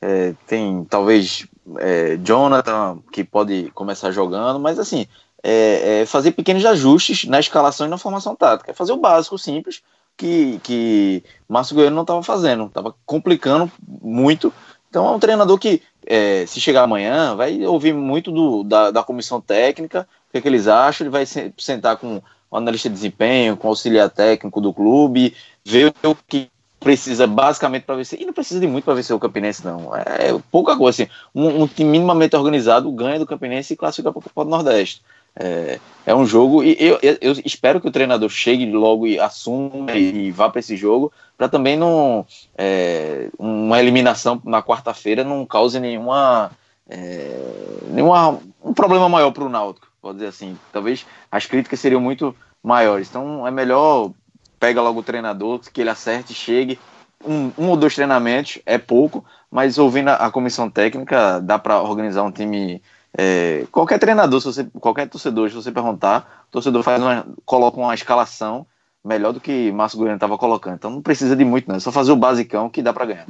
É, 0.00 0.34
tem 0.48 0.84
talvez 0.90 1.46
é, 1.78 2.16
Jonathan 2.16 2.98
que 3.12 3.22
pode 3.22 3.70
começar 3.72 4.10
jogando, 4.10 4.58
mas 4.58 4.80
assim, 4.80 5.06
é, 5.40 6.00
é, 6.00 6.06
fazer 6.06 6.32
pequenos 6.32 6.66
ajustes 6.66 7.28
na 7.28 7.38
escalação 7.38 7.86
e 7.86 7.90
na 7.90 7.98
formação 7.98 8.34
tática. 8.34 8.72
É 8.72 8.74
fazer 8.74 8.90
o 8.90 8.96
básico, 8.96 9.38
simples, 9.38 9.80
que, 10.16 10.58
que 10.64 11.22
Márcio 11.48 11.76
Goiano 11.76 11.94
não 11.94 12.02
estava 12.02 12.22
fazendo, 12.24 12.66
estava 12.66 12.92
complicando 13.06 13.70
muito. 13.88 14.52
Então 14.90 15.06
é 15.06 15.10
um 15.10 15.20
treinador 15.20 15.56
que 15.56 15.80
é, 16.06 16.44
se 16.46 16.60
chegar 16.60 16.82
amanhã, 16.82 17.34
vai 17.34 17.64
ouvir 17.64 17.94
muito 17.94 18.30
do, 18.30 18.62
da, 18.62 18.90
da 18.90 19.02
comissão 19.02 19.40
técnica, 19.40 20.06
o 20.28 20.32
que, 20.32 20.38
é 20.38 20.40
que 20.40 20.48
eles 20.48 20.66
acham, 20.68 21.04
ele 21.04 21.10
vai 21.10 21.24
sentar 21.58 21.96
com 21.96 22.22
o 22.50 22.56
analista 22.56 22.88
de 22.88 22.94
desempenho, 22.94 23.56
com 23.56 23.68
o 23.68 23.70
auxiliar 23.70 24.10
técnico 24.10 24.60
do 24.60 24.72
clube, 24.72 25.34
ver 25.64 25.94
o 26.02 26.14
que 26.14 26.50
precisa 26.84 27.26
basicamente 27.26 27.84
para 27.84 27.96
vencer, 27.96 28.20
e 28.20 28.26
não 28.26 28.32
precisa 28.34 28.60
de 28.60 28.66
muito 28.66 28.84
para 28.84 28.94
vencer 28.94 29.16
o 29.16 29.18
Campinense, 29.18 29.64
não. 29.64 29.96
É, 29.96 30.38
pouca 30.52 30.76
coisa, 30.76 31.02
assim. 31.02 31.12
Um, 31.34 31.62
um, 31.62 31.66
time 31.66 31.90
minimamente 31.90 32.36
organizado 32.36 32.92
ganha 32.92 33.18
do 33.18 33.26
Campinense 33.26 33.72
e 33.72 33.76
classifica 33.76 34.12
para 34.12 34.18
o 34.18 34.22
Copa 34.22 34.44
do 34.44 34.50
Nordeste. 34.50 35.02
É, 35.36 35.80
é 36.06 36.14
um 36.14 36.24
jogo, 36.24 36.62
e 36.62 36.76
eu, 36.78 36.98
eu, 37.02 37.32
espero 37.44 37.80
que 37.80 37.88
o 37.88 37.90
treinador 37.90 38.28
chegue 38.28 38.70
logo 38.70 39.06
e 39.06 39.18
assuma 39.18 39.90
e, 39.92 40.26
e 40.26 40.30
vá 40.30 40.48
para 40.48 40.60
esse 40.60 40.76
jogo, 40.76 41.12
para 41.36 41.48
também 41.48 41.76
não. 41.76 42.26
É, 42.56 43.28
uma 43.38 43.80
eliminação 43.80 44.40
na 44.44 44.62
quarta-feira 44.62 45.24
não 45.24 45.44
cause 45.44 45.80
nenhuma. 45.80 46.50
É, 46.88 47.40
nenhuma 47.88 48.38
um 48.62 48.74
problema 48.74 49.08
maior 49.08 49.30
para 49.32 49.44
o 49.44 49.48
Náutico, 49.48 49.88
pode 50.00 50.18
dizer 50.18 50.28
assim. 50.28 50.56
Talvez 50.72 51.06
as 51.30 51.46
críticas 51.46 51.80
seriam 51.80 52.00
muito 52.00 52.34
maiores. 52.62 53.08
Então 53.08 53.46
é 53.46 53.50
melhor 53.50 54.12
pega 54.60 54.80
logo 54.80 55.00
o 55.00 55.02
treinador, 55.02 55.60
que 55.72 55.80
ele 55.80 55.90
acerte, 55.90 56.32
chegue. 56.32 56.78
Um, 57.24 57.50
um 57.56 57.68
ou 57.70 57.76
dois 57.76 57.94
treinamentos 57.94 58.58
é 58.66 58.78
pouco, 58.78 59.24
mas 59.50 59.78
ouvindo 59.78 60.08
a, 60.08 60.14
a 60.16 60.30
comissão 60.30 60.70
técnica, 60.70 61.40
dá 61.40 61.58
para 61.58 61.80
organizar 61.82 62.22
um 62.22 62.30
time 62.30 62.82
é, 63.16 63.66
qualquer 63.70 63.98
treinador, 63.98 64.40
se 64.40 64.46
você, 64.46 64.64
qualquer 64.80 65.08
torcedor, 65.08 65.48
se 65.48 65.54
você 65.54 65.70
perguntar, 65.70 66.44
o 66.48 66.52
torcedor 66.52 66.82
faz 66.82 67.00
uma, 67.00 67.26
coloca 67.44 67.78
uma 67.78 67.94
escalação 67.94 68.66
melhor 69.04 69.32
do 69.32 69.40
que 69.40 69.70
Márcio 69.72 69.98
Goiano 69.98 70.16
estava 70.16 70.36
colocando. 70.38 70.74
Então 70.74 70.90
não 70.90 71.02
precisa 71.02 71.36
de 71.36 71.44
muito, 71.44 71.68
não. 71.68 71.76
É 71.76 71.80
só 71.80 71.92
fazer 71.92 72.10
o 72.12 72.16
basicão 72.16 72.68
que 72.68 72.82
dá 72.82 72.92
para 72.92 73.06
ganhar. 73.06 73.26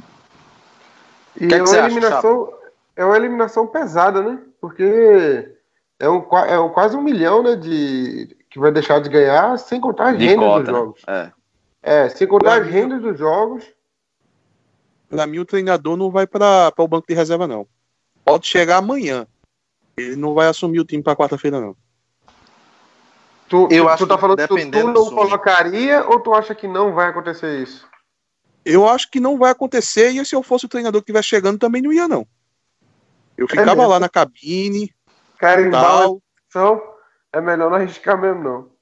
E 1.39 1.47
que 1.47 1.53
é, 1.53 1.61
uma 1.61 1.77
eliminação, 1.77 2.43
acha, 2.47 2.71
é 2.95 3.05
uma 3.05 3.15
eliminação 3.17 3.67
pesada, 3.67 4.21
né? 4.21 4.39
Porque 4.61 5.51
É, 5.99 6.09
um, 6.09 6.25
é 6.47 6.59
um- 6.59 6.69
quase 6.69 6.95
um 6.97 7.01
milhão, 7.01 7.43
né? 7.43 7.55
De, 7.55 8.35
que 8.49 8.57
vai 8.59 8.71
deixar 8.71 8.99
de 8.99 9.09
ganhar, 9.09 9.57
sem 9.59 9.79
contar 9.79 10.11
as 10.11 10.17
De 10.17 10.25
rendas 10.25 10.45
cota, 10.45 10.59
dos 10.63 10.71
né? 10.73 10.79
jogos. 10.79 11.01
É. 11.07 11.31
É, 11.83 12.09
sem 12.09 12.27
contar 12.27 12.61
as 12.61 12.67
rendas 12.67 13.01
dos 13.01 13.19
jogos. 13.19 13.63
Pra 15.09 15.27
mim, 15.27 15.39
o 15.39 15.45
treinador 15.45 15.95
não 15.95 16.09
vai 16.09 16.25
para 16.25 16.73
o 16.77 16.87
banco 16.87 17.05
de 17.07 17.13
reserva, 17.13 17.47
não. 17.47 17.67
Pode 18.23 18.47
chegar 18.47 18.77
amanhã. 18.77 19.27
Ele 19.97 20.15
não 20.15 20.33
vai 20.33 20.47
assumir 20.47 20.79
o 20.79 20.85
time 20.85 21.01
para 21.01 21.15
quarta-feira, 21.15 21.59
não. 21.59 21.75
Tu, 23.47 23.67
Eu 23.71 23.83
tu, 23.83 23.89
acho 23.89 24.03
tu 24.05 24.07
tá 24.07 24.17
falando 24.17 24.37
que 24.37 24.47
tu, 24.47 24.87
não 24.87 24.93
colocaria 24.93 26.03
ou 26.07 26.19
tu 26.19 26.33
acha 26.33 26.55
que 26.55 26.67
não 26.67 26.93
vai 26.93 27.09
acontecer 27.09 27.61
isso? 27.61 27.87
Eu 28.65 28.87
acho 28.89 29.09
que 29.11 29.19
não 29.19 29.37
vai 29.37 29.51
acontecer 29.51 30.09
e 30.09 30.25
se 30.25 30.35
eu 30.35 30.41
fosse 30.41 30.65
o 30.65 30.69
treinador 30.69 31.01
que 31.01 31.11
estivesse 31.11 31.27
chegando, 31.27 31.59
também 31.59 31.81
não 31.81 31.93
ia, 31.93 32.07
não. 32.07 32.27
Eu 33.37 33.47
ficava 33.47 33.75
mesmo? 33.75 33.87
lá 33.87 33.99
na 33.99 34.09
cabine, 34.09 34.91
Carimbar 35.37 36.07
posição, 36.55 36.81
é 37.31 37.41
melhor 37.41 37.69
não 37.69 37.77
arriscar 37.77 38.19
mesmo, 38.19 38.43
não. 38.43 38.75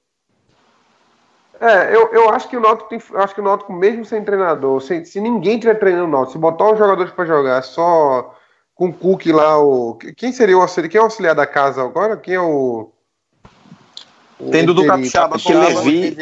É, 1.59 1.95
eu, 1.95 2.11
eu 2.13 2.29
acho 2.29 2.49
que 2.49 2.57
o 2.57 2.59
Náutico 2.59 2.89
tem, 2.89 3.01
eu 3.11 3.19
acho 3.19 3.33
que 3.33 3.41
o 3.41 3.43
Náutico 3.43 3.71
mesmo 3.73 4.03
sem 4.05 4.23
treinador, 4.23 4.81
sem, 4.81 5.05
se 5.05 5.19
ninguém 5.19 5.59
tiver 5.59 5.75
treinando 5.75 6.05
o 6.05 6.11
Náutico, 6.11 6.33
se 6.33 6.37
botar 6.37 6.71
os 6.71 6.77
jogadores 6.77 7.11
pra 7.11 7.25
jogar 7.25 7.61
só 7.63 8.35
com 8.75 8.89
o 8.89 8.93
Cook 8.93 9.25
lá, 9.27 9.57
o 9.59 9.95
quem 10.17 10.31
seria 10.31 10.57
o 10.57 10.61
auxiliar, 10.61 10.89
quem 10.89 10.97
é 10.99 11.01
o 11.01 11.05
auxiliar 11.05 11.35
da 11.35 11.45
casa 11.45 11.83
agora? 11.83 12.17
Quem 12.17 12.35
é 12.35 12.39
o, 12.41 12.91
o 14.39 14.49
Tem 14.51 14.65
Dudu? 14.65 14.85
Capixaba 14.85 15.37
como 15.39 15.59
Levi-. 15.59 16.17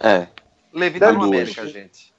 É, 0.00 0.26
Levi 0.72 0.98
tá 0.98 1.12
no. 1.12 1.24
América, 1.24 1.66
gente. 1.66 2.12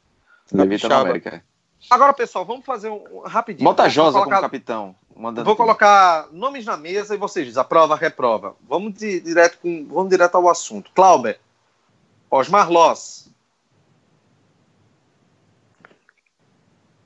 Levi 0.52 0.76
tá 0.78 0.88
Capixaba. 0.88 1.02
América. 1.02 1.44
Agora, 1.90 2.14
pessoal, 2.14 2.46
vamos 2.46 2.66
fazer 2.66 2.90
um, 2.90 3.20
rapidinho. 3.26 3.66
Bota 3.66 3.90
Josa 3.90 4.14
colocar- 4.20 4.36
como 4.38 4.42
capitão. 4.42 4.96
Mandando 5.16 5.46
Vou 5.46 5.56
colocar 5.56 6.28
nomes 6.32 6.66
na 6.66 6.76
mesa 6.76 7.14
e 7.14 7.18
vocês 7.20 7.46
dizem 7.46 7.62
aprova, 7.62 7.96
reprova. 7.96 8.56
Vamos 8.68 8.94
di- 8.94 9.20
direto 9.20 9.60
com, 9.60 9.86
vamos 9.88 10.10
direto 10.10 10.36
ao 10.36 10.50
assunto. 10.50 10.90
Clauber, 10.96 11.40
Osmar 12.32 12.72
Loss. 12.72 13.30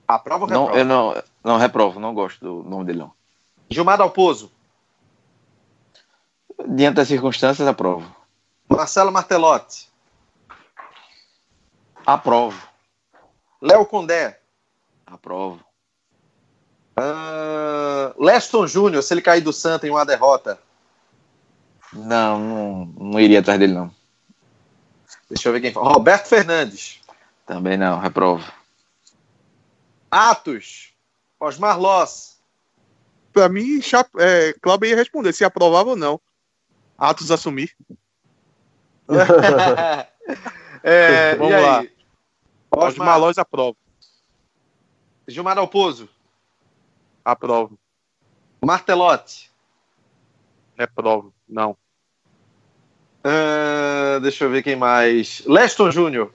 Aprova 0.07 0.45
ou 0.45 0.49
Não, 0.49 0.65
reprova? 0.67 0.79
eu 0.79 0.85
não, 0.85 1.23
não 1.43 1.57
reprovo, 1.57 1.99
não 1.99 2.13
gosto 2.13 2.39
do 2.39 2.69
nome 2.69 2.85
dele, 2.85 2.99
não. 2.99 3.13
Gilmar 3.69 3.97
Dalpozo, 3.97 4.51
Diante 6.67 6.95
das 6.95 7.07
circunstâncias, 7.07 7.67
aprovo. 7.67 8.13
Marcelo 8.67 9.11
Martelotti, 9.11 9.87
Aprovo. 12.05 12.67
Léo 13.61 13.85
Condé, 13.85 14.39
Aprovo. 15.05 15.63
ah, 16.95 18.13
Leston 18.19 18.65
Júnior, 18.67 19.03
se 19.03 19.13
ele 19.13 19.21
cair 19.21 19.41
do 19.41 19.53
Santa 19.53 19.85
em 19.87 19.91
uma 19.91 20.05
derrota. 20.05 20.59
Não, 21.93 22.39
não, 22.39 22.85
não 22.85 23.19
iria 23.19 23.39
atrás 23.39 23.59
dele, 23.59 23.73
não. 23.73 23.91
Deixa 25.29 25.47
eu 25.49 25.53
ver 25.53 25.61
quem 25.61 25.71
fala. 25.71 25.93
Roberto 25.93 26.27
Fernandes, 26.27 27.01
Também 27.45 27.77
não, 27.77 27.99
reprovo. 27.99 28.51
Atos, 30.09 30.93
Osmar 31.39 31.79
Loss, 31.79 32.37
Pra 33.33 33.47
mim, 33.47 33.79
é, 34.17 34.53
Cláudio 34.53 34.89
ia 34.89 34.95
responder 34.95 35.31
se 35.31 35.45
aprovava 35.45 35.91
ou 35.91 35.95
não. 35.95 36.19
Atos 36.97 37.31
assumir. 37.31 37.75
É, 40.83 41.35
Vamos 41.37 41.53
e 41.53 41.59
lá. 41.59 41.79
aí? 41.79 41.91
Osmar 42.69 42.87
Osmar, 42.87 43.19
Loz 43.19 43.37
aprova. 43.37 43.77
Gilmar 45.27 45.55
Dalpozo, 45.55 46.09
Aprovo. 47.23 47.77
Martelotti, 48.63 49.51
Reprovo. 50.77 51.33
Não. 51.47 51.77
Ah, 53.23 54.19
deixa 54.21 54.45
eu 54.45 54.49
ver 54.49 54.63
quem 54.63 54.75
mais. 54.75 55.43
Leston 55.45 55.91
Júnior. 55.91 56.33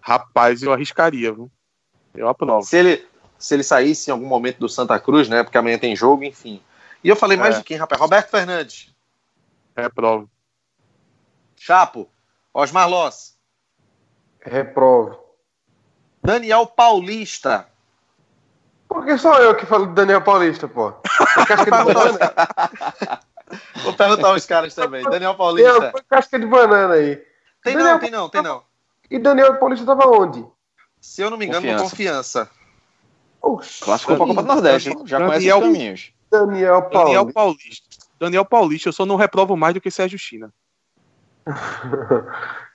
Rapaz, 0.00 0.62
eu 0.62 0.72
arriscaria, 0.72 1.32
viu? 1.32 1.50
Eu 2.14 2.28
aprovo. 2.28 2.62
Se 2.62 2.76
ele, 2.76 3.06
se 3.42 3.54
ele 3.54 3.62
saísse 3.64 4.08
em 4.08 4.12
algum 4.12 4.26
momento 4.26 4.58
do 4.58 4.68
Santa 4.68 4.98
Cruz, 5.00 5.28
né? 5.28 5.42
Porque 5.42 5.58
amanhã 5.58 5.78
tem 5.78 5.96
jogo, 5.96 6.22
enfim. 6.24 6.62
E 7.02 7.08
eu 7.08 7.16
falei 7.16 7.36
mais 7.36 7.56
É. 7.56 7.58
de 7.58 7.64
quem, 7.64 7.76
rapaz? 7.76 8.00
Roberto 8.00 8.30
Fernandes. 8.30 8.94
Reprovo. 9.76 10.30
Chapo. 11.56 12.08
Osmar 12.54 12.88
Loss. 12.88 13.36
Reprovo. 14.40 15.18
Daniel 16.22 16.66
Paulista. 16.66 17.66
Por 18.88 19.04
que 19.04 19.16
só 19.18 19.38
eu 19.40 19.56
que 19.56 19.64
falo 19.66 19.86
do 19.86 19.94
Daniel 19.94 20.22
Paulista, 20.22 20.68
pô? 20.68 20.90
É 20.90 21.46
casca 21.46 21.64
de 21.64 21.70
banana? 21.70 22.34
Vou 23.82 23.94
perguntar 23.94 24.28
aos 24.28 24.46
caras 24.46 24.74
também. 24.74 25.02
Daniel 25.04 25.34
Paulista. 25.34 25.72
alguma 25.72 26.02
casca 26.08 26.38
de 26.38 26.46
banana 26.46 26.94
aí. 26.94 27.16
Tem 27.62 27.74
Daniel- 27.76 27.92
não, 27.94 27.98
tem 28.00 28.10
não, 28.10 28.28
tem 28.28 28.42
não. 28.42 28.62
E 29.10 29.18
Daniel 29.18 29.56
Paulista 29.58 29.84
tava 29.86 30.06
onde? 30.08 30.44
Se 31.00 31.22
eu 31.22 31.30
não 31.30 31.36
me 31.38 31.46
engano, 31.46 31.66
no 31.72 31.82
confiança. 31.82 32.48
Oxi, 33.42 33.82
Classificou 33.82 34.16
pra 34.16 34.26
Copa 34.26 34.42
do 34.42 34.48
Nordeste, 34.48 34.90
hein? 34.90 34.96
já 35.04 35.18
conhece 35.18 35.34
Daniel- 35.38 35.58
os 35.58 35.64
caminhos. 35.64 36.12
Daniel 36.30 36.82
Paulista. 36.82 36.98
Daniel 37.04 37.32
Paulista. 37.32 37.88
Daniel 38.20 38.44
Paulista, 38.44 38.88
eu 38.88 38.92
só 38.92 39.04
não 39.04 39.16
reprovo 39.16 39.56
mais 39.56 39.74
do 39.74 39.80
que 39.80 39.90
Sérgio 39.90 40.18
China. 40.18 40.52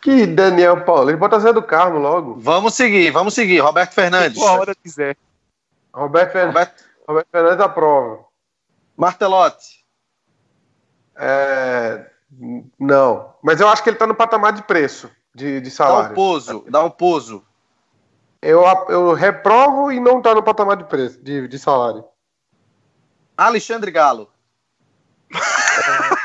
Que 0.01 0.27
Daniel 0.27 0.83
Paulista. 0.85 1.17
Bota 1.17 1.39
Zé 1.39 1.51
do 1.51 1.63
Carmo 1.63 1.97
logo. 1.97 2.35
Vamos 2.39 2.75
seguir, 2.75 3.09
vamos 3.11 3.33
seguir. 3.33 3.59
Roberto 3.59 3.93
Fernandes. 3.93 4.37
Qual 4.37 4.59
hora 4.59 4.75
quiser. 4.75 5.17
Roberto, 5.91 6.31
Fer... 6.33 6.45
Roberto 6.47 6.83
Roberto 7.07 7.27
Fernandes 7.31 7.59
aprova. 7.65 8.19
Martelotti. 8.95 9.83
É... 11.15 12.05
Não. 12.79 13.33
Mas 13.41 13.59
eu 13.59 13.67
acho 13.67 13.83
que 13.83 13.89
ele 13.89 13.97
tá 13.97 14.05
no 14.05 14.13
patamar 14.13 14.53
de 14.53 14.61
preço, 14.61 15.09
de, 15.33 15.59
de 15.61 15.69
Dá 15.69 15.73
o 15.73 15.75
salário. 15.75 16.15
pouso, 16.15 16.65
dá 16.69 16.83
o 16.83 16.91
pouso. 16.91 17.43
Eu, 18.41 18.63
eu 18.89 19.13
reprovo 19.13 19.91
e 19.91 19.99
não 19.99 20.21
tá 20.21 20.33
no 20.35 20.43
patamar 20.43 20.77
de 20.77 20.83
preço, 20.85 21.21
de, 21.21 21.47
de 21.47 21.59
salário. 21.59 22.05
Alexandre 23.35 23.91
Galo. 23.91 24.29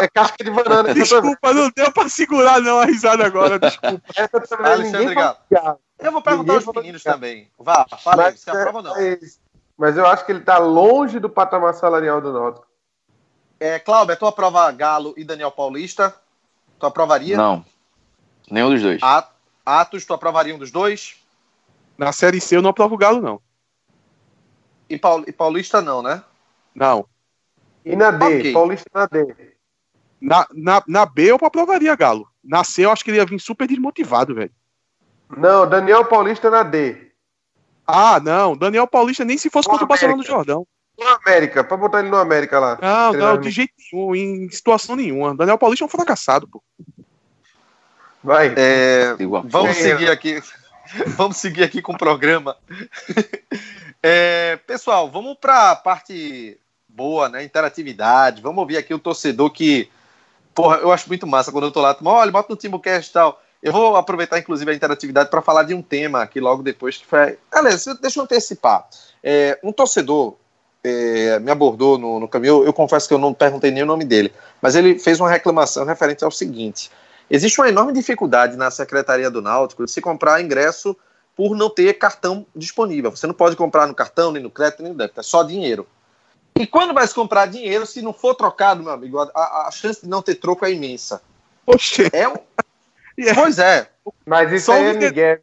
É 0.00 0.08
casca 0.08 0.42
de 0.42 0.50
banana. 0.50 0.94
Desculpa, 0.94 1.52
não 1.52 1.70
deu 1.76 1.92
pra 1.92 2.08
segurar 2.08 2.60
não 2.62 2.78
a 2.78 2.86
risada 2.86 3.26
agora, 3.26 3.58
desculpa. 3.58 4.00
Essa 4.16 4.40
também 4.40 4.72
Alexandre 4.72 5.14
Galo. 5.14 5.36
Eu 5.98 6.12
vou 6.12 6.22
perguntar 6.22 6.52
Ninguém 6.54 6.66
aos 6.66 6.76
meninos 6.76 7.02
também. 7.02 7.50
Vá, 7.58 7.86
fala 8.02 8.24
aí, 8.24 8.30
Mas, 8.32 8.40
se 8.40 8.48
aprova 8.50 8.78
ou 8.78 8.84
não. 8.84 8.96
é, 8.96 9.18
mas 9.76 9.96
eu 9.98 10.06
acho 10.06 10.24
que 10.24 10.32
ele 10.32 10.40
tá 10.40 10.56
longe 10.58 11.18
do 11.18 11.28
patamar 11.28 11.74
salarial 11.74 12.20
do 12.22 12.32
Náutico. 12.32 12.66
É, 13.60 13.78
Cláudio, 13.78 14.16
tu 14.16 14.26
aprova 14.26 14.70
Galo 14.72 15.12
e 15.16 15.24
Daniel 15.24 15.50
Paulista? 15.50 16.14
Tu 16.78 16.86
aprovaria? 16.86 17.36
Não. 17.36 17.64
Nenhum 18.50 18.70
dos 18.70 18.80
dois. 18.82 19.02
A- 19.02 19.28
Atos, 19.66 20.04
tu 20.06 20.14
aprovaria 20.14 20.54
um 20.54 20.58
dos 20.58 20.70
dois? 20.70 21.16
Na 21.98 22.12
Série 22.12 22.40
C 22.40 22.56
eu 22.56 22.62
não 22.62 22.70
aprovo 22.70 22.94
o 22.94 22.98
Galo, 22.98 23.20
não. 23.20 23.40
E, 24.88 24.96
Paul- 24.96 25.24
e 25.26 25.32
Paulista 25.32 25.82
não, 25.82 26.00
né? 26.00 26.22
Não. 26.72 27.04
E 27.84 27.96
na 27.96 28.12
D, 28.12 28.24
Ok. 28.24 28.52
Paulista 28.52 28.88
na 28.94 29.06
D. 29.06 29.34
Na, 30.20 30.46
na, 30.52 30.82
na 30.86 31.04
B 31.06 31.32
eu 31.32 31.38
aprovaria 31.42 31.96
Galo. 31.96 32.28
Na 32.44 32.62
C 32.62 32.84
eu 32.84 32.92
acho 32.92 33.02
que 33.04 33.10
ele 33.10 33.18
ia 33.18 33.26
vir 33.26 33.40
super 33.40 33.66
desmotivado, 33.66 34.34
velho. 34.34 34.52
Não, 35.36 35.68
Daniel 35.68 36.04
Paulista 36.04 36.48
na 36.48 36.62
D. 36.62 37.10
Ah, 37.84 38.20
não. 38.20 38.56
Daniel 38.56 38.86
Paulista 38.86 39.24
nem 39.24 39.36
se 39.36 39.50
fosse 39.50 39.68
contra 39.68 39.84
o 39.84 39.88
Barcelona 39.88 40.22
do 40.22 40.26
Jordão. 40.26 40.66
No 40.98 41.06
América, 41.08 41.62
pra 41.64 41.76
botar 41.76 42.00
ele 42.00 42.08
no 42.08 42.16
América 42.16 42.58
lá. 42.58 42.78
Não, 42.80 43.12
não, 43.12 43.40
de 43.40 43.50
jeito 43.50 43.72
nenhum, 43.92 44.14
em 44.14 44.48
situação 44.50 44.96
nenhuma. 44.96 45.34
Daniel 45.36 45.58
Paulista 45.58 45.84
é 45.84 45.86
um 45.86 45.90
fracassado, 45.90 46.48
pô. 46.48 46.62
Vai. 48.26 48.52
É, 48.56 49.14
vamos 49.44 49.76
seguir 49.76 50.10
aqui. 50.10 50.42
vamos 51.16 51.36
seguir 51.36 51.62
aqui 51.62 51.80
com 51.80 51.92
o 51.92 51.98
programa. 51.98 52.56
É, 54.08 54.56
pessoal, 54.68 55.10
vamos 55.10 55.36
para 55.40 55.72
a 55.72 55.74
parte 55.74 56.56
boa, 56.88 57.28
né? 57.28 57.42
Interatividade. 57.42 58.40
Vamos 58.40 58.58
ouvir 58.60 58.76
aqui 58.76 58.94
o 58.94 59.00
torcedor 59.00 59.50
que, 59.50 59.90
porra, 60.54 60.76
eu 60.76 60.92
acho 60.92 61.08
muito 61.08 61.26
massa 61.26 61.50
quando 61.50 61.64
eu 61.64 61.72
tô 61.72 61.80
lá. 61.80 61.96
Olha, 62.04 62.30
bota 62.30 62.46
no 62.50 62.56
Timocast 62.56 63.10
e 63.10 63.12
tal. 63.12 63.42
Eu 63.60 63.72
vou 63.72 63.96
aproveitar, 63.96 64.38
inclusive, 64.38 64.70
a 64.70 64.74
interatividade 64.74 65.28
para 65.28 65.42
falar 65.42 65.64
de 65.64 65.74
um 65.74 65.82
tema 65.82 66.22
aqui 66.22 66.38
logo 66.38 66.62
depois 66.62 66.98
que 66.98 67.06
foi. 67.06 67.36
Aliás, 67.50 67.84
deixa 68.00 68.20
eu 68.20 68.24
antecipar. 68.24 68.86
É, 69.24 69.58
um 69.64 69.72
torcedor 69.72 70.36
é, 70.84 71.40
me 71.40 71.50
abordou 71.50 71.98
no, 71.98 72.20
no 72.20 72.28
caminho. 72.28 72.58
Eu, 72.58 72.66
eu 72.66 72.72
confesso 72.72 73.08
que 73.08 73.14
eu 73.14 73.18
não 73.18 73.34
perguntei 73.34 73.72
nem 73.72 73.82
o 73.82 73.86
nome 73.86 74.04
dele, 74.04 74.32
mas 74.62 74.76
ele 74.76 75.00
fez 75.00 75.18
uma 75.18 75.30
reclamação 75.30 75.84
referente 75.84 76.22
ao 76.22 76.30
seguinte: 76.30 76.92
existe 77.30 77.60
uma 77.60 77.68
enorme 77.68 77.92
dificuldade 77.92 78.56
na 78.56 78.70
Secretaria 78.70 79.30
do 79.30 79.42
Náutico 79.42 79.84
de 79.84 79.90
se 79.90 80.00
comprar 80.00 80.40
ingresso 80.40 80.96
por 81.34 81.54
não 81.56 81.68
ter 81.68 81.94
cartão 81.94 82.46
disponível. 82.54 83.10
Você 83.10 83.26
não 83.26 83.34
pode 83.34 83.56
comprar 83.56 83.86
no 83.86 83.94
cartão, 83.94 84.32
nem 84.32 84.42
no 84.42 84.50
crédito, 84.50 84.82
nem 84.82 84.92
no 84.92 84.98
débito, 84.98 85.20
é 85.20 85.22
só 85.22 85.42
dinheiro. 85.42 85.86
E 86.58 86.66
quando 86.66 86.94
vai 86.94 87.06
se 87.06 87.14
comprar 87.14 87.46
dinheiro, 87.46 87.84
se 87.84 88.00
não 88.00 88.12
for 88.14 88.34
trocado, 88.34 88.82
meu 88.82 88.92
amigo, 88.92 89.18
a, 89.18 89.66
a- 89.66 89.70
chance 89.70 90.00
de 90.02 90.08
não 90.08 90.22
ter 90.22 90.36
troco 90.36 90.64
é 90.64 90.72
imensa. 90.72 91.20
Oxê. 91.66 92.08
É 92.12 92.26
um... 92.28 92.34
Yeah. 93.18 93.40
Pois 93.40 93.58
é. 93.58 93.90
Mas 94.24 94.50
isso 94.52 94.66
Só 94.66 94.72
aí 94.72 94.84
o 94.86 94.88
é 94.88 94.92
Miguel. 94.94 95.38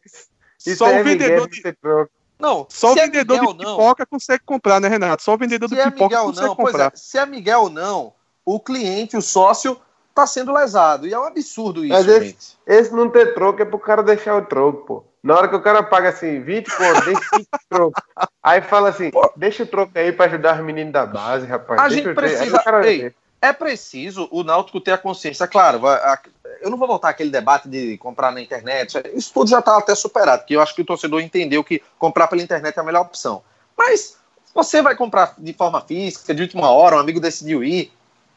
Isso 0.65 0.77
Só 0.77 0.87
é 0.87 1.03
vendedor 1.03 1.47
de- 1.49 1.73
troco. 1.73 2.11
Não, 2.39 2.65
Só 2.69 2.93
o 2.93 2.97
é 2.97 3.05
vendedor 3.05 3.39
Miguel, 3.39 3.53
de 3.53 3.63
não. 3.63 3.77
pipoca 3.77 4.05
consegue 4.05 4.43
comprar, 4.45 4.79
né, 4.81 4.87
Renato? 4.87 5.21
Só 5.23 5.33
o 5.35 5.37
vendedor 5.37 5.69
Se 5.69 5.75
de 5.75 5.81
é 5.81 5.85
pipoca 5.85 6.03
Miguel 6.05 6.23
consegue 6.25 6.47
não, 6.47 6.55
pois 6.55 6.71
comprar. 6.71 6.87
é, 6.93 6.95
se 6.95 7.17
é 7.19 7.25
Miguel 7.25 7.69
não, 7.69 8.13
o 8.43 8.59
cliente, 8.59 9.15
o 9.15 9.21
sócio, 9.21 9.79
tá 10.13 10.25
sendo 10.27 10.53
lesado. 10.53 11.07
E 11.07 11.13
é 11.13 11.19
um 11.19 11.23
absurdo 11.23 11.83
isso, 11.83 11.93
Mas 11.93 12.07
esse, 12.07 12.25
gente. 12.27 12.57
esse 12.67 12.93
não 12.93 13.09
ter 13.09 13.33
troco 13.33 13.61
é 13.61 13.65
pro 13.65 13.79
cara 13.79 14.03
deixar 14.03 14.35
o 14.35 14.45
troco, 14.45 14.85
pô. 14.85 15.03
Na 15.23 15.37
hora 15.37 15.47
que 15.47 15.55
o 15.55 15.61
cara 15.61 15.81
paga 15.81 16.09
assim, 16.09 16.41
20 16.41 16.69
conto, 16.75 17.01
deixa 17.05 17.21
5 17.35 17.47
troco. 17.69 18.01
Aí 18.41 18.61
fala 18.61 18.89
assim, 18.89 19.09
deixa 19.37 19.63
o 19.63 19.67
troco 19.67 19.91
aí 19.95 20.11
pra 20.11 20.25
ajudar 20.25 20.59
os 20.59 20.65
meninos 20.65 20.91
da 20.93 21.05
base, 21.05 21.45
rapaz. 21.45 21.79
A 21.81 21.89
gente 21.89 22.13
precisa. 22.13 22.61
Ei, 22.83 23.13
é 23.41 23.53
preciso 23.53 24.27
o 24.31 24.43
Náutico 24.43 24.81
ter 24.81 24.91
a 24.91 24.97
consciência. 24.97 25.47
Claro, 25.47 25.79
vai- 25.79 25.97
a- 25.97 26.19
eu 26.61 26.69
não 26.69 26.77
vou 26.77 26.87
voltar 26.87 27.09
àquele 27.09 27.29
debate 27.29 27.67
de 27.67 27.97
comprar 27.97 28.31
na 28.31 28.41
internet. 28.41 29.01
Isso 29.13 29.33
tudo 29.33 29.49
já 29.49 29.59
está 29.59 29.77
até 29.77 29.95
superado, 29.95 30.39
porque 30.41 30.55
eu 30.55 30.61
acho 30.61 30.75
que 30.75 30.81
o 30.81 30.85
torcedor 30.85 31.21
entendeu 31.21 31.63
que 31.63 31.81
comprar 31.97 32.27
pela 32.27 32.41
internet 32.41 32.77
é 32.77 32.79
a 32.79 32.83
melhor 32.83 33.01
opção. 33.01 33.41
Mas 33.77 34.17
você 34.53 34.81
vai 34.81 34.95
comprar 34.95 35.33
de 35.37 35.51
forma 35.53 35.81
física, 35.81 36.33
de 36.33 36.41
última 36.41 36.69
hora, 36.69 36.95
um 36.95 36.99
amigo 36.99 37.19
decidiu 37.19 37.63
ir. 37.63 37.91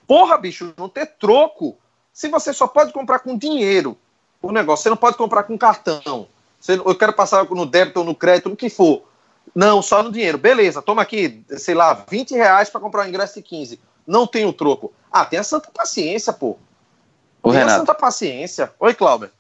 Porra, 0.07 0.38
bicho, 0.38 0.72
não 0.76 0.88
ter 0.88 1.07
troco. 1.07 1.76
Se 2.12 2.28
você 2.28 2.52
só 2.52 2.66
pode 2.66 2.92
comprar 2.92 3.18
com 3.18 3.36
dinheiro 3.36 3.96
o 4.40 4.52
negócio, 4.52 4.84
você 4.84 4.90
não 4.90 4.96
pode 4.96 5.16
comprar 5.16 5.42
com 5.42 5.59
cartão. 5.59 6.26
Você- 6.61 6.74
eu 6.74 6.94
quero 6.94 7.12
passar 7.12 7.44
no 7.44 7.66
débito 7.66 8.00
ou 8.00 8.07
no 8.07 8.14
crédito, 8.14 8.48
no 8.48 8.57
que 8.57 8.70
for. 8.70 9.02
Não, 9.54 9.80
só 9.82 10.02
no 10.02 10.12
dinheiro. 10.12 10.38
Beleza, 10.38 10.82
toma 10.82 11.02
aqui, 11.02 11.44
sei 11.57 11.74
lá, 11.74 12.04
20 12.09 12.34
reais 12.34 12.68
para 12.70 12.80
comprar 12.80 13.04
um 13.04 13.09
ingresso 13.09 13.34
de 13.34 13.42
15. 13.42 13.80
Não 14.07 14.26
tem 14.26 14.44
o 14.46 14.52
troco. 14.52 14.92
Ah, 15.11 15.24
tenha 15.24 15.42
santa 15.42 15.70
paciência, 15.70 16.32
pô. 16.32 16.57
Ô, 17.42 17.50
tenha 17.50 17.64
Renato, 17.64 17.80
santa 17.80 17.94
paciência. 17.94 18.72
Oi, 18.78 18.94
Cláudio. 18.94 19.30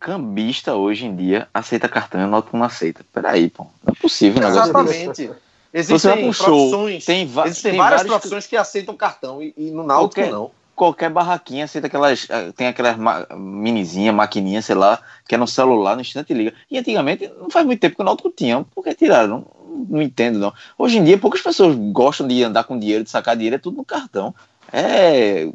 cambista 0.00 0.74
hoje 0.74 1.06
em 1.06 1.14
dia 1.14 1.48
aceita 1.54 1.88
cartão 1.88 2.20
e 2.20 2.26
Náutico 2.26 2.56
não 2.56 2.66
aceita. 2.66 3.04
Peraí, 3.12 3.48
pô. 3.48 3.64
Não 3.84 3.92
é 3.92 4.00
possível 4.00 4.40
negócio 4.40 4.72
desse. 4.84 4.96
Exatamente. 5.02 5.42
Existem 5.72 6.28
um 6.28 6.32
show, 6.32 6.46
profissões, 6.46 7.04
tem, 7.04 7.26
va- 7.26 7.46
existem 7.46 7.72
tem 7.72 7.80
várias 7.80 8.02
profissões 8.02 8.46
que 8.46 8.56
aceitam 8.56 8.94
cartão 8.96 9.42
e, 9.42 9.54
e 9.56 9.70
no 9.70 9.82
Náutico 9.82 10.14
Qualquer- 10.16 10.30
não. 10.32 10.50
Qualquer 10.74 11.10
barraquinha 11.10 11.64
aceita 11.66 11.86
aquelas. 11.86 12.26
eh, 12.30 12.50
Tem 12.56 12.66
aquelas 12.66 12.96
ma 12.96 13.26
minizinha, 13.36 14.10
maquininha, 14.12 14.60
sei 14.62 14.74
lá, 14.74 14.98
que 15.28 15.34
é 15.34 15.38
no 15.38 15.46
celular, 15.46 15.94
no 15.94 16.00
instante 16.00 16.32
liga. 16.32 16.54
E 16.70 16.78
antigamente, 16.78 17.30
não 17.38 17.50
faz 17.50 17.64
muito 17.64 17.78
tempo 17.78 17.94
que 17.96 18.02
o 18.02 18.04
Náutico 18.04 18.30
tinha, 18.30 18.64
porque 18.74 18.94
tiraram. 18.94 19.28
Não, 19.28 19.86
não 19.90 20.02
entendo, 20.02 20.38
não. 20.38 20.52
Hoje 20.78 20.96
em 20.98 21.04
dia, 21.04 21.18
poucas 21.18 21.42
pessoas 21.42 21.76
gostam 21.92 22.26
de 22.26 22.42
andar 22.42 22.64
com 22.64 22.78
dinheiro, 22.78 23.04
de 23.04 23.10
sacar 23.10 23.36
dinheiro, 23.36 23.56
é 23.56 23.58
tudo 23.58 23.76
no 23.76 23.84
cartão. 23.84 24.34
É 24.72 25.46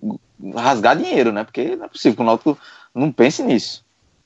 rasgar 0.55 0.95
dinheiro, 0.95 1.31
né? 1.31 1.43
Porque 1.43 1.75
não 1.75 1.85
é 1.85 1.89
possível 1.89 2.15
que 2.15 2.21
o 2.21 2.25
Náutico 2.25 2.57
não 2.93 3.11
pense 3.11 3.41
nisso. 3.43 3.83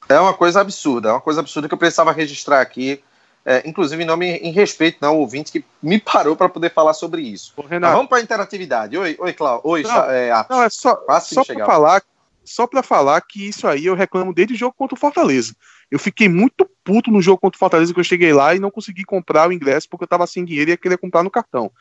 É 0.09 0.19
uma 0.19 0.33
coisa 0.33 0.59
absurda, 0.59 1.09
é 1.09 1.11
uma 1.13 1.21
coisa 1.21 1.39
absurda 1.39 1.67
que 1.69 1.73
eu 1.73 1.77
precisava 1.77 2.11
registrar 2.11 2.59
aqui. 2.61 3.01
É, 3.43 3.67
inclusive, 3.67 4.03
em 4.03 4.05
nome 4.05 4.27
em 4.37 4.51
respeito 4.51 4.99
não, 5.01 5.09
ao 5.09 5.19
ouvinte 5.19 5.51
que 5.51 5.65
me 5.81 5.99
parou 5.99 6.35
para 6.35 6.47
poder 6.47 6.71
falar 6.71 6.93
sobre 6.93 7.21
isso. 7.23 7.53
Ô, 7.57 7.63
Renato, 7.63 7.93
vamos 7.95 8.09
para 8.09 8.19
a 8.19 8.21
interatividade. 8.21 8.95
Oi, 8.97 9.15
oi, 9.19 9.33
Cláudio. 9.33 9.67
Oi, 9.69 9.81
Não, 9.83 10.03
é, 10.11 10.45
não, 10.49 10.63
é 10.63 10.69
só, 10.69 10.95
só 11.21 11.43
para 11.43 11.65
falar, 11.65 12.03
só 12.45 12.67
para 12.67 12.83
falar 12.83 13.19
que 13.21 13.47
isso 13.47 13.67
aí 13.67 13.85
eu 13.87 13.95
reclamo 13.95 14.33
desde 14.33 14.53
o 14.53 14.57
jogo 14.57 14.75
contra 14.77 14.95
o 14.95 14.99
Fortaleza. 14.99 15.55
Eu 15.89 15.97
fiquei 15.97 16.29
muito 16.29 16.69
puto 16.83 17.09
no 17.11 17.21
jogo 17.21 17.39
contra 17.39 17.57
o 17.57 17.59
Fortaleza 17.59 17.93
que 17.93 17.99
eu 17.99 18.03
cheguei 18.03 18.31
lá 18.31 18.53
e 18.55 18.59
não 18.59 18.69
consegui 18.71 19.03
comprar 19.03 19.49
o 19.49 19.51
ingresso 19.51 19.89
porque 19.89 20.03
eu 20.03 20.07
tava 20.07 20.27
sem 20.27 20.45
dinheiro 20.45 20.69
e 20.69 20.73
ia 20.73 20.77
querer 20.77 20.97
comprar 20.97 21.23
no 21.23 21.31
cartão. 21.31 21.71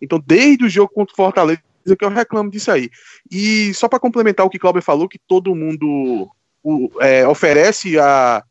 Então, 0.00 0.20
desde 0.26 0.64
o 0.64 0.68
jogo 0.70 0.90
contra 0.92 1.12
o 1.12 1.16
Fortaleza 1.16 1.60
que 1.98 2.04
eu 2.04 2.08
reclamo 2.10 2.50
disso 2.50 2.70
aí. 2.70 2.90
E 3.30 3.72
só 3.74 3.88
para 3.88 3.98
complementar 4.00 4.44
o 4.46 4.50
que 4.50 4.56
o 4.56 4.60
Cláudio 4.60 4.82
falou, 4.82 5.08
que 5.08 5.18
todo 5.18 5.54
mundo 5.54 6.30
o- 6.62 6.90
é, 7.00 7.26
oferece 7.28 7.98
a 7.98 8.42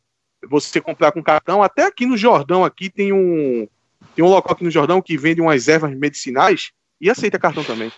você 0.47 0.79
comprar 0.79 1.11
com 1.11 1.23
cartão, 1.23 1.61
até 1.61 1.85
aqui 1.85 2.05
no 2.05 2.17
Jordão 2.17 2.63
aqui 2.63 2.89
tem 2.89 3.11
um 3.11 3.67
tem 4.15 4.23
um 4.23 4.29
local 4.29 4.53
aqui 4.53 4.63
no 4.63 4.71
Jordão 4.71 5.01
que 5.01 5.17
vende 5.17 5.41
umas 5.41 5.67
ervas 5.67 5.95
medicinais 5.95 6.71
e 6.99 7.09
aceita 7.09 7.39
cartão 7.39 7.63
também. 7.63 7.91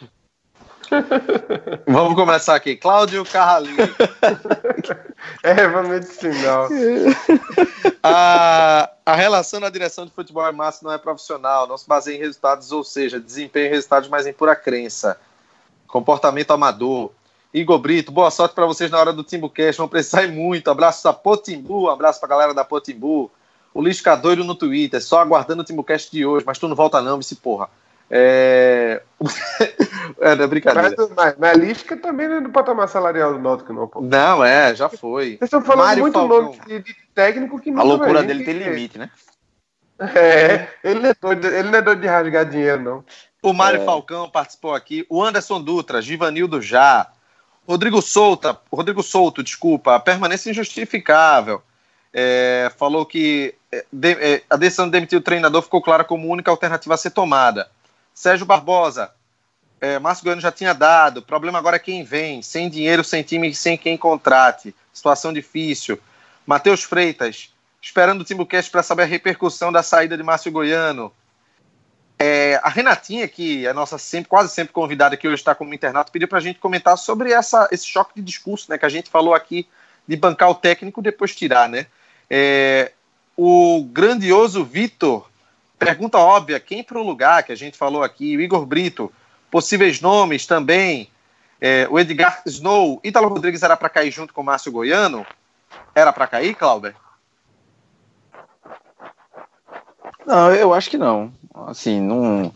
Vamos 1.87 2.15
começar 2.15 2.55
aqui. 2.55 2.75
Cláudio 2.75 3.23
Carrali. 3.25 3.69
Erva 5.43 5.83
medicinal. 5.83 6.67
A, 8.03 8.89
a 9.05 9.15
relação 9.15 9.59
na 9.59 9.69
direção 9.69 10.05
de 10.05 10.11
futebol 10.11 10.47
e 10.47 10.51
massa 10.51 10.83
não 10.83 10.91
é 10.91 10.97
profissional, 10.97 11.67
não 11.67 11.77
se 11.77 11.87
baseia 11.87 12.15
em 12.15 12.19
resultados, 12.19 12.71
ou 12.71 12.83
seja, 12.83 13.19
desempenho 13.19 13.67
e 13.67 13.69
resultados, 13.69 14.09
mas 14.09 14.25
em 14.25 14.33
pura 14.33 14.55
crença. 14.55 15.19
Comportamento 15.87 16.49
amador. 16.51 17.11
Igor 17.53 17.79
Brito, 17.79 18.11
boa 18.11 18.31
sorte 18.31 18.55
para 18.55 18.65
vocês 18.65 18.89
na 18.89 18.97
hora 18.99 19.11
do 19.11 19.23
Timbucast, 19.23 19.77
vão 19.77 19.87
precisar 19.87 20.27
muito. 20.29 20.69
Abraço 20.71 21.07
a 21.09 21.13
Potimbu, 21.13 21.89
abraço 21.89 22.19
pra 22.19 22.29
galera 22.29 22.53
da 22.53 22.63
Potimbu. 22.63 23.29
O 23.73 23.81
Lisca 23.81 24.15
doido 24.15 24.43
no 24.43 24.55
Twitter, 24.55 25.01
só 25.03 25.19
aguardando 25.19 25.61
o 25.61 25.65
Timbucast 25.65 26.11
de 26.11 26.25
hoje, 26.25 26.45
mas 26.45 26.57
tu 26.57 26.67
não 26.67 26.75
volta 26.75 27.01
não, 27.01 27.17
vice 27.17 27.35
porra. 27.35 27.69
É... 28.09 29.01
é, 30.19 30.35
não 30.35 30.43
é 30.43 30.47
brincadeira. 30.47 30.93
Mas, 30.97 31.09
mas, 31.15 31.35
mas 31.37 31.49
a 31.49 31.53
Lisca 31.53 31.97
também 31.97 32.27
não 32.27 32.35
é 32.35 32.41
do 32.41 32.49
patamar 32.49 32.87
salarial 32.87 33.33
do 33.33 33.39
Náutico, 33.39 33.73
não, 33.73 33.87
pô. 33.87 34.01
Não, 34.01 34.43
é, 34.43 34.73
já 34.75 34.87
foi. 34.89 35.37
Vocês 35.37 35.43
estão 35.43 35.61
falando 35.61 35.85
Mário 35.85 36.01
muito 36.03 36.13
Falcão. 36.13 36.41
nome 36.43 36.59
de, 36.67 36.79
de 36.79 36.95
técnico 37.13 37.59
que 37.59 37.69
A 37.69 37.73
nunca 37.73 37.83
loucura 37.85 38.13
vai 38.19 38.27
dele 38.27 38.43
tem 38.43 38.57
limite, 38.57 38.97
né? 38.97 39.09
É, 39.99 40.67
ele 40.83 40.99
não 40.99 41.09
é 41.09 41.15
doido, 41.21 41.47
ele 41.47 41.69
não 41.69 41.77
é 41.77 41.81
doido 41.81 42.01
de 42.01 42.07
rasgar 42.07 42.45
dinheiro, 42.49 42.81
não. 42.81 43.03
O 43.43 43.53
Mário 43.53 43.81
É. 43.81 43.85
Falcão 43.85 44.29
participou 44.29 44.73
aqui. 44.73 45.05
O 45.09 45.23
Anderson 45.23 45.61
Dutra, 45.61 46.01
Givanildo 46.01 46.61
Já. 46.61 47.11
Rodrigo 47.67 48.01
Souta, 48.01 48.59
Rodrigo 48.71 49.03
Souto, 49.03 49.43
desculpa, 49.43 49.99
permanência 49.99 50.49
injustificável. 50.49 51.61
É, 52.13 52.71
falou 52.77 53.05
que 53.05 53.55
é, 53.71 53.85
de- 53.91 54.17
é, 54.19 54.43
a 54.49 54.57
decisão 54.57 54.85
de 54.85 54.91
demitir 54.91 55.17
o 55.17 55.21
treinador 55.21 55.61
ficou 55.61 55.81
clara 55.81 56.03
como 56.03 56.27
única 56.27 56.51
alternativa 56.51 56.93
a 56.93 56.97
ser 56.97 57.11
tomada. 57.11 57.69
Sérgio 58.13 58.45
Barbosa, 58.45 59.11
é, 59.79 59.97
Márcio 59.97 60.25
Goiano 60.25 60.41
já 60.41 60.51
tinha 60.51 60.73
dado. 60.73 61.21
Problema 61.21 61.57
agora 61.59 61.77
é 61.77 61.79
quem 61.79 62.03
vem, 62.03 62.41
sem 62.41 62.69
dinheiro, 62.69 63.03
sem 63.03 63.23
time, 63.23 63.53
sem 63.55 63.77
quem 63.77 63.97
contrate. 63.97 64.75
Situação 64.91 65.31
difícil. 65.31 65.97
Matheus 66.45 66.83
Freitas, 66.83 67.53
esperando 67.81 68.21
o 68.21 68.25
Timbucast 68.25 68.69
para 68.69 68.83
saber 68.83 69.03
a 69.03 69.05
repercussão 69.05 69.71
da 69.71 69.81
saída 69.81 70.17
de 70.17 70.23
Márcio 70.23 70.51
Goiano. 70.51 71.13
É, 72.23 72.59
a 72.61 72.69
Renatinha, 72.69 73.27
que 73.27 73.65
é 73.65 73.73
nossa 73.73 73.97
sempre, 73.97 74.29
quase 74.29 74.53
sempre 74.53 74.71
convidada 74.71 75.17
que 75.17 75.27
hoje 75.27 75.37
está 75.37 75.55
como 75.55 75.73
internato, 75.73 76.11
pediu 76.11 76.27
para 76.27 76.37
a 76.37 76.41
gente 76.41 76.59
comentar 76.59 76.95
sobre 76.95 77.31
essa, 77.33 77.67
esse 77.71 77.87
choque 77.87 78.11
de 78.13 78.21
discurso, 78.21 78.69
né? 78.69 78.77
Que 78.77 78.85
a 78.85 78.89
gente 78.89 79.09
falou 79.09 79.33
aqui 79.33 79.67
de 80.07 80.15
bancar 80.15 80.51
o 80.51 80.53
técnico 80.53 81.01
depois 81.01 81.35
tirar, 81.35 81.67
né? 81.67 81.87
É, 82.29 82.91
o 83.35 83.83
grandioso 83.91 84.63
Vitor 84.63 85.27
pergunta 85.79 86.19
óbvia, 86.19 86.59
quem 86.59 86.83
para 86.83 86.99
o 86.99 87.03
lugar 87.03 87.41
que 87.41 87.51
a 87.51 87.55
gente 87.55 87.75
falou 87.75 88.03
aqui, 88.03 88.37
o 88.37 88.41
Igor 88.41 88.67
Brito, 88.67 89.11
possíveis 89.49 89.99
nomes 89.99 90.45
também, 90.45 91.09
é, 91.59 91.87
o 91.89 91.99
Edgar 91.99 92.43
Snow, 92.45 93.01
Ítalo 93.03 93.29
Rodrigues 93.29 93.63
era 93.63 93.75
para 93.75 93.89
cair 93.89 94.11
junto 94.11 94.31
com 94.31 94.41
o 94.41 94.43
Márcio 94.43 94.71
Goiano? 94.71 95.25
Era 95.95 96.13
para 96.13 96.27
cair, 96.27 96.53
Clauber? 96.53 96.93
Não, 100.23 100.53
eu 100.53 100.71
acho 100.71 100.87
que 100.87 100.99
não. 100.99 101.33
Assim, 101.53 101.99
não. 101.99 102.53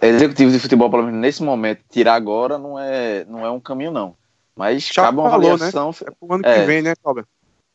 Executivo 0.00 0.50
de 0.50 0.58
futebol, 0.58 0.90
pelo 0.90 1.04
menos 1.04 1.20
nesse 1.20 1.42
momento, 1.42 1.82
tirar 1.90 2.14
agora 2.14 2.58
não 2.58 2.78
é, 2.78 3.24
não 3.26 3.44
é 3.46 3.50
um 3.50 3.60
caminho, 3.60 3.90
não. 3.92 4.16
Mas 4.56 4.88
Já 4.88 5.02
cabe 5.02 5.18
uma 5.18 5.30
falou, 5.30 5.50
né? 5.50 5.54
avaliação. 5.54 5.94
É 6.06 6.10
pro 6.10 6.34
ano 6.34 6.46
É. 6.46 6.60
que 6.60 6.66
vem, 6.66 6.82
né, 6.82 6.94
Cláudio? 7.02 7.26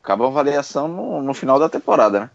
Cabe 0.02 0.22
uma 0.22 0.28
avaliação 0.28 0.86
no, 0.86 1.22
no 1.22 1.34
final 1.34 1.58
da 1.58 1.68
temporada, 1.68 2.20
né? 2.20 2.30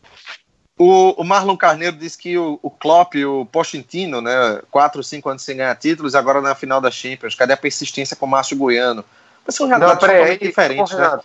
O, 0.78 1.22
o 1.22 1.24
Marlon 1.24 1.56
Carneiro 1.56 1.96
disse 1.96 2.18
que 2.18 2.38
o, 2.38 2.60
o 2.62 2.70
Klopp 2.70 3.14
e 3.16 3.26
o 3.26 3.46
Pochettino, 3.46 4.22
né, 4.22 4.60
quatro, 4.72 5.04
cinco 5.04 5.30
anos 5.30 5.44
sem 5.44 5.56
ganhar 5.56 5.76
títulos, 5.76 6.16
agora 6.16 6.42
na 6.42 6.56
final 6.56 6.82
da 6.82 6.90
Champions. 6.90 7.36
Cadê 7.36 7.54
a 7.54 7.58
persistência 7.58 8.16
com 8.16 8.26
o 8.26 8.30
Márcio 8.30 8.58
Goiano? 8.58 9.06
Mas 9.46 9.56
são 9.56 9.68
Não, 9.68 9.78
realidades 9.78 10.00
totalmente 10.08 10.40
diferentes, 10.40 10.98
né? 10.98 11.20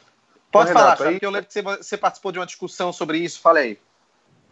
Pode 0.52 0.72
falar, 0.72 0.84
Renato, 0.90 1.02
aí- 1.04 1.10
porque 1.12 1.26
eu 1.26 1.30
lembro 1.30 1.46
que 1.46 1.52
você, 1.52 1.62
você 1.62 1.96
participou 1.96 2.30
de 2.32 2.38
uma 2.38 2.46
discussão 2.46 2.92
sobre 2.92 3.18
isso. 3.18 3.40
Fala 3.40 3.60
aí. 3.60 3.78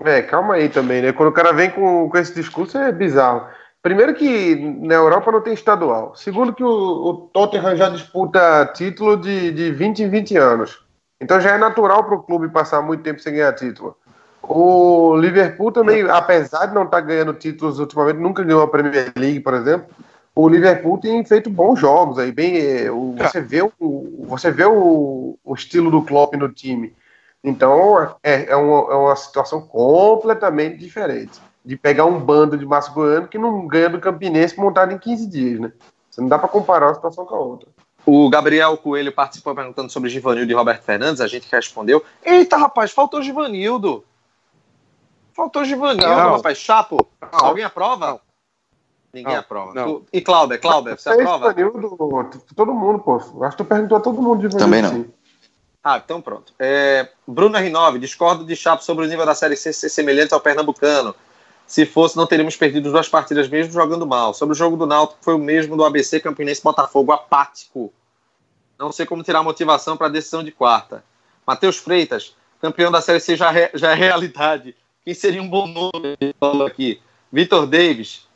É, 0.05 0.23
calma 0.23 0.55
aí 0.55 0.69
também, 0.69 1.01
né? 1.03 1.13
Quando 1.13 1.31
o 1.31 1.33
cara 1.33 1.53
vem 1.53 1.71
com, 1.71 2.09
com 2.09 2.19
esse 2.19 2.35
discurso 2.35 2.77
é 2.79 2.93
bizarro. 2.93 3.47
Primeiro 3.83 4.15
que 4.15 4.55
na 4.81 4.95
Europa 4.95 5.31
não 5.33 5.41
tem 5.41 5.55
estadual. 5.55 6.15
Segundo 6.17 6.53
que 6.53 6.63
o, 6.63 6.69
o 6.69 7.15
Tottenham 7.33 7.77
já 7.77 7.89
disputa 7.89 8.67
título 8.75 9.17
de, 9.17 9.53
de 9.53 9.71
20 9.73 10.03
em 10.03 10.09
20 10.11 10.37
anos. 10.37 10.85
Então 11.21 11.41
já 11.41 11.53
é 11.55 11.59
natural 11.59 12.05
para 12.05 12.15
o 12.17 12.23
clube 12.23 12.49
passar 12.49 12.83
muito 12.83 13.03
tempo 13.03 13.21
sem 13.21 13.33
ganhar 13.35 13.53
título. 13.55 13.97
O 14.43 15.17
Liverpool 15.17 15.73
também, 15.73 16.03
apesar 16.03 16.67
de 16.67 16.75
não 16.75 16.85
estar 16.85 17.01
ganhando 17.01 17.33
títulos 17.33 17.79
ultimamente, 17.79 18.19
nunca 18.21 18.43
ganhou 18.45 18.63
a 18.63 18.69
Premier 18.69 19.13
League, 19.17 19.41
por 19.41 19.55
exemplo. 19.55 19.87
O 20.35 20.49
Liverpool 20.49 20.99
tem 20.99 21.25
feito 21.25 21.49
bons 21.49 21.79
jogos 21.81 22.19
aí, 22.19 22.31
bem. 22.31 22.57
eh, 22.59 22.91
o- 22.91 23.15
você 23.17 23.41
vê, 23.41 23.63
o, 23.63 24.27
você 24.29 24.51
vê 24.51 24.65
o, 24.67 25.39
o 25.45 25.55
estilo 25.55 25.91
do 25.91 26.03
Klopp 26.03 26.35
no 26.35 26.49
time. 26.51 26.93
Então 27.47 28.03
é, 28.25 28.51
é, 28.51 28.57
uma, 28.57 28.93
é 28.93 28.97
uma 28.97 29.15
situação 29.17 29.61
completamente 29.63 30.79
diferente. 30.79 31.41
De 31.65 31.77
pegar 31.77 32.05
um 32.05 32.19
bando 32.19 32.59
de 32.59 32.67
Márcio 32.67 32.93
Goiano 32.93 33.29
que 33.29 33.39
não 33.39 33.67
ganha 33.67 33.89
do 33.89 34.01
Campinense 34.01 34.59
montado 34.59 34.93
em 34.93 34.99
15 34.99 35.27
dias, 35.29 35.61
né? 35.61 35.73
Você 36.11 36.21
não 36.21 36.29
dá 36.29 36.39
para 36.39 36.49
comparar 36.49 36.87
uma 36.89 36.95
situação 36.95 37.25
com 37.25 37.35
a 37.35 37.39
outra. 37.39 37.69
O 38.05 38.29
Gabriel 38.31 38.77
Coelho 38.77 39.13
participou 39.13 39.55
perguntando 39.55 39.91
sobre 39.91 40.09
Givanildo 40.11 40.51
e 40.51 40.55
Roberto 40.55 40.83
Fernandes, 40.83 41.21
a 41.21 41.27
gente 41.27 41.49
respondeu. 41.51 42.05
Eita, 42.25 42.57
rapaz, 42.57 42.91
faltou 42.93 43.23
Givanildo. 43.23 44.05
Faltou 45.33 45.65
Givanildo, 45.65 46.07
Não. 46.07 46.37
rapaz. 46.37 46.59
Chapo, 46.59 46.97
Não. 47.21 47.47
alguém 47.47 47.65
aprova? 47.65 48.07
Não. 48.13 48.21
Ninguém 49.13 49.33
Não. 49.35 49.41
aprova. 49.41 49.75
Não. 49.75 49.87
Tu- 50.01 50.07
E 50.13 50.21
Cláudio, 50.21 50.61
Cláudio, 50.61 50.97
você 50.97 51.09
aprova? 51.11 51.49
Givanildo, 51.53 52.31
todo 52.55 52.73
mundo, 52.75 52.99
pô. 53.01 53.17
Acho 53.45 53.57
que 53.57 53.63
tu 53.63 53.65
perguntou 53.65 53.99
a 53.99 54.01
todo 54.01 54.21
mundo 54.23 54.49
de 54.49 54.57
Também 54.57 54.83
não. 54.83 55.05
Ah, 55.89 56.03
então 56.05 56.21
pronto. 56.21 56.53
É, 56.59 57.09
Bruno 57.25 57.57
R9, 57.57 58.01
discordo 58.01 58.45
de 58.45 58.57
Chapo 58.57 58.83
sobre 58.83 59.07
o 59.07 59.09
nível 59.09 59.25
da 59.25 59.37
Série 59.37 59.55
C 59.57 59.73
ser 59.73 59.89
semelhante 59.89 60.35
ao 60.35 60.41
Pernambucano. 60.41 61.15
Se 61.65 61.87
fosse, 61.87 62.17
não 62.17 62.27
teríamos 62.27 62.57
perdido 62.57 62.91
duas 62.91 63.09
partidas 63.09 63.49
mesmo 63.49 63.73
jogando 63.73 64.05
mal. 64.05 64.35
Sobre 64.35 64.53
o 64.53 64.57
jogo 64.57 64.77
do 64.77 64.85
Náutico, 64.85 65.21
foi 65.23 65.35
o 65.35 65.39
mesmo 65.39 65.77
do 65.77 65.85
ABC 65.85 66.19
Campinense 66.19 66.61
Botafogo, 66.61 67.13
apático. 67.13 67.93
Não 68.77 68.91
sei 68.91 69.07
como 69.07 69.23
tirar 69.23 69.39
a 69.39 69.43
motivação 69.45 69.97
para 69.97 70.09
a 70.09 70.11
decisão 70.11 70.43
de 70.43 70.51
quarta. 70.51 71.05
Matheus 71.47 71.77
Freitas, 71.77 72.35
campeão 72.61 72.91
da 72.91 73.01
Série 73.01 73.21
C 73.21 73.37
já, 73.37 73.57
é- 73.57 73.71
já 73.73 73.93
é 73.93 73.95
realidade. 73.95 74.75
Quem 75.05 75.15
seria 75.15 75.41
um 75.41 75.49
bom 75.49 75.69
nome? 75.69 76.17
Aqui. 76.67 77.01
Vitor 77.31 77.65
Davis. 77.65 78.27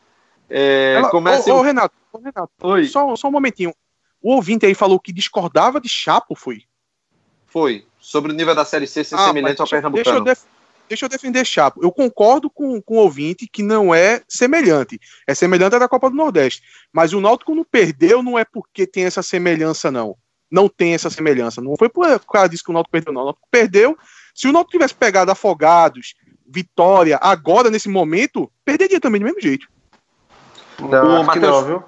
É, 0.49 0.95
Ela- 0.99 1.11
comece 1.11 1.51
ô, 1.51 1.57
ô, 1.57 1.63
Renato, 1.63 1.97
ô, 2.13 2.19
Renato, 2.19 2.53
Oi, 2.63 2.87
só, 2.87 3.17
só 3.17 3.27
um 3.27 3.33
momentinho. 3.33 3.75
O 4.23 4.35
ouvinte 4.35 4.67
aí 4.67 4.75
falou 4.75 5.01
que 5.01 5.13
discordava 5.13 5.81
de 5.81 5.89
Chapo, 5.89 6.37
foi? 6.37 6.63
Foi. 7.51 7.85
Sobre 7.99 8.33
o 8.33 8.35
nível 8.35 8.55
da 8.55 8.65
Série 8.65 8.87
C 8.87 9.05
ser 9.05 9.17
Ah, 9.17 9.27
semelhante 9.27 9.61
ao 9.61 9.67
deixa, 9.67 9.81
deixa 9.81 9.89
eu 9.89 10.03
Pernambucano. 10.05 10.25
def- 10.25 10.45
deixa 10.89 11.05
eu 11.05 11.09
defender 11.09 11.45
Chapo. 11.45 11.81
Eu 11.83 11.93
concordo 11.93 12.49
com, 12.51 12.81
com 12.81 12.95
o 12.95 12.99
ouvinte 13.01 13.47
que 13.47 13.63
não 13.63 13.95
é 13.95 14.23
semelhante. 14.29 14.99
É 15.27 15.35
semelhante 15.35 15.77
à 15.77 15.79
da 15.79 15.89
Copa 15.89 16.09
do 16.11 16.17
Nordeste. 16.17 16.63
Mas 16.93 17.13
o 17.13 17.21
Náutico 17.21 17.55
não 17.55 17.65
perdeu, 17.65 18.23
não 18.23 18.39
é 18.39 18.45
porque 18.45 18.87
tem 18.87 19.05
essa 19.05 19.23
semelhança, 19.23 19.91
não. 19.91 20.17
Não 20.51 20.69
tem 20.69 20.95
essa 20.95 21.11
semelhança. 21.11 21.61
Não 21.61 21.77
foi 21.79 21.89
por 21.89 22.19
causa 22.27 22.49
disso 22.49 22.65
que 22.65 22.71
o 22.71 22.75
Náutico 22.75 22.91
perdeu, 22.93 23.13
não. 23.13 23.23
O 23.23 23.25
Náutico 23.27 23.47
perdeu. 23.51 23.97
Se 24.35 24.49
o 24.49 24.53
Náutico 24.53 24.73
tivesse 24.73 24.95
pegado 24.95 25.31
Afogados, 25.31 26.15
Vitória, 26.53 27.17
agora, 27.23 27.71
nesse 27.71 27.89
momento, 27.89 28.51
perderia 28.65 28.99
também 28.99 29.21
do 29.21 29.25
mesmo 29.25 29.41
jeito. 29.41 29.69
Não, 30.81 30.89
O 30.89 31.17
acho 31.19 31.25
Matheus- 31.27 31.33
que 31.33 31.41
não, 31.53 31.65
viu? 31.65 31.85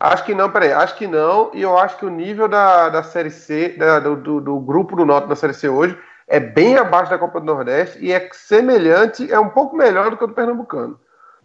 Acho 0.00 0.24
que 0.24 0.34
não, 0.34 0.50
peraí. 0.50 0.72
Acho 0.72 0.96
que 0.96 1.06
não. 1.06 1.50
E 1.54 1.62
eu 1.62 1.76
acho 1.78 1.96
que 1.96 2.06
o 2.06 2.10
nível 2.10 2.48
da, 2.48 2.88
da 2.88 3.02
Série 3.02 3.30
C, 3.30 3.70
da- 3.70 3.98
do, 4.00 4.16
do, 4.16 4.40
do 4.40 4.60
grupo 4.60 4.94
do 4.96 5.04
Norte 5.04 5.28
da 5.28 5.34
Série 5.36 5.54
C 5.54 5.68
hoje, 5.68 5.98
é 6.26 6.38
bem 6.38 6.76
abaixo 6.76 7.10
da 7.10 7.18
Copa 7.18 7.40
do 7.40 7.46
Nordeste 7.46 7.98
e 8.04 8.12
é 8.12 8.28
semelhante, 8.32 9.32
é 9.32 9.40
um 9.40 9.48
pouco 9.48 9.76
melhor 9.76 10.10
do 10.10 10.16
que 10.16 10.24
o 10.24 10.26
do 10.26 10.34
Pernambucano. 10.34 11.00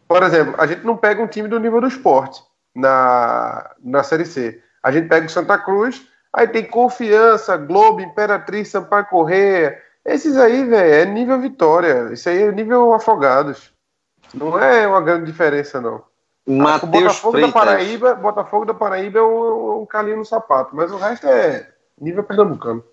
Por 0.07 0.21
exemplo, 0.21 0.53
a 0.57 0.67
gente 0.67 0.85
não 0.85 0.97
pega 0.97 1.21
um 1.23 1.27
time 1.27 1.47
do 1.47 1.59
nível 1.59 1.81
do 1.81 1.88
esporte 1.88 2.41
na, 2.75 3.71
na 3.84 4.03
Série 4.03 4.25
C. 4.25 4.61
A 4.84 4.91
gente 4.91 5.07
pega 5.07 5.25
o 5.25 5.30
Santa 5.30 5.57
Cruz, 5.57 6.05
aí 6.31 6.47
tem 6.47 6.65
Confiança, 6.65 7.55
Globo, 7.57 8.01
Imperatriz, 8.01 8.67
Sampaio 8.67 9.05
Correia. 9.05 9.81
Esses 10.05 10.38
aí, 10.38 10.65
velho, 10.65 10.93
é 10.93 11.05
nível 11.05 11.39
Vitória. 11.39 12.09
Isso 12.11 12.27
aí 12.30 12.43
é 12.43 12.51
nível 12.51 12.93
Afogados. 12.93 13.73
Não 14.34 14.59
é 14.59 14.85
uma 14.85 14.99
grande 15.01 15.25
diferença, 15.25 15.80
não. 15.80 16.03
O 16.45 16.57
Matheus 16.57 16.91
Botafogo 16.91 17.40
da 17.40 17.52
Freitas. 17.52 17.53
Paraíba, 17.53 18.15
Botafogo 18.15 18.65
da 18.65 18.74
Paraíba 18.74 19.20
é 19.20 19.22
um, 19.22 19.82
um 19.82 19.86
calinho 19.86 20.18
no 20.18 20.26
sapato, 20.26 20.76
mas 20.76 20.91
o 20.91 20.98
resto 20.98 21.28
é 21.28 21.70
nível 21.99 22.24
pernambucano. 22.24 22.84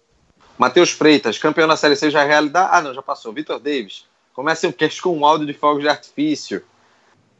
Matheus 0.56 0.90
Freitas, 0.90 1.38
campeão 1.38 1.66
da 1.66 1.76
Série 1.76 1.96
C 1.96 2.10
já 2.10 2.22
é 2.22 2.26
realidade. 2.26 2.68
Ah, 2.72 2.82
não, 2.82 2.92
já 2.92 3.02
passou. 3.02 3.32
Vitor 3.32 3.58
Davis, 3.58 4.04
comece 4.34 4.66
o 4.66 4.72
cast 4.72 5.00
com 5.00 5.16
um 5.16 5.24
áudio 5.24 5.46
de 5.46 5.54
fogos 5.54 5.82
de 5.82 5.88
artifício. 5.88 6.62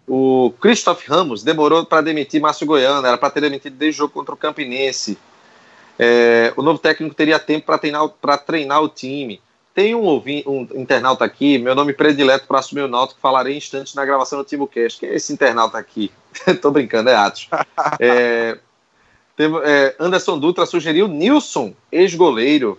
O 0.09 0.53
Christoph 0.61 1.07
Ramos 1.07 1.43
demorou 1.43 1.85
para 1.87 2.01
demitir 2.01 2.41
Márcio 2.41 2.66
Goiano, 2.66 3.07
era 3.07 3.16
para 3.16 3.31
ter 3.31 3.43
demitido 3.43 3.77
desde 3.77 4.01
o 4.01 4.05
jogo 4.05 4.15
contra 4.15 4.35
o 4.35 4.39
Campinense. 4.39 5.19
É, 5.99 6.53
o 6.57 6.62
novo 6.62 6.78
técnico 6.78 7.15
teria 7.15 7.39
tempo 7.39 7.66
para 7.66 7.78
treinar, 7.78 8.09
pra 8.09 8.39
treinar 8.39 8.82
o 8.82 8.89
time. 8.89 9.41
Tem 9.74 9.94
um, 9.94 10.02
ouvi- 10.02 10.44
um 10.47 10.66
internauta 10.74 11.24
aqui, 11.24 11.59
meu 11.59 11.74
nome 11.74 11.92
predileto 11.92 12.47
para 12.47 12.59
assumir 12.59 12.82
o 12.82 12.88
Náutico, 12.88 13.16
que 13.16 13.22
falarei 13.22 13.56
instantes 13.56 13.94
na 13.94 14.05
gravação 14.05 14.38
do 14.38 14.44
TimbuCast. 14.44 14.98
Quem 14.98 15.09
é 15.09 15.14
esse 15.14 15.32
internauta 15.32 15.78
aqui? 15.78 16.10
Tô 16.60 16.70
brincando, 16.70 17.09
é 17.10 17.14
Atos. 17.14 17.48
É, 18.01 18.59
teve- 19.36 19.60
é, 19.64 19.94
Anderson 19.98 20.38
Dutra 20.38 20.66
sugeriu 20.66 21.06
Nilson, 21.06 21.72
ex-goleiro. 21.90 22.78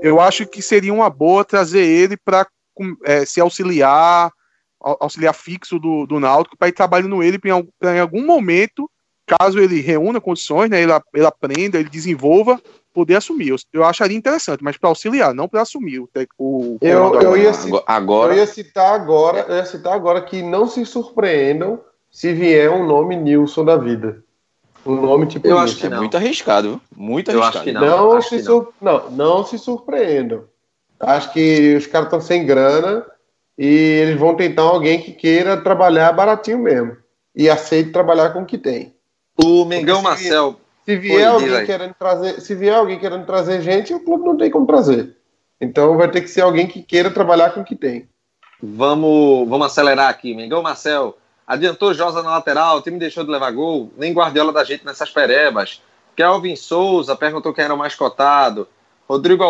Eu 0.00 0.20
acho 0.20 0.46
que 0.46 0.62
seria 0.62 0.94
uma 0.94 1.10
boa 1.10 1.44
trazer 1.44 1.84
ele 1.84 2.16
para 2.16 2.46
se 3.26 3.40
auxiliar, 3.40 4.30
au- 4.80 4.96
auxiliar 5.00 5.34
fixo 5.34 5.78
do, 5.80 6.06
do 6.06 6.20
Náutico, 6.20 6.56
para 6.56 6.68
ir 6.68 6.72
trabalhando 6.72 7.22
ele 7.22 7.38
pra 7.38 7.50
em, 7.50 7.98
algum 8.00 8.24
momento, 8.24 8.88
caso 9.26 9.58
ele 9.58 9.80
reúna 9.80 10.20
condições, 10.20 10.70
né, 10.70 10.80
ele, 10.80 10.92
ele 11.12 11.26
aprenda, 11.26 11.78
ele 11.78 11.88
desenvolva, 11.88 12.60
poder 12.98 13.14
assumir. 13.16 13.48
Eu, 13.50 13.56
eu 13.72 13.84
acharia 13.84 14.16
interessante, 14.16 14.62
mas 14.64 14.76
para 14.76 14.88
auxiliar, 14.88 15.32
não 15.32 15.48
para 15.48 15.62
assumir 15.62 16.00
o, 16.00 16.08
tec- 16.08 16.32
o 16.36 16.78
Eu, 16.80 17.14
eu, 17.14 17.36
ia 17.36 17.50
agora. 17.50 17.52
ci- 17.54 17.82
Agora, 17.86 18.32
eu 18.32 18.38
ia 18.38 18.46
citar 18.46 18.92
agora, 18.94 19.46
eu 19.48 19.56
ia 19.56 19.64
citar 19.64 19.92
agora 19.94 20.20
que 20.22 20.42
não 20.42 20.66
se 20.66 20.84
surpreendam 20.84 21.80
se 22.10 22.32
vier 22.32 22.70
um 22.70 22.84
nome 22.84 23.14
Nilson 23.14 23.64
da 23.64 23.76
vida. 23.76 24.24
Um 24.84 24.96
nome 25.00 25.26
tipo 25.26 25.46
Eu 25.46 25.50
Nilson. 25.52 25.64
acho 25.64 25.76
que 25.76 25.86
é 25.86 25.90
não. 25.90 25.98
muito 25.98 26.16
arriscado, 26.16 26.68
viu? 26.70 26.80
Muito 26.96 27.30
Eu 27.30 27.40
arriscado. 27.42 27.58
acho 27.58 27.64
que 27.64 27.72
Não, 27.72 27.96
Não, 28.08 28.12
acho 28.16 28.28
se 28.30 28.36
que 28.36 28.42
sur- 28.42 28.72
não. 28.80 29.10
não, 29.10 29.44
se 29.44 29.58
surpreendam. 29.58 30.44
Acho 30.98 31.32
que 31.32 31.76
os 31.76 31.86
caras 31.86 32.06
estão 32.08 32.20
sem 32.20 32.44
grana 32.44 33.06
e 33.56 33.66
eles 33.66 34.18
vão 34.18 34.34
tentar 34.34 34.62
alguém 34.62 35.00
que 35.00 35.12
queira 35.12 35.56
trabalhar 35.56 36.10
baratinho 36.12 36.58
mesmo. 36.58 36.96
E 37.36 37.48
aceite 37.48 37.90
trabalhar 37.92 38.30
com 38.30 38.42
o 38.42 38.46
que 38.46 38.58
tem. 38.58 38.92
O 39.40 39.64
Mengão 39.64 40.02
Marcel. 40.02 40.56
Se 40.88 40.96
vier, 40.96 41.16
Oi, 41.18 41.24
alguém 41.24 41.66
querendo 41.66 41.92
trazer, 41.92 42.40
se 42.40 42.54
vier 42.54 42.74
alguém 42.74 42.98
querendo 42.98 43.26
trazer 43.26 43.60
gente, 43.60 43.92
o 43.92 44.00
clube 44.00 44.24
não 44.24 44.38
tem 44.38 44.50
como 44.50 44.66
trazer. 44.66 45.14
Então 45.60 45.98
vai 45.98 46.10
ter 46.10 46.22
que 46.22 46.28
ser 46.28 46.40
alguém 46.40 46.66
que 46.66 46.82
queira 46.82 47.10
trabalhar 47.10 47.50
com 47.50 47.60
o 47.60 47.64
que 47.64 47.76
tem. 47.76 48.08
Vamos, 48.62 49.46
vamos 49.46 49.66
acelerar 49.66 50.08
aqui. 50.08 50.34
Mengão 50.34 50.62
Marcel. 50.62 51.18
Adiantou 51.46 51.92
Josa 51.92 52.22
na 52.22 52.30
lateral, 52.30 52.78
o 52.78 52.80
time 52.80 52.98
deixou 52.98 53.22
de 53.22 53.30
levar 53.30 53.50
gol. 53.50 53.92
Nem 53.98 54.14
Guardiola 54.14 54.50
da 54.50 54.64
gente 54.64 54.82
nessas 54.82 55.10
perebas. 55.10 55.82
Kelvin 56.16 56.56
Souza 56.56 57.14
perguntou 57.14 57.52
quem 57.52 57.66
era 57.66 57.74
o 57.74 57.78
mais 57.78 57.94
cotado. 57.94 58.66
Rodrigo, 59.06 59.44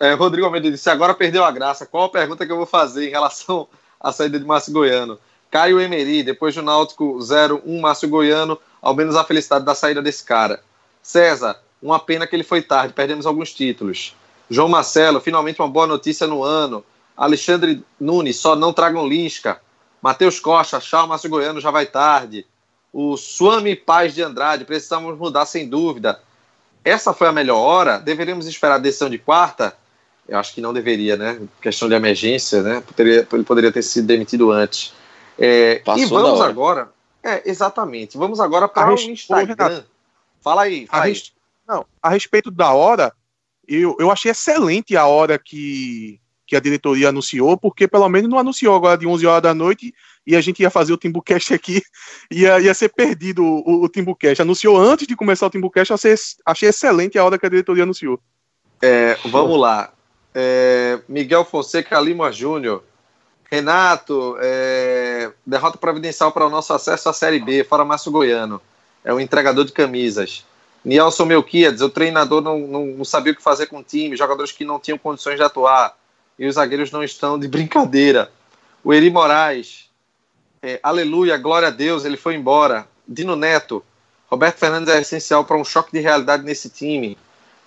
eh, 0.00 0.14
Rodrigo 0.14 0.46
Almeida 0.46 0.70
disse: 0.70 0.88
agora 0.88 1.12
perdeu 1.12 1.44
a 1.44 1.50
graça. 1.50 1.84
Qual 1.84 2.04
a 2.04 2.08
pergunta 2.08 2.46
que 2.46 2.52
eu 2.52 2.56
vou 2.56 2.64
fazer 2.64 3.08
em 3.08 3.10
relação 3.10 3.68
à 4.00 4.10
saída 4.10 4.38
de 4.38 4.46
Márcio 4.46 4.72
Goiano? 4.72 5.18
Caio 5.50 5.78
Emery, 5.78 6.22
depois 6.22 6.54
do 6.54 6.62
Náutico 6.62 7.18
0-1, 7.18 7.78
Márcio 7.78 8.08
Goiano, 8.08 8.58
ao 8.80 8.94
menos 8.94 9.16
a 9.16 9.24
felicidade 9.24 9.66
da 9.66 9.74
saída 9.74 10.00
desse 10.00 10.24
cara. 10.24 10.66
César, 11.08 11.58
uma 11.80 11.98
pena 11.98 12.26
que 12.26 12.36
ele 12.36 12.44
foi 12.44 12.60
tarde, 12.60 12.92
perdemos 12.92 13.24
alguns 13.24 13.54
títulos. 13.54 14.14
João 14.50 14.68
Marcelo, 14.68 15.20
finalmente 15.20 15.58
uma 15.58 15.68
boa 15.68 15.86
notícia 15.86 16.26
no 16.26 16.44
ano. 16.44 16.84
Alexandre 17.16 17.82
Nunes, 17.98 18.36
só 18.36 18.54
não 18.54 18.74
tragam 18.74 19.08
Lisca. 19.08 19.58
Matheus 20.02 20.38
Costa, 20.38 20.78
tchau, 20.78 21.06
Márcio 21.06 21.30
Goiano 21.30 21.62
já 21.62 21.70
vai 21.70 21.86
tarde. 21.86 22.46
O 22.92 23.16
Suami 23.16 23.74
Paz 23.74 24.14
de 24.14 24.22
Andrade, 24.22 24.66
precisamos 24.66 25.18
mudar 25.18 25.46
sem 25.46 25.66
dúvida. 25.66 26.20
Essa 26.84 27.14
foi 27.14 27.26
a 27.26 27.32
melhor 27.32 27.56
hora? 27.56 27.98
Deveríamos 27.98 28.46
esperar 28.46 28.74
a 28.74 28.78
decisão 28.78 29.08
de 29.08 29.16
quarta? 29.16 29.74
Eu 30.28 30.38
acho 30.38 30.52
que 30.52 30.60
não 30.60 30.74
deveria, 30.74 31.16
né? 31.16 31.40
Questão 31.62 31.88
de 31.88 31.94
emergência, 31.94 32.62
né? 32.62 32.82
Poderia, 32.86 33.26
ele 33.32 33.44
poderia 33.44 33.72
ter 33.72 33.82
sido 33.82 34.06
demitido 34.06 34.52
antes. 34.52 34.92
É, 35.38 35.82
e 35.96 36.04
vamos 36.04 36.42
agora. 36.42 36.90
É, 37.22 37.48
exatamente. 37.48 38.18
Vamos 38.18 38.40
agora 38.40 38.68
para 38.68 38.90
o 38.90 38.94
Instagram. 38.94 39.84
Fala 40.48 40.62
aí, 40.62 40.86
A, 40.88 40.92
fala 40.92 41.04
aí. 41.04 41.12
res- 41.12 41.32
não, 41.68 41.84
a 42.02 42.08
respeito 42.08 42.50
da 42.50 42.72
hora, 42.72 43.12
eu, 43.66 43.94
eu 44.00 44.10
achei 44.10 44.30
excelente 44.30 44.96
a 44.96 45.04
hora 45.04 45.38
que, 45.38 46.18
que 46.46 46.56
a 46.56 46.60
diretoria 46.60 47.10
anunciou, 47.10 47.54
porque 47.58 47.86
pelo 47.86 48.08
menos 48.08 48.30
não 48.30 48.38
anunciou 48.38 48.74
agora 48.74 48.96
de 48.96 49.06
11 49.06 49.26
horas 49.26 49.42
da 49.42 49.52
noite 49.52 49.92
e 50.26 50.34
a 50.34 50.40
gente 50.40 50.62
ia 50.62 50.70
fazer 50.70 50.94
o 50.94 50.96
Timbucast 50.96 51.52
aqui, 51.52 51.82
ia, 52.32 52.58
ia 52.60 52.72
ser 52.72 52.88
perdido 52.88 53.44
o, 53.44 53.84
o 53.84 53.88
Timbucast. 53.90 54.40
Anunciou 54.40 54.78
antes 54.78 55.06
de 55.06 55.14
começar 55.14 55.46
o 55.46 55.50
Timbucast, 55.50 55.92
achei, 55.92 56.14
achei 56.46 56.68
excelente 56.70 57.18
a 57.18 57.24
hora 57.26 57.38
que 57.38 57.44
a 57.44 57.50
diretoria 57.50 57.82
anunciou. 57.82 58.18
É, 58.80 59.18
vamos 59.26 59.60
lá. 59.60 59.92
É, 60.34 60.98
Miguel 61.06 61.44
Fonseca 61.44 62.00
Lima 62.00 62.32
Júnior. 62.32 62.82
Renato, 63.50 64.36
é, 64.40 65.30
derrota 65.44 65.76
providencial 65.76 66.32
para 66.32 66.46
o 66.46 66.50
nosso 66.50 66.72
acesso 66.72 67.08
à 67.10 67.12
Série 67.12 67.38
B, 67.40 67.64
fora 67.64 67.84
Márcio 67.84 68.10
Goiano. 68.12 68.62
É 69.08 69.12
o 69.14 69.18
entregador 69.18 69.64
de 69.64 69.72
camisas. 69.72 70.44
Nielson 70.84 71.24
Melquiades, 71.24 71.80
o 71.80 71.88
treinador 71.88 72.42
não, 72.42 72.58
não, 72.58 72.86
não 72.88 73.04
sabia 73.06 73.32
o 73.32 73.34
que 73.36 73.42
fazer 73.42 73.64
com 73.64 73.78
o 73.78 73.82
time, 73.82 74.14
jogadores 74.14 74.52
que 74.52 74.66
não 74.66 74.78
tinham 74.78 74.98
condições 74.98 75.36
de 75.36 75.42
atuar. 75.42 75.96
E 76.38 76.46
os 76.46 76.56
zagueiros 76.56 76.90
não 76.90 77.02
estão 77.02 77.38
de 77.38 77.48
brincadeira. 77.48 78.30
O 78.84 78.92
Eri 78.92 79.08
Moraes, 79.08 79.88
é, 80.62 80.78
aleluia, 80.82 81.38
glória 81.38 81.68
a 81.68 81.70
Deus, 81.70 82.04
ele 82.04 82.18
foi 82.18 82.34
embora. 82.34 82.86
Dino 83.08 83.34
Neto, 83.34 83.82
Roberto 84.30 84.58
Fernandes 84.58 84.92
é 84.92 85.00
essencial 85.00 85.42
para 85.42 85.56
um 85.56 85.64
choque 85.64 85.90
de 85.90 86.00
realidade 86.00 86.44
nesse 86.44 86.68
time. 86.68 87.16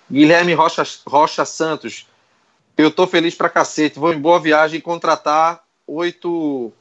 Guilherme 0.08 0.54
Rocha, 0.54 0.86
Rocha 1.04 1.44
Santos, 1.44 2.06
eu 2.78 2.88
tô 2.88 3.04
feliz 3.04 3.34
pra 3.34 3.48
cacete, 3.48 3.98
vou 3.98 4.14
em 4.14 4.20
boa 4.20 4.38
viagem 4.38 4.80
contratar 4.80 5.64
oito. 5.88 6.72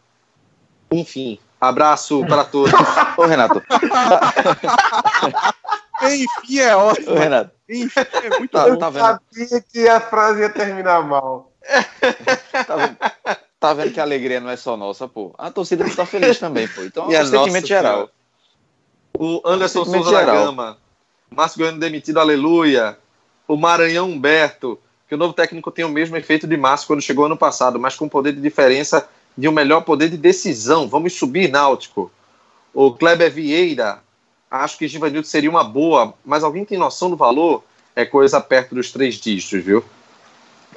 Enfim, 0.92 1.40
abraço 1.62 2.26
para 2.28 2.44
todos. 2.44 2.74
Ô, 3.18 3.26
Renato, 3.26 3.62
Enfim, 6.04 6.60
é 6.60 6.76
ótimo. 6.76 7.12
ô, 7.12 7.16
Renato, 7.16 7.52
Enfim, 7.70 8.00
é 8.00 8.40
muito 8.40 8.52
tá, 8.52 8.68
bom. 8.68 8.76
tá 8.78 8.90
vendo? 8.90 9.02
Sabia 9.04 9.62
que 9.62 9.88
a 9.88 10.00
frase 10.02 10.42
ia 10.42 10.50
terminar 10.50 11.04
mal. 11.04 11.52
Tá 12.66 12.76
vendo? 12.76 12.98
tá 13.60 13.74
vendo 13.74 13.92
que 13.94 14.00
a 14.00 14.04
alegria 14.04 14.40
não 14.40 14.50
é 14.50 14.58
só 14.58 14.76
nossa, 14.76 15.08
pô. 15.08 15.34
A 15.38 15.52
torcida 15.52 15.86
tá 15.96 16.06
feliz 16.06 16.40
também, 16.40 16.68
pô. 16.68 16.82
Então 16.82 17.12
E 17.12 17.16
é 17.16 17.22
um 17.22 17.26
sentimento 17.26 17.54
nossa, 17.54 17.68
geral. 17.68 17.98
cara. 18.08 18.12
O 19.20 19.42
Anderson 19.46 19.86
Souza 19.86 20.12
da 20.12 20.20
geral. 20.20 20.46
Gama, 20.46 20.78
Márcio 21.30 21.60
Goiano 21.60 21.80
demitido, 21.80 22.20
aleluia. 22.20 22.98
O 23.48 23.56
Maranhão 23.56 24.10
Humberto, 24.10 24.80
que 25.08 25.14
o 25.14 25.18
novo 25.18 25.34
técnico 25.34 25.70
tem 25.70 25.86
o 25.86 25.90
mesmo 25.90 26.18
efeito 26.18 26.48
de 26.48 26.58
Márcio 26.58 26.88
quando 26.88 27.02
chegou 27.02 27.26
ano 27.26 27.38
passado, 27.38 27.80
mas 27.80 27.96
com 27.96 28.10
poder 28.10 28.34
de 28.34 28.42
diferença 28.42 29.08
de 29.38 29.48
um 29.48 29.52
melhor 29.52 29.82
poder 29.82 30.10
de 30.10 30.18
decisão. 30.18 30.88
Vamos 30.88 31.14
subir, 31.14 31.50
Náutico. 31.50 32.12
O 32.74 32.92
Kleber 32.92 33.32
Vieira, 33.32 34.00
acho 34.50 34.78
que 34.78 34.88
Givanildo 34.88 35.28
seria 35.28 35.50
uma 35.50 35.64
boa, 35.64 36.14
mas 36.26 36.44
alguém 36.44 36.66
tem 36.66 36.78
noção 36.78 37.10
do 37.10 37.16
valor? 37.16 37.64
É 37.96 38.06
coisa 38.06 38.40
perto 38.40 38.76
dos 38.76 38.92
três 38.92 39.16
dígitos, 39.16 39.64
viu? 39.64 39.84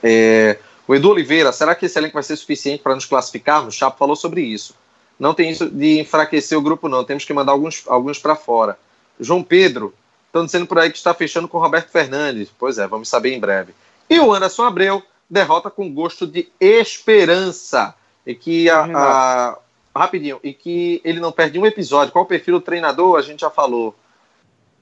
É, 0.03 0.59
o 0.87 0.95
Edu 0.95 1.11
Oliveira, 1.11 1.53
será 1.53 1.75
que 1.75 1.87
esse 1.87 1.99
elenco 1.99 2.15
vai 2.15 2.23
ser 2.23 2.37
suficiente 2.37 2.83
para 2.83 2.95
nos 2.95 3.07
classificarmos? 3.07 3.75
O 3.75 3.79
Chapo 3.79 3.99
falou 3.99 4.17
sobre 4.17 4.43
isso. 4.43 4.75
Não 5.19 5.33
tem 5.33 5.51
isso 5.51 5.71
de 5.71 6.01
enfraquecer 6.01 6.59
o 6.59 6.63
grupo, 6.63 6.89
não. 6.89 7.05
Temos 7.05 7.25
que 7.25 7.33
mandar 7.33 7.53
alguns, 7.53 7.85
alguns 7.87 8.19
para 8.19 8.35
fora. 8.35 8.79
João 9.19 9.43
Pedro, 9.43 9.95
estão 10.27 10.45
dizendo 10.45 10.67
por 10.67 10.79
aí 10.79 10.91
que 10.91 10.99
está 10.99 11.15
fechando 11.15 11.47
com 11.47 11.57
o 11.57 11.61
Roberto 11.61 11.91
Fernandes. 11.91 12.51
Pois 12.59 12.79
é, 12.79 12.87
vamos 12.87 13.09
saber 13.09 13.33
em 13.33 13.41
breve. 13.41 13.73
E 14.11 14.19
o 14.19 14.35
Anderson 14.35 14.65
Abreu 14.65 15.03
derrota 15.31 15.71
com 15.71 15.93
gosto 15.93 16.27
de 16.27 16.49
esperança. 16.61 17.95
E 18.27 18.35
que 18.35 18.71
a, 18.71 18.85
a- 18.85 19.59
rapidinho, 19.95 20.41
e 20.43 20.53
que 20.53 21.01
ele 21.05 21.21
não 21.21 21.31
perde 21.33 21.59
um 21.59 21.67
episódio. 21.67 22.13
Qual 22.13 22.25
o 22.25 22.29
perfil 22.29 22.59
do 22.59 22.65
treinador? 22.65 23.19
A 23.19 23.23
gente 23.23 23.41
já 23.41 23.51
falou. 23.51 23.95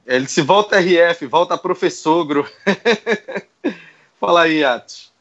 Ele 0.06 0.26
se 0.26 0.42
volta 0.42 0.80
RF, 0.80 1.26
volta 1.26 1.56
professogro. 1.58 2.48
Fala 4.18 4.42
aí, 4.42 4.64
Atos. 4.64 5.12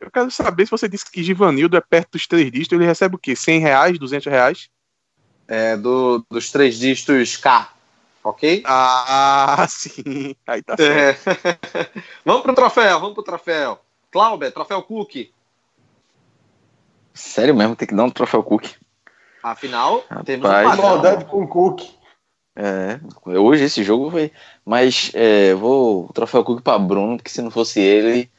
Eu 0.00 0.10
quero 0.10 0.30
saber 0.30 0.64
se 0.66 0.70
você 0.70 0.88
disse 0.88 1.08
que 1.10 1.22
Givanildo 1.22 1.76
é 1.76 1.80
perto 1.80 2.12
dos 2.12 2.26
três 2.26 2.50
dígitos, 2.50 2.76
ele 2.76 2.86
recebe 2.86 3.14
o 3.14 3.18
quê? 3.18 3.36
100 3.36 3.60
reais, 3.60 3.98
200 3.98 4.26
reais? 4.30 4.68
É, 5.46 5.76
do, 5.76 6.24
dos 6.28 6.50
três 6.50 6.76
dígitos 6.78 7.36
K, 7.36 7.72
ok? 8.24 8.62
Ah, 8.66 9.64
sim. 9.70 10.34
Aí 10.46 10.62
tá 10.62 10.76
certo. 10.76 11.28
É. 11.28 11.88
vamos 12.24 12.42
pro 12.42 12.54
troféu, 12.54 12.98
vamos 12.98 13.14
pro 13.14 13.22
troféu. 13.22 13.78
Clauber, 14.10 14.50
troféu 14.52 14.82
Cook. 14.82 15.30
Sério 17.14 17.54
mesmo, 17.54 17.76
tem 17.76 17.86
que 17.86 17.94
dar 17.94 18.04
um 18.04 18.10
troféu 18.10 18.42
Cook. 18.42 18.70
Afinal, 19.42 20.04
temos 20.24 20.46
um 20.46 20.52
Rapaz, 20.52 20.76
padrão. 20.76 20.90
Maldade 20.90 21.24
com 21.24 21.42
o 21.42 21.48
Cook. 21.48 21.82
É, 22.54 23.00
hoje 23.24 23.64
esse 23.64 23.82
jogo 23.82 24.10
foi. 24.10 24.30
Mas 24.64 25.10
é, 25.14 25.54
vou 25.54 26.06
o 26.06 26.12
troféu 26.12 26.44
Cook 26.44 26.62
para 26.62 26.78
Bruno, 26.78 27.16
porque 27.16 27.30
se 27.30 27.42
não 27.42 27.50
fosse 27.50 27.80
ele, 27.80 28.30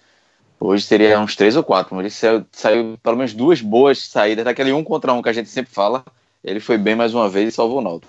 hoje 0.59 0.85
seria 0.85 1.19
uns 1.19 1.35
três 1.35 1.55
ou 1.55 1.63
quatro. 1.63 1.95
Mas 1.95 2.05
ele 2.05 2.11
saiu, 2.11 2.45
saiu 2.51 2.97
pelo 3.03 3.17
menos 3.17 3.33
duas 3.33 3.61
boas 3.61 4.07
saídas, 4.07 4.45
daquele 4.45 4.71
um 4.71 4.83
contra 4.83 5.13
um 5.13 5.21
que 5.21 5.29
a 5.29 5.33
gente 5.33 5.49
sempre 5.49 5.73
fala. 5.73 6.03
Ele 6.43 6.59
foi 6.59 6.77
bem 6.77 6.95
mais 6.95 7.13
uma 7.13 7.29
vez 7.29 7.49
e 7.49 7.51
salvou 7.51 7.79
o 7.79 7.81
Naldo. 7.81 8.07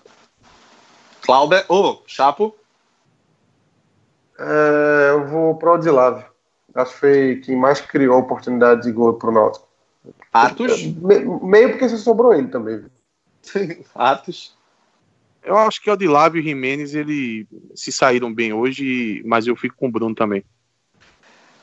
Clauber, 1.21 1.65
ô, 1.69 2.03
Chapo. 2.07 2.55
É, 4.39 5.11
eu 5.11 5.27
vou 5.27 5.55
para 5.57 5.71
o 5.71 5.75
Odilávio. 5.75 6.27
Acho 6.75 6.93
que 6.93 6.99
foi 6.99 7.43
quem 7.45 7.57
mais 7.57 7.81
criou 7.81 8.19
oportunidade 8.19 8.83
de 8.83 8.93
gol 8.93 9.15
pro 9.15 9.31
Náutico. 9.31 9.67
Atos. 10.35 10.83
Me- 10.83 11.25
meio 11.43 11.71
porque 11.71 11.89
só 11.89 11.97
sobrou 11.97 12.35
ele 12.35 12.49
também. 12.49 12.85
Atos. 13.95 14.53
Eu 15.45 15.57
acho 15.57 15.81
que 15.81 15.89
o 15.89 15.93
Odilávio 15.93 16.41
e 16.41 16.43
o 16.43 16.45
Jimenez, 16.45 16.95
ele 16.95 17.47
se 17.75 17.93
saíram 17.93 18.35
bem 18.35 18.53
hoje, 18.53 19.23
mas 19.25 19.47
eu 19.47 19.55
fico 19.55 19.77
com 19.77 19.87
o 19.87 19.93
Bruno 19.93 20.15
também. 20.15 20.45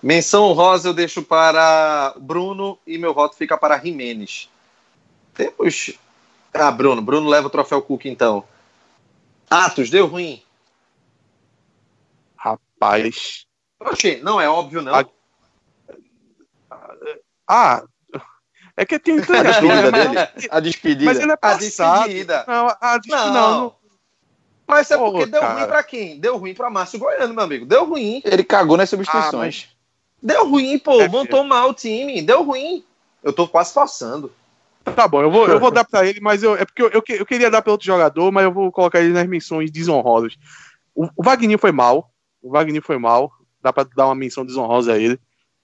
Menção 0.01 0.53
rosa 0.53 0.87
eu 0.87 0.93
deixo 0.93 1.21
para 1.21 2.15
Bruno 2.17 2.79
e 2.87 2.97
meu 2.97 3.13
voto 3.13 3.35
fica 3.35 3.57
para 3.57 3.77
Jimenez. 3.77 4.49
Temos. 5.33 5.99
Ah, 6.53 6.71
Bruno. 6.71 7.01
Bruno 7.01 7.27
leva 7.27 7.47
o 7.47 7.51
troféu 7.51 7.81
Cook 7.81 8.05
então. 8.05 8.43
Atos, 9.49 9.89
deu 9.89 10.05
ruim. 10.07 10.41
Rapaz. 12.37 13.45
Oxê, 13.79 14.17
não 14.23 14.39
é 14.39 14.47
óbvio, 14.47 14.81
não. 14.81 14.93
Ah, 17.47 17.83
é 18.77 18.85
que 18.85 18.99
tem 18.99 19.15
um 19.15 19.17
A 19.19 19.43
despedida 19.43 19.91
dele. 19.91 20.47
A 20.49 20.59
despedida. 20.59 21.05
Mas 21.05 21.19
ele 21.19 21.31
é 21.31 21.33
A 21.33 21.37
passado. 21.37 22.03
despedida. 22.05 22.45
Não, 22.47 22.75
a 22.79 22.97
despedida 22.97 23.31
Não. 23.31 23.33
não. 23.33 23.59
não. 23.59 23.75
Mas 24.67 24.89
é 24.89 24.97
Pô, 24.97 25.11
porque 25.11 25.25
deu 25.25 25.41
cara. 25.41 25.53
ruim 25.55 25.67
pra 25.67 25.83
quem? 25.83 26.19
Deu 26.19 26.37
ruim 26.37 26.53
pra 26.53 26.69
Márcio 26.69 26.97
Goiano, 26.97 27.33
meu 27.33 27.43
amigo. 27.43 27.65
Deu 27.65 27.85
ruim. 27.85 28.21
Ele 28.23 28.43
cagou 28.43 28.77
nas 28.77 28.89
substituições. 28.89 29.67
Deu 30.23 30.47
ruim, 30.49 30.79
pô. 30.79 31.01
É, 31.01 31.09
Montou 31.09 31.43
mal 31.43 31.71
o 31.71 31.73
time. 31.73 32.21
Deu 32.21 32.41
ruim. 32.43 32.83
Eu 33.21 33.33
tô 33.33 33.47
quase 33.47 33.73
forçando. 33.73 34.31
Tá 34.95 35.07
bom, 35.07 35.21
eu 35.21 35.29
vou, 35.29 35.47
eu 35.47 35.59
vou 35.59 35.69
dar 35.69 35.83
pra 35.85 36.07
ele, 36.07 36.19
mas 36.19 36.41
eu, 36.41 36.55
é 36.55 36.65
porque 36.65 36.81
eu, 36.81 36.89
eu, 36.89 37.03
eu 37.09 37.25
queria 37.25 37.51
dar 37.51 37.61
pra 37.61 37.71
outro 37.71 37.85
jogador, 37.85 38.31
mas 38.31 38.43
eu 38.45 38.51
vou 38.51 38.71
colocar 38.71 38.99
ele 38.99 39.13
nas 39.13 39.27
menções 39.27 39.69
desonrosas. 39.69 40.37
O, 40.95 41.07
o 41.15 41.23
Wagner 41.23 41.59
foi 41.59 41.71
mal, 41.71 42.09
o 42.41 42.49
Wagner 42.49 42.81
foi 42.81 42.97
mal, 42.97 43.31
dá 43.61 43.71
pra 43.71 43.85
dar 43.95 44.07
uma 44.07 44.15
menção 44.15 44.43
desonrosa 44.43 44.93
a 44.93 44.97
ele, 44.97 45.19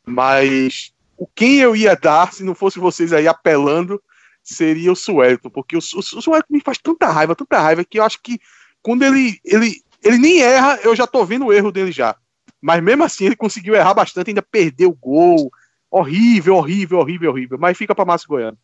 mas 0.06 0.92
quem 1.26 1.60
eu 1.60 1.76
ia 1.76 1.96
dar, 1.96 2.32
se 2.32 2.44
não 2.44 2.54
fosse 2.54 2.78
vocês 2.78 3.12
aí 3.12 3.28
apelando, 3.28 4.02
seria 4.44 4.92
o 4.92 4.96
Suelton, 4.96 5.50
porque 5.50 5.76
o, 5.76 5.80
o 5.80 5.82
Suelton 5.82 6.54
me 6.54 6.62
faz 6.62 6.78
tanta 6.78 7.08
raiva, 7.08 7.36
tanta 7.36 7.60
raiva, 7.60 7.84
que 7.84 8.00
eu 8.00 8.04
acho 8.04 8.22
que 8.22 8.40
quando 8.82 9.04
ele, 9.04 9.40
ele, 9.44 9.82
ele 10.04 10.18
nem 10.18 10.42
erra, 10.42 10.80
eu 10.84 10.96
já 10.96 11.08
tô 11.08 11.26
vendo 11.26 11.46
o 11.46 11.54
erro 11.54 11.72
dele 11.72 11.92
já. 11.92 12.16
Mas 12.62 12.82
mesmo 12.82 13.04
assim, 13.04 13.26
ele 13.26 13.36
conseguiu 13.36 13.76
errar 13.76 13.94
bastante, 13.94 14.30
ainda 14.30 14.42
perdeu 14.42 14.90
o 14.90 14.96
gol. 14.96 15.52
Horrível, 15.90 16.56
horrível, 16.56 17.00
horrível, 17.00 17.32
horrível. 17.32 17.58
Mas 17.58 17.78
fica 17.78 17.96
pra 17.96 18.06
Márcio 18.06 18.28
Goiano. 18.28 18.58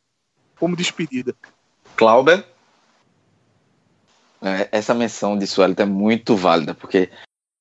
Como 0.60 0.76
despedida. 0.76 1.36
Clauber. 1.96 2.46
É, 4.42 4.68
essa 4.72 4.94
menção 4.94 5.38
de 5.38 5.48
Suelito 5.48 5.82
é 5.82 5.86
muito 5.86 6.36
válida, 6.36 6.74
porque 6.74 7.10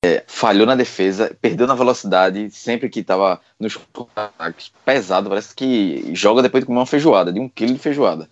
é, 0.05 0.25
falhou 0.27 0.67
na 0.67 0.75
defesa, 0.75 1.37
perdeu 1.41 1.67
na 1.67 1.75
velocidade, 1.75 2.51
sempre 2.51 2.89
que 2.89 3.01
estava 3.01 3.41
nos 3.59 3.79
ataques, 4.17 4.73
pesado, 4.85 5.29
parece 5.29 5.55
que 5.55 6.11
joga 6.15 6.43
depois 6.43 6.63
de 6.63 6.67
comer 6.67 6.81
uma 6.81 6.87
feijoada, 6.87 7.33
de 7.33 7.39
um 7.39 7.49
quilo 7.49 7.75
de 7.75 7.79
feijoada. 7.79 8.29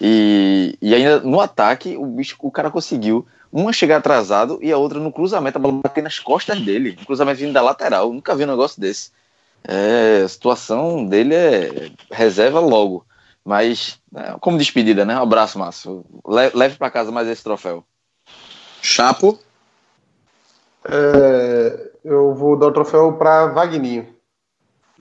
E, 0.00 0.76
e 0.82 0.94
ainda 0.94 1.20
no 1.20 1.40
ataque, 1.40 1.96
o, 1.96 2.04
bicho, 2.04 2.36
o 2.40 2.50
cara 2.50 2.70
conseguiu 2.70 3.26
uma 3.50 3.72
chegar 3.72 3.98
atrasado 3.98 4.58
e 4.60 4.70
a 4.70 4.76
outra 4.76 4.98
no 4.98 5.12
cruzamento, 5.12 5.56
a 5.56 5.60
bola 5.60 5.80
bater 5.82 6.02
nas 6.02 6.18
costas 6.18 6.60
dele, 6.60 6.96
um 7.00 7.04
cruzamento 7.04 7.40
vindo 7.40 7.52
da 7.52 7.62
lateral, 7.62 8.12
nunca 8.12 8.34
vi 8.34 8.44
um 8.44 8.48
negócio 8.48 8.80
desse. 8.80 9.10
É, 9.66 10.22
a 10.24 10.28
situação 10.28 11.06
dele 11.06 11.34
é 11.34 11.90
reserva 12.10 12.60
logo. 12.60 13.06
Mas, 13.42 13.98
é, 14.14 14.36
como 14.40 14.58
despedida, 14.58 15.04
né? 15.04 15.18
Um 15.18 15.22
abraço, 15.22 15.58
Márcio. 15.58 16.04
Le- 16.26 16.50
leve 16.54 16.76
para 16.76 16.90
casa 16.90 17.12
mais 17.12 17.28
esse 17.28 17.42
troféu. 17.42 17.84
Chapo. 18.82 19.38
É, 20.86 21.90
eu 22.04 22.34
vou 22.34 22.56
dar 22.56 22.68
o 22.68 22.72
troféu 22.72 23.12
para 23.14 23.46
Vagninho. 23.46 24.14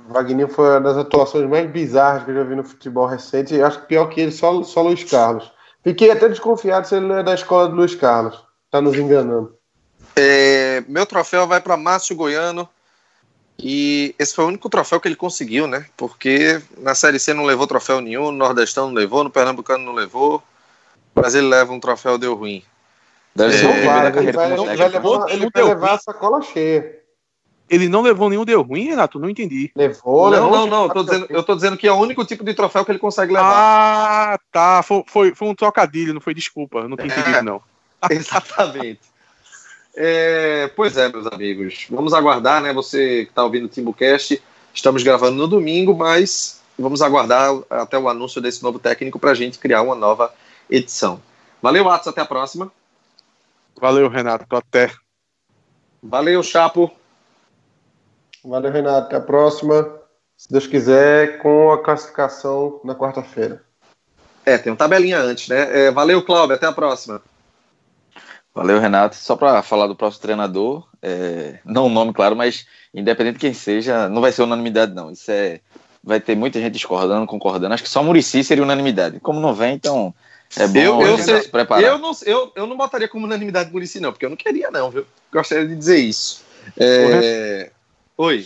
Vagninho 0.07 0.47
foi 0.47 0.69
uma 0.69 0.81
das 0.81 0.97
atuações 0.97 1.47
mais 1.49 1.69
bizarras 1.69 2.23
que 2.23 2.31
eu 2.31 2.35
já 2.35 2.43
vi 2.43 2.55
no 2.55 2.64
futebol 2.64 3.05
recente. 3.05 3.61
Acho 3.61 3.81
que 3.81 3.88
pior 3.88 4.07
que 4.07 4.22
ele, 4.22 4.31
só, 4.31 4.64
só 4.64 4.81
Luiz 4.81 5.03
Carlos. 5.03 5.51
Fiquei 5.84 6.11
até 6.11 6.30
desconfiado 6.30 6.88
se 6.88 6.95
ele 6.95 7.07
não 7.07 7.18
é 7.18 7.23
da 7.23 7.34
escola 7.34 7.68
do 7.68 7.76
Luiz 7.76 7.95
Carlos. 7.95 8.41
Tá 8.72 8.81
nos 8.81 8.97
enganando. 8.97 9.55
É, 10.15 10.84
meu 10.88 11.05
troféu 11.05 11.47
vai 11.47 11.60
para 11.60 11.77
Márcio 11.77 12.15
Goiano. 12.15 12.68
E 13.60 14.15
esse 14.18 14.34
foi 14.34 14.45
o 14.45 14.47
único 14.47 14.69
troféu 14.69 14.99
que 14.99 15.07
ele 15.07 15.15
conseguiu, 15.15 15.68
né? 15.68 15.85
Porque 15.95 16.61
na 16.77 16.95
Série 16.95 17.19
C 17.19 17.34
não 17.34 17.45
levou 17.45 17.68
troféu 17.68 18.01
nenhum, 18.01 18.31
no 18.31 18.38
Nordestão 18.38 18.88
não 18.88 18.95
levou, 18.95 19.23
no 19.23 19.30
Pernambucano 19.30 19.85
não 19.85 19.93
levou. 19.93 20.41
Mas 21.14 21.35
ele 21.35 21.47
leva 21.47 21.72
um 21.72 21.80
troféu, 21.80 22.18
deu 22.18 22.34
ruim. 22.34 22.64
Deve 23.35 23.53
ser 23.57 23.65
É, 23.65 23.69
o 23.69 23.73
primeiro 23.73 24.11
da 24.11 24.22
ele 24.22 24.31
vai, 24.31 24.51
ele 24.51 24.76
vai 24.76 24.89
levar, 24.89 25.30
ele 25.30 25.49
vai 25.51 25.64
levar 25.64 25.93
a 25.93 25.97
sacola 25.97 26.41
cheia. 26.41 27.03
Ele 27.69 27.88
não 27.89 28.01
levou 28.01 28.30
nenhum 28.30 28.45
deu 28.45 28.61
ruim, 28.61 28.89
Renato? 28.89 29.18
Não 29.18 29.30
entendi. 29.30 29.72
Levou, 29.76 30.30
não, 30.30 30.51
levou. 30.51 30.51
não, 30.51 30.68
não. 30.68 30.84
Eu 30.85 30.89
tô, 30.93 31.03
dizendo, 31.03 31.27
eu 31.30 31.43
tô 31.43 31.55
dizendo 31.55 31.77
que 31.77 31.88
é 31.88 31.91
o 31.91 31.95
único 31.97 32.23
tipo 32.26 32.43
de 32.43 32.53
troféu 32.53 32.85
que 32.85 32.91
ele 32.91 32.99
consegue 32.99 33.34
levar. 33.34 34.34
Ah, 34.34 34.39
tá. 34.51 34.84
Foi, 34.84 35.03
foi, 35.07 35.35
foi 35.35 35.47
um 35.47 35.55
trocadilho, 35.55 36.14
não 36.14 36.22
foi 36.22 36.34
desculpa. 36.34 36.88
Não 36.88 36.95
tinha 36.97 37.11
É. 37.11 37.19
entendido, 37.19 37.41
não. 37.43 37.61
Exatamente. 38.11 38.99
É, 39.95 40.69
pois 40.76 40.97
é, 40.97 41.10
meus 41.10 41.26
amigos. 41.27 41.88
Vamos 41.89 42.14
aguardar, 42.14 42.61
né? 42.61 42.73
Você 42.73 43.26
que 43.26 43.31
está 43.31 43.43
ouvindo 43.43 43.65
o 43.65 43.69
TimbuCast, 43.69 44.41
estamos 44.73 45.01
gravando 45.01 45.38
no 45.38 45.47
domingo, 45.47 45.95
mas 45.95 46.61
vamos 46.77 47.01
aguardar 47.01 47.51
até 47.69 47.97
o 47.97 48.10
anúncio 48.10 48.41
desse 48.41 48.61
novo 48.61 48.77
técnico 48.77 49.18
para 49.18 49.31
a 49.31 49.35
gente 49.35 49.57
criar 49.57 49.81
uma 49.81 49.95
nova 49.95 50.34
edição. 50.69 51.19
Valeu, 51.61 51.89
Atos. 51.89 52.07
Até 52.10 52.22
a 52.22 52.26
próxima. 52.26 52.72
Valeu, 53.79 54.09
Renato. 54.09 54.45
Até. 54.55 54.91
Valeu, 56.01 56.41
Chapo. 56.43 56.91
Valeu, 58.43 58.71
Renato. 58.71 59.07
Até 59.07 59.15
a 59.15 59.21
próxima. 59.21 59.99
Se 60.35 60.51
Deus 60.51 60.67
quiser, 60.67 61.39
com 61.39 61.71
a 61.71 61.81
classificação 61.81 62.81
na 62.83 62.95
quarta-feira. 62.95 63.63
É, 64.45 64.57
tem 64.57 64.73
um 64.73 64.75
tabelinha 64.75 65.19
antes, 65.19 65.47
né? 65.47 65.85
É, 65.85 65.91
valeu, 65.91 66.23
Cláudio. 66.23 66.55
Até 66.55 66.65
a 66.65 66.73
próxima. 66.73 67.21
Valeu, 68.53 68.79
Renato. 68.79 69.15
Só 69.15 69.35
para 69.35 69.61
falar 69.63 69.87
do 69.87 69.95
próximo 69.95 70.21
treinador, 70.21 70.87
é, 71.01 71.59
não 71.65 71.85
o 71.87 71.89
nome, 71.89 72.13
claro, 72.13 72.35
mas 72.35 72.67
independente 72.93 73.35
de 73.35 73.39
quem 73.39 73.53
seja, 73.53 74.07
não 74.09 74.21
vai 74.21 74.31
ser 74.31 74.43
unanimidade, 74.43 74.93
não. 74.93 75.11
Isso 75.11 75.31
é 75.31 75.61
vai 76.03 76.19
ter 76.19 76.35
muita 76.35 76.59
gente 76.59 76.73
discordando, 76.73 77.25
concordando. 77.25 77.73
Acho 77.73 77.83
que 77.83 77.89
só 77.89 78.03
Murici 78.03 78.43
seria 78.43 78.63
unanimidade. 78.63 79.19
Como 79.21 79.39
não 79.39 79.53
vem, 79.53 79.75
então 79.75 80.13
é 80.57 80.67
bom 80.67 80.80
eu, 80.80 81.01
eu, 81.01 81.17
sei, 81.17 81.41
se 81.41 81.49
preparar. 81.49 81.84
Eu 81.84 81.97
não, 81.97 82.11
eu, 82.25 82.51
eu 82.55 82.67
não 82.67 82.77
botaria 82.77 83.07
como 83.07 83.25
unanimidade 83.25 83.71
Murici, 83.71 83.99
não, 83.99 84.11
porque 84.11 84.25
eu 84.25 84.30
não 84.30 84.38
queria, 84.38 84.69
não, 84.69 84.91
viu? 84.91 85.05
Gostaria 85.31 85.67
de 85.67 85.75
dizer 85.75 85.97
isso. 85.97 86.43
É... 86.77 87.71
Oi. 88.17 88.45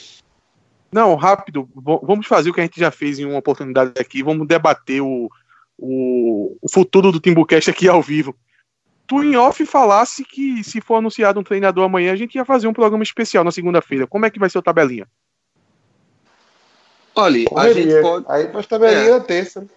Não, 0.91 1.15
rápido. 1.15 1.69
Vamos 1.75 2.25
fazer 2.27 2.49
o 2.49 2.53
que 2.53 2.61
a 2.61 2.63
gente 2.63 2.79
já 2.79 2.91
fez 2.91 3.19
em 3.19 3.25
uma 3.25 3.39
oportunidade 3.39 3.91
aqui. 3.99 4.23
Vamos 4.23 4.47
debater 4.47 5.01
o, 5.01 5.29
o, 5.77 6.57
o 6.61 6.71
futuro 6.71 7.11
do 7.11 7.19
Timbucast 7.19 7.69
aqui 7.69 7.87
ao 7.87 8.01
vivo. 8.01 8.35
Tu 9.05 9.23
em 9.23 9.35
off 9.37 9.65
falasse 9.65 10.23
que 10.23 10.63
se 10.63 10.81
for 10.81 10.95
anunciado 10.95 11.39
um 11.39 11.43
treinador 11.43 11.85
amanhã, 11.85 12.11
a 12.11 12.15
gente 12.15 12.35
ia 12.35 12.45
fazer 12.45 12.67
um 12.67 12.73
programa 12.73 13.03
especial 13.03 13.43
na 13.43 13.51
segunda-feira. 13.51 14.07
Como 14.07 14.25
é 14.25 14.29
que 14.29 14.39
vai 14.39 14.49
ser 14.49 14.57
o 14.57 14.61
tabelinha? 14.61 15.07
Olha, 17.15 17.45
a 17.55 17.73
gente 17.73 18.01
pode. 18.01 18.25
Aí 18.29 18.51
faz 18.51 18.67
tabelinha 18.67 18.99
é. 18.99 19.09
na 19.11 19.19
terça. 19.19 19.67